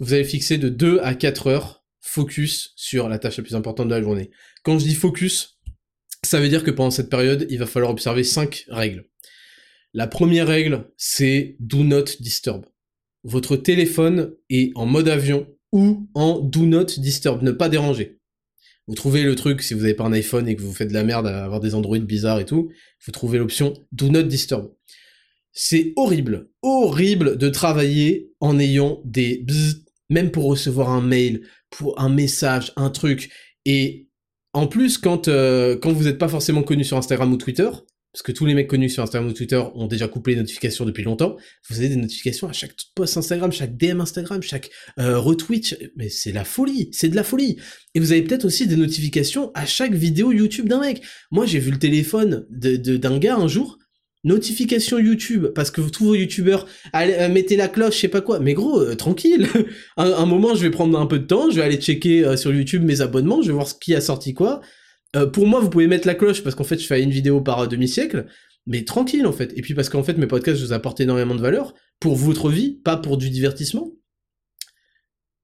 [0.00, 3.88] vous allez fixer de 2 à 4 heures focus sur la tâche la plus importante
[3.88, 4.30] de la journée.
[4.64, 5.60] Quand je dis focus,
[6.24, 9.08] ça veut dire que pendant cette période, il va falloir observer 5 règles.
[9.94, 12.64] La première règle, c'est do not disturb.
[13.24, 18.18] Votre téléphone est en mode avion ou en do not disturb, ne pas déranger.
[18.88, 20.94] Vous trouvez le truc, si vous n'avez pas un iPhone et que vous faites de
[20.94, 22.70] la merde à avoir des Android bizarres et tout,
[23.04, 24.72] vous trouvez l'option do not disturb.
[25.52, 32.00] C'est horrible, horrible de travailler en ayant des bzzz, même pour recevoir un mail, pour
[32.00, 33.30] un message, un truc.
[33.64, 34.08] Et
[34.52, 37.68] en plus, quand, euh, quand vous n'êtes pas forcément connu sur Instagram ou Twitter,
[38.12, 40.84] parce que tous les mecs connus sur Instagram ou Twitter ont déjà coupé les notifications
[40.84, 41.36] depuis longtemps,
[41.70, 46.10] vous avez des notifications à chaque post Instagram, chaque DM Instagram, chaque euh, retweet, mais
[46.10, 47.56] c'est la folie, c'est de la folie.
[47.94, 51.02] Et vous avez peut-être aussi des notifications à chaque vidéo YouTube d'un mec.
[51.30, 53.78] Moi j'ai vu le téléphone d'un de, d'un gars un jour,
[54.24, 58.20] notification YouTube parce que tous vos youtubeurs allez, euh, mettez la cloche je sais pas
[58.20, 58.40] quoi.
[58.40, 59.48] Mais gros euh, tranquille.
[59.96, 62.52] Un, moment je vais prendre un peu de temps je vais aller checker euh, sur
[62.52, 64.60] YouTube mes abonnements je vais voir ce qui a sorti quoi.
[65.34, 67.68] Pour moi vous pouvez mettre la cloche parce qu'en fait je fais une vidéo par
[67.68, 68.26] demi-siècle.
[68.66, 69.52] Mais tranquille en fait.
[69.56, 72.80] Et puis parce qu'en fait mes podcasts vous apportent énormément de valeur pour votre vie
[72.82, 73.92] pas pour du divertissement.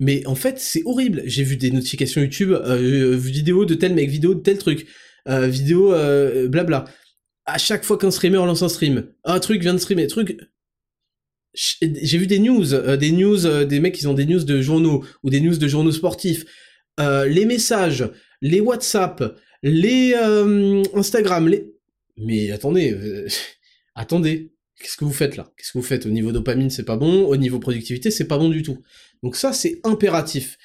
[0.01, 1.23] Mais en fait, c'est horrible.
[1.27, 4.87] J'ai vu des notifications YouTube, vidéo de tel mec, vidéo de tel truc,
[5.27, 5.93] vidéo
[6.49, 6.85] blabla.
[7.49, 10.37] À chaque fois qu'un streamer lance un stream, un truc vient de streamer, truc.
[11.55, 14.61] J'ai vu des news, euh, des news, euh, des mecs qui ont des news de
[14.61, 16.45] journaux ou des news de journaux sportifs.
[17.01, 18.07] Euh, les messages,
[18.43, 20.15] les WhatsApp, les
[20.93, 21.73] Instagram, les.
[22.19, 22.95] Mais attendez,
[23.95, 25.51] attendez, qu'est-ce que vous faites là?
[25.57, 26.05] Qu'est-ce que vous faites?
[26.05, 28.83] Au niveau dopamine, c'est pas bon, au niveau productivité, c'est pas bon du tout.
[29.23, 30.59] Donc ça, c'est impératif.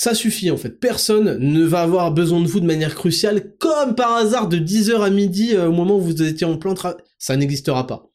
[0.00, 0.80] Ça suffit en fait.
[0.80, 4.98] Personne ne va avoir besoin de vous de manière cruciale, comme par hasard de 10h
[5.02, 6.96] à midi euh, au moment où vous étiez en plein travail.
[7.18, 8.08] Ça n'existera pas.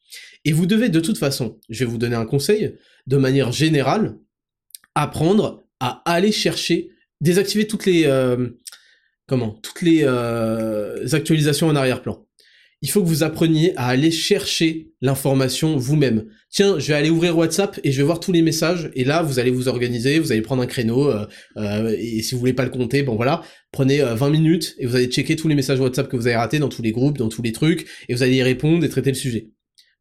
[0.44, 2.76] Et vous devez de toute façon, je vais vous donner un conseil,
[3.06, 4.18] de manière générale,
[4.96, 6.90] apprendre à aller chercher,
[7.20, 8.06] désactiver toutes les...
[8.06, 8.48] Euh,
[9.28, 12.25] comment Toutes les euh, actualisations en arrière-plan
[12.82, 16.26] il faut que vous appreniez à aller chercher l'information vous-même.
[16.50, 19.22] Tiens, je vais aller ouvrir WhatsApp et je vais voir tous les messages, et là,
[19.22, 21.26] vous allez vous organiser, vous allez prendre un créneau, euh,
[21.56, 23.42] euh, et si vous voulez pas le compter, bon voilà,
[23.72, 26.36] prenez 20 euh, minutes, et vous allez checker tous les messages WhatsApp que vous avez
[26.36, 28.88] ratés dans tous les groupes, dans tous les trucs, et vous allez y répondre et
[28.88, 29.48] traiter le sujet.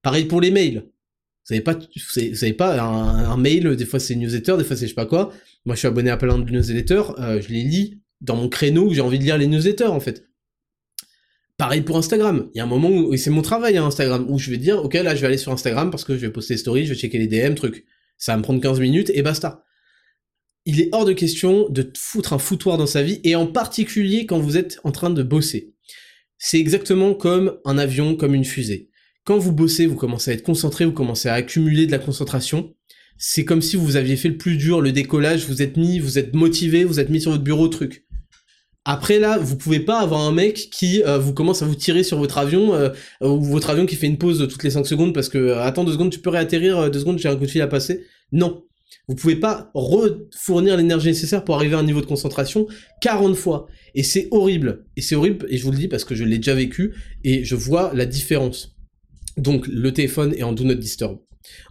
[0.01, 0.83] Pareil pour les mails.
[0.83, 4.85] Vous savez pas, vous savez, pas, un, mail, des fois c'est newsletter, des fois c'est
[4.85, 5.31] je sais pas quoi.
[5.65, 8.93] Moi je suis abonné à plein de newsletters, je les lis dans mon créneau où
[8.95, 10.25] j'ai envie de lire les newsletters en fait.
[11.57, 12.49] Pareil pour Instagram.
[12.53, 14.83] Il y a un moment où, c'est mon travail hein, Instagram, où je vais dire,
[14.83, 16.93] ok, là, je vais aller sur Instagram parce que je vais poster des stories, je
[16.93, 17.85] vais checker les DM, truc.
[18.17, 19.63] Ça va me prendre 15 minutes et basta.
[20.65, 24.25] Il est hors de question de foutre un foutoir dans sa vie, et en particulier
[24.25, 25.75] quand vous êtes en train de bosser.
[26.37, 28.89] C'est exactement comme un avion, comme une fusée.
[29.23, 32.75] Quand vous bossez, vous commencez à être concentré, vous commencez à accumuler de la concentration.
[33.17, 36.19] C'est comme si vous aviez fait le plus dur, le décollage, vous êtes mis, vous
[36.19, 38.04] êtes motivé, vous êtes mis sur votre bureau, truc.
[38.87, 42.03] Après là, vous pouvez pas avoir un mec qui euh, vous commence à vous tirer
[42.03, 42.89] sur votre avion euh,
[43.21, 45.83] ou votre avion qui fait une pause toutes les 5 secondes parce que euh, attends
[45.83, 48.05] deux secondes, tu peux réatterrir deux secondes, j'ai un coup de fil à passer.
[48.31, 48.63] Non.
[49.07, 52.67] Vous pouvez pas refournir l'énergie nécessaire pour arriver à un niveau de concentration
[53.01, 53.67] 40 fois.
[53.95, 54.85] Et c'est horrible.
[54.95, 56.93] Et c'est horrible, et je vous le dis parce que je l'ai déjà vécu,
[57.23, 58.75] et je vois la différence.
[59.37, 61.17] Donc le téléphone est en Do Not Disturb.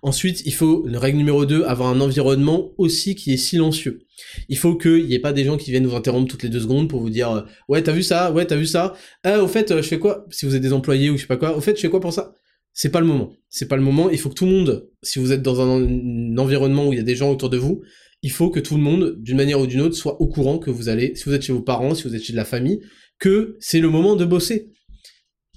[0.02, 4.03] Ensuite, il faut, règle numéro 2, avoir un environnement aussi qui est silencieux.
[4.48, 6.60] Il faut qu'il n'y ait pas des gens qui viennent vous interrompre toutes les deux
[6.60, 9.48] secondes pour vous dire euh, ouais t'as vu ça, ouais t'as vu ça, ah au
[9.48, 11.56] fait euh, je fais quoi si vous êtes des employés ou je sais pas quoi,
[11.56, 12.34] au fait je fais quoi pour ça?
[12.74, 13.36] C'est pas le moment.
[13.48, 14.10] C'est pas le moment.
[14.10, 17.00] Il faut que tout le monde, si vous êtes dans un, environnement où il y
[17.00, 17.82] a des gens autour de vous,
[18.22, 20.70] il faut que tout le monde, d'une manière ou d'une autre, soit au courant que
[20.70, 22.80] vous allez, si vous êtes chez vos parents, si vous êtes chez de la famille,
[23.20, 24.72] que c'est le moment de bosser.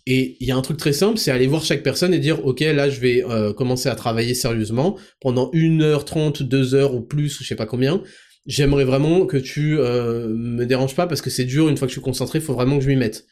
[0.06, 2.46] Et il y a un truc très simple, c'est aller voir chaque personne et dire,
[2.46, 6.94] ok, là, je vais euh, commencer à travailler sérieusement pendant une heure trente, deux heures
[6.94, 8.04] ou plus, ou je sais pas combien.
[8.48, 11.70] J'aimerais vraiment que tu euh, me déranges pas parce que c'est dur.
[11.70, 13.26] Une fois que je suis concentré, il faut vraiment que je m'y mette.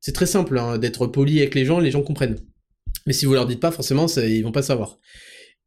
[0.00, 2.38] C'est très simple hein, d'être poli avec les gens, les gens comprennent.
[3.06, 4.98] Mais si vous leur dites pas, forcément, ils vont pas savoir.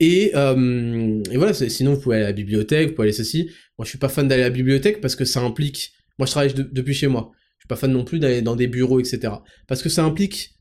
[0.01, 3.49] Et, euh, et voilà, sinon vous pouvez aller à la bibliothèque, vous pouvez aller ceci.
[3.77, 5.93] Moi, je suis pas fan d'aller à la bibliothèque parce que ça implique.
[6.19, 7.31] Moi, je travaille depuis chez moi
[7.65, 9.33] suis pas fan non plus d'aller dans des bureaux, etc.
[9.67, 10.55] Parce que ça implique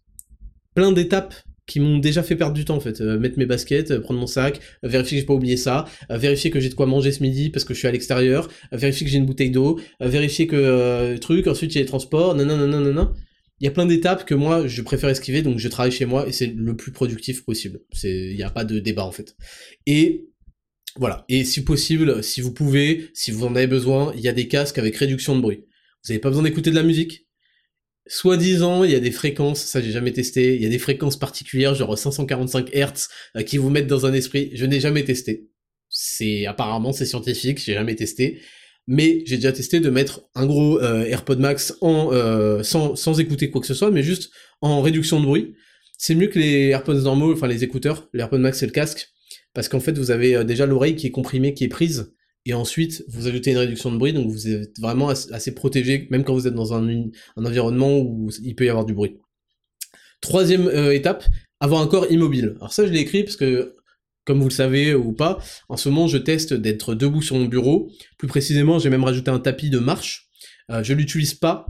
[0.74, 1.34] plein d'étapes
[1.66, 3.00] qui m'ont déjà fait perdre du temps en fait.
[3.00, 5.86] Euh, mettre mes baskets, euh, prendre mon sac, euh, vérifier que j'ai pas oublié ça,
[6.10, 9.06] vérifier que j'ai de quoi manger ce midi parce que je suis à l'extérieur, vérifier
[9.06, 12.44] que j'ai une bouteille d'eau, vérifier que truc, ensuite il y a les transports, non
[12.44, 13.12] non non non non.
[13.60, 16.28] Il y a plein d'étapes que moi je préfère esquiver donc je travaille chez moi
[16.28, 17.80] et c'est le plus productif possible.
[18.02, 19.36] Il n'y a pas de débat en fait.
[19.86, 20.28] Et
[20.96, 21.24] voilà.
[21.28, 24.48] Et si possible, si vous pouvez, si vous en avez besoin, il y a des
[24.48, 25.64] casques avec réduction de bruit.
[26.04, 27.23] Vous n'avez pas besoin d'écouter de la musique.
[28.06, 31.18] Soi-disant, il y a des fréquences, ça j'ai jamais testé, il y a des fréquences
[31.18, 34.50] particulières, genre 545 Hz, euh, qui vous mettent dans un esprit.
[34.54, 35.48] Je n'ai jamais testé.
[35.88, 38.42] C'est apparemment c'est scientifique, j'ai jamais testé.
[38.86, 43.18] Mais j'ai déjà testé de mettre un gros euh, AirPod Max en euh, sans, sans
[43.18, 45.54] écouter quoi que ce soit, mais juste en réduction de bruit.
[45.96, 48.10] C'est mieux que les AirPods normaux, enfin les écouteurs.
[48.12, 49.08] L'AirPod Max c'est le casque,
[49.54, 52.13] parce qu'en fait vous avez déjà l'oreille qui est comprimée, qui est prise,
[52.46, 56.24] et ensuite vous ajoutez une réduction de bruit, donc vous êtes vraiment assez protégé, même
[56.24, 59.18] quand vous êtes dans un, environnement où il peut y avoir du bruit.
[60.20, 61.24] Troisième euh, étape,
[61.60, 62.54] avoir un corps immobile.
[62.56, 63.76] Alors ça je l'ai écrit parce que,
[64.24, 65.38] comme vous le savez ou pas,
[65.68, 67.90] en ce moment je teste d'être debout sur mon bureau.
[68.18, 70.28] Plus précisément, j'ai même rajouté un tapis de marche.
[70.70, 71.66] Euh, je l'utilise pas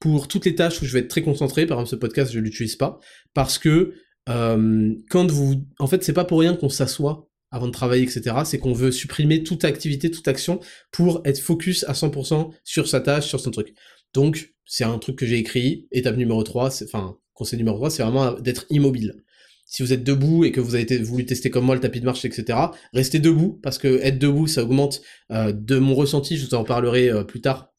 [0.00, 1.66] pour toutes les tâches où je vais être très concentré.
[1.66, 3.00] Par exemple, ce podcast, je l'utilise pas
[3.34, 3.94] parce que
[4.28, 8.36] euh, quand vous, en fait, c'est pas pour rien qu'on s'assoit avant de travailler, etc.,
[8.44, 10.60] c'est qu'on veut supprimer toute activité, toute action
[10.92, 13.74] pour être focus à 100% sur sa tâche, sur son truc.
[14.14, 18.02] Donc, c'est un truc que j'ai écrit, étape numéro 3, enfin, conseil numéro 3, c'est
[18.02, 19.22] vraiment d'être immobile.
[19.64, 22.06] Si vous êtes debout et que vous avez voulu tester comme moi le tapis de
[22.06, 22.58] marche, etc.,
[22.92, 26.64] restez debout, parce que être debout, ça augmente euh, de mon ressenti, je vous en
[26.64, 27.72] parlerai euh, plus tard,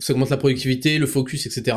[0.00, 1.76] ça augmente la productivité, le focus, etc.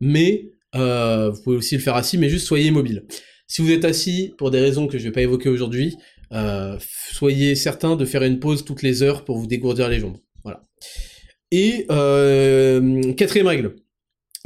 [0.00, 3.04] Mais euh, vous pouvez aussi le faire assis, mais juste soyez immobile.
[3.46, 5.96] Si vous êtes assis, pour des raisons que je vais pas évoquer aujourd'hui,
[6.30, 10.18] soyez certain de faire une pause toutes les heures pour vous dégourdir les jambes.
[10.44, 10.62] Voilà.
[11.50, 11.86] Et
[13.16, 13.76] quatrième règle,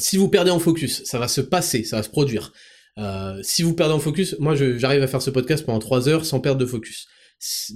[0.01, 2.53] si vous perdez en focus, ça va se passer, ça va se produire.
[3.43, 6.41] si vous perdez en focus, moi j'arrive à faire ce podcast pendant 3 heures sans
[6.41, 7.07] perdre de focus.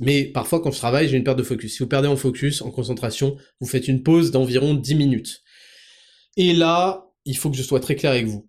[0.01, 1.75] Mais parfois quand je travaille, j'ai une perte de focus.
[1.75, 5.43] Si vous perdez en focus, en concentration, vous faites une pause d'environ 10 minutes.
[6.37, 8.49] Et là, il faut que je sois très clair avec vous.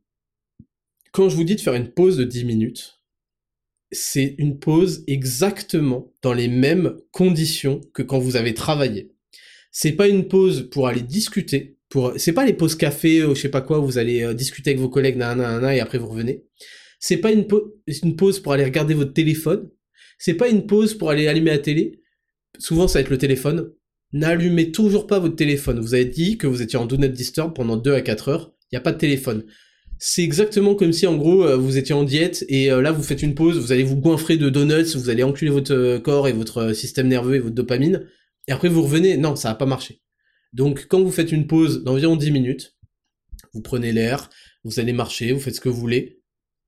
[1.11, 2.98] Quand je vous dis de faire une pause de 10 minutes,
[3.91, 9.11] c'est une pause exactement dans les mêmes conditions que quand vous avez travaillé.
[9.71, 11.77] C'est pas une pause pour aller discuter,
[12.17, 14.71] c'est pas les pauses café ou je sais pas quoi où vous allez euh, discuter
[14.71, 16.43] avec vos collègues nanana, et après vous revenez.
[16.99, 17.47] C'est pas une,
[18.03, 19.69] une pause pour aller regarder votre téléphone,
[20.17, 22.01] c'est pas une pause pour aller allumer la télé.
[22.57, 23.71] Souvent ça va être le téléphone.
[24.11, 25.79] N'allumez toujours pas votre téléphone.
[25.79, 28.53] Vous avez dit que vous étiez en do not disturb pendant 2 à 4 heures.
[28.63, 29.45] Il n'y a pas de téléphone
[30.01, 33.03] c'est exactement comme si en gros euh, vous étiez en diète et euh, là vous
[33.03, 36.29] faites une pause, vous allez vous goinfrer de donuts, vous allez enculer votre euh, corps
[36.29, 38.07] et votre système nerveux et votre dopamine,
[38.47, 40.01] et après vous revenez, non, ça va pas marcher.
[40.53, 42.77] Donc quand vous faites une pause d'environ 10 minutes,
[43.53, 44.29] vous prenez l'air,
[44.63, 46.21] vous allez marcher, vous faites ce que vous voulez,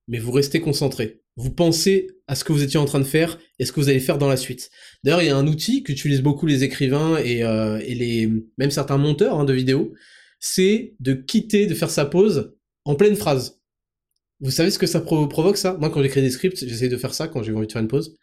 [0.08, 1.22] mais vous restez concentré.
[1.36, 3.88] Vous pensez à ce que vous étiez en train de faire et ce que vous
[3.88, 4.70] allez faire dans la suite.
[5.02, 8.98] D'ailleurs, il y a un outil qu'utilisent beaucoup les écrivains et, et les même certains
[8.98, 9.94] monteurs hein, de vidéos,
[10.40, 12.52] c'est de quitter, de faire sa pause
[12.84, 13.60] en pleine phrase.
[14.40, 15.76] Vous savez ce que ça provoque ça?
[15.78, 17.88] Moi quand j'écris des scripts, j'essaie de faire ça quand j'ai envie de faire une
[17.88, 18.16] pause.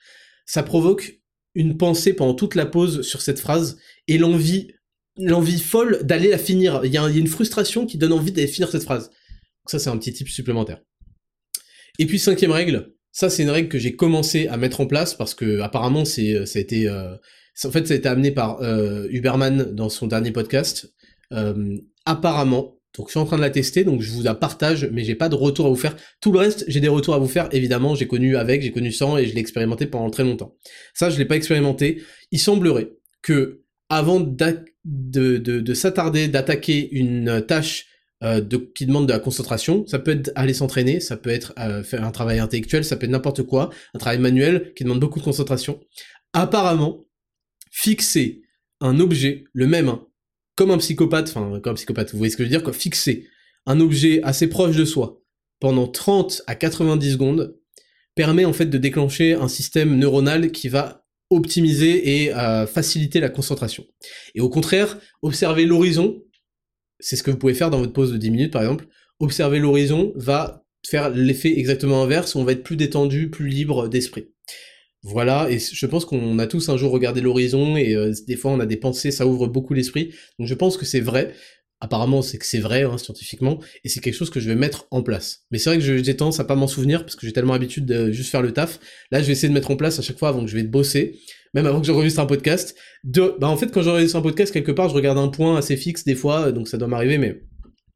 [0.46, 1.20] Ça provoque
[1.56, 3.78] une pensée pendant toute la pause sur cette phrase
[4.08, 4.68] et l'envie
[5.60, 6.82] folle d'aller la finir.
[6.84, 9.12] Il y, a une frustration qui donne envie d'aller finir cette phrase.
[9.68, 10.82] Ça c'est un petit type supplémentaire.
[12.00, 15.16] Et puis cinquième règle, ça c'est une règle que j'ai commencé à mettre en place
[15.16, 17.16] parce que apparemment c'est ça a été euh,
[17.64, 20.94] en fait ça amené par euh, Huberman dans son dernier podcast.
[21.32, 24.90] Euh, apparemment donc je suis en train de la tester, donc je vous la partage,
[24.92, 25.96] mais j'ai pas de retour à vous faire.
[26.22, 28.92] Tout le reste, j'ai des retours à vous faire, évidemment, j'ai connu avec, j'ai connu
[28.92, 30.56] sans, et je l'ai expérimenté pendant très longtemps.
[30.94, 32.02] Ça, je l'ai pas expérimenté.
[32.32, 32.90] Il semblerait
[33.22, 37.86] que, avant de, de, s'attarder, d'attaquer une tâche
[38.24, 41.54] euh, de, qui demande de la concentration, ça peut être aller s'entraîner, ça peut être
[41.60, 45.00] euh, faire un travail intellectuel, ça peut être n'importe quoi, un travail manuel qui demande
[45.00, 45.80] beaucoup de concentration.
[46.34, 47.06] Apparemment,
[47.72, 48.42] fixer
[48.82, 50.06] un objet, le même, hein,
[50.60, 53.30] comme un psychopathe, enfin comme psychopathe, vous voyez ce que je veux dire, quoi, fixer
[53.66, 55.24] un objet assez proche de soi
[55.62, 57.58] pendant 30 à 90 secondes
[58.14, 63.30] permet en fait de déclencher un système neuronal qui va optimiser et euh, faciliter la
[63.30, 63.86] concentration.
[64.36, 66.22] Et au contraire, observer l'horizon,
[67.00, 68.86] c'est ce que vous pouvez faire dans votre pause de 10 minutes par exemple,
[69.22, 74.28] observer l'horizon va faire l'effet exactement inverse, on va être plus détendu, plus libre d'esprit.
[75.04, 78.52] Voilà, et je pense qu'on a tous un jour regardé l'horizon et euh, des fois
[78.52, 80.14] on a des pensées, ça ouvre beaucoup l'esprit.
[80.38, 81.34] Donc je pense que c'est vrai.
[81.82, 84.88] Apparemment, c'est que c'est vrai hein, scientifiquement, et c'est quelque chose que je vais mettre
[84.92, 85.46] en place.
[85.50, 87.86] Mais c'est vrai que j'ai tendance à pas m'en souvenir parce que j'ai tellement l'habitude
[87.86, 88.82] de juste faire le taf.
[89.12, 90.64] Là, je vais essayer de mettre en place à chaque fois avant que je vais
[90.64, 91.18] bosser,
[91.54, 92.76] même avant que j'enregistre un podcast.
[93.06, 95.78] De, bah en fait, quand j'enregistre un podcast quelque part, je regarde un point assez
[95.78, 97.18] fixe des fois, donc ça doit m'arriver.
[97.18, 97.44] Mais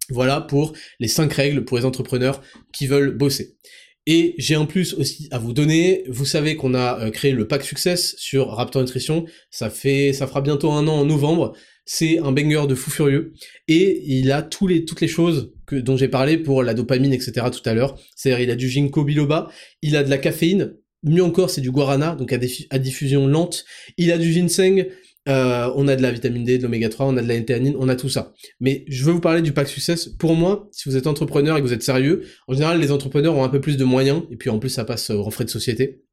[0.09, 0.71] voilà pour
[1.01, 3.57] les cinq règles pour les entrepreneurs qui veulent bosser.
[4.05, 6.03] Et j'ai un plus aussi à vous donner.
[6.09, 9.25] Vous savez qu'on a euh, créé le pack Success sur Raptor Nutrition.
[9.49, 11.53] Ça fait, ça fera bientôt un an en novembre.
[11.85, 13.34] C'est un banger de fou furieux.
[13.67, 17.47] Et il a toutes les choses que, dont j'ai parlé pour la dopamine, etc.
[17.51, 17.97] tout à l'heure.
[18.15, 19.49] C'est-à-dire, il a du ginkgo biloba.
[19.81, 20.75] Il a de la caféine.
[21.03, 23.65] Mieux encore, c'est du guarana, donc à diffusion lente.
[23.97, 24.85] Il a du ginseng.
[25.29, 27.75] Euh, on a de la vitamine D, de l'oméga 3, on a de la théanine,
[27.79, 28.33] on a tout ça.
[28.59, 30.07] Mais je veux vous parler du pack success.
[30.07, 33.35] Pour moi, si vous êtes entrepreneur et que vous êtes sérieux, en général, les entrepreneurs
[33.35, 35.49] ont un peu plus de moyens, et puis en plus, ça passe en frais de
[35.49, 36.03] société.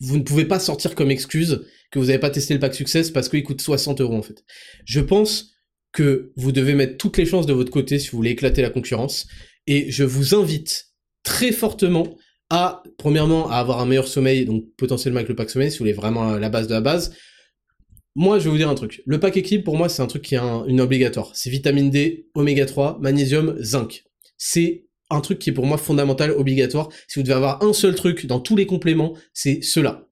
[0.00, 3.10] Vous ne pouvez pas sortir comme excuse que vous n'avez pas testé le pack success
[3.10, 4.44] parce qu'il coûte 60 euros en fait.
[4.84, 5.52] Je pense
[5.92, 8.70] que vous devez mettre toutes les chances de votre côté si vous voulez éclater la
[8.70, 9.28] concurrence.
[9.68, 10.88] Et je vous invite
[11.22, 12.16] très fortement
[12.50, 15.84] à, premièrement, à avoir un meilleur sommeil, donc potentiellement avec le pack sommeil, si vous
[15.84, 17.14] voulez vraiment la base de la base.
[18.16, 19.02] Moi, je vais vous dire un truc.
[19.06, 21.32] Le pack équilibre, pour moi, c'est un truc qui est une obligatoire.
[21.34, 24.04] C'est vitamine D, oméga 3, magnésium, zinc.
[24.38, 26.90] C'est un truc qui est pour moi fondamental, obligatoire.
[27.08, 30.08] Si vous devez avoir un seul truc dans tous les compléments, c'est cela.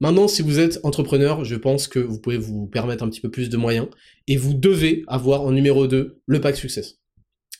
[0.00, 3.30] Maintenant, si vous êtes entrepreneur, je pense que vous pouvez vous permettre un petit peu
[3.30, 3.88] plus de moyens
[4.28, 6.99] et vous devez avoir en numéro 2 le pack success.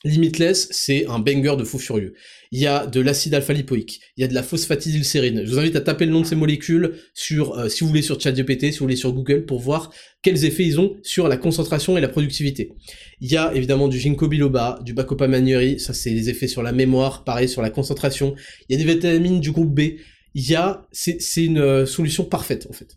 [0.05, 2.14] Limitless, c'est un banger de fou furieux.
[2.52, 5.44] Il y a de l'acide alpha-lipoïque, il y a de la phosphatidylsérine.
[5.44, 8.01] Je vous invite à taper le nom de ces molécules sur, euh, si vous voulez,
[8.01, 11.36] sur ChatGPT, si vous voulez, sur Google, pour voir quels effets ils ont sur la
[11.36, 12.72] concentration et la productivité.
[13.20, 16.62] Il y a évidemment du ginkgo biloba, du bacopa manueri, ça c'est les effets sur
[16.62, 18.35] la mémoire, pareil sur la concentration.
[18.68, 19.98] Il y a des vitamines du groupe B.
[20.35, 22.97] Il y a, c'est une euh, solution parfaite en fait.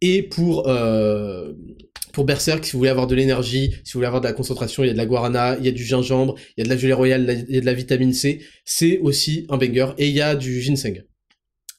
[0.00, 1.54] Et pour euh,
[2.16, 4.82] pour Berserk, si vous voulez avoir de l'énergie, si vous voulez avoir de la concentration,
[4.82, 6.70] il y a de la guarana, il y a du gingembre, il y a de
[6.70, 8.40] la gelée royale, il y a de la vitamine C.
[8.64, 9.88] C'est aussi un banger.
[9.98, 11.04] Et il y a du ginseng.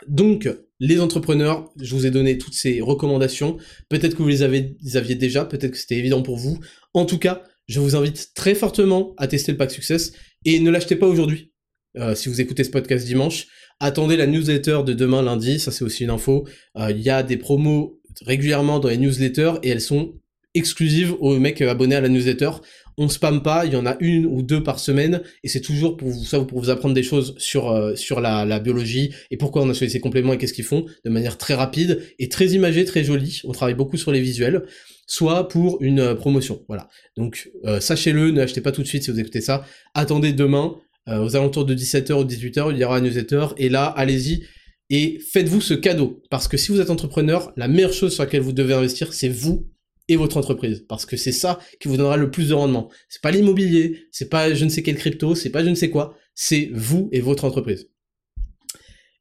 [0.07, 0.47] Donc,
[0.79, 3.57] les entrepreneurs, je vous ai donné toutes ces recommandations.
[3.89, 6.59] Peut-être que vous les, avez, aviez déjà, peut-être que c'était évident pour vous.
[6.93, 10.11] En tout cas, je vous invite très fortement à tester le pack Success
[10.45, 11.51] et ne l'achetez pas aujourd'hui.
[11.97, 13.47] Euh, si vous écoutez ce podcast dimanche,
[13.79, 16.47] attendez la newsletter de demain lundi, ça c'est aussi une info.
[16.77, 20.13] Euh, il y a des promos régulièrement dans les newsletters et elles sont
[20.57, 22.51] exclusives aux mecs abonnés à la newsletter.
[22.99, 25.97] On spam pas, il y en a une ou deux par semaine, et c'est toujours
[25.97, 29.99] pour vous, apprendre des choses sur, euh, la, biologie, et pourquoi on a choisi ces
[29.99, 33.51] compléments et qu'est-ce qu'ils font, de manière très rapide, et très imagée, très jolie, on
[33.51, 34.63] travaille beaucoup sur les visuels,
[35.05, 36.89] soit pour une euh, promotion, voilà.
[37.15, 39.63] Donc, euh, sachez-le, ne achetez pas tout de suite si vous écoutez ça,
[39.93, 40.75] attendez demain,
[41.09, 44.43] aux alentours de 17h ou 18h, il y aura un newsletter, et là, allez-y,
[44.89, 48.41] et faites-vous ce cadeau, parce que si vous êtes entrepreneur, la meilleure chose sur laquelle
[48.41, 49.69] vous devez investir, c'est vous
[50.07, 52.89] et votre entreprise parce que c'est ça qui vous donnera le plus de rendement.
[53.09, 55.89] C'est pas l'immobilier, c'est pas je ne sais quelle crypto, c'est pas je ne sais
[55.89, 57.89] quoi, c'est vous et votre entreprise.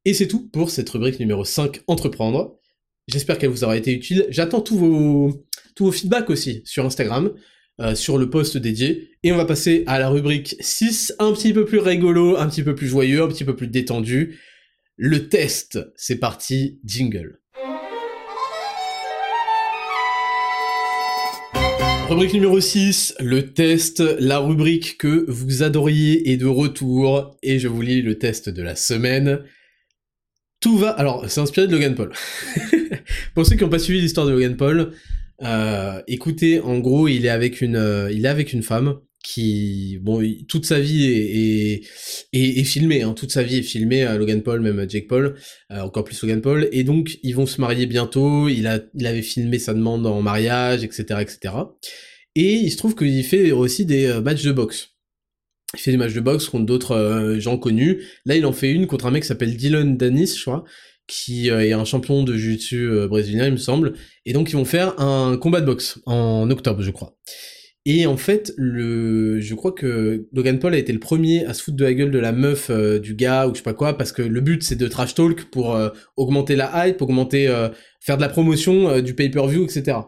[0.04, 2.58] Et c'est tout pour cette rubrique numéro 5 entreprendre.
[3.08, 4.26] J'espère qu'elle vous aura été utile.
[4.30, 7.32] J'attends tous vos tous vos feedbacks aussi sur Instagram.
[7.78, 9.10] Euh, sur le post dédié.
[9.22, 12.62] Et on va passer à la rubrique 6, un petit peu plus rigolo, un petit
[12.62, 14.38] peu plus joyeux, un petit peu plus détendu.
[14.96, 17.42] Le test, c'est parti, jingle.
[22.08, 27.66] Rubrique numéro 6, le test, la rubrique que vous adoriez est de retour, et je
[27.66, 29.40] vous lis le test de la semaine.
[30.60, 30.90] Tout va...
[30.90, 32.12] Alors, c'est inspiré de Logan Paul.
[33.34, 34.92] Pour ceux qui n'ont pas suivi l'histoire de Logan Paul,
[35.42, 39.98] euh, écoutez, en gros, il est avec une, euh, il est avec une femme qui,
[40.02, 41.82] bon, toute sa vie est,
[42.32, 45.34] est, filmée, hein, toute sa vie est filmée, à Logan Paul, même Jake Paul,
[45.72, 49.04] euh, encore plus Logan Paul, et donc ils vont se marier bientôt, il, a, il
[49.04, 51.54] avait filmé sa demande en mariage, etc., etc.
[52.36, 54.90] Et il se trouve qu'il fait aussi des euh, matchs de boxe.
[55.74, 58.04] Il fait des matchs de boxe contre d'autres euh, gens connus.
[58.26, 60.64] Là, il en fait une contre un mec qui s'appelle Dylan Danis, je crois,
[61.08, 63.94] qui est un champion de jiu-jitsu brésilien, il me semble.
[64.24, 67.16] Et donc, ils vont faire un combat de boxe en octobre, je crois.
[67.88, 71.62] Et en fait, le, je crois que Logan Paul a été le premier à se
[71.62, 73.96] foutre de la gueule de la meuf euh, du gars ou je sais pas quoi,
[73.96, 77.68] parce que le but c'est de trash talk pour euh, augmenter la hype, augmenter, euh,
[78.00, 79.98] faire de la promotion du pay-per-view, etc.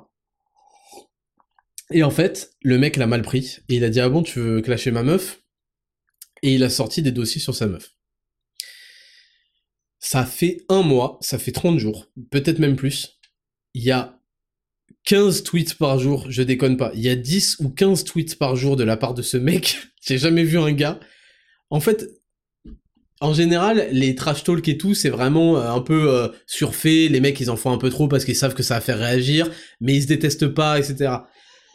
[1.93, 4.41] Et en fait, le mec l'a mal pris et il a dit ah bon tu
[4.41, 5.41] veux clasher ma meuf?
[6.43, 7.95] Et il a sorti des dossiers sur sa meuf.
[10.01, 13.21] Ça fait un mois, ça fait 30 jours, peut-être même plus.
[13.75, 14.18] Il y a
[15.09, 16.93] 15 tweets par jour, je déconne pas.
[16.95, 19.79] Il y a 10 ou 15 tweets par jour de la part de ce mec.
[20.07, 21.01] J'ai jamais vu un gars.
[21.71, 22.07] En fait,
[23.23, 27.09] en général, les trash talk et tout, c'est vraiment euh, un peu euh, surfait.
[27.09, 28.99] Les mecs, ils en font un peu trop parce qu'ils savent que ça va faire
[28.99, 31.11] réagir, mais ils se détestent pas, etc.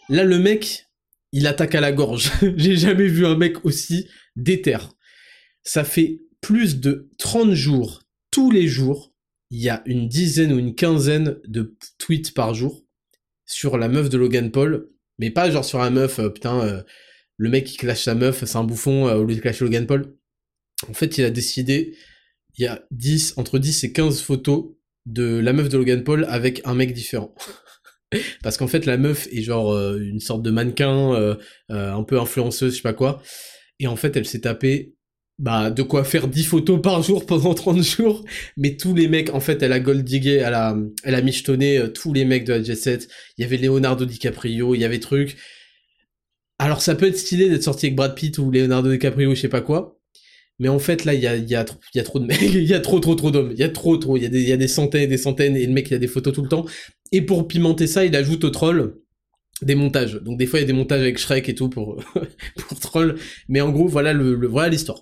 [0.09, 0.85] Là, le mec,
[1.31, 2.31] il attaque à la gorge.
[2.55, 4.77] J'ai jamais vu un mec aussi déter.
[5.63, 9.11] Ça fait plus de 30 jours, tous les jours,
[9.49, 12.82] il y a une dizaine ou une quinzaine de tweets par jour
[13.53, 16.81] sur la meuf de Logan Paul, mais pas genre sur la meuf, euh, putain, euh,
[17.37, 19.85] le mec qui clash sa meuf, c'est un bouffon euh, au lieu de clasher Logan
[19.85, 20.15] Paul.
[20.89, 21.95] En fait, il a décidé,
[22.57, 24.71] il y a 10, entre 10 et 15 photos
[25.05, 27.33] de la meuf de Logan Paul avec un mec différent.
[28.43, 31.35] Parce qu'en fait, la meuf est genre une sorte de mannequin,
[31.69, 33.23] un peu influenceuse, je sais pas quoi.
[33.79, 34.95] Et en fait, elle s'est tapée
[35.39, 38.23] bah de quoi faire 10 photos par jour pendant 30 jours.
[38.57, 41.77] Mais tous les mecs en fait elle a gold digué elle a elle a michetonné
[41.77, 44.85] euh, tous les mecs de la Jet Set il y avait Leonardo DiCaprio il y
[44.85, 45.37] avait trucs
[46.59, 49.49] alors ça peut être stylé d'être sorti avec Brad Pitt ou Leonardo DiCaprio je sais
[49.49, 49.99] pas quoi.
[50.59, 52.63] Mais en fait là il y a y a y a trop de mecs il
[52.63, 53.51] y a trop trop trop d'hommes.
[53.51, 54.17] Il y a trop trop.
[54.17, 55.95] Il y a des y a des centaines et des centaines et le mec il
[55.95, 56.65] a des photos tout le temps.
[57.11, 59.02] Et pour pimenter ça il ajoute au troll
[59.61, 60.15] des montages.
[60.15, 62.03] Donc des fois il y a des montages avec Shrek et tout pour
[62.57, 63.15] pour troll,
[63.47, 64.99] mais en gros voilà le voilà l'histoire.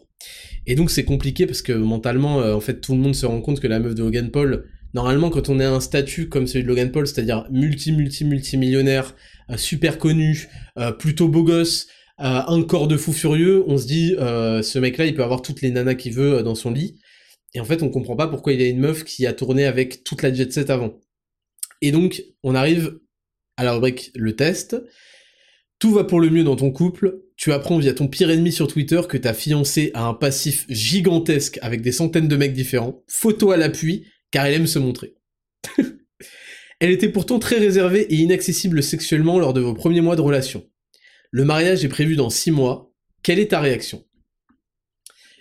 [0.68, 3.42] Et donc c'est compliqué parce que mentalement, euh, en fait, tout le monde se rend
[3.42, 6.48] compte que la meuf de Logan Paul, normalement, quand on est à un statut comme
[6.48, 9.16] celui de Logan Paul, c'est-à-dire multi, multi, multimillionnaire,
[9.50, 10.48] euh, super connu,
[10.78, 11.88] euh, plutôt beau gosse,
[12.24, 15.72] un corps de fou furieux, on se dit, ce mec-là, il peut avoir toutes les
[15.72, 17.00] nanas qu'il veut dans son lit.
[17.56, 19.66] Et en fait, on comprend pas pourquoi il y a une meuf qui a tourné
[19.66, 21.00] avec toute la jet set avant.
[21.82, 23.00] Et donc, on arrive
[23.62, 23.80] à la
[24.16, 24.76] le test.
[25.80, 28.68] Tout va pour le mieux dans ton couple, tu apprends via ton pire ennemi sur
[28.68, 33.52] Twitter que ta fiancée a un passif gigantesque avec des centaines de mecs différents, photo
[33.52, 35.16] à l'appui, car elle aime se montrer.
[36.80, 40.64] elle était pourtant très réservée et inaccessible sexuellement lors de vos premiers mois de relation.
[41.32, 44.06] Le mariage est prévu dans 6 mois, quelle est ta réaction?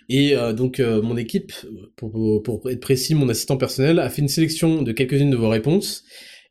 [0.09, 1.53] Et euh, donc euh, mon équipe,
[1.97, 6.03] pour, être précis, mon assistant personnel, a fait une sélection de quelques-unes de vos réponses,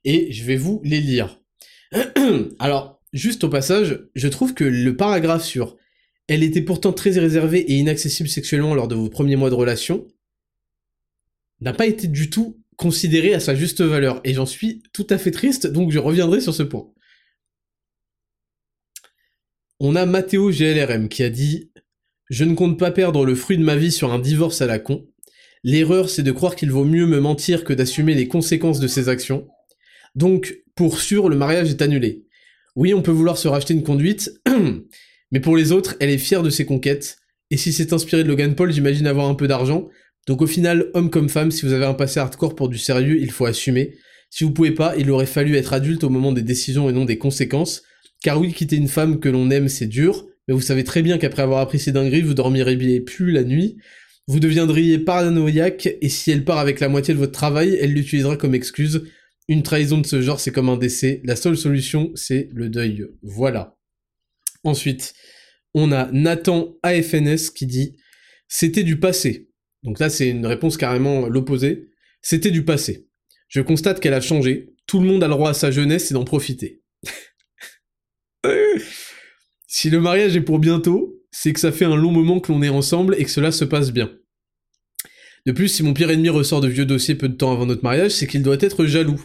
[0.04, 1.39] et je vais vous les lire.
[2.58, 5.76] Alors, juste au passage, je trouve que le paragraphe sur
[6.30, 10.06] elle était pourtant très réservée et inaccessible sexuellement lors de vos premiers mois de relation
[11.60, 14.20] n'a pas été du tout considéré à sa juste valeur.
[14.22, 16.88] Et j'en suis tout à fait triste, donc je reviendrai sur ce point.
[19.80, 21.72] On a Matteo GLRM qui a dit
[22.28, 24.78] Je ne compte pas perdre le fruit de ma vie sur un divorce à la
[24.78, 25.08] con.
[25.64, 29.08] L'erreur, c'est de croire qu'il vaut mieux me mentir que d'assumer les conséquences de ses
[29.08, 29.48] actions.
[30.14, 32.24] Donc, pour sûr, le mariage est annulé.
[32.74, 34.32] Oui, on peut vouloir se racheter une conduite,
[35.30, 37.18] mais pour les autres, elle est fière de ses conquêtes.
[37.50, 39.90] Et si c'est inspiré de Logan Paul, j'imagine avoir un peu d'argent.
[40.26, 43.18] Donc au final, homme comme femme, si vous avez un passé hardcore pour du sérieux,
[43.20, 43.98] il faut assumer.
[44.30, 47.04] Si vous pouvez pas, il aurait fallu être adulte au moment des décisions et non
[47.04, 47.82] des conséquences.
[48.22, 51.18] Car oui, quitter une femme que l'on aime, c'est dur, mais vous savez très bien
[51.18, 53.76] qu'après avoir appris ces dingueries, vous dormirez plus la nuit.
[54.28, 58.38] Vous deviendriez paranoïaque, et si elle part avec la moitié de votre travail, elle l'utilisera
[58.38, 59.02] comme excuse.
[59.50, 61.20] Une trahison de ce genre, c'est comme un décès.
[61.24, 63.08] La seule solution, c'est le deuil.
[63.20, 63.76] Voilà.
[64.62, 65.12] Ensuite,
[65.74, 67.96] on a Nathan AFNS qui dit
[68.46, 69.50] C'était du passé.
[69.82, 71.90] Donc là, c'est une réponse carrément l'opposé.
[72.22, 73.08] C'était du passé.
[73.48, 74.72] Je constate qu'elle a changé.
[74.86, 76.84] Tout le monde a le droit à sa jeunesse et d'en profiter.
[79.66, 82.62] si le mariage est pour bientôt, c'est que ça fait un long moment que l'on
[82.62, 84.12] est ensemble et que cela se passe bien.
[85.44, 87.82] De plus, si mon pire ennemi ressort de vieux dossiers peu de temps avant notre
[87.82, 89.20] mariage, c'est qu'il doit être jaloux.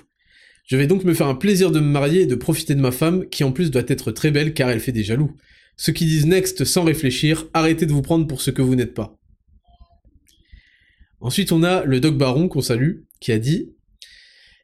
[0.66, 2.92] Je vais donc me faire un plaisir de me marier et de profiter de ma
[2.92, 5.32] femme, qui en plus doit être très belle car elle fait des jaloux.
[5.78, 8.96] Ceux qui disent next sans réfléchir, arrêtez de vous prendre pour ce que vous n'êtes
[8.96, 9.16] pas.
[11.20, 13.74] Ensuite, on a le Doc Baron qu'on salue, qui a dit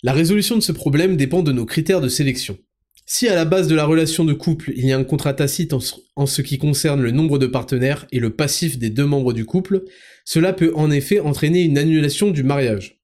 [0.01, 2.57] La résolution de ce problème dépend de nos critères de sélection.
[3.05, 5.73] Si à la base de la relation de couple, il y a un contrat tacite
[5.73, 9.45] en ce qui concerne le nombre de partenaires et le passif des deux membres du
[9.45, 9.83] couple,
[10.25, 13.01] cela peut en effet entraîner une annulation du mariage.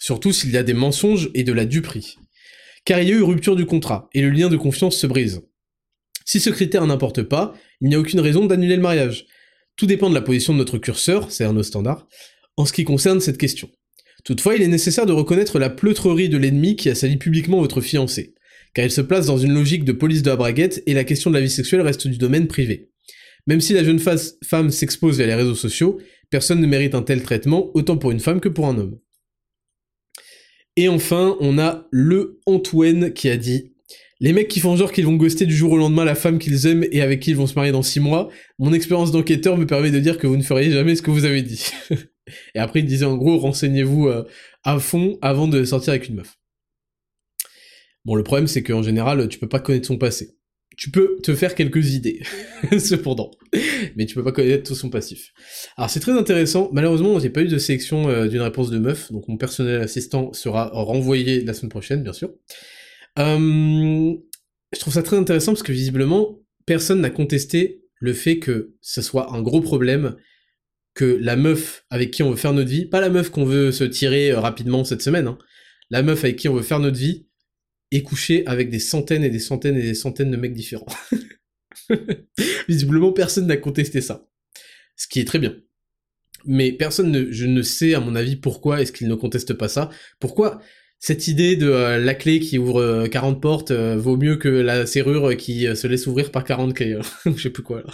[0.00, 2.16] Surtout s'il y a des mensonges et de la duperie
[2.84, 5.42] car il y a eu rupture du contrat, et le lien de confiance se brise.
[6.24, 9.26] Si ce critère n'importe pas, il n'y a aucune raison d'annuler le mariage.
[9.76, 12.06] Tout dépend de la position de notre curseur, c'est un standard,
[12.56, 13.70] en ce qui concerne cette question.
[14.24, 17.80] Toutefois, il est nécessaire de reconnaître la pleutrerie de l'ennemi qui a sali publiquement votre
[17.80, 18.34] fiancé,
[18.74, 21.30] car il se place dans une logique de police de la braguette et la question
[21.30, 22.90] de la vie sexuelle reste du domaine privé.
[23.46, 27.22] Même si la jeune femme s'expose via les réseaux sociaux, personne ne mérite un tel
[27.22, 28.98] traitement, autant pour une femme que pour un homme.
[30.76, 33.74] Et enfin, on a le Antoine qui a dit
[34.20, 36.66] les mecs qui font genre qu'ils vont ghoster du jour au lendemain la femme qu'ils
[36.66, 39.66] aiment et avec qui ils vont se marier dans 6 mois, mon expérience d'enquêteur me
[39.66, 41.66] permet de dire que vous ne feriez jamais ce que vous avez dit.
[42.54, 44.24] et après, il disait en gros, renseignez-vous euh,
[44.62, 46.38] à fond avant de sortir avec une meuf.
[48.04, 50.33] Bon, le problème, c'est qu'en général, tu peux pas connaître son passé
[50.76, 52.22] tu peux te faire quelques idées,
[52.78, 53.30] cependant,
[53.96, 55.32] mais tu peux pas connaître tout son passif.
[55.76, 59.12] Alors c'est très intéressant, malheureusement j'ai pas eu de sélection euh, d'une réponse de meuf,
[59.12, 62.30] donc mon personnel assistant sera renvoyé la semaine prochaine, bien sûr.
[63.18, 64.14] Euh,
[64.72, 69.02] je trouve ça très intéressant parce que visiblement, personne n'a contesté le fait que ce
[69.02, 70.16] soit un gros problème
[70.94, 73.72] que la meuf avec qui on veut faire notre vie, pas la meuf qu'on veut
[73.72, 75.38] se tirer euh, rapidement cette semaine, hein,
[75.90, 77.26] la meuf avec qui on veut faire notre vie,
[77.94, 80.86] et coucher avec des centaines et des centaines et des centaines de mecs différents.
[82.68, 84.26] Visiblement, personne n'a contesté ça.
[84.96, 85.56] Ce qui est très bien.
[86.44, 89.68] Mais personne ne, je ne sais, à mon avis, pourquoi est-ce qu'il ne conteste pas
[89.68, 89.90] ça.
[90.18, 90.60] Pourquoi
[90.98, 94.48] cette idée de euh, la clé qui ouvre 40 euh, portes euh, vaut mieux que
[94.48, 96.98] la serrure qui se laisse ouvrir par 40 clés.
[97.26, 97.84] je sais plus quoi.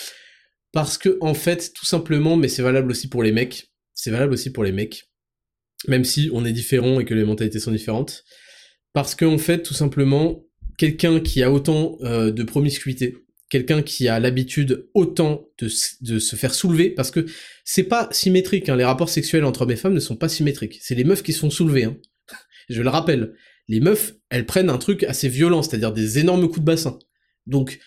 [0.72, 4.32] Parce que, en fait, tout simplement, mais c'est valable aussi pour les mecs, c'est valable
[4.32, 5.10] aussi pour les mecs,
[5.88, 8.24] même si on est différents et que les mentalités sont différentes,
[8.92, 10.44] parce qu'en fait, tout simplement,
[10.78, 13.16] quelqu'un qui a autant euh, de promiscuité,
[13.48, 17.26] quelqu'un qui a l'habitude autant de, se faire soulever, parce que
[17.64, 20.78] c'est pas symétrique, hein, les rapports sexuels entre hommes et femmes ne sont pas symétriques,
[20.80, 21.96] c'est les meufs qui sont soulevées, hein.
[22.68, 23.34] je le rappelle,
[23.68, 26.98] les meufs, elles prennent un truc assez violent, c'est-à-dire des énormes coups de bassin.
[27.46, 27.78] Donc,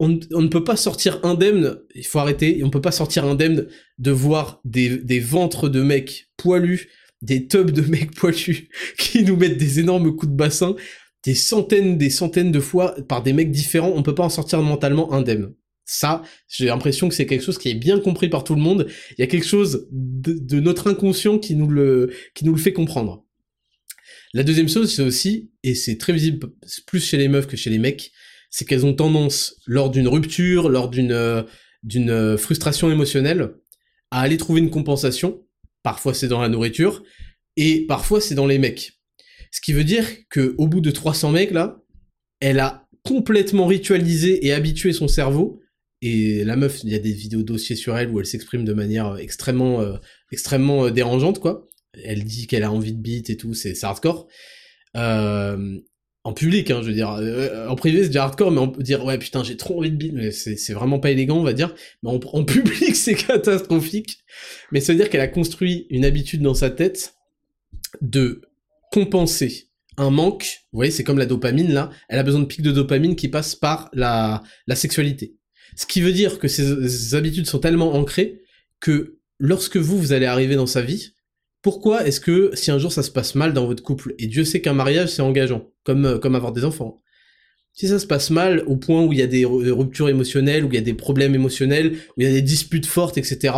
[0.00, 4.10] on, ne peut pas sortir indemne, il faut arrêter, on peut pas sortir indemne de
[4.10, 6.88] voir des, des ventres de mecs poilus
[7.22, 8.68] des tubs de mecs poilus
[8.98, 10.76] qui nous mettent des énormes coups de bassin,
[11.24, 14.62] des centaines, des centaines de fois par des mecs différents, on peut pas en sortir
[14.62, 15.54] mentalement indemne.
[15.84, 18.86] Ça, j'ai l'impression que c'est quelque chose qui est bien compris par tout le monde.
[19.18, 22.72] Il y a quelque chose de, notre inconscient qui nous le, qui nous le fait
[22.72, 23.24] comprendre.
[24.32, 26.52] La deuxième chose, c'est aussi, et c'est très visible
[26.86, 28.12] plus chez les meufs que chez les mecs,
[28.50, 31.42] c'est qu'elles ont tendance, lors d'une rupture, lors d'une, euh,
[31.82, 33.54] d'une euh, frustration émotionnelle,
[34.12, 35.44] à aller trouver une compensation
[35.82, 37.02] Parfois c'est dans la nourriture,
[37.56, 38.92] et parfois c'est dans les mecs.
[39.52, 41.82] Ce qui veut dire que au bout de 300 mecs là,
[42.40, 45.60] elle a complètement ritualisé et habitué son cerveau.
[46.02, 48.72] Et la meuf, il y a des vidéos dossiers sur elle où elle s'exprime de
[48.72, 49.96] manière extrêmement, euh,
[50.32, 51.68] extrêmement euh, dérangeante quoi.
[52.04, 54.28] Elle dit qu'elle a envie de beat et tout, c'est hardcore.
[54.96, 55.78] Euh,
[56.22, 58.82] en public, hein, je veux dire, euh, en privé c'est déjà hardcore, mais on peut
[58.82, 61.54] dire ouais putain j'ai trop envie de bide, mais c'est vraiment pas élégant on va
[61.54, 64.18] dire, mais en, public c'est catastrophique.
[64.70, 67.14] Mais ça veut dire qu'elle a construit une habitude dans sa tête
[68.02, 68.42] de
[68.92, 72.62] compenser un manque, vous voyez, c'est comme la dopamine là, elle a besoin de pics
[72.62, 75.36] de dopamine qui passent par la, la sexualité.
[75.76, 78.42] Ce qui veut dire que ces habitudes sont tellement ancrées
[78.80, 81.14] que lorsque vous, vous allez arriver dans sa vie,
[81.62, 84.44] pourquoi est-ce que si un jour ça se passe mal dans votre couple, et Dieu
[84.44, 87.00] sait qu'un mariage c'est engageant, comme, euh, comme avoir des enfants,
[87.72, 90.68] si ça se passe mal au point où il y a des ruptures émotionnelles, où
[90.68, 93.54] il y a des problèmes émotionnels, où il y a des disputes fortes, etc.,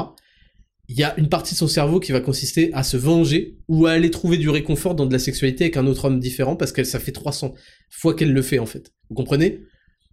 [0.88, 3.86] il y a une partie de son cerveau qui va consister à se venger ou
[3.86, 6.72] à aller trouver du réconfort dans de la sexualité avec un autre homme différent parce
[6.72, 7.54] que ça fait 300
[7.88, 8.92] fois qu'elle le fait en fait.
[9.08, 9.60] Vous comprenez?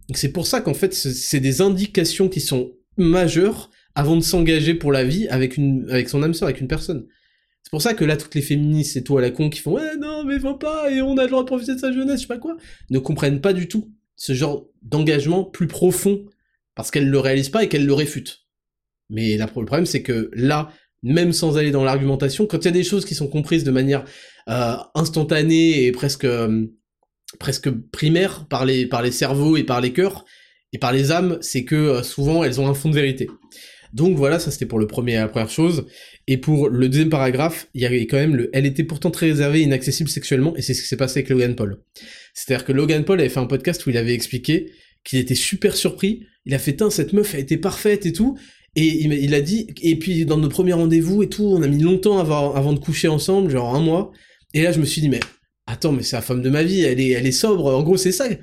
[0.08, 4.74] Donc c'est pour ça qu'en fait c'est des indications qui sont majeures avant de s'engager
[4.74, 7.06] pour la vie avec une avec son âme sœur avec une personne.
[7.62, 9.74] C'est pour ça que là toutes les féministes et tout à la con qui font
[9.74, 12.16] ouais non mais faut pas et on a le droit de profiter de sa jeunesse
[12.16, 12.56] je sais pas quoi
[12.90, 16.26] ne comprennent pas du tout ce genre d'engagement plus profond
[16.74, 18.46] parce qu'elles le réalisent pas et qu'elles le réfutent.
[19.08, 20.70] Mais le problème, c'est que là,
[21.02, 23.70] même sans aller dans l'argumentation, quand il y a des choses qui sont comprises de
[23.70, 24.04] manière
[24.48, 26.66] euh, instantanée et presque euh,
[27.38, 30.24] presque primaire par les par les cerveaux et par les cœurs
[30.72, 33.28] et par les âmes, c'est que euh, souvent elles ont un fond de vérité.
[33.92, 35.86] Donc voilà, ça c'était pour le premier la première chose.
[36.32, 39.26] Et pour le deuxième paragraphe, il y avait quand même le elle était pourtant très
[39.26, 41.82] réservée inaccessible sexuellement, et c'est ce qui s'est passé avec Logan Paul.
[42.34, 44.70] C'est-à-dire que Logan Paul avait fait un podcast où il avait expliqué
[45.02, 46.24] qu'il était super surpris.
[46.46, 48.38] Il a fait, cette meuf a été parfaite et tout.
[48.76, 51.82] Et il, a dit, et puis dans nos premiers rendez-vous et tout, on a mis
[51.82, 54.12] longtemps avant, avant de coucher ensemble, genre un mois.
[54.54, 55.18] Et là, je me suis dit, mais
[55.66, 57.96] attends, mais c'est la femme de ma vie, elle est, elle est sobre, en gros,
[57.96, 58.30] c'est ça.
[58.30, 58.38] Et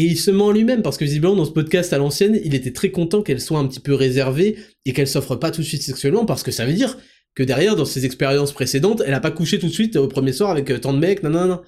[0.00, 2.90] il se ment lui-même, parce que visiblement, dans ce podcast à l'ancienne, il était très
[2.90, 6.24] content qu'elle soit un petit peu réservée et qu'elle s'offre pas tout de suite sexuellement,
[6.24, 6.96] parce que ça veut dire
[7.34, 10.32] que derrière, dans ses expériences précédentes, elle a pas couché tout de suite au premier
[10.32, 11.62] soir avec euh, tant de mecs, non, non, non.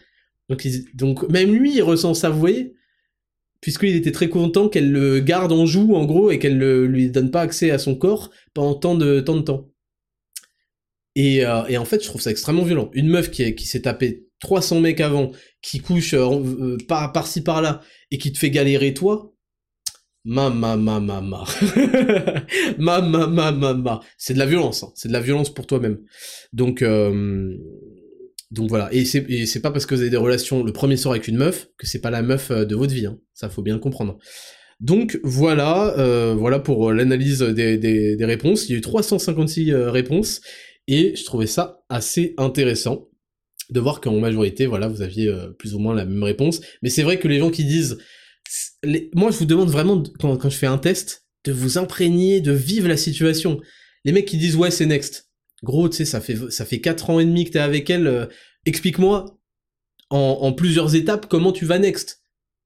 [0.48, 2.74] Donc, donc même lui, il ressent ça, vous voyez
[3.60, 7.10] puisqu'il était très content qu'elle le garde en joue, en gros, et qu'elle ne lui
[7.10, 9.70] donne pas accès à son corps pendant tant de, tant de temps.
[11.14, 12.90] Et, euh, en fait, je trouve ça extrêmement violent.
[12.94, 17.82] Une meuf qui, qui s'est tapé 300 mecs avant, qui couche euh, par, par-ci par-là,
[18.10, 19.29] et qui te fait galérer toi,
[20.24, 21.44] Ma ma ma ma ma.
[22.78, 24.00] ma ma ma ma ma.
[24.18, 24.92] C'est de la violence, hein.
[24.94, 25.98] c'est de la violence pour toi-même.
[26.52, 27.56] Donc euh,
[28.50, 28.92] donc voilà.
[28.92, 31.38] Et c'est c'est pas parce que vous avez des relations le premier soir avec une
[31.38, 33.06] meuf que c'est pas la meuf euh, de votre vie.
[33.06, 33.18] Hein.
[33.32, 34.18] Ça faut bien le comprendre.
[34.80, 38.68] Donc voilà, euh, voilà pour l'analyse des, des, des, réponses.
[38.68, 40.42] Il y a eu 356 réponses
[40.86, 43.08] et je trouvais ça assez intéressant
[43.70, 46.60] de voir qu'en majorité, voilà, vous aviez plus ou moins la même réponse.
[46.82, 47.98] Mais c'est vrai que les gens qui disent
[49.14, 52.88] moi je vous demande vraiment quand, je fais un test de vous imprégner, de vivre
[52.88, 53.60] la situation.
[54.04, 55.30] Les mecs qui disent ouais c'est next,
[55.62, 58.06] gros, tu sais, ça fait ça fait quatre ans et demi que t'es avec elle.
[58.06, 58.26] Euh,
[58.66, 59.38] explique-moi
[60.10, 62.22] en, plusieurs étapes comment tu vas next.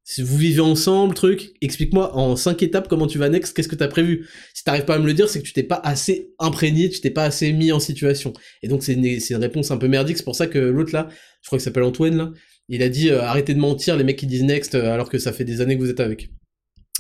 [0.06, 3.74] Si vous vivez ensemble, truc, explique-moi en cinq étapes comment tu vas next, qu'est-ce que
[3.74, 4.28] t'as prévu?
[4.52, 7.00] Si t'arrives pas à me le dire, c'est que tu t'es pas assez imprégné, tu
[7.00, 8.34] t'es pas assez mis en situation.
[8.62, 11.08] Et donc c'est une, une, réponse un peu merdique, c'est pour ça que l'autre là,
[11.40, 12.32] je crois qu'il s'appelle Antoine là,
[12.68, 15.18] il a dit euh, arrêtez de mentir les mecs qui disent next euh, alors que
[15.18, 16.30] ça fait des années que vous êtes avec.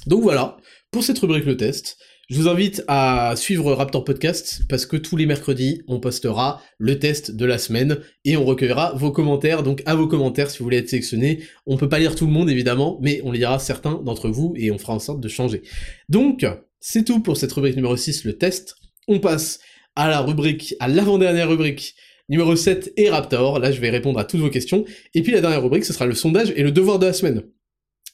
[0.06, 0.56] Donc voilà,
[0.90, 1.96] pour cette rubrique le test.
[2.30, 6.98] Je vous invite à suivre Raptor Podcast parce que tous les mercredis, on postera le
[6.98, 9.62] test de la semaine et on recueillera vos commentaires.
[9.62, 11.42] Donc à vos commentaires si vous voulez être sélectionné.
[11.66, 14.70] On peut pas lire tout le monde évidemment, mais on lira certains d'entre vous et
[14.70, 15.62] on fera en sorte de changer.
[16.08, 16.46] Donc,
[16.80, 18.76] c'est tout pour cette rubrique numéro 6, le test.
[19.06, 19.58] On passe
[19.94, 21.94] à la rubrique, à l'avant-dernière rubrique
[22.28, 23.58] numéro 7 et Raptor.
[23.58, 24.84] Là, je vais répondre à toutes vos questions.
[25.14, 27.42] Et puis la dernière rubrique, ce sera le sondage et le devoir de la semaine.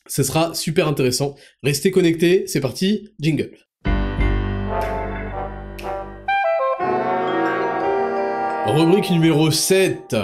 [0.07, 1.37] Ce sera super intéressant.
[1.63, 3.53] Restez connectés, c'est parti, jingle.
[8.67, 10.17] Rubrique numéro 7.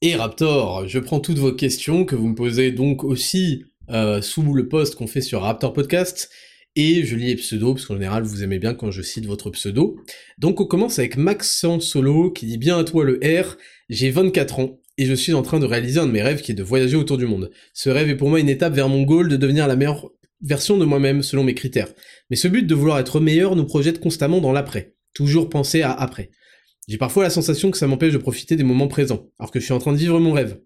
[0.00, 4.54] Et Raptor, je prends toutes vos questions que vous me posez donc aussi euh, sous
[4.54, 6.30] le post qu'on fait sur Raptor Podcast.
[6.76, 9.50] Et je lis les pseudos, parce qu'en général, vous aimez bien quand je cite votre
[9.50, 9.98] pseudo.
[10.38, 13.56] Donc on commence avec Maxence Solo, qui dit bien à toi le R,
[13.88, 16.52] j'ai 24 ans, et je suis en train de réaliser un de mes rêves qui
[16.52, 17.50] est de voyager autour du monde.
[17.72, 20.76] Ce rêve est pour moi une étape vers mon goal de devenir la meilleure version
[20.76, 21.92] de moi-même selon mes critères.
[22.30, 24.94] Mais ce but de vouloir être meilleur nous projette constamment dans l'après.
[25.14, 26.30] Toujours penser à après.
[26.86, 29.64] J'ai parfois la sensation que ça m'empêche de profiter des moments présents, alors que je
[29.64, 30.58] suis en train de vivre mon rêve.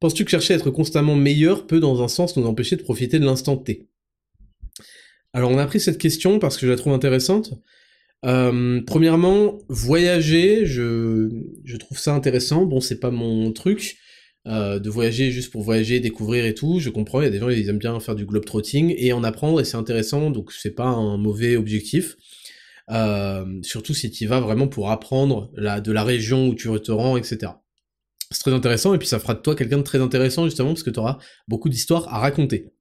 [0.00, 3.18] Penses-tu que chercher à être constamment meilleur peut dans un sens nous empêcher de profiter
[3.18, 3.88] de l'instant T?
[5.34, 7.54] Alors on a pris cette question parce que je la trouve intéressante.
[8.24, 12.64] Euh, premièrement, voyager, je, trouve ça intéressant.
[12.64, 13.98] Bon, c'est pas mon truc
[14.46, 16.78] euh, de voyager juste pour voyager, découvrir et tout.
[16.78, 19.24] Je comprends, il y a des gens qui aiment bien faire du globe-trotting et en
[19.24, 22.16] apprendre et c'est intéressant, donc c'est pas un mauvais objectif.
[22.90, 27.16] Euh, surtout si tu vas vraiment pour apprendre de la région où tu te rends,
[27.16, 27.52] etc.
[28.30, 30.82] C'est très intéressant, et puis ça fera de toi quelqu'un de très intéressant, justement, parce
[30.82, 32.72] que tu auras beaucoup d'histoires à raconter.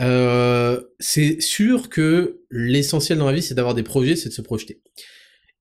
[0.00, 4.42] Euh, c'est sûr que l'essentiel dans la vie, c'est d'avoir des projets, c'est de se
[4.42, 4.82] projeter.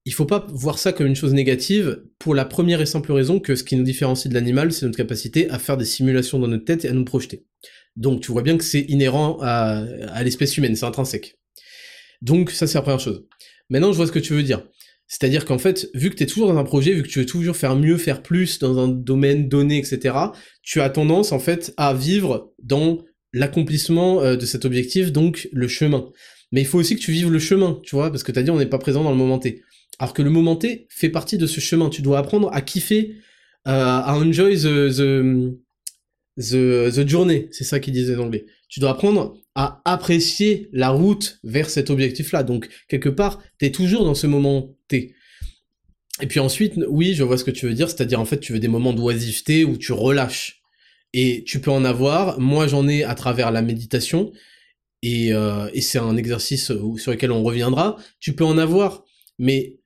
[0.06, 3.40] il faut pas voir ça comme une chose négative pour la première et simple raison
[3.40, 6.48] que ce qui nous différencie de l'animal, c'est notre capacité à faire des simulations dans
[6.48, 7.46] notre tête et à nous projeter.
[7.96, 11.40] Donc tu vois bien que c'est inhérent à, à l'espèce humaine, c'est intrinsèque.
[12.22, 13.26] Donc ça c'est la première chose.
[13.70, 14.64] Maintenant je vois ce que tu veux dire.
[15.08, 17.26] C'est-à-dire qu'en fait, vu que tu es toujours dans un projet, vu que tu veux
[17.26, 20.16] toujours faire mieux, faire plus dans un domaine donné, etc.,
[20.64, 23.04] tu as tendance en fait à vivre dans
[23.36, 26.10] l'accomplissement euh, de cet objectif, donc le chemin.
[26.52, 28.44] Mais il faut aussi que tu vives le chemin, tu vois, parce que tu as
[28.44, 29.62] dit on n'est pas présent dans le moment T.
[30.00, 31.90] Alors que le moment T fait partie de ce chemin.
[31.90, 33.16] Tu dois apprendre à kiffer,
[33.68, 34.90] euh, à enjoy the,
[36.38, 37.50] the, the, journey.
[37.52, 38.46] C'est ça qu'ils disaient en anglais.
[38.70, 42.44] Tu dois apprendre à apprécier la route vers cet objectif-là.
[42.44, 45.16] Donc, quelque part, tu es toujours dans ce moment T.
[46.22, 48.54] Et puis ensuite, oui, je vois ce que tu veux dire, c'est-à-dire en fait, tu
[48.54, 50.62] veux des moments d'oisiveté où tu relâches.
[51.18, 54.34] Et tu peux en avoir, moi j'en ai à travers la méditation,
[55.02, 57.96] et, euh, c'est un exercice sur lequel on reviendra.
[58.20, 59.06] Tu peux en avoir,
[59.40, 59.80] mais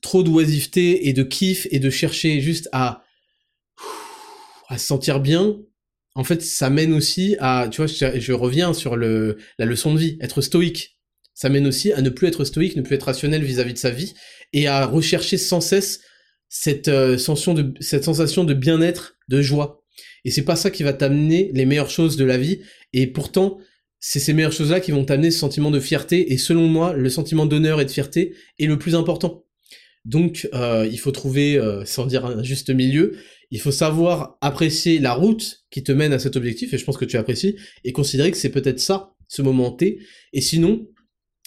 [0.00, 3.04] trop d'oisiveté et de kiff et de chercher juste à
[4.70, 5.58] se sentir bien,
[6.14, 9.98] en fait, ça mène aussi à, tu vois, je, reviens sur le, la leçon de
[9.98, 10.98] vie, être stoïque.
[11.34, 13.90] Ça mène aussi à ne plus être stoïque, ne plus être rationnel vis-à-vis de sa
[13.90, 14.14] vie,
[14.52, 16.00] et à rechercher sans cesse
[16.48, 19.79] cette, euh, sensation de bien-être, de joie.
[20.24, 22.60] Et c'est pas ça qui va t'amener les meilleures choses de la vie,
[22.92, 23.58] et pourtant,
[23.98, 27.08] c'est ces meilleures choses-là qui vont t'amener ce sentiment de fierté, et selon moi, le
[27.10, 29.44] sentiment d'honneur et de fierté est le plus important.
[30.04, 33.16] Donc, euh, il faut trouver, euh, sans dire un juste milieu,
[33.50, 36.96] il faut savoir apprécier la route qui te mène à cet objectif, et je pense
[36.96, 40.00] que tu apprécies, et considérer que c'est peut-être ça, ce moment T,
[40.32, 40.88] et sinon,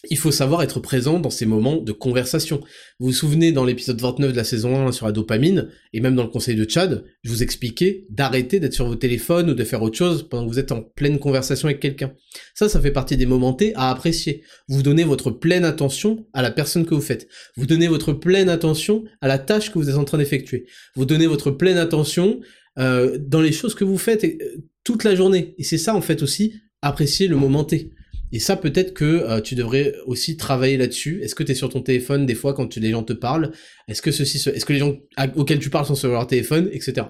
[0.09, 2.59] il faut savoir être présent dans ces moments de conversation.
[2.99, 6.15] Vous vous souvenez dans l'épisode 29 de la saison 1 sur la dopamine, et même
[6.15, 9.63] dans le conseil de Chad, je vous expliquais d'arrêter d'être sur vos téléphones ou de
[9.63, 12.13] faire autre chose pendant que vous êtes en pleine conversation avec quelqu'un.
[12.53, 14.43] Ça, ça fait partie des moments à apprécier.
[14.67, 17.27] Vous donnez votre pleine attention à la personne que vous faites.
[17.55, 20.65] Vous donnez votre pleine attention à la tâche que vous êtes en train d'effectuer.
[20.95, 22.41] Vous donnez votre pleine attention
[22.79, 24.37] euh, dans les choses que vous faites euh,
[24.83, 25.55] toute la journée.
[25.57, 27.91] Et c'est ça, en fait, aussi, apprécier le moment T.
[28.33, 31.21] Et ça, peut-être que euh, tu devrais aussi travailler là-dessus.
[31.21, 33.51] Est-ce que tu es sur ton téléphone des fois quand les gens te parlent?
[33.87, 34.97] Est-ce que est-ce que les gens
[35.35, 37.05] auxquels tu parles sont sur leur téléphone, etc.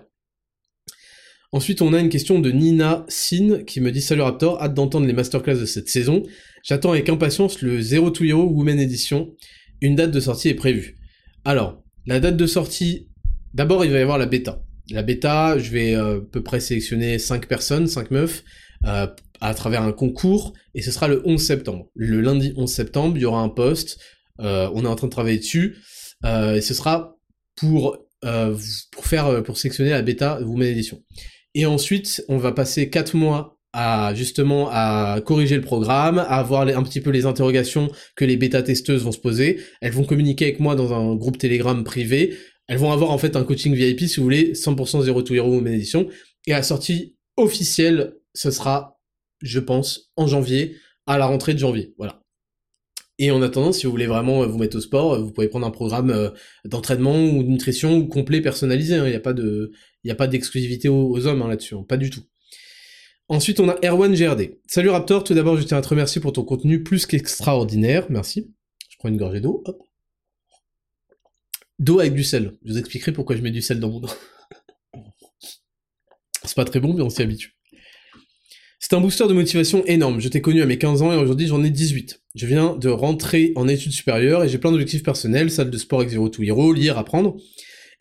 [1.54, 5.08] Ensuite, on a une question de Nina Sin qui me dit Salut Raptor, hâte d'entendre
[5.08, 6.24] les masterclass de cette saison.
[6.62, 9.34] J'attends avec impatience le Zero to Hero Women Edition.
[9.80, 10.98] Une date de sortie est prévue.
[11.46, 13.08] Alors, la date de sortie,
[13.54, 14.62] d'abord il va y avoir la bêta.
[14.90, 18.44] La bêta, je vais euh, à peu près sélectionner 5 personnes, 5 meufs,
[18.86, 19.08] euh,
[19.44, 21.90] à travers un concours, et ce sera le 11 septembre.
[21.96, 24.00] Le lundi 11 septembre, il y aura un post,
[24.40, 25.76] euh, on est en train de travailler dessus,
[26.24, 27.18] euh, et ce sera
[27.58, 28.56] pour, euh,
[28.92, 31.04] pour faire, pour sélectionner la bêta Women Edition.
[31.56, 36.62] Et ensuite, on va passer 4 mois à justement à corriger le programme, à voir
[36.62, 39.60] un petit peu les interrogations que les bêta-testeuses vont se poser.
[39.82, 42.38] Elles vont communiquer avec moi dans un groupe Telegram privé.
[42.68, 45.50] Elles vont avoir en fait un coaching VIP, si vous voulez, 100% Zero to Hero
[45.50, 46.08] Women Edition.
[46.48, 48.93] Et à la sortie officielle, ce sera
[49.44, 51.94] je pense, en janvier, à la rentrée de janvier.
[51.98, 52.24] Voilà.
[53.20, 55.72] Et en attendant, si vous voulez vraiment vous mettre au sport, vous pouvez prendre un
[55.72, 56.30] programme euh,
[56.66, 58.96] d'entraînement ou de nutrition complet personnalisé.
[58.96, 59.06] Hein.
[59.06, 59.12] Il
[60.04, 61.86] n'y a pas d'exclusivité aux, hommes hein, là-dessus, hein.
[61.88, 62.24] pas du tout.
[63.30, 64.60] Ensuite, on a Erwan GRD.
[64.68, 68.08] Salut Raptor, tout d'abord, je tiens à te remercier pour ton contenu plus qu'extraordinaire.
[68.10, 68.52] Merci.
[68.90, 69.64] Je prends une gorgée d'eau.
[71.80, 72.58] D'eau avec du sel.
[72.66, 74.10] Je vous expliquerai pourquoi je mets du sel dans mon eau.
[76.44, 77.56] C'est pas très bon, mais on s'y habitue.
[78.86, 80.20] C'est un booster de motivation énorme.
[80.20, 82.22] Je t'ai connu à mes 15 ans et aujourd'hui j'en ai 18.
[82.36, 86.02] Je viens de rentrer en études supérieures et j'ai plein d'objectifs personnels, salle de sport
[86.02, 87.38] avec Zero to Hero, lire, apprendre.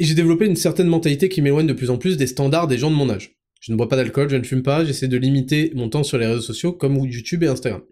[0.00, 2.78] Et j'ai développé une certaine mentalité qui m'éloigne de plus en plus des standards des
[2.78, 3.36] gens de mon âge.
[3.60, 6.18] Je ne bois pas d'alcool, je ne fume pas, j'essaie de limiter mon temps sur
[6.18, 7.82] les réseaux sociaux comme YouTube et Instagram.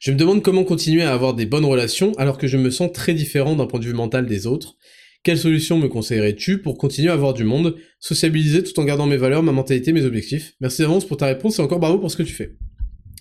[0.00, 2.90] Je me demande comment continuer à avoir des bonnes relations alors que je me sens
[2.92, 4.78] très différent d'un point de vue mental des autres
[5.22, 9.16] quelle solution me conseillerais-tu pour continuer à avoir du monde, sociabiliser tout en gardant mes
[9.16, 10.54] valeurs, ma mentalité, mes objectifs?
[10.60, 12.56] Merci d'avance pour ta réponse et encore bravo pour ce que tu fais.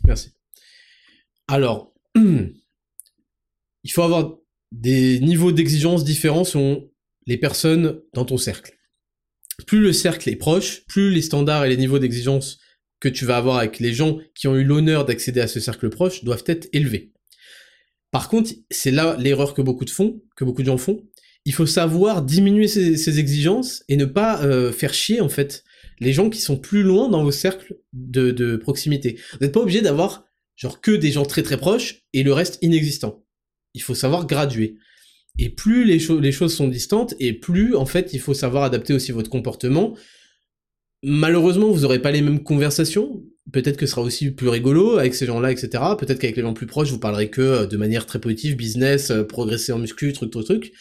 [0.05, 0.31] Merci.
[1.47, 4.38] Alors, il faut avoir
[4.71, 6.89] des niveaux d'exigence différents selon
[7.27, 8.77] les personnes dans ton cercle.
[9.67, 12.59] Plus le cercle est proche, plus les standards et les niveaux d'exigence
[12.99, 15.89] que tu vas avoir avec les gens qui ont eu l'honneur d'accéder à ce cercle
[15.89, 17.13] proche doivent être élevés.
[18.11, 21.03] Par contre, c'est là l'erreur que beaucoup font, que beaucoup de gens font,
[21.45, 25.63] il faut savoir diminuer ses, exigences et ne pas euh, faire chier en fait
[25.99, 29.17] les gens qui sont plus loin dans vos cercles de, proximité.
[29.33, 32.59] Vous n'êtes pas obligé d'avoir genre que des gens très très proches et le reste
[32.61, 33.23] inexistant.
[33.73, 34.75] Il faut savoir graduer.
[35.39, 39.11] Et plus les, choses sont distantes, et plus en fait il faut savoir adapter aussi
[39.11, 39.95] votre comportement
[41.03, 43.23] malheureusement, vous aurez pas les mêmes conversations.
[43.51, 45.83] Peut-être que ce sera aussi plus rigolo avec ces gens-là, etc.
[45.97, 49.09] Peut-être qu'avec les gens plus proches, vous parlerez que euh, de manière très positive, business,
[49.09, 50.73] euh, progresser en muscu, truc, truc, truc.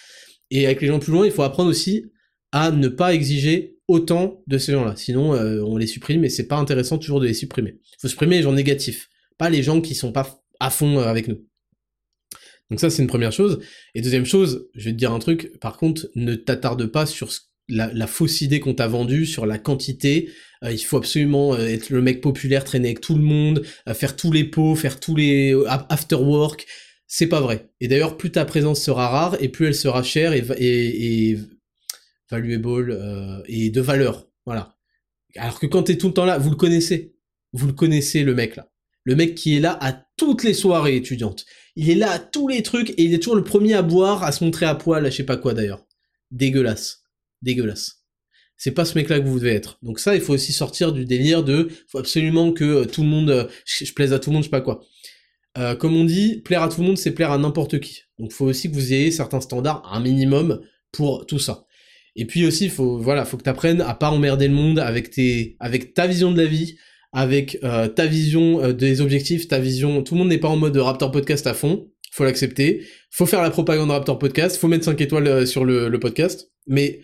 [0.51, 2.07] Et avec les gens plus loin, il faut apprendre aussi
[2.53, 4.95] à ne pas exiger autant de ces gens-là.
[4.97, 7.79] Sinon, euh, on les supprime et c'est pas intéressant toujours de les supprimer.
[7.85, 11.29] Il faut supprimer les gens négatifs, pas les gens qui sont pas à fond avec
[11.29, 11.39] nous.
[12.71, 13.61] Donc ça, c'est une première chose.
[13.95, 17.31] Et deuxième chose, je vais te dire un truc, par contre, ne t'attarde pas sur
[17.69, 20.31] la, fausse idée qu'on t'a vendue, sur la quantité.
[20.65, 23.95] Euh, il faut absolument euh, être le mec populaire, traîner avec tout le monde, euh,
[23.95, 25.55] faire tous les pots, faire tous les
[25.89, 26.67] after work.
[27.13, 27.69] C'est pas vrai.
[27.81, 31.39] Et d'ailleurs, plus ta présence sera rare, et plus elle sera chère et, et, et
[32.31, 34.29] valuable et de valeur.
[34.47, 34.77] Voilà.
[35.35, 37.17] Alors que quand t'es tout le temps là, vous le connaissez.
[37.53, 38.71] Vous le connaissez, le mec là.
[39.03, 41.47] Le mec qui est là à toutes les soirées étudiantes.
[41.75, 44.23] Il est là à tous les trucs et il est toujours le premier à boire,
[44.23, 45.85] à se montrer à poil, à je sais pas quoi d'ailleurs.
[46.31, 47.03] Dégueulasse.
[47.43, 48.05] Dégueulasse.
[48.57, 49.79] C'est pas ce mec-là que vous devez être.
[49.83, 53.09] Donc ça, il faut aussi sortir du délire de, faut absolument que euh, tout le
[53.09, 54.85] monde, euh, je, plaise à tout le monde, je sais pas quoi.
[55.59, 58.03] Euh, comme on dit, plaire à tout le monde, c'est plaire à n'importe qui.
[58.19, 60.61] Donc faut aussi que vous ayez certains standards, un minimum,
[60.93, 61.67] pour tout ça.
[62.17, 65.57] Et puis aussi, faut, voilà, faut que t'apprennes à pas emmerder le monde avec tes,
[65.61, 66.77] avec ta vision de la vie,
[67.13, 70.03] avec euh, ta vision euh, des objectifs, ta vision.
[70.03, 72.87] Tout le monde n'est pas en mode Raptor Podcast à fond, faut l'accepter.
[73.11, 77.01] Faut faire la propagande Raptor Podcast, faut mettre 5 étoiles sur le, podcast, mais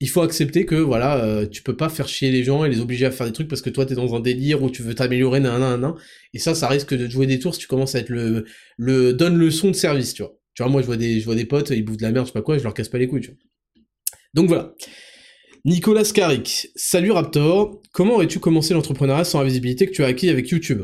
[0.00, 3.06] il faut accepter que voilà, tu peux pas faire chier les gens et les obliger
[3.06, 5.40] à faire des trucs parce que toi t'es dans un délire où tu veux t'améliorer,
[5.40, 5.94] nan, nan, nan,
[6.34, 8.44] et ça, ça risque de jouer des tours si tu commences à être le,
[8.76, 10.36] le donne de service, tu vois.
[10.54, 12.26] Tu vois, moi je vois des, je vois des potes, ils bouffent de la merde,
[12.26, 13.38] je sais pas quoi, je leur casse pas les couilles, tu vois.
[14.34, 14.74] Donc voilà.
[15.64, 20.28] Nicolas Scarik, salut Raptor, comment aurais-tu commencé l'entrepreneuriat sans la visibilité que tu as acquis
[20.30, 20.82] avec YouTube?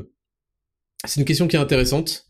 [1.06, 2.26] C'est une question qui est intéressante.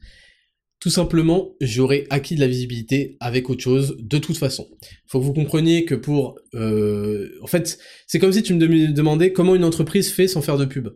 [0.83, 4.67] Tout simplement, j'aurais acquis de la visibilité avec autre chose, de toute façon.
[5.07, 6.41] Faut que vous compreniez que pour...
[6.55, 7.79] Euh, en fait,
[8.09, 10.89] c'est comme si tu me demandais comment une entreprise fait sans faire de pub.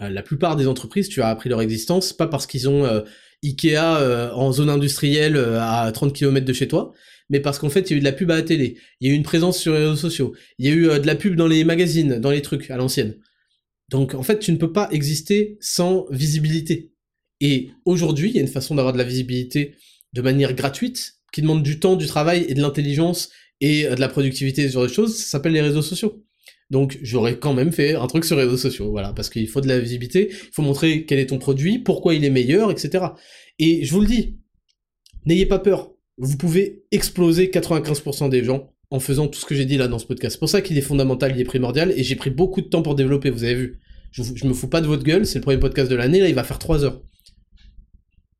[0.00, 3.02] Euh, la plupart des entreprises, tu as appris leur existence, pas parce qu'ils ont euh,
[3.44, 6.94] Ikea en zone industrielle à 30 km de chez toi,
[7.28, 9.08] mais parce qu'en fait, il y a eu de la pub à la télé, il
[9.08, 11.16] y a eu une présence sur les réseaux sociaux, il y a eu de la
[11.16, 13.18] pub dans les magazines, dans les trucs, à l'ancienne.
[13.90, 16.95] Donc en fait, tu ne peux pas exister sans visibilité.
[17.40, 19.74] Et aujourd'hui, il y a une façon d'avoir de la visibilité
[20.12, 24.00] de manière gratuite, qui demande du temps, du travail et de l'intelligence et euh, de
[24.00, 26.24] la productivité sur des choses, ça s'appelle les réseaux sociaux.
[26.70, 29.60] Donc j'aurais quand même fait un truc sur les réseaux sociaux, voilà, parce qu'il faut
[29.60, 33.04] de la visibilité, il faut montrer quel est ton produit, pourquoi il est meilleur, etc.
[33.58, 34.38] Et je vous le dis,
[35.26, 39.64] n'ayez pas peur, vous pouvez exploser 95% des gens en faisant tout ce que j'ai
[39.64, 40.34] dit là dans ce podcast.
[40.34, 42.82] C'est pour ça qu'il est fondamental, il est primordial, et j'ai pris beaucoup de temps
[42.82, 43.80] pour développer, vous avez vu.
[44.10, 46.34] Je, me fous pas de votre gueule, c'est le premier podcast de l'année, là il
[46.34, 47.02] va faire 3 heures.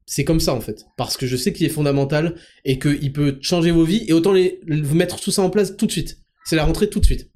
[0.07, 3.39] C'est comme ça en fait, parce que je sais qu'il est fondamental et qu'il peut
[3.41, 6.19] changer vos vies, et autant les, vous mettre tout ça en place tout de suite.
[6.45, 7.31] C'est la rentrée tout de suite.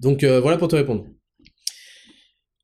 [0.00, 1.06] Donc euh, voilà pour te répondre.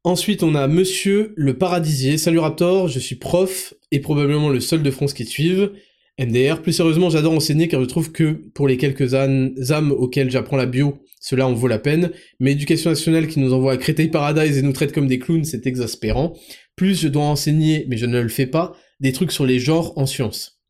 [0.05, 2.19] Ensuite, on a Monsieur le Paradisier.
[2.19, 5.71] Salut Raptor, je suis prof et probablement le seul de France qui te suive.
[6.19, 6.61] MDR.
[6.61, 10.67] Plus sérieusement, j'adore enseigner car je trouve que pour les quelques âmes auxquelles j'apprends la
[10.67, 12.11] bio, cela en vaut la peine.
[12.41, 15.45] Mais éducation nationale qui nous envoie à Créteil Paradise et nous traite comme des clowns,
[15.45, 16.35] c'est exaspérant.
[16.77, 19.93] Plus je dois enseigner, mais je ne le fais pas, des trucs sur les genres
[19.99, 20.61] en sciences.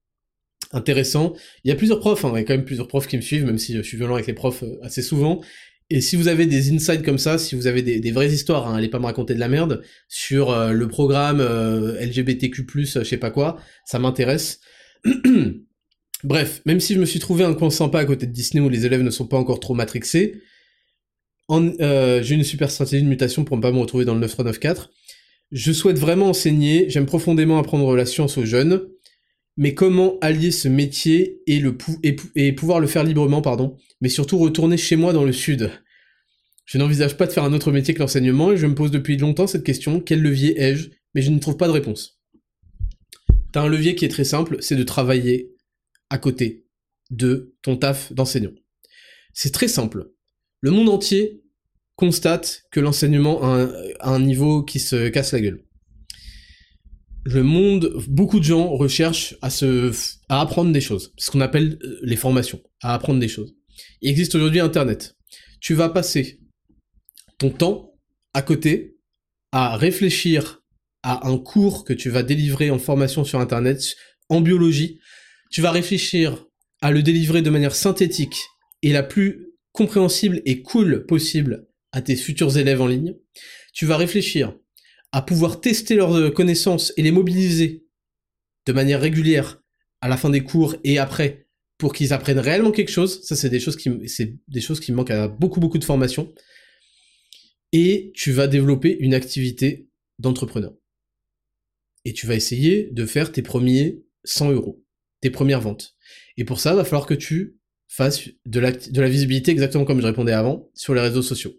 [0.73, 1.35] Intéressant.
[1.65, 3.23] Il y a plusieurs profs, hein, il y a quand même plusieurs profs qui me
[3.23, 5.43] suivent, même si je suis violent avec les profs euh, assez souvent.
[5.91, 8.77] Et si vous avez des insights comme ça, si vous avez des, vraies histoires, hein,
[8.77, 13.19] allez pas me raconter de la merde, sur euh, le programme euh, LGBTQ+, je sais
[13.19, 14.61] pas quoi, ça m'intéresse.
[16.25, 18.71] Bref, même si je me suis trouvé un coin sympa à côté de Disney où
[18.71, 20.41] les élèves ne sont pas encore trop matrixés,
[21.51, 24.89] j'ai une super stratégie de mutation pour ne pas me retrouver dans le 9394.
[25.53, 28.89] Je souhaite vraiment enseigner, j'aime profondément apprendre la science aux jeunes,
[29.59, 34.97] mais comment allier ce métier et, pouvoir le faire librement, pardon, mais surtout retourner chez
[34.97, 35.71] moi dans le sud
[36.65, 39.19] Je n'envisage pas de faire un autre métier que l'enseignement et je me pose depuis
[39.19, 40.89] longtemps cette question, quel levier ai-je?
[41.15, 42.19] Mais je ne trouve pas de réponse.
[43.53, 45.53] T'as un levier qui est très simple, c'est de travailler
[46.09, 46.65] à côté
[47.11, 48.53] de ton taf d'enseignant.
[49.35, 50.13] C'est très simple.
[50.63, 51.42] Le monde entier
[52.03, 53.69] constate que l'enseignement a,
[54.01, 55.63] un, niveau qui se casse la gueule.
[57.25, 59.93] Le monde, beaucoup de gens recherchent à se,
[60.29, 63.55] à apprendre des choses, ce qu'on appelle euh, les formations, à apprendre des choses.
[64.01, 65.15] Il existe aujourd'hui Internet.
[65.61, 66.41] Tu vas passer
[67.39, 67.95] ton temps
[68.35, 68.97] à côté
[69.53, 70.65] à réfléchir
[71.05, 73.95] à un cours que tu vas délivrer en formation sur Internet,
[74.29, 74.99] en biologie,
[75.53, 76.47] tu vas réfléchir
[76.81, 78.41] à le délivrer de manière synthétique
[78.83, 83.15] et la plus compréhensible et cool possible à tes futurs élèves en ligne.
[83.73, 84.57] Tu vas réfléchir
[85.13, 87.87] à pouvoir tester leurs connaissances et les mobiliser
[88.67, 89.63] de manière régulière
[90.01, 91.47] à la fin des cours et après
[91.79, 93.23] pour qu'ils apprennent réellement quelque chose.
[93.25, 96.33] Ça, c'est des choses qui, c'est des choses qui manquent à beaucoup, beaucoup de formations.
[97.73, 99.89] et tu vas développer une activité
[100.19, 100.75] d'entrepreneur.
[102.05, 104.85] Et tu vas essayer de faire tes premiers 100 euros,
[105.21, 105.97] tes premières ventes.
[106.37, 107.57] Et pour ça, il va falloir que tu
[107.99, 111.53] la, de la visibilité exactement comme je répondais avant sur les réseaux sociaux.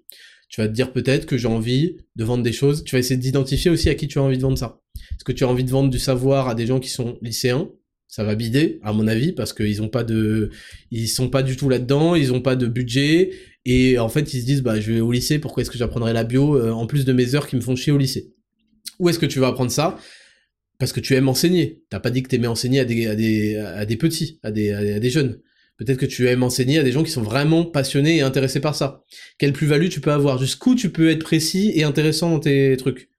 [0.49, 2.83] Tu vas te dire peut-être que j'ai envie de vendre des choses.
[2.83, 4.81] Tu vas essayer d'identifier aussi à qui tu as envie de vendre ça.
[5.11, 7.69] Est-ce que tu as envie de vendre du savoir à des gens qui sont lycéens?
[8.07, 10.51] Ça va bider, à mon avis, parce qu'ils ont pas de,
[10.91, 13.31] ils sont pas du tout là-dedans, ils ont pas de budget,
[13.65, 16.13] et en fait ils se disent bah je vais au lycée, pourquoi est-ce que j'apprendrai
[16.13, 18.35] la bio euh, en plus de mes heures qui me font chier au lycée?
[18.99, 19.97] Où est-ce que tu vas apprendre ça?
[20.77, 21.81] Parce que tu aimes enseigner.
[21.89, 24.71] T'as pas dit que t'aimais enseigner à des, à des, à des petits, à des,
[24.71, 25.39] à des jeunes.
[25.77, 28.75] Peut-être que tu aimes enseigner à des gens qui sont vraiment passionnés et intéressés par
[28.75, 29.03] ça.
[29.37, 30.37] Quelle plus-value tu peux avoir?
[30.37, 33.09] Jusqu'où tu peux être précis et intéressant dans tes trucs?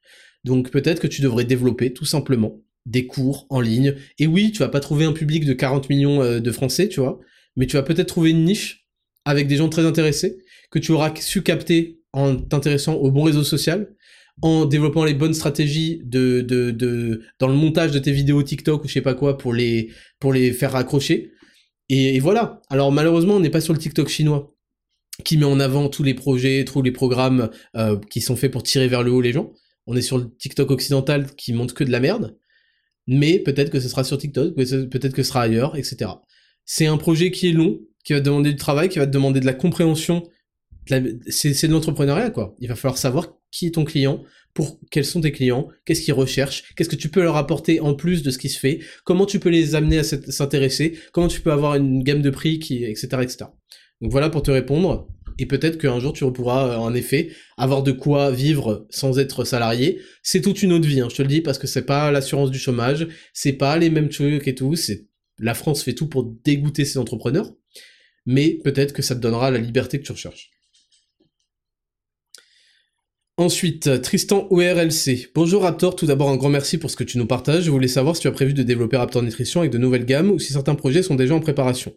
[0.44, 3.94] Donc peut-être que tu devrais développer tout simplement des cours en ligne.
[4.18, 7.00] Et oui, tu vas pas trouver un public de 40 millions euh, de Français, tu
[7.00, 7.18] vois,
[7.56, 8.86] mais tu vas peut-être trouver une niche
[9.24, 10.38] avec des gens très intéressés
[10.70, 13.88] que tu auras su capter en t'intéressant au bon réseau social
[14.42, 19.00] en développant les bonnes stratégies dans le montage de tes vidéos TikTok ou je sais
[19.00, 19.88] pas quoi pour les
[20.52, 21.30] faire raccrocher.
[21.88, 22.62] Et, voilà.
[22.70, 24.54] Alors malheureusement, on n'est pas sur le TikTok chinois
[25.24, 28.62] qui met en avant tous les projets, tous les programmes euh, qui sont faits pour
[28.62, 29.52] tirer vers le haut les gens.
[29.86, 32.36] On est sur le TikTok occidental qui montre que de la merde.
[33.06, 36.10] Mais peut-être que ce sera sur TikTok, peut-être que ce sera ailleurs, etc.
[36.64, 39.40] C'est un projet qui est long, qui va demander du travail, qui va te demander
[39.40, 40.22] de la compréhension.
[41.28, 42.56] C'est de l'entrepreneuriat, quoi.
[42.60, 44.22] Il va falloir savoir qui est ton client,
[44.54, 47.94] pour quels sont tes clients, qu'est-ce qu'ils recherchent, qu'est-ce que tu peux leur apporter en
[47.94, 51.40] plus de ce qui se fait, comment tu peux les amener à s'intéresser, comment tu
[51.40, 53.36] peux avoir une gamme de prix, qui, etc., etc.
[54.00, 55.08] Donc voilà pour te répondre.
[55.38, 59.44] Et peut-être qu'un jour tu pourras euh, en effet avoir de quoi vivre sans être
[59.44, 60.00] salarié.
[60.22, 62.52] C'est toute une autre vie, hein, je te le dis, parce que c'est pas l'assurance
[62.52, 64.76] du chômage, c'est pas les mêmes trucs et tout.
[64.76, 65.08] C'est
[65.40, 67.52] la France fait tout pour dégoûter ses entrepreneurs,
[68.26, 70.50] mais peut-être que ça te donnera la liberté que tu recherches.
[73.36, 75.32] Ensuite, Tristan ORLC.
[75.34, 77.64] Bonjour Raptor, tout d'abord un grand merci pour ce que tu nous partages.
[77.64, 80.30] Je voulais savoir si tu as prévu de développer Raptor Nutrition avec de nouvelles gammes
[80.30, 81.96] ou si certains projets sont déjà en préparation.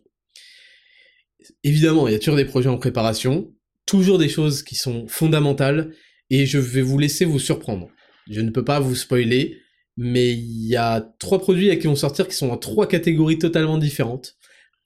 [1.64, 3.53] Évidemment, il y a toujours des projets en préparation,
[3.85, 5.93] toujours des choses qui sont fondamentales,
[6.32, 7.88] et je vais vous laisser vous surprendre.
[8.27, 9.59] Je ne peux pas vous spoiler,
[9.95, 13.77] mais il y a trois produits qui vont sortir qui sont dans trois catégories totalement
[13.77, 14.38] différentes,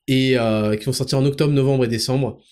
[0.06, 2.42] et euh, qui vont sortir en octobre, novembre et décembre,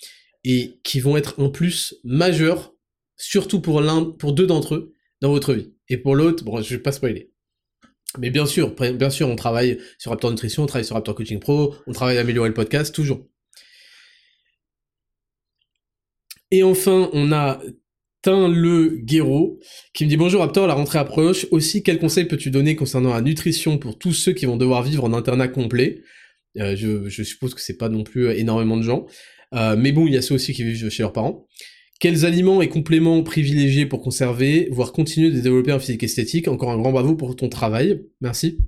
[0.42, 2.72] et qui vont être en plus majeurs
[3.20, 5.72] surtout pour l'un, pour deux d'entre eux dans votre vie.
[5.88, 7.30] Et pour l'autre, bon, je vais pas spoiler.
[8.18, 8.74] Mais bien sûr,
[9.22, 12.48] on travaille sur Raptor Nutrition, on travaille sur Raptor Coaching Pro, on travaille à améliorer
[12.48, 13.28] le podcast, toujours.
[16.50, 17.60] Et enfin, on a
[18.22, 19.60] Tin le Guéraud
[19.94, 21.46] qui me dit bonjour Raptor, la rentrée approche.
[21.52, 25.04] Aussi, quels conseils peux-tu donner concernant la nutrition pour tous ceux qui vont devoir vivre
[25.04, 26.02] en internat complet?
[26.58, 29.06] Euh, je, suppose que c'est pas non plus énormément de gens,
[29.54, 31.46] euh, mais bon, il y a ceux aussi qui vivent chez leurs parents.
[32.00, 36.48] Quels aliments et compléments privilégiés pour conserver, voire continuer de développer un physique esthétique?
[36.48, 38.58] Encore un grand bravo pour ton travail, merci.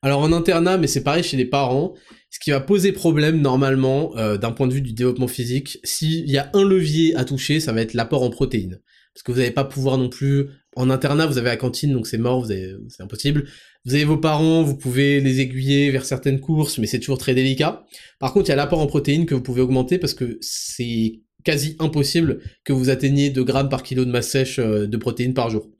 [0.00, 1.94] Alors en internat, mais c'est pareil chez les parents,
[2.30, 6.30] ce qui va poser problème normalement euh, d'un point de vue du développement physique, s'il
[6.30, 8.80] y a un levier à toucher, ça va être l'apport en protéines.
[9.12, 10.46] Parce que vous n'allez pas pouvoir non plus...
[10.78, 13.46] En internat, vous avez la cantine, donc c'est mort, c'est impossible.
[13.86, 17.34] Vous avez vos parents, vous pouvez les aiguiller vers certaines courses, mais c'est toujours très
[17.34, 17.86] délicat.
[18.18, 21.22] Par contre, il y a l'apport en protéines que vous pouvez augmenter parce que c'est
[21.46, 25.32] quasi impossible que vous atteigniez 2 grammes par kilo de masse sèche euh, de protéines
[25.32, 25.70] par jour.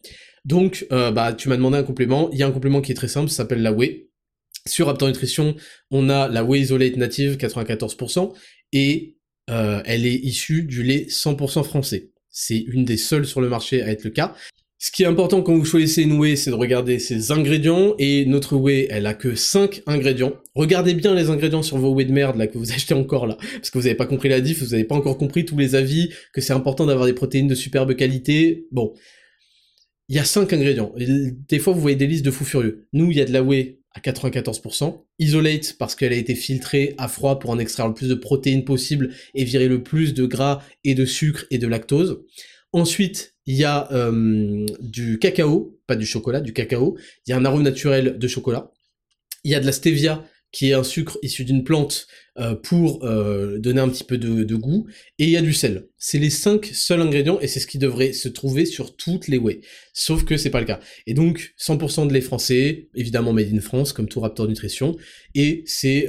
[0.45, 2.31] Donc, euh, bah, tu m'as demandé un complément.
[2.33, 4.09] Il y a un complément qui est très simple, ça s'appelle la whey.
[4.65, 5.57] Sur Raptor Nutrition,
[5.91, 8.33] on a la whey isolate native 94%
[8.73, 9.17] et
[9.51, 12.11] euh, elle est issue du lait 100% français.
[12.31, 14.35] C'est une des seules sur le marché à être le cas.
[14.79, 18.27] Ce qui est important quand vous choisissez une whey, c'est de regarder ses ingrédients, et
[18.27, 20.35] notre whey, elle a que 5 ingrédients.
[20.55, 23.39] Regardez bien les ingrédients sur vos whey de merde, là, que vous achetez encore, là,
[23.55, 25.75] parce que vous n'avez pas compris la diff, vous n'avez pas encore compris tous les
[25.77, 28.67] avis, que c'est important d'avoir des protéines de superbe qualité.
[28.71, 28.93] Bon.
[30.09, 30.95] Il y a 5 ingrédients.
[30.97, 32.87] des fois, vous voyez des listes de fous furieux.
[32.93, 36.95] Nous, il y a de la whey à 94%, isolate parce qu'elle a été filtrée
[36.99, 40.27] à froid pour en extraire le plus de protéines possible et virer le plus de
[40.27, 42.21] gras et de sucre et de lactose.
[42.73, 46.99] Ensuite, il y a euh, du cacao, pas du chocolat, du cacao.
[47.27, 48.73] Il y a un arôme naturel de chocolat.
[49.45, 53.05] Il y a de la stevia, qui est un sucre issu d'une plante euh, pour
[53.05, 54.87] euh, donner un petit peu de, goût.
[55.19, 55.89] Et il y a du sel.
[55.97, 59.39] C'est les cinq seuls ingrédients et c'est ce qui devrait se trouver sur toutes les
[59.39, 59.61] whey.
[59.93, 60.81] Sauf que c'est pas le cas.
[61.07, 64.97] Et donc 100% de lait français, évidemment made in France, comme tout Raptor Nutrition.
[65.35, 66.09] Et c'est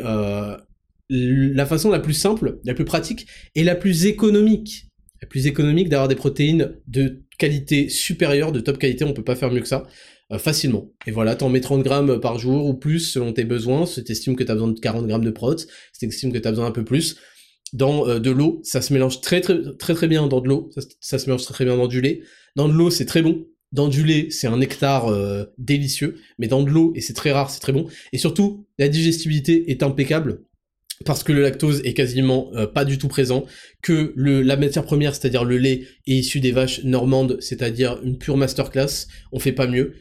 [1.10, 4.87] la façon la plus simple, la plus pratique et la plus économique
[5.26, 9.52] plus économique d'avoir des protéines de qualité supérieure, de top qualité, on peut pas faire
[9.52, 9.88] mieux que ça,
[10.32, 10.92] euh, facilement.
[11.06, 14.36] Et voilà, t'en mets 30 grammes par jour ou plus selon tes besoins, si t'estimes
[14.36, 15.68] que t'as besoin de 40 grammes de prot, si
[16.00, 17.18] t'estimes que t'as besoin un peu plus,
[17.74, 21.20] dans euh, de l'eau, ça se mélange très très très bien dans de l'eau, ça,
[21.20, 22.22] se mélange très très bien dans du lait.
[22.56, 23.46] Dans de l'eau, c'est très bon.
[23.74, 27.32] Dans du lait, c'est un nectar euh, délicieux, mais dans de l'eau, et c'est très
[27.32, 27.86] rare, c'est très bon.
[28.14, 30.44] Et surtout, la digestibilité est impeccable
[31.06, 33.46] parce que le lactose est quasiment euh, pas du tout présent,
[33.82, 38.18] que le, la matière première, c'est-à-dire le lait, est issu des vaches normandes, c'est-à-dire une
[38.18, 39.94] pure masterclass, on fait pas mieux.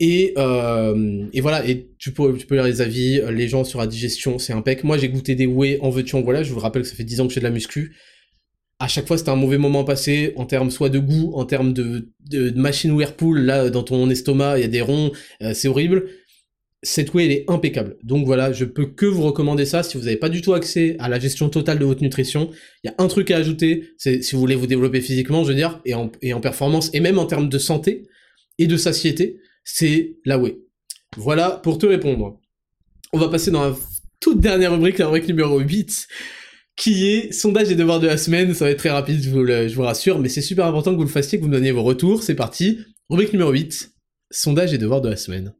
[0.00, 3.80] Et, euh, et voilà, et tu peux, tu peux lire les avis, les gens sur
[3.80, 4.84] la digestion, c'est impec.
[4.84, 7.04] Moi, j'ai goûté des whey en veux-tu en voilà, je vous rappelle que ça fait
[7.04, 7.96] 10 ans que je fais de la muscu.
[8.78, 11.72] À chaque fois, c'était un mauvais moment passé, en termes soit de goût, en termes
[11.72, 15.10] de, de, machine Whirlpool, là, dans ton estomac, il y a des ronds,
[15.42, 16.06] euh, c'est horrible.
[16.82, 17.96] Cette whey, elle est impeccable.
[18.04, 20.96] Donc voilà, je peux que vous recommander ça si vous n'avez pas du tout accès
[21.00, 22.50] à la gestion totale de votre nutrition.
[22.84, 25.48] Il y a un truc à ajouter, c'est si vous voulez vous développer physiquement, je
[25.48, 28.06] veux dire, et en, et performance, et même en termes de santé
[28.58, 30.58] et de satiété c'est la whey.
[31.16, 32.40] Voilà pour te répondre.
[33.12, 33.76] On va passer dans la
[34.20, 36.08] toute dernière rubrique, la rubrique numéro 8,
[36.74, 38.54] qui est sondage des devoirs de la semaine.
[38.54, 40.96] Ça va être très rapide, je vous, je vous rassure, mais c'est super important que
[40.96, 42.22] vous le fassiez, que vous me donniez vos retours.
[42.22, 42.78] C'est parti.
[43.10, 43.92] Rubrique numéro 8,
[44.30, 45.52] sondage des devoirs de la semaine.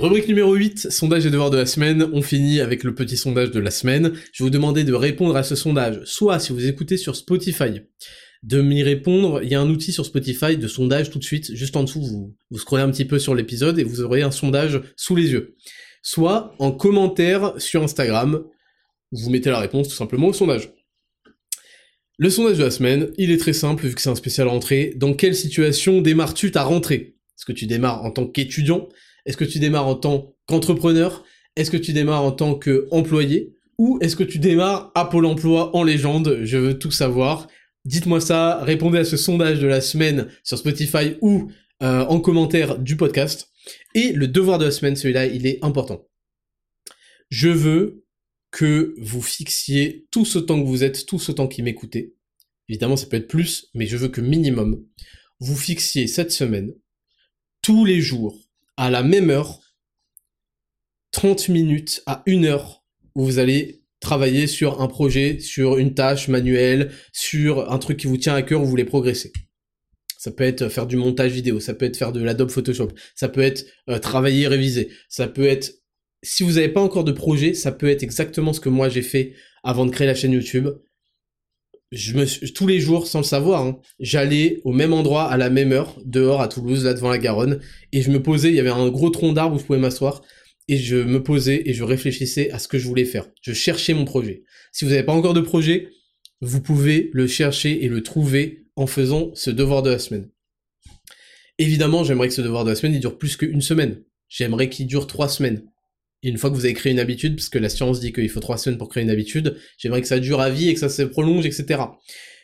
[0.00, 2.08] Rubrique numéro 8, sondage et devoirs de la semaine.
[2.14, 4.14] On finit avec le petit sondage de la semaine.
[4.32, 7.82] Je vais vous demander de répondre à ce sondage, soit si vous écoutez sur Spotify,
[8.42, 9.42] de m'y répondre.
[9.42, 12.00] Il y a un outil sur Spotify de sondage tout de suite, juste en dessous,
[12.00, 15.32] vous, vous scrollez un petit peu sur l'épisode et vous aurez un sondage sous les
[15.32, 15.54] yeux.
[16.02, 18.42] Soit en commentaire sur Instagram,
[19.12, 20.72] vous mettez la réponse tout simplement au sondage.
[22.16, 24.94] Le sondage de la semaine, il est très simple vu que c'est un spécial rentrée.
[24.96, 27.16] Dans quelle situation démarres-tu ta rentrée?
[27.36, 28.88] Est-ce que tu démarres en tant qu'étudiant?
[29.26, 31.24] Est-ce que tu démarres en tant qu'entrepreneur?
[31.56, 33.54] Est-ce que tu démarres en tant qu'employé?
[33.78, 36.40] Ou est-ce que tu démarres à Pôle emploi en légende?
[36.42, 37.48] Je veux tout savoir.
[37.84, 41.50] Dites-moi ça, répondez à ce sondage de la semaine sur Spotify ou
[41.82, 43.50] euh, en commentaire du podcast.
[43.94, 46.06] Et le devoir de la semaine, celui-là, il est important.
[47.30, 48.04] Je veux
[48.50, 52.14] que vous fixiez tout ce temps que vous êtes, tout ce temps qui m'écoutez.
[52.68, 54.84] Évidemment, ça peut être plus, mais je veux que minimum,
[55.38, 56.72] vous fixiez cette semaine,
[57.62, 58.38] tous les jours,
[58.80, 59.60] à la même heure,
[61.12, 62.82] 30 minutes à une heure,
[63.14, 68.06] où vous allez travailler sur un projet, sur une tâche manuelle, sur un truc qui
[68.06, 69.34] vous tient à cœur, où vous voulez progresser.
[70.16, 73.28] Ça peut être faire du montage vidéo, ça peut être faire de l'Adobe Photoshop, ça
[73.28, 75.74] peut être euh, travailler, réviser, ça peut être...
[76.22, 79.02] Si vous n'avez pas encore de projet, ça peut être exactement ce que moi j'ai
[79.02, 80.68] fait avant de créer la chaîne YouTube
[82.54, 85.98] tous les jours, sans le savoir, hein, j'allais au même endroit à la même heure,
[86.04, 87.60] dehors à Toulouse, là devant la Garonne,
[87.92, 90.22] et je me posais, il y avait un gros tronc d'arbre où je pouvais m'asseoir,
[90.68, 93.26] et je me posais et je réfléchissais à ce que je voulais faire.
[93.42, 94.44] Je cherchais mon projet.
[94.70, 95.88] Si vous n'avez pas encore de projet,
[96.40, 100.28] vous pouvez le chercher et le trouver en faisant ce devoir de la semaine.
[101.58, 104.02] Évidemment, j'aimerais que ce devoir de la semaine il dure plus qu'une semaine.
[104.28, 105.69] J'aimerais qu'il dure trois semaines.
[106.22, 108.40] Une fois que vous avez créé une habitude, parce que la science dit qu'il faut
[108.40, 110.88] trois semaines pour créer une habitude, j'aimerais que ça dure à vie et que ça
[110.88, 111.82] se prolonge, etc.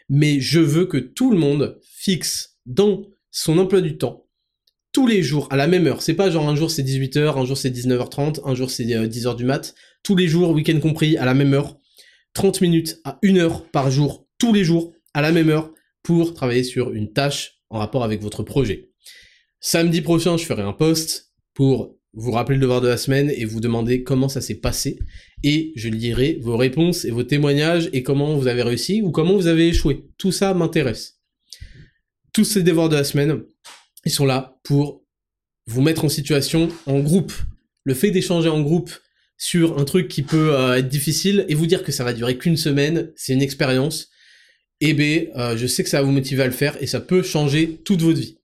[0.08, 4.26] Mais je veux que tout le monde fixe dans son emploi du temps,
[4.92, 6.00] tous les jours, à la même heure.
[6.00, 9.26] C'est pas genre un jour c'est 18h, un jour c'est 19h30, un jour c'est 10h
[9.26, 9.74] euh, du mat.
[10.02, 11.78] Tous les jours, week-end compris, à la même heure.
[12.32, 15.70] 30 minutes à 1 heure par jour, tous les jours, à la même heure,
[16.02, 18.90] pour travailler sur une tâche en rapport avec votre projet.
[19.60, 23.44] Samedi prochain, je ferai un post pour vous rappelez le devoir de la semaine et
[23.44, 24.98] vous demandez comment ça s'est passé.
[25.42, 29.34] Et je lirai vos réponses et vos témoignages et comment vous avez réussi ou comment
[29.34, 30.06] vous avez échoué.
[30.16, 31.20] Tout ça m'intéresse.
[32.32, 33.42] Tous ces devoirs de la semaine,
[34.06, 35.04] ils sont là pour
[35.66, 37.34] vous mettre en situation en groupe.
[37.84, 38.90] Le fait d'échanger en groupe
[39.36, 42.38] sur un truc qui peut euh, être difficile et vous dire que ça va durer
[42.38, 44.08] qu'une semaine, c'est une expérience,
[44.80, 47.00] eh ben, euh, je sais que ça va vous motiver à le faire et ça
[47.00, 48.38] peut changer toute votre vie.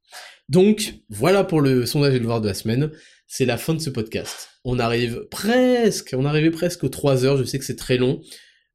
[0.51, 2.91] Donc, voilà pour le sondage et le devoir de la semaine
[3.33, 4.51] c'est la fin de ce podcast.
[4.62, 8.20] On arrive presque, on arrivait presque aux 3 heures, je sais que c'est très long.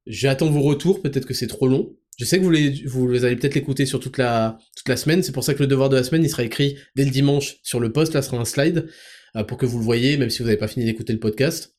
[0.07, 1.95] J'attends vos retours, peut-être que c'est trop long.
[2.17, 5.21] Je sais que vous, les, vous allez peut-être l'écouter sur toute la, toute la semaine,
[5.21, 7.57] c'est pour ça que le devoir de la semaine, il sera écrit dès le dimanche
[7.61, 8.89] sur le post, là sera un slide,
[9.35, 11.75] euh, pour que vous le voyez, même si vous n'avez pas fini d'écouter le podcast.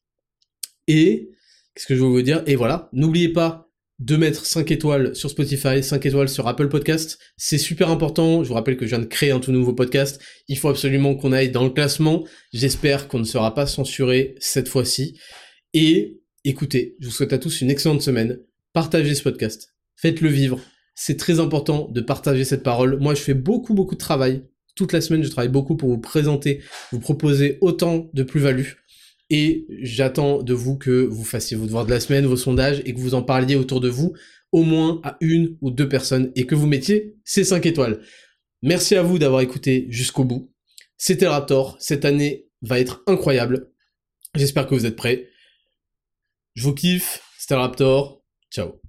[0.86, 1.32] Et,
[1.74, 2.44] qu'est-ce que je veux vous dire?
[2.46, 3.67] Et voilà, n'oubliez pas
[3.98, 7.18] de mettre 5 étoiles sur Spotify, 5 étoiles sur Apple Podcast.
[7.36, 8.44] C'est super important.
[8.44, 10.20] Je vous rappelle que je viens de créer un tout nouveau podcast.
[10.46, 12.24] Il faut absolument qu'on aille dans le classement.
[12.52, 15.18] J'espère qu'on ne sera pas censuré cette fois-ci.
[15.74, 18.38] Et écoutez, je vous souhaite à tous une excellente semaine.
[18.72, 19.74] Partagez ce podcast.
[19.96, 20.60] Faites-le vivre.
[20.94, 22.98] C'est très important de partager cette parole.
[23.00, 24.44] Moi, je fais beaucoup, beaucoup de travail.
[24.76, 26.62] Toute la semaine, je travaille beaucoup pour vous présenter,
[26.92, 28.68] vous proposer autant de plus-value
[29.30, 32.94] et j'attends de vous que vous fassiez vos devoirs de la semaine, vos sondages, et
[32.94, 34.14] que vous en parliez autour de vous,
[34.52, 38.00] au moins à une ou deux personnes, et que vous mettiez ces 5 étoiles.
[38.62, 40.52] Merci à vous d'avoir écouté jusqu'au bout.
[40.96, 41.76] C'était Raptor.
[41.78, 43.70] Cette année va être incroyable.
[44.34, 45.28] J'espère que vous êtes prêts.
[46.54, 48.80] Je vous kiffe, c'était Raptor, ciao.